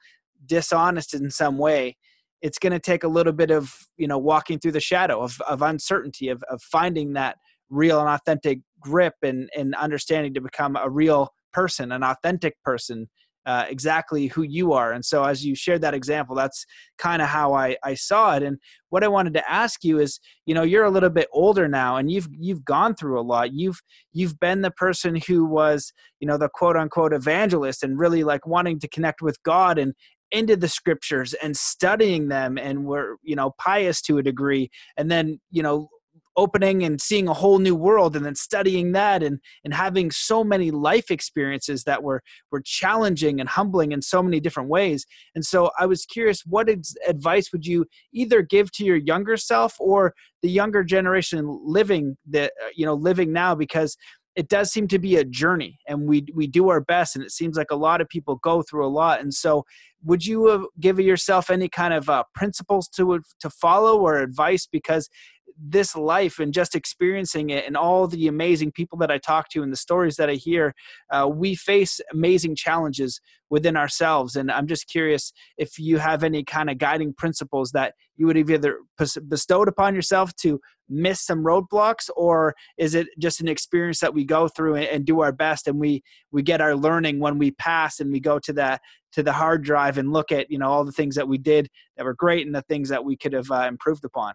dishonest 0.45 1.13
in 1.13 1.31
some 1.31 1.57
way 1.57 1.95
it's 2.41 2.59
going 2.59 2.73
to 2.73 2.79
take 2.79 3.03
a 3.03 3.07
little 3.07 3.33
bit 3.33 3.51
of 3.51 3.75
you 3.97 4.07
know 4.07 4.17
walking 4.17 4.59
through 4.59 4.71
the 4.71 4.79
shadow 4.79 5.21
of, 5.21 5.39
of 5.47 5.61
uncertainty 5.61 6.29
of, 6.29 6.43
of 6.49 6.61
finding 6.61 7.13
that 7.13 7.37
real 7.69 7.99
and 7.99 8.09
authentic 8.09 8.59
grip 8.79 9.15
and, 9.23 9.49
and 9.55 9.75
understanding 9.75 10.33
to 10.33 10.41
become 10.41 10.75
a 10.75 10.89
real 10.89 11.29
person 11.53 11.91
an 11.91 12.03
authentic 12.03 12.61
person 12.63 13.07
uh, 13.47 13.65
exactly 13.69 14.27
who 14.27 14.43
you 14.43 14.73
are. 14.73 14.91
And 14.91 15.03
so 15.03 15.23
as 15.23 15.43
you 15.43 15.55
shared 15.55 15.81
that 15.81 15.95
example 15.95 16.35
that's 16.35 16.65
kind 16.99 17.21
of 17.21 17.29
how 17.29 17.53
I, 17.53 17.77
I 17.83 17.95
saw 17.95 18.35
it. 18.35 18.43
And 18.43 18.59
what 18.89 19.03
i 19.03 19.07
wanted 19.07 19.33
to 19.33 19.51
ask 19.51 19.83
you 19.83 19.99
is 19.99 20.19
you 20.45 20.53
know 20.53 20.63
you're 20.63 20.85
a 20.85 20.91
little 20.91 21.09
bit 21.09 21.27
older 21.33 21.67
now 21.67 21.97
and 21.97 22.11
you've 22.11 22.27
you've 22.31 22.63
gone 22.63 22.93
through 22.93 23.19
a 23.19 23.21
lot. 23.21 23.53
You've 23.53 23.81
you've 24.13 24.39
been 24.39 24.61
the 24.61 24.71
person 24.71 25.19
who 25.27 25.45
was 25.45 25.91
you 26.19 26.27
know 26.27 26.37
the 26.37 26.49
quote 26.49 26.75
unquote 26.75 27.13
evangelist 27.13 27.83
and 27.83 27.97
really 27.97 28.23
like 28.23 28.45
wanting 28.45 28.79
to 28.79 28.87
connect 28.87 29.21
with 29.21 29.41
god 29.43 29.77
and 29.77 29.93
into 30.31 30.57
the 30.57 30.67
scriptures 30.67 31.33
and 31.35 31.55
studying 31.55 32.27
them 32.27 32.57
and 32.57 32.85
were 32.85 33.17
you 33.23 33.35
know 33.35 33.53
pious 33.57 34.01
to 34.01 34.17
a 34.17 34.23
degree. 34.23 34.69
And 34.97 35.09
then 35.09 35.39
you 35.51 35.63
know 35.63 35.89
opening 36.37 36.83
and 36.83 37.01
seeing 37.01 37.27
a 37.27 37.33
whole 37.33 37.59
new 37.59 37.75
world 37.75 38.15
and 38.15 38.25
then 38.25 38.35
studying 38.35 38.91
that 38.91 39.23
and 39.23 39.39
and 39.63 39.73
having 39.73 40.11
so 40.11 40.43
many 40.43 40.71
life 40.71 41.11
experiences 41.11 41.83
that 41.83 42.03
were 42.03 42.21
were 42.51 42.61
challenging 42.63 43.39
and 43.39 43.49
humbling 43.49 43.91
in 43.91 44.01
so 44.01 44.21
many 44.23 44.39
different 44.39 44.69
ways. 44.69 45.05
And 45.35 45.43
so 45.43 45.71
i 45.79 45.85
was 45.85 46.05
curious 46.05 46.41
what 46.45 46.69
advice 47.07 47.51
would 47.51 47.65
you 47.65 47.85
either 48.13 48.41
give 48.41 48.71
to 48.73 48.85
your 48.85 48.97
younger 48.97 49.37
self 49.37 49.75
or 49.79 50.13
the 50.41 50.49
younger 50.49 50.83
generation 50.83 51.43
living 51.65 52.15
that 52.29 52.53
you 52.75 52.85
know 52.85 52.93
living 52.93 53.33
now? 53.33 53.55
Because 53.55 53.97
it 54.37 54.49
does 54.49 54.71
seem 54.71 54.87
to 54.87 54.99
be 54.99 55.15
a 55.15 55.25
journey 55.25 55.79
and 55.87 56.07
we 56.07 56.23
we 56.35 56.45
do 56.45 56.69
our 56.69 56.79
best 56.79 57.15
and 57.15 57.25
it 57.25 57.31
seems 57.31 57.57
like 57.57 57.71
a 57.71 57.75
lot 57.75 58.01
of 58.01 58.07
people 58.07 58.35
go 58.43 58.61
through 58.61 58.85
a 58.85 58.87
lot. 58.87 59.19
And 59.19 59.33
so 59.33 59.65
would 60.03 60.23
you 60.23 60.69
give 60.79 60.99
yourself 60.99 61.49
any 61.49 61.67
kind 61.67 61.93
of 61.93 62.07
uh, 62.07 62.23
principles 62.35 62.87
to 62.89 63.19
to 63.39 63.49
follow 63.49 63.99
or 63.99 64.19
advice? 64.19 64.67
Because 64.71 65.09
this 65.57 65.95
life 65.95 66.39
and 66.39 66.53
just 66.53 66.75
experiencing 66.75 67.49
it 67.49 67.65
and 67.65 67.75
all 67.75 68.07
the 68.07 68.27
amazing 68.27 68.71
people 68.71 68.97
that 68.99 69.11
I 69.11 69.17
talk 69.17 69.49
to 69.49 69.63
and 69.63 69.71
the 69.71 69.77
stories 69.77 70.15
that 70.17 70.29
I 70.29 70.33
hear, 70.33 70.73
uh, 71.11 71.27
we 71.31 71.55
face 71.55 71.99
amazing 72.11 72.55
challenges 72.55 73.19
within 73.49 73.77
ourselves. 73.77 74.35
And 74.35 74.51
I'm 74.51 74.67
just 74.67 74.87
curious 74.87 75.31
if 75.57 75.79
you 75.79 75.97
have 75.97 76.23
any 76.23 76.43
kind 76.43 76.69
of 76.69 76.77
guiding 76.77 77.13
principles 77.13 77.71
that 77.71 77.93
you 78.17 78.25
would 78.27 78.35
have 78.35 78.49
either 78.49 78.79
bestowed 79.27 79.67
upon 79.67 79.95
yourself 79.95 80.35
to 80.37 80.59
miss 80.89 81.21
some 81.21 81.43
roadblocks, 81.43 82.09
or 82.15 82.55
is 82.77 82.95
it 82.95 83.07
just 83.19 83.41
an 83.41 83.47
experience 83.47 83.99
that 83.99 84.13
we 84.13 84.23
go 84.23 84.47
through 84.47 84.75
and, 84.75 85.05
do 85.07 85.21
our 85.21 85.31
best 85.31 85.67
and 85.67 85.79
we 85.79 86.03
we 86.31 86.41
get 86.41 86.59
our 86.59 86.75
learning 86.75 87.19
when 87.19 87.37
we 87.37 87.51
pass 87.51 88.01
and 88.01 88.11
we 88.11 88.19
go 88.19 88.39
to 88.39 88.51
that 88.51 88.81
to 89.13 89.23
the 89.23 89.31
hard 89.31 89.63
drive 89.63 89.97
and 89.97 90.11
look 90.11 90.31
at 90.31 90.49
you 90.51 90.57
know 90.57 90.67
all 90.67 90.83
the 90.83 90.91
things 90.91 91.15
that 91.15 91.27
we 91.27 91.37
did 91.37 91.69
that 91.95 92.03
were 92.03 92.13
great 92.13 92.45
and 92.45 92.53
the 92.53 92.61
things 92.63 92.89
that 92.89 93.05
we 93.05 93.15
could 93.15 93.31
have 93.31 93.49
uh, 93.51 93.65
improved 93.69 94.03
upon 94.03 94.33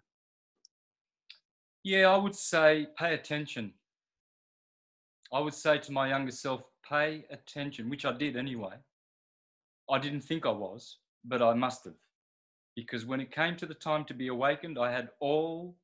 yeah, 1.85 2.09
I 2.09 2.17
would 2.17 2.35
say 2.35 2.87
pay 2.97 3.15
attention. 3.15 3.73
I 5.33 5.41
would 5.41 5.55
say 5.55 5.79
to 5.79 5.93
my 5.93 6.09
younger 6.09 6.31
self, 6.31 6.63
pay 6.89 7.25
attention, 7.31 7.89
which 7.89 8.05
I 8.05 8.13
did 8.13 8.37
anyway. 8.37 8.75
I 9.91 9.99
didn't 9.99 10.21
think 10.21 10.47
I 10.47 10.51
was, 10.51 10.99
but 11.25 11.43
I 11.43 11.55
must 11.55 11.85
have. 11.85 11.95
Because 12.77 13.05
when 13.05 13.21
it 13.21 13.31
came 13.31 13.57
to 13.57 13.67
the 13.67 13.75
time 13.75 14.05
to 14.07 14.15
be 14.15 14.29
awakened, 14.29 14.79
I 14.79 14.91
had 14.91 15.09
all 15.21 15.75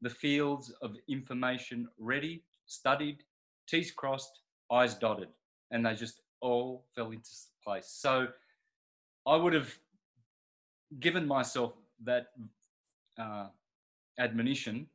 the 0.00 0.10
fields 0.10 0.72
of 0.82 0.96
information 1.08 1.88
ready, 1.98 2.42
studied, 2.66 3.22
T's 3.68 3.90
crossed, 3.92 4.40
I's 4.70 4.94
dotted, 4.94 5.28
and 5.70 5.84
they 5.84 5.94
just 5.94 6.20
all 6.40 6.84
fell 6.94 7.10
into 7.10 7.30
place. 7.62 7.86
So 7.88 8.26
I 9.26 9.36
would 9.36 9.52
have 9.52 9.72
given 10.98 11.26
myself 11.26 11.74
that 12.04 12.28
uh, 13.18 13.46
admonition 14.18 14.86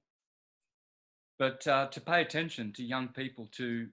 but 1.39 1.65
uh, 1.67 1.87
to 1.87 2.01
pay 2.01 2.21
attention 2.21 2.73
to 2.73 2.83
young 2.83 3.07
people 3.09 3.47
to 3.53 3.87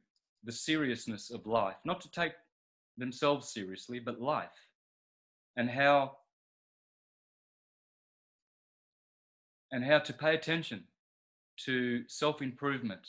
the 0.45 0.53
seriousness 0.53 1.31
of 1.31 1.47
life, 1.47 1.77
not 1.85 2.01
to 2.01 2.11
take 2.11 2.33
themselves 2.97 3.53
seriously, 3.53 3.99
but 3.99 4.21
life 4.21 4.49
and 5.57 5.69
how 5.71 6.17
and 9.73 9.85
how 9.85 9.99
to 9.99 10.13
pay 10.13 10.35
attention 10.35 10.85
to 11.57 12.05
self-improvement, 12.09 13.07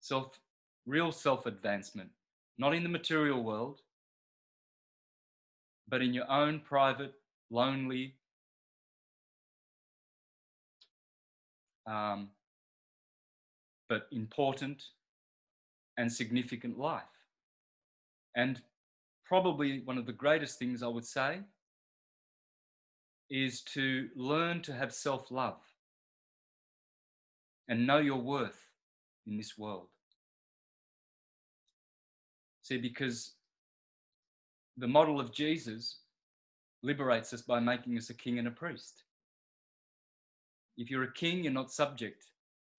self 0.00 0.38
real 0.86 1.12
self-advancement, 1.12 2.10
not 2.58 2.74
in 2.74 2.82
the 2.82 2.88
material 2.88 3.42
world, 3.42 3.80
but 5.88 6.02
in 6.02 6.12
your 6.12 6.28
own 6.30 6.60
private, 6.60 7.14
lonely, 7.50 8.16
um, 11.86 12.28
but 13.92 14.06
important 14.10 14.82
and 15.98 16.10
significant 16.10 16.78
life. 16.78 17.14
And 18.34 18.58
probably 19.26 19.82
one 19.84 19.98
of 19.98 20.06
the 20.06 20.14
greatest 20.14 20.58
things 20.58 20.82
I 20.82 20.86
would 20.86 21.04
say 21.04 21.40
is 23.28 23.60
to 23.74 24.08
learn 24.16 24.62
to 24.62 24.72
have 24.72 24.94
self 24.94 25.30
love 25.30 25.60
and 27.68 27.86
know 27.86 27.98
your 27.98 28.16
worth 28.16 28.62
in 29.26 29.36
this 29.36 29.58
world. 29.58 29.88
See, 32.62 32.78
because 32.78 33.34
the 34.78 34.88
model 34.88 35.20
of 35.20 35.34
Jesus 35.34 35.98
liberates 36.82 37.34
us 37.34 37.42
by 37.42 37.60
making 37.60 37.98
us 37.98 38.08
a 38.08 38.14
king 38.14 38.38
and 38.38 38.48
a 38.48 38.52
priest. 38.52 39.02
If 40.78 40.88
you're 40.88 41.02
a 41.02 41.12
king, 41.12 41.44
you're 41.44 41.52
not 41.52 41.70
subject 41.70 42.24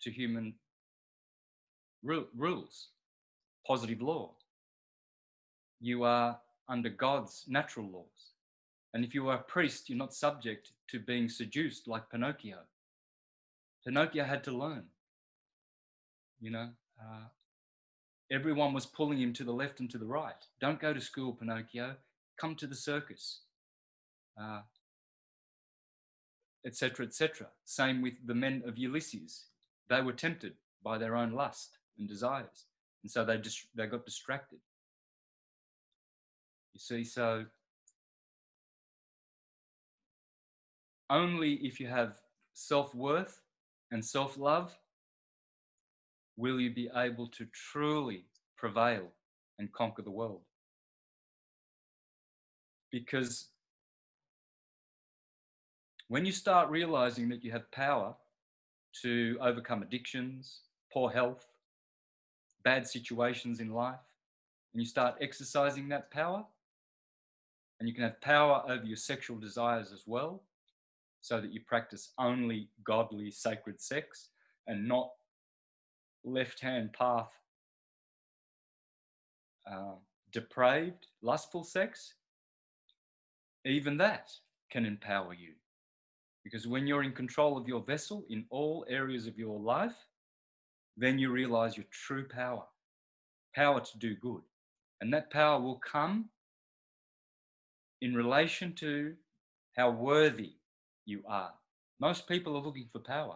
to 0.01 0.09
human 0.09 0.55
rules, 2.03 2.89
positive 3.65 4.01
law. 4.01 4.31
You 5.79 6.03
are 6.03 6.39
under 6.69 6.89
God's 6.89 7.45
natural 7.47 7.89
laws. 7.89 8.31
And 8.93 9.03
if 9.03 9.13
you 9.13 9.27
are 9.29 9.37
a 9.37 9.43
priest, 9.43 9.89
you're 9.89 9.97
not 9.97 10.13
subject 10.13 10.71
to 10.89 10.99
being 10.99 11.27
seduced 11.27 11.87
like 11.87 12.09
Pinocchio. 12.09 12.59
Pinocchio 13.85 14.23
had 14.23 14.43
to 14.45 14.51
learn. 14.51 14.83
You 16.39 16.51
know, 16.51 16.69
uh, 17.01 17.25
everyone 18.31 18.73
was 18.73 18.85
pulling 18.85 19.19
him 19.19 19.33
to 19.33 19.43
the 19.43 19.51
left 19.51 19.79
and 19.79 19.89
to 19.89 19.97
the 19.97 20.05
right. 20.05 20.45
Don't 20.61 20.79
go 20.79 20.93
to 20.93 21.01
school, 21.01 21.33
Pinocchio. 21.33 21.95
Come 22.39 22.55
to 22.55 22.67
the 22.67 22.75
circus. 22.75 23.41
Uh, 24.39 24.61
etc., 26.65 27.05
etc. 27.05 27.47
Same 27.65 28.01
with 28.01 28.13
the 28.25 28.35
men 28.35 28.63
of 28.65 28.77
Ulysses. 28.77 29.45
They 29.89 30.01
were 30.01 30.13
tempted 30.13 30.53
by 30.83 30.97
their 30.97 31.15
own 31.15 31.31
lust 31.31 31.77
and 31.97 32.07
desires. 32.07 32.65
And 33.03 33.11
so 33.11 33.25
they 33.25 33.37
just 33.37 33.67
they 33.75 33.87
got 33.87 34.05
distracted. 34.05 34.59
You 36.73 36.79
see, 36.79 37.03
so 37.03 37.45
only 41.09 41.53
if 41.55 41.79
you 41.79 41.87
have 41.87 42.19
self-worth 42.53 43.41
and 43.91 44.03
self-love 44.03 44.75
will 46.35 46.59
you 46.59 46.73
be 46.73 46.89
able 46.95 47.27
to 47.27 47.45
truly 47.53 48.25
prevail 48.57 49.07
and 49.59 49.71
conquer 49.71 50.01
the 50.01 50.11
world. 50.11 50.41
Because 52.91 53.49
when 56.07 56.25
you 56.25 56.31
start 56.31 56.69
realizing 56.69 57.29
that 57.29 57.43
you 57.43 57.51
have 57.51 57.71
power 57.71 58.15
to 59.01 59.37
overcome 59.41 59.83
addictions, 59.83 60.61
poor 60.91 61.09
health, 61.11 61.47
bad 62.63 62.87
situations 62.87 63.59
in 63.59 63.71
life, 63.73 63.99
and 64.73 64.81
you 64.81 64.87
start 64.87 65.15
exercising 65.21 65.89
that 65.89 66.11
power, 66.11 66.45
and 67.79 67.89
you 67.89 67.95
can 67.95 68.03
have 68.03 68.21
power 68.21 68.63
over 68.67 68.85
your 68.85 68.97
sexual 68.97 69.37
desires 69.37 69.91
as 69.91 70.03
well, 70.05 70.41
so 71.21 71.39
that 71.39 71.53
you 71.53 71.61
practice 71.61 72.13
only 72.17 72.69
godly, 72.83 73.31
sacred 73.31 73.79
sex 73.81 74.29
and 74.67 74.87
not 74.87 75.11
left 76.23 76.59
hand 76.59 76.91
path, 76.93 77.31
uh, 79.71 79.95
depraved, 80.31 81.07
lustful 81.21 81.63
sex, 81.63 82.15
even 83.65 83.97
that 83.97 84.31
can 84.69 84.85
empower 84.85 85.33
you 85.33 85.53
Because 86.43 86.67
when 86.67 86.87
you're 86.87 87.03
in 87.03 87.13
control 87.13 87.57
of 87.57 87.67
your 87.67 87.81
vessel 87.81 88.25
in 88.29 88.45
all 88.49 88.85
areas 88.89 89.27
of 89.27 89.37
your 89.37 89.59
life, 89.59 89.95
then 90.97 91.19
you 91.19 91.31
realize 91.31 91.77
your 91.77 91.85
true 91.91 92.27
power 92.27 92.63
power 93.55 93.79
to 93.79 93.97
do 93.97 94.15
good. 94.15 94.41
And 95.01 95.13
that 95.13 95.31
power 95.31 95.59
will 95.59 95.79
come 95.79 96.29
in 98.01 98.13
relation 98.13 98.73
to 98.75 99.13
how 99.75 99.91
worthy 99.91 100.53
you 101.05 101.21
are. 101.27 101.51
Most 101.99 102.27
people 102.27 102.55
are 102.55 102.61
looking 102.61 102.87
for 102.91 102.99
power. 102.99 103.35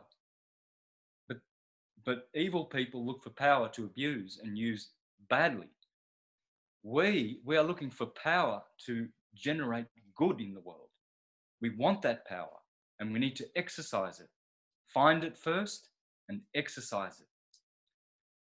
But, 1.27 1.37
but 2.05 2.29
evil 2.33 2.65
people 2.65 3.05
look 3.05 3.23
for 3.23 3.29
power 3.31 3.69
to 3.69 3.85
abuse 3.85 4.39
and 4.43 4.57
use 4.57 4.89
badly. 5.29 5.67
We, 6.83 7.39
we 7.45 7.57
are 7.57 7.63
looking 7.63 7.91
for 7.91 8.07
power 8.07 8.61
to 8.85 9.07
generate 9.35 9.85
good 10.15 10.41
in 10.41 10.53
the 10.53 10.61
world. 10.61 10.89
We 11.61 11.75
want 11.75 12.01
that 12.03 12.25
power 12.27 12.57
and 12.99 13.11
we 13.11 13.19
need 13.19 13.35
to 13.37 13.47
exercise 13.55 14.19
it. 14.19 14.29
Find 14.87 15.23
it 15.23 15.37
first 15.37 15.89
and 16.29 16.41
exercise 16.55 17.19
it. 17.19 17.26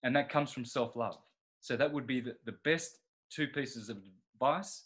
And 0.05 0.15
that 0.15 0.29
comes 0.29 0.51
from 0.51 0.63
self 0.63 0.95
love. 0.95 1.17
So 1.59 1.75
that 1.75 1.91
would 1.91 2.05
be 2.05 2.21
the, 2.21 2.35
the 2.45 2.55
best 2.63 2.99
two 3.31 3.47
pieces 3.47 3.89
of 3.89 3.97
advice 4.35 4.83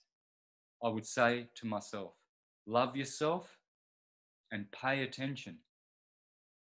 I 0.82 0.88
would 0.88 1.06
say 1.06 1.48
to 1.56 1.68
myself 1.68 2.14
love 2.66 2.96
yourself 2.96 3.58
and 4.52 4.72
pay 4.72 5.04
attention 5.04 5.58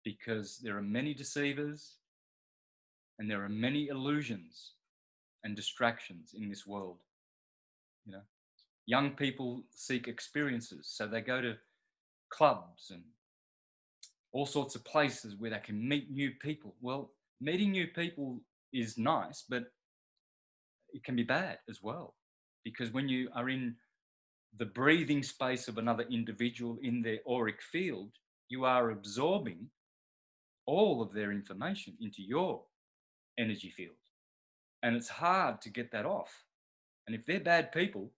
because 0.04 0.58
there 0.58 0.76
are 0.76 0.82
many 0.82 1.14
deceivers 1.14 1.96
and 3.18 3.30
there 3.30 3.42
are 3.42 3.48
many 3.48 3.88
illusions 3.88 4.72
and 5.44 5.56
distractions 5.56 6.34
in 6.36 6.48
this 6.48 6.66
world. 6.66 6.98
You 8.04 8.12
know, 8.12 8.22
young 8.84 9.12
people 9.12 9.62
seek 9.70 10.08
experiences, 10.08 10.88
so 10.92 11.06
they 11.06 11.22
go 11.22 11.40
to 11.40 11.54
clubs 12.28 12.90
and 12.90 13.02
all 14.32 14.46
sorts 14.46 14.74
of 14.74 14.84
places 14.84 15.36
where 15.36 15.50
they 15.50 15.58
can 15.58 15.88
meet 15.88 16.10
new 16.10 16.32
people. 16.42 16.74
Well, 16.80 17.12
meeting 17.42 17.72
new 17.72 17.88
people 17.88 18.40
is 18.72 18.96
nice, 18.96 19.44
but 19.48 19.64
it 20.92 21.02
can 21.04 21.16
be 21.16 21.24
bad 21.24 21.58
as 21.68 21.82
well 21.82 22.14
because 22.64 22.92
when 22.92 23.08
you 23.08 23.28
are 23.34 23.48
in 23.48 23.74
the 24.58 24.66
breathing 24.66 25.22
space 25.22 25.68
of 25.68 25.78
another 25.78 26.04
individual 26.10 26.78
in 26.82 27.02
their 27.02 27.18
auric 27.28 27.60
field, 27.62 28.10
you 28.48 28.64
are 28.64 28.90
absorbing 28.90 29.66
all 30.66 31.02
of 31.02 31.12
their 31.12 31.32
information 31.32 31.94
into 32.00 32.22
your 32.22 32.62
energy 33.38 33.70
field. 33.70 33.96
And 34.82 34.94
it's 34.94 35.08
hard 35.08 35.60
to 35.62 35.70
get 35.70 35.90
that 35.92 36.06
off. 36.06 36.32
And 37.06 37.16
if 37.16 37.24
they're 37.26 37.40
bad 37.40 37.72
people, 37.72 38.12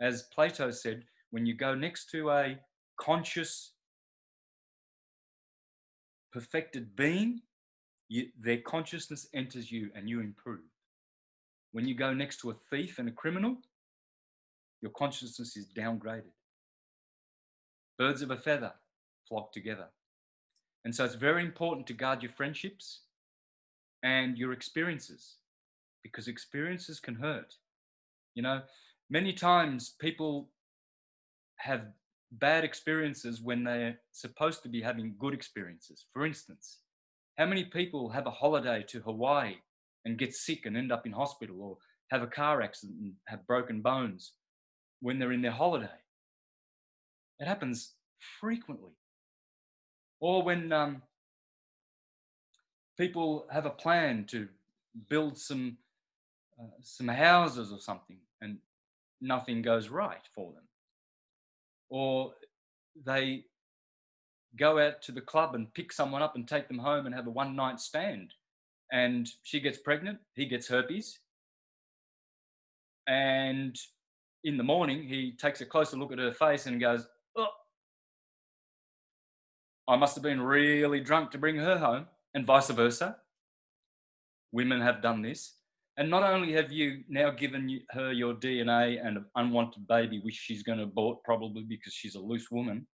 as 0.00 0.24
Plato 0.34 0.70
said, 0.70 1.04
when 1.30 1.46
you 1.46 1.54
go 1.54 1.74
next 1.74 2.10
to 2.10 2.30
a 2.30 2.58
conscious, 2.98 3.72
perfected 6.32 6.94
being, 6.96 7.40
you, 8.12 8.28
their 8.38 8.58
consciousness 8.58 9.26
enters 9.32 9.72
you 9.72 9.90
and 9.94 10.06
you 10.06 10.20
improve. 10.20 10.60
When 11.72 11.88
you 11.88 11.94
go 11.94 12.12
next 12.12 12.40
to 12.40 12.50
a 12.50 12.54
thief 12.70 12.98
and 12.98 13.08
a 13.08 13.12
criminal, 13.12 13.56
your 14.82 14.90
consciousness 14.90 15.56
is 15.56 15.66
downgraded. 15.74 16.34
Birds 17.98 18.20
of 18.20 18.30
a 18.30 18.36
feather 18.36 18.74
flock 19.26 19.50
together. 19.50 19.86
And 20.84 20.94
so 20.94 21.06
it's 21.06 21.14
very 21.14 21.42
important 21.42 21.86
to 21.86 21.94
guard 21.94 22.22
your 22.22 22.32
friendships 22.32 23.00
and 24.02 24.36
your 24.36 24.52
experiences 24.52 25.36
because 26.02 26.28
experiences 26.28 27.00
can 27.00 27.14
hurt. 27.14 27.54
You 28.34 28.42
know, 28.42 28.60
many 29.08 29.32
times 29.32 29.94
people 29.98 30.50
have 31.56 31.86
bad 32.32 32.62
experiences 32.62 33.40
when 33.40 33.64
they're 33.64 34.00
supposed 34.10 34.62
to 34.64 34.68
be 34.68 34.82
having 34.82 35.14
good 35.18 35.32
experiences. 35.32 36.04
For 36.12 36.26
instance, 36.26 36.81
how 37.36 37.46
many 37.46 37.64
people 37.64 38.10
have 38.10 38.26
a 38.26 38.30
holiday 38.30 38.84
to 38.88 39.00
Hawaii 39.00 39.56
and 40.04 40.18
get 40.18 40.34
sick 40.34 40.66
and 40.66 40.76
end 40.76 40.92
up 40.92 41.06
in 41.06 41.12
hospital 41.12 41.56
or 41.60 41.78
have 42.10 42.22
a 42.22 42.26
car 42.26 42.60
accident 42.62 42.98
and 43.00 43.12
have 43.26 43.46
broken 43.46 43.80
bones 43.80 44.32
when 45.00 45.18
they're 45.18 45.32
in 45.32 45.42
their 45.42 45.50
holiday. 45.50 45.88
It 47.38 47.46
happens 47.46 47.94
frequently. 48.40 48.92
Or 50.20 50.42
when 50.42 50.72
um, 50.72 51.02
people 52.98 53.46
have 53.50 53.66
a 53.66 53.70
plan 53.70 54.26
to 54.28 54.48
build 55.08 55.38
some 55.38 55.78
uh, 56.60 56.66
some 56.82 57.08
houses 57.08 57.72
or 57.72 57.78
something 57.78 58.18
and 58.40 58.58
nothing 59.20 59.62
goes 59.62 59.88
right 59.88 60.20
for 60.34 60.52
them. 60.52 60.64
Or 61.88 62.34
they 63.04 63.46
go 64.58 64.78
out 64.78 65.02
to 65.02 65.12
the 65.12 65.20
club 65.20 65.54
and 65.54 65.72
pick 65.74 65.92
someone 65.92 66.22
up 66.22 66.36
and 66.36 66.46
take 66.46 66.68
them 66.68 66.78
home 66.78 67.06
and 67.06 67.14
have 67.14 67.26
a 67.26 67.30
one 67.30 67.56
night 67.56 67.80
stand. 67.80 68.32
And 68.92 69.28
she 69.42 69.60
gets 69.60 69.78
pregnant, 69.78 70.18
he 70.34 70.46
gets 70.46 70.68
herpes. 70.68 71.18
And 73.06 73.76
in 74.44 74.56
the 74.56 74.62
morning, 74.62 75.02
he 75.02 75.32
takes 75.32 75.60
a 75.60 75.66
closer 75.66 75.96
look 75.96 76.12
at 76.12 76.18
her 76.18 76.32
face 76.32 76.66
and 76.66 76.80
goes, 76.80 77.06
Oh, 77.36 77.46
I 79.88 79.96
must 79.96 80.14
have 80.14 80.22
been 80.22 80.40
really 80.40 81.00
drunk 81.00 81.30
to 81.32 81.38
bring 81.38 81.56
her 81.56 81.78
home, 81.78 82.06
and 82.34 82.46
vice 82.46 82.70
versa. 82.70 83.16
Women 84.52 84.80
have 84.80 85.02
done 85.02 85.22
this. 85.22 85.54
And 85.98 86.08
not 86.08 86.22
only 86.22 86.52
have 86.52 86.72
you 86.72 87.04
now 87.08 87.30
given 87.30 87.80
her 87.90 88.12
your 88.12 88.34
DNA 88.34 89.04
and 89.04 89.18
an 89.18 89.24
unwanted 89.36 89.86
baby, 89.86 90.20
which 90.20 90.34
she's 90.34 90.62
going 90.62 90.78
to 90.78 90.84
abort 90.84 91.22
probably 91.22 91.62
because 91.62 91.92
she's 91.92 92.14
a 92.14 92.20
loose 92.20 92.50
woman, 92.50 92.86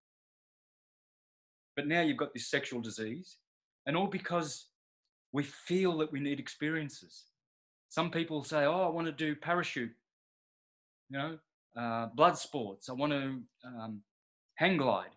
but 1.77 1.87
now 1.87 2.01
you've 2.01 2.17
got 2.17 2.33
this 2.33 2.47
sexual 2.47 2.81
disease, 2.81 3.37
and 3.85 3.95
all 3.95 4.07
because 4.07 4.65
we 5.31 5.43
feel 5.43 5.97
that 5.99 6.11
we 6.11 6.19
need 6.19 6.41
experiences. 6.41 7.23
Some 7.87 8.11
people 8.11 8.43
say, 8.43 8.65
Oh, 8.65 8.81
I 8.81 8.89
want 8.89 9.07
to 9.07 9.13
do 9.13 9.33
parachute 9.33 9.93
you 11.09 11.17
know, 11.17 11.37
uh, 11.79 12.07
blood 12.15 12.37
sports. 12.37 12.89
I 12.89 12.93
want 12.93 13.11
to 13.13 13.39
um, 13.65 14.01
hang 14.55 14.77
glide. 14.77 15.15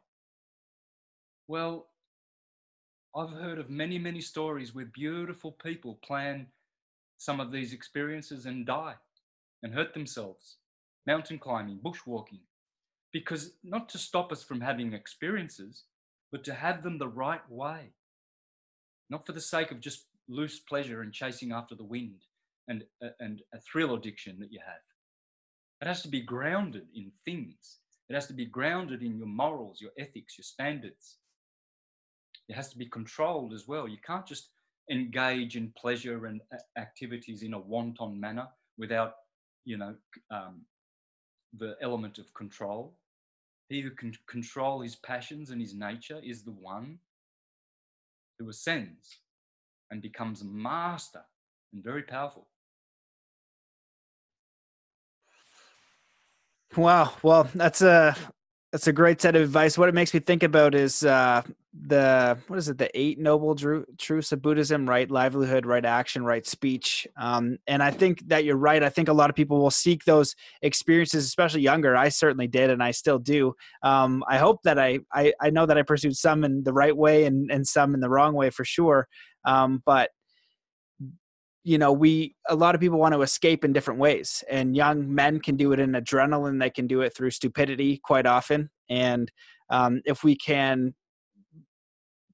Well, 1.48 1.86
I've 3.16 3.30
heard 3.30 3.58
of 3.58 3.70
many, 3.70 3.98
many 3.98 4.20
stories 4.20 4.74
where 4.74 4.84
beautiful 4.86 5.52
people 5.52 5.98
plan 6.04 6.46
some 7.18 7.40
of 7.40 7.50
these 7.50 7.72
experiences 7.72 8.46
and 8.46 8.64
die 8.64 8.94
and 9.62 9.74
hurt 9.74 9.94
themselves. 9.94 10.56
Mountain 11.06 11.38
climbing, 11.38 11.78
bushwalking, 11.78 12.40
because 13.12 13.52
not 13.64 13.88
to 13.88 13.98
stop 13.98 14.30
us 14.30 14.44
from 14.44 14.60
having 14.60 14.92
experiences, 14.92 15.84
but 16.32 16.44
to 16.44 16.54
have 16.54 16.82
them 16.82 16.98
the 16.98 17.08
right 17.08 17.48
way. 17.50 17.92
Not 19.08 19.26
for 19.26 19.32
the 19.32 19.40
sake 19.40 19.70
of 19.70 19.80
just 19.80 20.06
loose 20.28 20.60
pleasure 20.60 21.02
and 21.02 21.12
chasing 21.12 21.52
after 21.52 21.74
the 21.74 21.84
wind 21.84 22.22
and, 22.68 22.84
uh, 23.04 23.08
and 23.18 23.42
a 23.52 23.58
thrill 23.60 23.94
addiction 23.94 24.38
that 24.40 24.52
you 24.52 24.60
have. 24.64 24.82
It 25.82 25.88
has 25.88 26.02
to 26.02 26.08
be 26.08 26.20
grounded 26.20 26.86
in 26.94 27.10
things. 27.24 27.78
It 28.08 28.14
has 28.14 28.26
to 28.26 28.32
be 28.32 28.44
grounded 28.44 29.02
in 29.02 29.16
your 29.16 29.26
morals, 29.26 29.80
your 29.80 29.92
ethics, 29.98 30.36
your 30.36 30.44
standards. 30.44 31.16
It 32.48 32.54
has 32.54 32.68
to 32.70 32.78
be 32.78 32.86
controlled 32.86 33.52
as 33.52 33.66
well. 33.66 33.88
You 33.88 33.98
can't 34.04 34.26
just 34.26 34.50
engage 34.90 35.56
in 35.56 35.72
pleasure 35.76 36.26
and 36.26 36.40
activities 36.76 37.42
in 37.42 37.54
a 37.54 37.58
wanton 37.58 38.18
manner 38.18 38.48
without, 38.76 39.14
you 39.64 39.78
know, 39.78 39.94
um, 40.30 40.62
the 41.56 41.76
element 41.80 42.18
of 42.18 42.32
control. 42.34 42.96
He 43.70 43.80
who 43.82 43.90
can 43.92 44.12
control 44.26 44.80
his 44.80 44.96
passions 44.96 45.50
and 45.50 45.60
his 45.60 45.74
nature 45.74 46.20
is 46.24 46.42
the 46.42 46.50
one 46.50 46.98
who 48.36 48.48
ascends 48.48 49.20
and 49.92 50.02
becomes 50.02 50.42
a 50.42 50.44
master 50.44 51.22
and 51.72 51.82
very 51.84 52.02
powerful. 52.02 52.48
Wow. 56.76 57.12
Well, 57.22 57.48
that's 57.54 57.82
a 57.82 58.16
that's 58.72 58.86
a 58.86 58.92
great 58.92 59.20
set 59.20 59.34
of 59.34 59.42
advice. 59.42 59.76
What 59.76 59.88
it 59.88 59.94
makes 59.94 60.14
me 60.14 60.20
think 60.20 60.44
about 60.44 60.76
is 60.76 61.02
uh, 61.02 61.42
the 61.86 62.38
what 62.46 62.58
is 62.58 62.68
it? 62.68 62.78
The 62.78 62.90
eight 62.98 63.18
noble 63.18 63.56
truths 63.98 64.30
of 64.30 64.42
Buddhism: 64.42 64.88
right 64.88 65.10
livelihood, 65.10 65.66
right 65.66 65.84
action, 65.84 66.24
right 66.24 66.46
speech. 66.46 67.06
Um, 67.16 67.58
and 67.66 67.82
I 67.82 67.90
think 67.90 68.28
that 68.28 68.44
you're 68.44 68.56
right. 68.56 68.82
I 68.82 68.88
think 68.88 69.08
a 69.08 69.12
lot 69.12 69.28
of 69.28 69.34
people 69.34 69.60
will 69.60 69.72
seek 69.72 70.04
those 70.04 70.36
experiences, 70.62 71.26
especially 71.26 71.62
younger. 71.62 71.96
I 71.96 72.10
certainly 72.10 72.46
did, 72.46 72.70
and 72.70 72.82
I 72.82 72.92
still 72.92 73.18
do. 73.18 73.54
Um, 73.82 74.22
I 74.28 74.38
hope 74.38 74.62
that 74.62 74.78
I, 74.78 75.00
I 75.12 75.32
I 75.40 75.50
know 75.50 75.66
that 75.66 75.78
I 75.78 75.82
pursued 75.82 76.16
some 76.16 76.44
in 76.44 76.62
the 76.62 76.72
right 76.72 76.96
way 76.96 77.24
and 77.24 77.50
and 77.50 77.66
some 77.66 77.94
in 77.94 78.00
the 78.00 78.10
wrong 78.10 78.34
way 78.34 78.50
for 78.50 78.64
sure. 78.64 79.08
Um, 79.44 79.82
but 79.84 80.10
you 81.64 81.78
know 81.78 81.92
we 81.92 82.34
a 82.48 82.54
lot 82.54 82.74
of 82.74 82.80
people 82.80 82.98
want 82.98 83.14
to 83.14 83.22
escape 83.22 83.64
in 83.64 83.72
different 83.72 84.00
ways 84.00 84.42
and 84.50 84.76
young 84.76 85.12
men 85.12 85.40
can 85.40 85.56
do 85.56 85.72
it 85.72 85.80
in 85.80 85.92
adrenaline 85.92 86.58
they 86.58 86.70
can 86.70 86.86
do 86.86 87.02
it 87.02 87.14
through 87.14 87.30
stupidity 87.30 88.00
quite 88.02 88.26
often 88.26 88.70
and 88.88 89.30
um, 89.70 90.00
if 90.04 90.24
we 90.24 90.34
can 90.34 90.94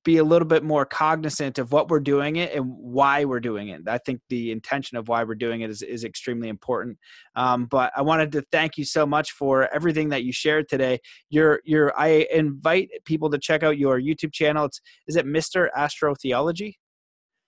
be 0.06 0.18
a 0.18 0.24
little 0.24 0.46
bit 0.46 0.62
more 0.62 0.86
cognizant 0.86 1.58
of 1.58 1.72
what 1.72 1.88
we're 1.88 1.98
doing 1.98 2.36
it 2.36 2.54
and 2.54 2.64
why 2.64 3.24
we're 3.24 3.40
doing 3.40 3.70
it. 3.70 3.82
I 3.88 3.98
think 3.98 4.20
the 4.28 4.52
intention 4.52 4.96
of 4.96 5.08
why 5.08 5.24
we're 5.24 5.34
doing 5.34 5.62
it 5.62 5.68
is, 5.68 5.82
is 5.82 6.04
extremely 6.04 6.48
important. 6.48 6.96
Um, 7.34 7.66
but 7.66 7.90
I 7.96 8.02
wanted 8.02 8.30
to 8.32 8.42
thank 8.52 8.78
you 8.78 8.84
so 8.84 9.04
much 9.04 9.32
for 9.32 9.68
everything 9.74 10.10
that 10.10 10.22
you 10.22 10.32
shared 10.32 10.68
today. 10.68 11.00
Your 11.28 11.60
your 11.64 11.92
I 11.98 12.28
invite 12.32 12.88
people 13.04 13.28
to 13.30 13.38
check 13.38 13.64
out 13.64 13.78
your 13.78 14.00
YouTube 14.00 14.32
channel. 14.32 14.66
It's 14.66 14.80
is 15.08 15.16
it 15.16 15.26
Mr. 15.26 15.68
Astrotheology? 15.76 16.74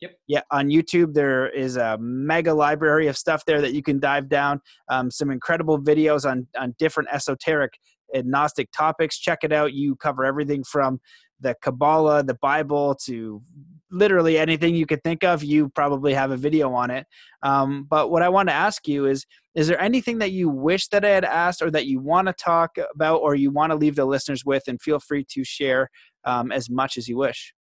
Yep. 0.01 0.12
Yeah, 0.29 0.41
on 0.51 0.69
YouTube 0.69 1.15
there 1.15 1.49
is 1.49 1.77
a 1.77 1.99
mega 1.99 2.55
library 2.55 3.09
of 3.09 3.16
stuff 3.16 3.45
there 3.45 3.61
that 3.61 3.75
you 3.75 3.83
can 3.83 3.99
dive 3.99 4.29
down. 4.29 4.61
Um, 4.89 5.11
some 5.11 5.31
incredible 5.31 5.81
videos 5.81 6.29
on 6.29 6.47
on 6.57 6.75
different 6.79 7.09
esoteric 7.12 7.73
agnostic 8.15 8.70
topics. 8.70 9.19
Check 9.19 9.41
it 9.43 9.53
out. 9.53 9.73
You 9.73 9.97
cover 9.97 10.25
everything 10.25 10.65
from 10.65 11.01
the 11.41 11.55
Kabbalah, 11.62 12.25
the 12.25 12.35
Bible, 12.35 12.97
to 13.07 13.43
literally 13.91 14.39
anything 14.39 14.75
you 14.75 14.87
could 14.87 15.03
think 15.03 15.25
of. 15.25 15.43
You 15.43 15.69
probably 15.70 16.12
have 16.15 16.31
a 16.31 16.37
video 16.37 16.73
on 16.75 16.91
it. 16.91 17.07
Um, 17.43 17.87
but 17.89 18.11
what 18.11 18.23
I 18.23 18.29
want 18.29 18.49
to 18.49 18.55
ask 18.55 18.87
you 18.87 19.07
is 19.07 19.25
is 19.55 19.66
there 19.66 19.81
anything 19.81 20.19
that 20.19 20.31
you 20.31 20.49
wish 20.49 20.89
that 20.89 21.05
I 21.05 21.11
had 21.11 21.25
asked 21.25 21.62
or 21.62 21.70
that 21.73 21.87
you 21.87 21.99
want 22.01 22.29
to 22.29 22.33
talk 22.33 22.77
about 22.95 23.19
or 23.19 23.35
you 23.35 23.51
want 23.51 23.73
to 23.73 23.77
leave 23.77 23.97
the 23.97 24.05
listeners 24.05 24.45
with? 24.45 24.62
And 24.69 24.81
feel 24.81 25.01
free 25.01 25.25
to 25.31 25.43
share 25.43 25.91
um, 26.25 26.53
as 26.53 26.70
much 26.70 26.97
as 26.97 27.09
you 27.09 27.16
wish. 27.16 27.53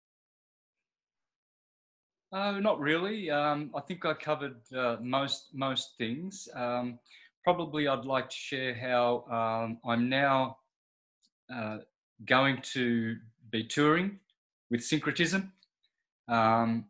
Uh, 2.33 2.53
not 2.53 2.81
really. 2.81 3.31
Um, 3.31 3.71
I 3.75 3.81
think 3.81 4.05
I 4.05 4.13
covered 4.15 4.57
uh, 4.77 4.97
most 5.01 5.51
most 5.55 5.97
things. 5.97 6.49
Um, 6.55 6.99
probably, 7.45 7.87
I'd 7.87 8.05
like 8.05 8.29
to 8.29 8.37
share 8.37 8.75
how 8.75 9.25
um, 9.31 9.79
I'm 9.89 10.09
now 10.09 10.59
uh, 11.55 11.79
going 12.25 12.61
to 12.75 13.17
be 13.51 13.63
touring 13.63 14.19
with 14.71 14.83
syncretism. 14.83 15.53
Um, 16.29 16.87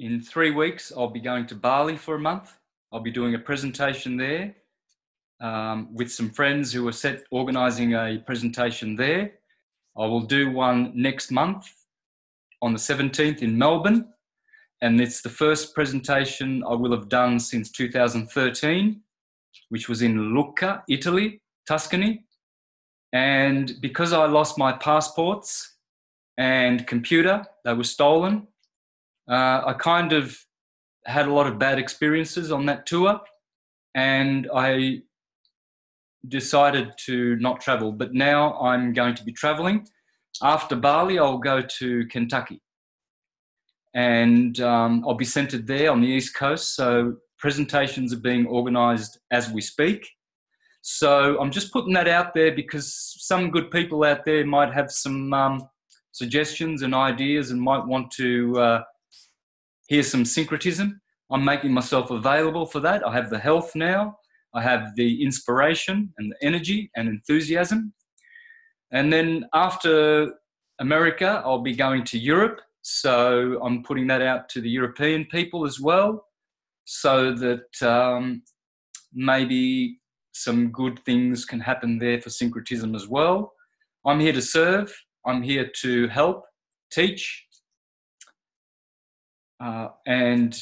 in 0.00 0.20
three 0.20 0.50
weeks, 0.50 0.92
I'll 0.96 1.08
be 1.08 1.20
going 1.20 1.46
to 1.46 1.54
Bali 1.54 1.96
for 1.96 2.16
a 2.16 2.18
month. 2.18 2.58
I'll 2.92 3.00
be 3.00 3.12
doing 3.12 3.36
a 3.36 3.38
presentation 3.38 4.16
there 4.16 4.56
um, 5.40 5.94
with 5.94 6.10
some 6.10 6.30
friends 6.30 6.72
who 6.72 6.88
are 6.88 6.92
set 6.92 7.22
organising 7.30 7.94
a 7.94 8.18
presentation 8.26 8.96
there. 8.96 9.34
I 9.96 10.06
will 10.06 10.22
do 10.22 10.50
one 10.50 10.90
next 10.96 11.30
month 11.30 11.72
on 12.64 12.72
the 12.72 12.78
17th 12.78 13.42
in 13.42 13.58
Melbourne, 13.58 14.08
and 14.80 14.98
it's 14.98 15.20
the 15.20 15.28
first 15.28 15.74
presentation 15.74 16.64
I 16.66 16.74
will 16.74 16.92
have 16.92 17.10
done 17.10 17.38
since 17.38 17.70
2013, 17.70 19.02
which 19.68 19.86
was 19.86 20.00
in 20.00 20.34
Lucca, 20.34 20.82
Italy, 20.88 21.42
Tuscany. 21.68 22.24
And 23.12 23.74
because 23.82 24.14
I 24.14 24.24
lost 24.24 24.56
my 24.56 24.72
passports 24.72 25.76
and 26.38 26.86
computer, 26.86 27.44
they 27.66 27.74
were 27.74 27.84
stolen, 27.84 28.48
uh, 29.30 29.60
I 29.66 29.74
kind 29.78 30.14
of 30.14 30.34
had 31.04 31.28
a 31.28 31.32
lot 31.34 31.46
of 31.46 31.58
bad 31.58 31.78
experiences 31.78 32.50
on 32.50 32.64
that 32.64 32.86
tour. 32.86 33.20
And 33.94 34.48
I 34.54 35.02
decided 36.28 36.92
to 37.06 37.36
not 37.36 37.60
travel. 37.60 37.92
But 37.92 38.14
now 38.14 38.58
I'm 38.58 38.94
going 38.94 39.14
to 39.16 39.24
be 39.24 39.32
traveling. 39.32 39.86
After 40.42 40.76
Bali, 40.76 41.18
I'll 41.18 41.38
go 41.38 41.62
to 41.62 42.06
Kentucky. 42.06 42.60
And 43.94 44.58
um, 44.60 45.04
I'll 45.06 45.14
be 45.14 45.24
centered 45.24 45.66
there 45.66 45.90
on 45.90 46.00
the 46.00 46.08
East 46.08 46.34
Coast. 46.34 46.74
So 46.74 47.16
presentations 47.38 48.12
are 48.12 48.20
being 48.20 48.46
organized 48.46 49.18
as 49.30 49.50
we 49.50 49.60
speak. 49.60 50.08
So 50.82 51.40
I'm 51.40 51.50
just 51.50 51.72
putting 51.72 51.94
that 51.94 52.08
out 52.08 52.34
there 52.34 52.54
because 52.54 53.14
some 53.18 53.50
good 53.50 53.70
people 53.70 54.04
out 54.04 54.24
there 54.24 54.44
might 54.44 54.74
have 54.74 54.90
some 54.90 55.32
um, 55.32 55.68
suggestions 56.12 56.82
and 56.82 56.94
ideas 56.94 57.50
and 57.50 57.60
might 57.60 57.86
want 57.86 58.10
to 58.12 58.58
uh, 58.58 58.82
hear 59.88 60.02
some 60.02 60.24
syncretism. 60.24 61.00
I'm 61.30 61.44
making 61.44 61.72
myself 61.72 62.10
available 62.10 62.66
for 62.66 62.80
that. 62.80 63.06
I 63.06 63.12
have 63.12 63.30
the 63.30 63.38
health 63.38 63.72
now, 63.74 64.18
I 64.54 64.62
have 64.62 64.94
the 64.94 65.22
inspiration 65.22 66.12
and 66.18 66.32
the 66.32 66.46
energy 66.46 66.90
and 66.96 67.08
enthusiasm. 67.08 67.94
And 68.94 69.12
then 69.12 69.46
after 69.52 70.34
America, 70.78 71.42
I'll 71.44 71.60
be 71.60 71.74
going 71.74 72.04
to 72.04 72.18
Europe. 72.18 72.60
So 72.82 73.60
I'm 73.62 73.82
putting 73.82 74.06
that 74.06 74.22
out 74.22 74.48
to 74.50 74.60
the 74.60 74.70
European 74.70 75.24
people 75.26 75.66
as 75.66 75.80
well, 75.80 76.26
so 76.84 77.32
that 77.32 77.82
um, 77.82 78.42
maybe 79.12 79.98
some 80.32 80.70
good 80.70 81.00
things 81.04 81.44
can 81.44 81.60
happen 81.60 81.98
there 81.98 82.20
for 82.20 82.30
syncretism 82.30 82.94
as 82.94 83.08
well. 83.08 83.52
I'm 84.06 84.20
here 84.20 84.32
to 84.32 84.42
serve, 84.42 84.94
I'm 85.26 85.42
here 85.42 85.70
to 85.82 86.08
help, 86.08 86.44
teach, 86.92 87.46
uh, 89.60 89.88
and 90.06 90.56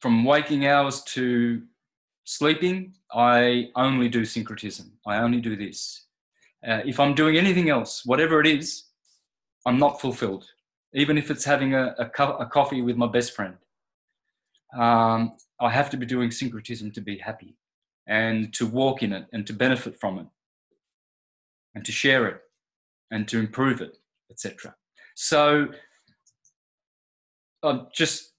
from 0.00 0.24
waking 0.24 0.66
hours 0.66 1.02
to 1.14 1.62
sleeping, 2.36 2.94
I 3.12 3.70
only 3.76 4.08
do 4.08 4.24
syncretism. 4.24 4.92
I 5.06 5.18
only 5.18 5.40
do 5.40 5.56
this. 5.56 6.06
Uh, 6.66 6.80
if 6.84 6.98
I'm 7.00 7.14
doing 7.14 7.36
anything 7.36 7.68
else, 7.70 8.04
whatever 8.06 8.40
it 8.40 8.46
is, 8.46 8.84
I'm 9.66 9.78
not 9.78 10.00
fulfilled, 10.00 10.46
even 10.94 11.18
if 11.18 11.30
it's 11.30 11.44
having 11.44 11.74
a, 11.74 11.94
a, 11.98 12.06
co- 12.08 12.36
a 12.36 12.46
coffee 12.46 12.82
with 12.82 12.96
my 12.96 13.06
best 13.06 13.34
friend. 13.34 13.56
Um, 14.76 15.36
I 15.60 15.70
have 15.70 15.90
to 15.90 15.96
be 15.96 16.06
doing 16.06 16.30
syncretism 16.30 16.92
to 16.92 17.00
be 17.00 17.18
happy 17.18 17.56
and 18.06 18.52
to 18.54 18.66
walk 18.66 19.02
in 19.02 19.12
it 19.12 19.26
and 19.32 19.46
to 19.46 19.52
benefit 19.52 19.98
from 20.00 20.18
it 20.18 20.26
and 21.74 21.84
to 21.84 21.92
share 21.92 22.26
it 22.26 22.40
and 23.10 23.28
to 23.28 23.38
improve 23.38 23.80
it, 23.80 23.98
etc. 24.30 24.74
So 25.14 25.68
I'm 27.62 27.88
just 27.94 28.32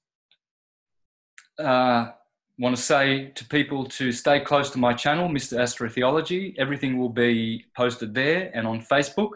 uh, 1.60 2.12
want 2.60 2.76
to 2.76 2.82
say 2.82 3.32
to 3.36 3.46
people 3.46 3.86
to 3.86 4.12
stay 4.12 4.40
close 4.40 4.70
to 4.72 4.78
my 4.78 4.94
channel, 4.94 5.28
Mr. 5.28 5.58
Astrotheology. 5.58 6.54
Everything 6.58 7.00
will 7.00 7.10
be 7.10 7.66
posted 7.76 8.14
there 8.14 8.52
and 8.54 8.68
on 8.68 8.82
Facebook 8.82 9.32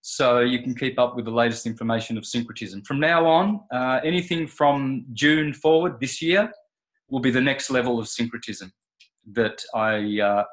so 0.00 0.40
you 0.40 0.62
can 0.62 0.74
keep 0.74 0.98
up 0.98 1.16
with 1.16 1.24
the 1.24 1.30
latest 1.30 1.66
information 1.66 2.16
of 2.16 2.24
syncretism. 2.24 2.82
From 2.82 3.00
now 3.00 3.26
on, 3.26 3.60
uh, 3.72 4.00
anything 4.04 4.46
from 4.46 5.04
June 5.12 5.52
forward 5.52 6.00
this 6.00 6.22
year 6.22 6.50
will 7.08 7.20
be 7.20 7.30
the 7.30 7.40
next 7.40 7.70
level 7.70 7.98
of 7.98 8.08
syncretism 8.08 8.72
that 9.32 9.62
I 9.74 10.20
uh, 10.20 10.44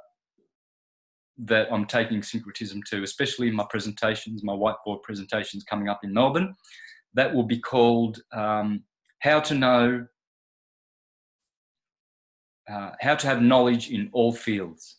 that 1.37 1.67
I'm 1.71 1.85
taking 1.85 2.21
syncretism 2.21 2.83
to, 2.89 3.01
especially 3.03 3.47
in 3.47 3.55
my 3.55 3.65
presentations, 3.69 4.43
my 4.43 4.53
whiteboard 4.53 5.01
presentations 5.01 5.63
coming 5.63 5.89
up 5.89 6.01
in 6.03 6.13
Melbourne. 6.13 6.53
That 7.15 7.33
will 7.33 7.43
be 7.43 7.59
called 7.59 8.21
um, 8.31 8.83
"How 9.19 9.39
to 9.41 9.55
Know." 9.55 10.07
Uh, 12.69 12.91
how 13.01 13.15
to 13.15 13.27
have 13.27 13.41
knowledge 13.41 13.91
in 13.91 14.09
all 14.13 14.31
fields. 14.31 14.97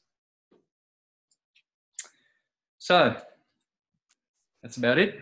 So, 2.78 3.16
that's 4.62 4.76
about 4.76 4.98
it. 4.98 5.18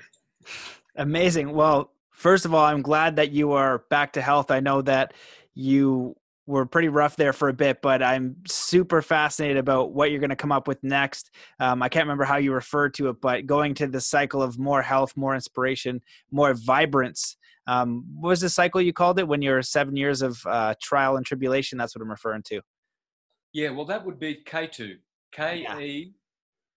Amazing. 0.96 1.52
Well, 1.52 1.92
first 2.10 2.44
of 2.44 2.54
all, 2.54 2.64
I'm 2.64 2.82
glad 2.82 3.16
that 3.16 3.30
you 3.30 3.52
are 3.52 3.84
back 3.90 4.14
to 4.14 4.22
health. 4.22 4.50
I 4.50 4.60
know 4.60 4.82
that 4.82 5.14
you 5.54 6.16
were 6.46 6.66
pretty 6.66 6.88
rough 6.88 7.16
there 7.16 7.32
for 7.32 7.48
a 7.48 7.52
bit, 7.52 7.80
but 7.82 8.02
I'm 8.02 8.36
super 8.46 9.00
fascinated 9.00 9.58
about 9.58 9.92
what 9.92 10.10
you're 10.10 10.20
going 10.20 10.30
to 10.30 10.36
come 10.36 10.52
up 10.52 10.66
with 10.66 10.82
next. 10.82 11.30
Um, 11.60 11.82
I 11.82 11.88
can't 11.88 12.04
remember 12.04 12.24
how 12.24 12.36
you 12.36 12.52
referred 12.52 12.94
to 12.94 13.08
it, 13.10 13.20
but 13.20 13.46
going 13.46 13.74
to 13.74 13.86
the 13.86 14.00
cycle 14.00 14.42
of 14.42 14.58
more 14.58 14.82
health, 14.82 15.16
more 15.16 15.34
inspiration, 15.34 16.02
more 16.30 16.54
vibrance. 16.54 17.36
Um, 17.66 18.04
what 18.14 18.30
was 18.30 18.40
the 18.40 18.48
cycle 18.48 18.80
you 18.80 18.92
called 18.92 19.18
it 19.18 19.28
when 19.28 19.42
you're 19.42 19.62
seven 19.62 19.96
years 19.96 20.22
of 20.22 20.40
uh, 20.46 20.74
trial 20.82 21.16
and 21.16 21.24
tribulation? 21.24 21.78
That's 21.78 21.94
what 21.94 22.02
I'm 22.02 22.10
referring 22.10 22.42
to. 22.48 22.60
Yeah, 23.52 23.70
well, 23.70 23.84
that 23.86 24.04
would 24.04 24.18
be 24.18 24.42
Ketu, 24.46 24.96
K 25.32 25.66
E 25.80 26.14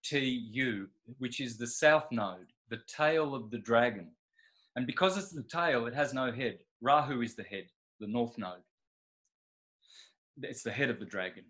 T 0.04 0.48
U, 0.52 0.88
which 1.18 1.40
is 1.40 1.58
the 1.58 1.68
south 1.68 2.06
node 2.12 2.48
the 2.70 2.82
tail 2.88 3.36
of 3.36 3.52
the 3.52 3.58
dragon. 3.58 4.10
And 4.76 4.88
because 4.88 5.18
it's 5.18 5.32
the 5.32 5.44
tail, 5.44 5.86
it 5.86 5.94
has 5.94 6.14
no 6.14 6.32
head. 6.32 6.60
Rahu 6.82 7.22
is 7.22 7.36
the 7.36 7.44
head, 7.44 7.66
the 8.00 8.08
north 8.08 8.38
node. 8.38 8.64
It's 10.42 10.64
the 10.64 10.72
head 10.72 10.90
of 10.90 11.00
the 11.00 11.06
dragon. 11.06 11.46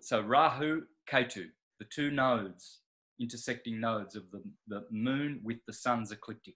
So 0.00 0.20
Rahu, 0.20 0.82
Ketu, 1.10 1.46
the 1.78 1.86
two 1.94 2.10
nodes, 2.10 2.80
intersecting 3.20 3.80
nodes 3.80 4.16
of 4.16 4.24
the, 4.30 4.42
the 4.68 4.84
moon 4.90 5.40
with 5.42 5.58
the 5.66 5.72
sun's 5.72 6.12
ecliptic. 6.12 6.54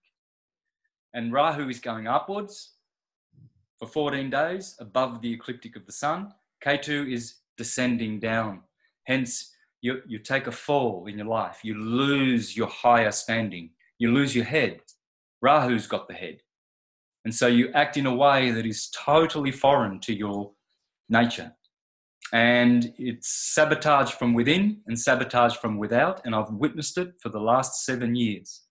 And 1.15 1.33
Rahu 1.33 1.69
is 1.69 1.81
going 1.81 2.07
upwards 2.07 2.73
for 3.79 3.89
14 3.89 4.31
days 4.31 4.77
above 4.79 5.21
the 5.21 5.33
ecliptic 5.33 5.77
of 5.77 5.87
the 5.87 5.93
sun. 5.93 6.33
Ketu 6.65 7.13
is 7.13 7.37
descending 7.57 8.21
down. 8.21 8.61
Hence, 9.05 9.53
you, 9.81 10.03
you 10.07 10.19
take 10.19 10.47
a 10.47 10.53
fall 10.53 11.07
in 11.07 11.19
your 11.19 11.27
life. 11.27 11.61
You 11.65 11.75
lose 11.75 12.57
your 12.57 12.69
higher 12.69 13.11
standing 13.11 13.71
you 14.01 14.11
lose 14.13 14.35
your 14.35 14.47
head. 14.47 14.81
Rahu's 15.45 15.87
got 15.87 16.09
the 16.09 16.15
head. 16.15 16.39
And 17.25 17.35
so 17.35 17.47
you 17.47 17.71
act 17.75 17.99
in 17.99 18.07
a 18.07 18.15
way 18.15 18.51
that 18.51 18.67
is 18.67 18.91
totally 18.91 19.53
foreign 19.53 20.01
to 20.01 20.13
your 20.13 20.53
nature. 21.09 21.53
and 22.33 22.95
it's 22.97 23.29
sabotage 23.55 24.13
from 24.13 24.35
within 24.35 24.81
and 24.87 24.97
sabotage 24.99 25.57
from 25.57 25.79
without. 25.79 26.21
And 26.25 26.35
I've 26.35 26.51
witnessed 26.51 26.97
it 26.97 27.15
for 27.21 27.29
the 27.29 27.41
last 27.41 27.85
seven 27.85 28.15
years. 28.15 28.63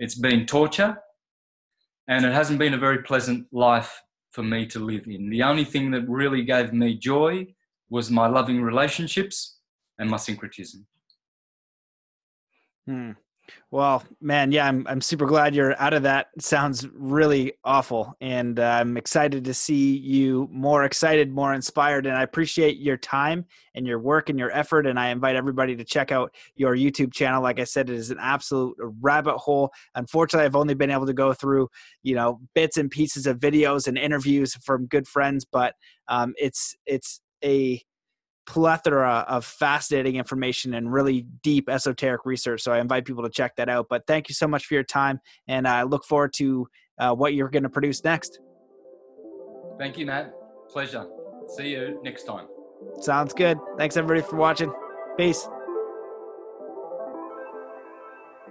It's 0.00 0.16
been 0.16 0.46
torture, 0.46 0.98
and 2.08 2.24
it 2.24 2.32
hasn't 2.32 2.58
been 2.58 2.74
a 2.74 2.78
very 2.78 3.02
pleasant 3.02 3.46
life 3.52 4.02
for 4.30 4.42
me 4.42 4.66
to 4.66 4.78
live 4.78 5.06
in. 5.06 5.30
The 5.30 5.42
only 5.42 5.64
thing 5.64 5.90
that 5.92 6.08
really 6.08 6.42
gave 6.42 6.72
me 6.72 6.94
joy 6.94 7.46
was 7.90 8.10
my 8.10 8.26
loving 8.26 8.62
relationships 8.62 9.58
and 9.98 10.10
my 10.10 10.16
syncretism. 10.16 10.86
Hmm. 12.86 13.12
Well, 13.70 14.02
man, 14.20 14.50
yeah, 14.50 14.66
I'm 14.66 14.86
I'm 14.88 15.00
super 15.00 15.26
glad 15.26 15.54
you're 15.54 15.78
out 15.80 15.92
of 15.92 16.02
that. 16.04 16.28
sounds 16.38 16.88
really 16.94 17.52
awful, 17.64 18.16
and 18.20 18.58
uh, 18.58 18.62
I'm 18.80 18.96
excited 18.96 19.44
to 19.44 19.52
see 19.52 19.96
you 19.98 20.48
more 20.50 20.84
excited, 20.84 21.30
more 21.30 21.52
inspired. 21.52 22.06
And 22.06 22.16
I 22.16 22.22
appreciate 22.22 22.78
your 22.78 22.96
time 22.96 23.44
and 23.74 23.86
your 23.86 23.98
work 23.98 24.30
and 24.30 24.38
your 24.38 24.50
effort. 24.52 24.86
And 24.86 24.98
I 24.98 25.08
invite 25.08 25.36
everybody 25.36 25.76
to 25.76 25.84
check 25.84 26.12
out 26.12 26.34
your 26.56 26.76
YouTube 26.76 27.12
channel. 27.12 27.42
Like 27.42 27.60
I 27.60 27.64
said, 27.64 27.90
it 27.90 27.96
is 27.96 28.10
an 28.10 28.18
absolute 28.20 28.76
rabbit 28.80 29.36
hole. 29.36 29.70
Unfortunately, 29.94 30.46
I've 30.46 30.56
only 30.56 30.74
been 30.74 30.90
able 30.90 31.06
to 31.06 31.14
go 31.14 31.34
through 31.34 31.68
you 32.02 32.14
know 32.14 32.40
bits 32.54 32.78
and 32.78 32.90
pieces 32.90 33.26
of 33.26 33.38
videos 33.38 33.86
and 33.86 33.98
interviews 33.98 34.54
from 34.54 34.86
good 34.86 35.06
friends, 35.06 35.44
but 35.44 35.74
um, 36.08 36.32
it's 36.38 36.74
it's 36.86 37.20
a 37.44 37.82
plethora 38.48 39.26
of 39.28 39.44
fascinating 39.44 40.16
information 40.16 40.72
and 40.72 40.90
really 40.90 41.26
deep 41.42 41.68
esoteric 41.68 42.24
research. 42.24 42.62
So 42.62 42.72
I 42.72 42.80
invite 42.80 43.04
people 43.04 43.22
to 43.22 43.28
check 43.28 43.54
that 43.56 43.68
out. 43.68 43.88
But 43.90 44.06
thank 44.06 44.30
you 44.30 44.34
so 44.34 44.48
much 44.48 44.64
for 44.64 44.74
your 44.74 44.82
time, 44.82 45.20
and 45.46 45.68
I 45.68 45.82
look 45.82 46.04
forward 46.04 46.32
to 46.34 46.66
uh, 46.98 47.14
what 47.14 47.34
you're 47.34 47.50
going 47.50 47.62
to 47.62 47.68
produce 47.68 48.02
next. 48.02 48.40
Thank 49.78 49.98
you, 49.98 50.06
Matt. 50.06 50.32
Pleasure. 50.70 51.06
See 51.56 51.68
you 51.68 52.00
next 52.02 52.24
time. 52.24 52.46
Sounds 53.00 53.34
good. 53.34 53.58
Thanks, 53.76 53.96
everybody, 53.96 54.26
for 54.26 54.36
watching. 54.36 54.72
Peace. 55.16 55.46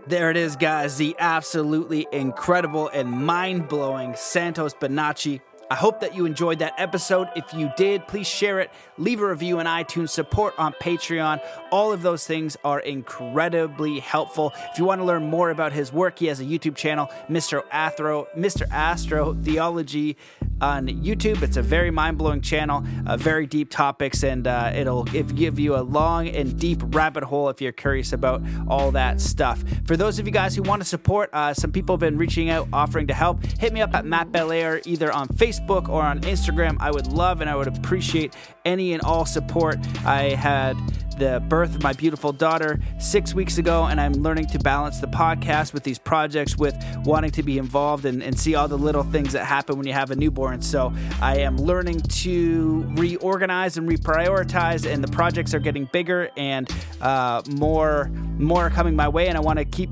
There 0.08 0.32
it 0.32 0.38
is, 0.38 0.56
guys. 0.56 0.96
The 0.96 1.16
absolutely 1.20 2.08
incredible 2.14 2.90
and 2.94 3.10
mind 3.10 3.68
blowing 3.68 4.14
Santos 4.16 4.74
Bonacci 4.74 5.42
I 5.70 5.76
hope 5.76 6.00
that 6.00 6.16
you 6.16 6.26
enjoyed 6.26 6.60
that 6.60 6.74
episode. 6.78 7.28
If 7.36 7.54
you 7.54 7.70
did, 7.76 8.08
please 8.08 8.28
share 8.28 8.62
it, 8.62 8.72
leave 8.98 9.22
a 9.22 9.28
review 9.28 9.60
on 9.60 9.66
iTunes, 9.66 10.12
support 10.12 10.54
on 10.58 10.72
Patreon. 10.74 11.42
All 11.72 11.92
of 11.92 12.02
those 12.02 12.26
things 12.26 12.56
are 12.64 12.80
incredibly 12.80 14.00
helpful. 14.00 14.54
If 14.72 14.80
you 14.80 14.86
want 14.86 15.02
to 15.02 15.06
learn 15.06 15.30
more 15.30 15.50
about 15.50 15.74
his 15.74 15.92
work, 15.92 16.20
he 16.20 16.28
has 16.28 16.40
a 16.40 16.46
YouTube 16.46 16.76
channel, 16.76 17.10
Mr. 17.30 17.64
Astro, 17.70 18.28
Mr. 18.38 18.70
Astro 18.72 19.34
Theology 19.34 20.16
on 20.62 20.88
YouTube. 20.88 21.42
It's 21.42 21.58
a 21.58 21.62
very 21.62 21.92
mind 21.92 22.18
blowing 22.18 22.42
channel, 22.42 22.84
uh, 23.06 23.18
very 23.18 23.46
deep 23.46 23.70
topics, 23.70 24.24
and 24.24 24.48
uh, 24.48 24.72
it'll 24.76 25.04
give 25.04 25.60
you 25.60 25.76
a 25.76 25.82
long 25.82 26.28
and 26.28 26.58
deep 26.60 26.82
rabbit 26.88 27.24
hole 27.24 27.50
if 27.50 27.62
you're 27.62 27.72
curious 27.72 28.14
about 28.14 28.42
all 28.68 28.92
that 28.92 29.22
stuff. 29.22 29.64
For 29.86 29.98
those 29.98 30.20
of 30.20 30.26
you 30.26 30.34
guys 30.34 30.56
who 30.56 30.64
want 30.64 30.82
to 30.82 30.88
support, 30.88 31.30
uh, 31.34 31.54
some 31.54 31.72
people 31.72 31.94
have 31.94 32.00
been 32.00 32.18
reaching 32.18 32.50
out 32.50 32.68
offering 32.74 33.08
to 33.08 33.14
help. 33.14 33.44
Hit 33.60 33.74
me 33.74 33.82
up 33.82 33.94
at 33.94 34.06
Matt 34.06 34.32
Belair 34.32 34.82
either 34.86 35.12
on 35.12 35.28
Facebook 35.30 35.90
or 35.90 36.02
on 36.02 36.22
Instagram. 36.22 36.78
I 36.80 36.92
would 36.92 37.08
love 37.08 37.42
and 37.42 37.50
I 37.50 37.56
would 37.56 37.68
appreciate 37.68 38.36
any 38.66 38.94
and 38.94 39.02
all 39.04 39.26
support. 39.26 39.78
I 40.06 40.30
had 40.30 40.76
the 41.18 41.44
birth 41.48 41.76
of 41.76 41.84
my 41.84 41.94
beautiful 41.94 42.32
daughter 42.32 42.80
six 43.00 43.34
weeks 43.34 43.58
ago, 43.58 43.86
and 43.86 44.00
I'm 44.00 44.14
learning 44.14 44.48
to 44.48 44.60
balance 44.60 45.00
the 45.00 45.08
podcast 45.08 45.74
with 45.74 45.84
these 45.84 46.00
projects, 46.00 46.58
with 46.58 46.76
wanting 47.06 47.32
to 47.32 47.44
be 47.44 47.58
involved 47.58 48.06
and, 48.06 48.22
and 48.22 48.38
see 48.38 48.56
all 48.56 48.68
the 48.68 48.78
little 48.78 49.04
things 49.04 49.34
that 49.34 49.46
happen 49.46 49.78
when 49.78 49.88
you 49.88 49.94
have 49.94 50.12
a 50.12 50.16
newborn. 50.16 50.62
So 50.62 50.94
I 51.22 51.38
am 51.38 51.58
learning 51.58 52.02
to 52.02 52.86
reorganize 52.96 53.78
and 53.78 53.88
reprioritize, 53.90 54.90
and 54.92 55.04
the 55.04 55.12
projects 55.12 55.54
are 55.54 55.60
getting 55.60 55.86
bigger 55.86 56.30
and 56.38 56.70
uh, 57.02 57.42
more 57.50 58.10
more 58.38 58.70
coming 58.70 58.96
my 58.96 59.08
way, 59.08 59.28
and 59.28 59.38
I 59.38 59.42
want 59.42 59.60
to 59.60 59.66
keep 59.66 59.90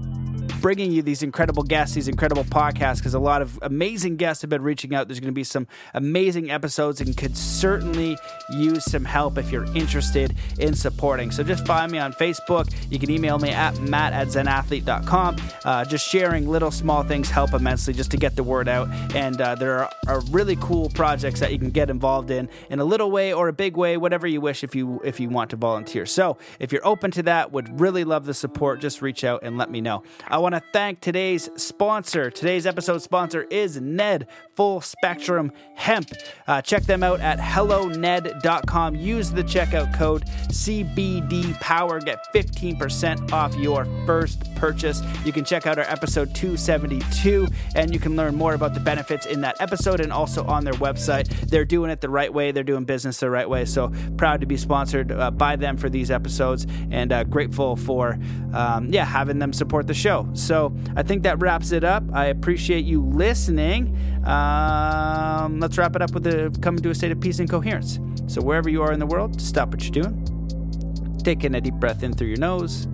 bringing 0.62 0.92
you 0.92 1.02
these 1.02 1.24
incredible 1.24 1.64
guests, 1.64 1.96
these 1.96 2.08
incredible 2.08 2.44
podcasts, 2.44 2.98
because 2.98 3.14
a 3.14 3.20
lot 3.20 3.42
of 3.42 3.60
amazing 3.62 4.18
guests 4.18 4.42
have 4.42 4.50
been 4.50 4.64
reaching 4.64 4.96
out. 4.96 5.08
There's 5.08 5.20
going 5.20 5.32
to 5.32 5.36
be 5.36 5.44
some 5.44 5.68
amazing 5.94 6.52
episodes 6.52 7.02
and 7.02 7.16
could 7.16 7.38
certainly 7.38 8.18
use 8.50 8.84
some 8.86 9.06
help 9.06 9.38
if 9.38 9.52
you're 9.52 9.66
interested 9.76 10.36
in 10.60 10.74
supporting. 10.74 11.32
So 11.32 11.44
just 11.44 11.66
find 11.66 11.92
me 11.92 11.98
on 11.98 12.14
Facebook. 12.14 12.74
You 12.90 13.00
can 13.00 13.10
email 13.10 13.38
me 13.40 13.50
at 13.50 13.80
matt 13.80 14.14
at 14.14 14.28
zenathlete.com. 14.28 15.38
Uh, 15.64 15.86
just 15.86 16.08
sharing 16.08 16.48
little 16.48 16.72
small 16.72 17.04
things 17.04 17.30
help 17.30 17.54
immensely 17.54 17.94
just 17.94 18.12
to 18.12 18.18
get 18.18 18.36
the 18.36 18.44
word 18.44 18.68
out. 18.68 18.90
And 19.16 19.40
uh, 19.40 19.56
there 19.56 19.80
are, 19.80 19.92
are 20.08 20.22
really 20.32 20.56
cool 20.58 20.90
projects 20.90 21.40
that 21.40 21.52
you 21.52 21.60
can 21.60 21.70
get 21.72 21.90
involved 21.90 22.32
in 22.32 22.50
in 22.70 22.80
a 22.80 22.86
little 22.86 23.12
way 23.12 23.34
or 23.34 23.48
a 23.48 23.54
big 23.54 23.78
way, 23.78 23.98
whatever 23.98 24.28
you 24.28 24.42
wish 24.42 24.64
if 24.64 24.76
you 24.76 25.02
if 25.04 25.20
you 25.20 25.30
want 25.30 25.50
to 25.52 25.56
volunteer. 25.56 26.06
So 26.06 26.38
if 26.60 26.72
you're 26.72 26.86
open 26.86 27.12
to 27.12 27.24
that, 27.24 27.52
would 27.52 27.80
really 27.80 28.04
love 28.04 28.26
the 28.26 28.34
support, 28.34 28.80
just 28.80 29.02
reach 29.02 29.24
out 29.24 29.42
and 29.44 29.58
let 29.58 29.70
me 29.70 29.82
know. 29.82 30.04
I 30.36 30.38
want 30.38 30.54
to 30.54 30.62
thank 30.74 31.00
today's 31.00 31.50
sponsor. 31.56 32.30
Today's 32.30 32.68
episode 32.68 33.02
sponsor 33.02 33.44
is 33.44 33.80
Ned 33.80 34.28
Full 34.56 34.82
Spectrum 34.82 35.50
Hemp. 35.76 36.12
Uh, 36.46 36.62
check 36.62 36.84
them 36.84 37.04
out 37.04 37.22
at 37.22 37.40
helloned.com. 37.40 38.96
Use 38.96 39.32
the 39.32 39.44
checkout 39.44 39.96
code 39.96 40.26
CBD 40.50 41.58
Power. 41.62 42.02
Get 42.02 42.20
15% 42.34 43.32
off 43.32 43.56
your 43.56 43.86
first 44.06 44.54
purchase. 44.56 45.02
You 45.24 45.32
can 45.32 45.46
check 45.46 45.68
out 45.68 45.78
our 45.78 45.86
episode 45.86 46.36
272 46.36 47.48
and 47.76 47.94
you 47.94 48.00
can 48.02 48.18
learn 48.18 48.36
more 48.36 48.56
about 48.56 48.74
the 48.74 48.82
benefits 48.82 49.26
in 49.26 49.40
that 49.40 49.62
episode 49.62 50.02
and 50.02 50.12
also 50.12 50.44
on 50.48 50.66
their 50.66 50.74
website. 50.74 51.30
They're 51.48 51.64
doing 51.64 51.92
it 51.92 52.02
the 52.02 52.10
right 52.10 52.34
way, 52.34 52.52
they're 52.52 52.66
doing 52.66 52.84
business 52.84 53.22
the 53.22 53.30
right 53.30 53.50
way. 53.50 53.64
So 53.64 53.90
proud 54.18 54.42
to 54.42 54.46
be 54.46 54.58
sponsored 54.58 55.14
uh, 55.14 55.32
by 55.32 55.56
them 55.56 55.78
for 55.78 55.90
these 55.90 56.12
episodes 56.12 56.68
and 56.92 57.14
uh, 57.14 57.24
grateful 57.24 57.78
for, 57.78 58.20
um, 58.54 58.92
yeah, 58.92 59.06
having 59.06 59.40
them 59.40 59.54
support 59.54 59.88
the 59.88 59.94
show. 59.94 60.25
So 60.34 60.76
I 60.96 61.04
think 61.04 61.24
that 61.24 61.40
wraps 61.40 61.72
it 61.72 61.84
up. 61.84 62.04
I 62.14 62.26
appreciate 62.26 62.86
you 62.86 63.02
listening. 63.02 63.98
Um, 64.26 65.60
let's 65.60 65.78
wrap 65.78 65.96
it 65.96 66.02
up 66.02 66.12
with 66.12 66.24
the 66.24 66.58
coming 66.62 66.82
to 66.84 66.90
a 66.90 66.96
state 66.96 67.12
of 67.12 67.20
peace 67.20 67.40
and 67.40 67.50
coherence. 67.50 68.00
So 68.28 68.42
wherever 68.42 68.70
you 68.70 68.82
are 68.82 68.92
in 68.92 69.00
the 69.00 69.06
world, 69.06 69.40
stop 69.40 69.70
what 69.70 69.84
you're 69.84 70.04
doing. 70.04 71.20
Take 71.24 71.44
in 71.44 71.56
a 71.56 71.62
deep 71.62 71.76
breath 71.76 72.04
in 72.04 72.14
through 72.14 72.28
your 72.28 72.40
nose. 72.40 72.88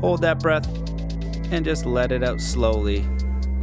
Hold 0.00 0.22
that 0.22 0.40
breath 0.40 0.66
and 1.50 1.64
just 1.64 1.86
let 1.86 2.12
it 2.12 2.22
out 2.22 2.40
slowly, 2.40 3.04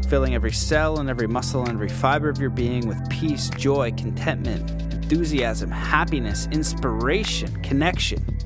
filling 0.07 0.34
every 0.34 0.51
cell 0.51 0.99
and 0.99 1.09
every 1.09 1.27
muscle 1.27 1.61
and 1.61 1.73
every 1.73 1.89
fiber 1.89 2.30
of 2.30 2.39
your 2.39 2.49
being 2.49 2.88
with 2.88 3.09
peace, 3.09 3.49
joy, 3.49 3.91
contentment, 3.91 4.69
enthusiasm, 4.93 5.69
happiness, 5.69 6.47
inspiration, 6.51 7.61
connection, 7.61 8.38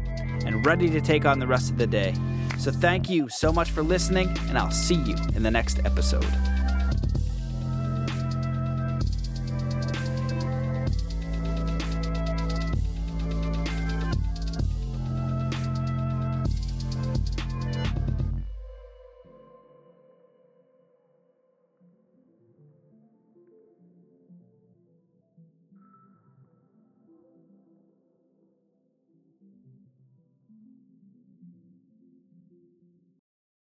and 0.46 0.66
ready 0.66 0.90
to 0.90 1.00
take 1.00 1.26
on 1.26 1.40
the 1.40 1.48
rest 1.48 1.70
of 1.72 1.78
the 1.78 1.88
day. 1.88 2.14
So 2.58 2.72
thank 2.72 3.10
you 3.10 3.30
so 3.30 3.52
much 3.52 3.72
for 3.72 3.84
listening, 3.84 4.30
and 4.50 4.58
I'll 4.58 4.72
see 4.72 4.96
you 4.96 5.16
in 5.36 5.44
the 5.44 5.52
next 5.52 5.80
episode. 5.86 6.26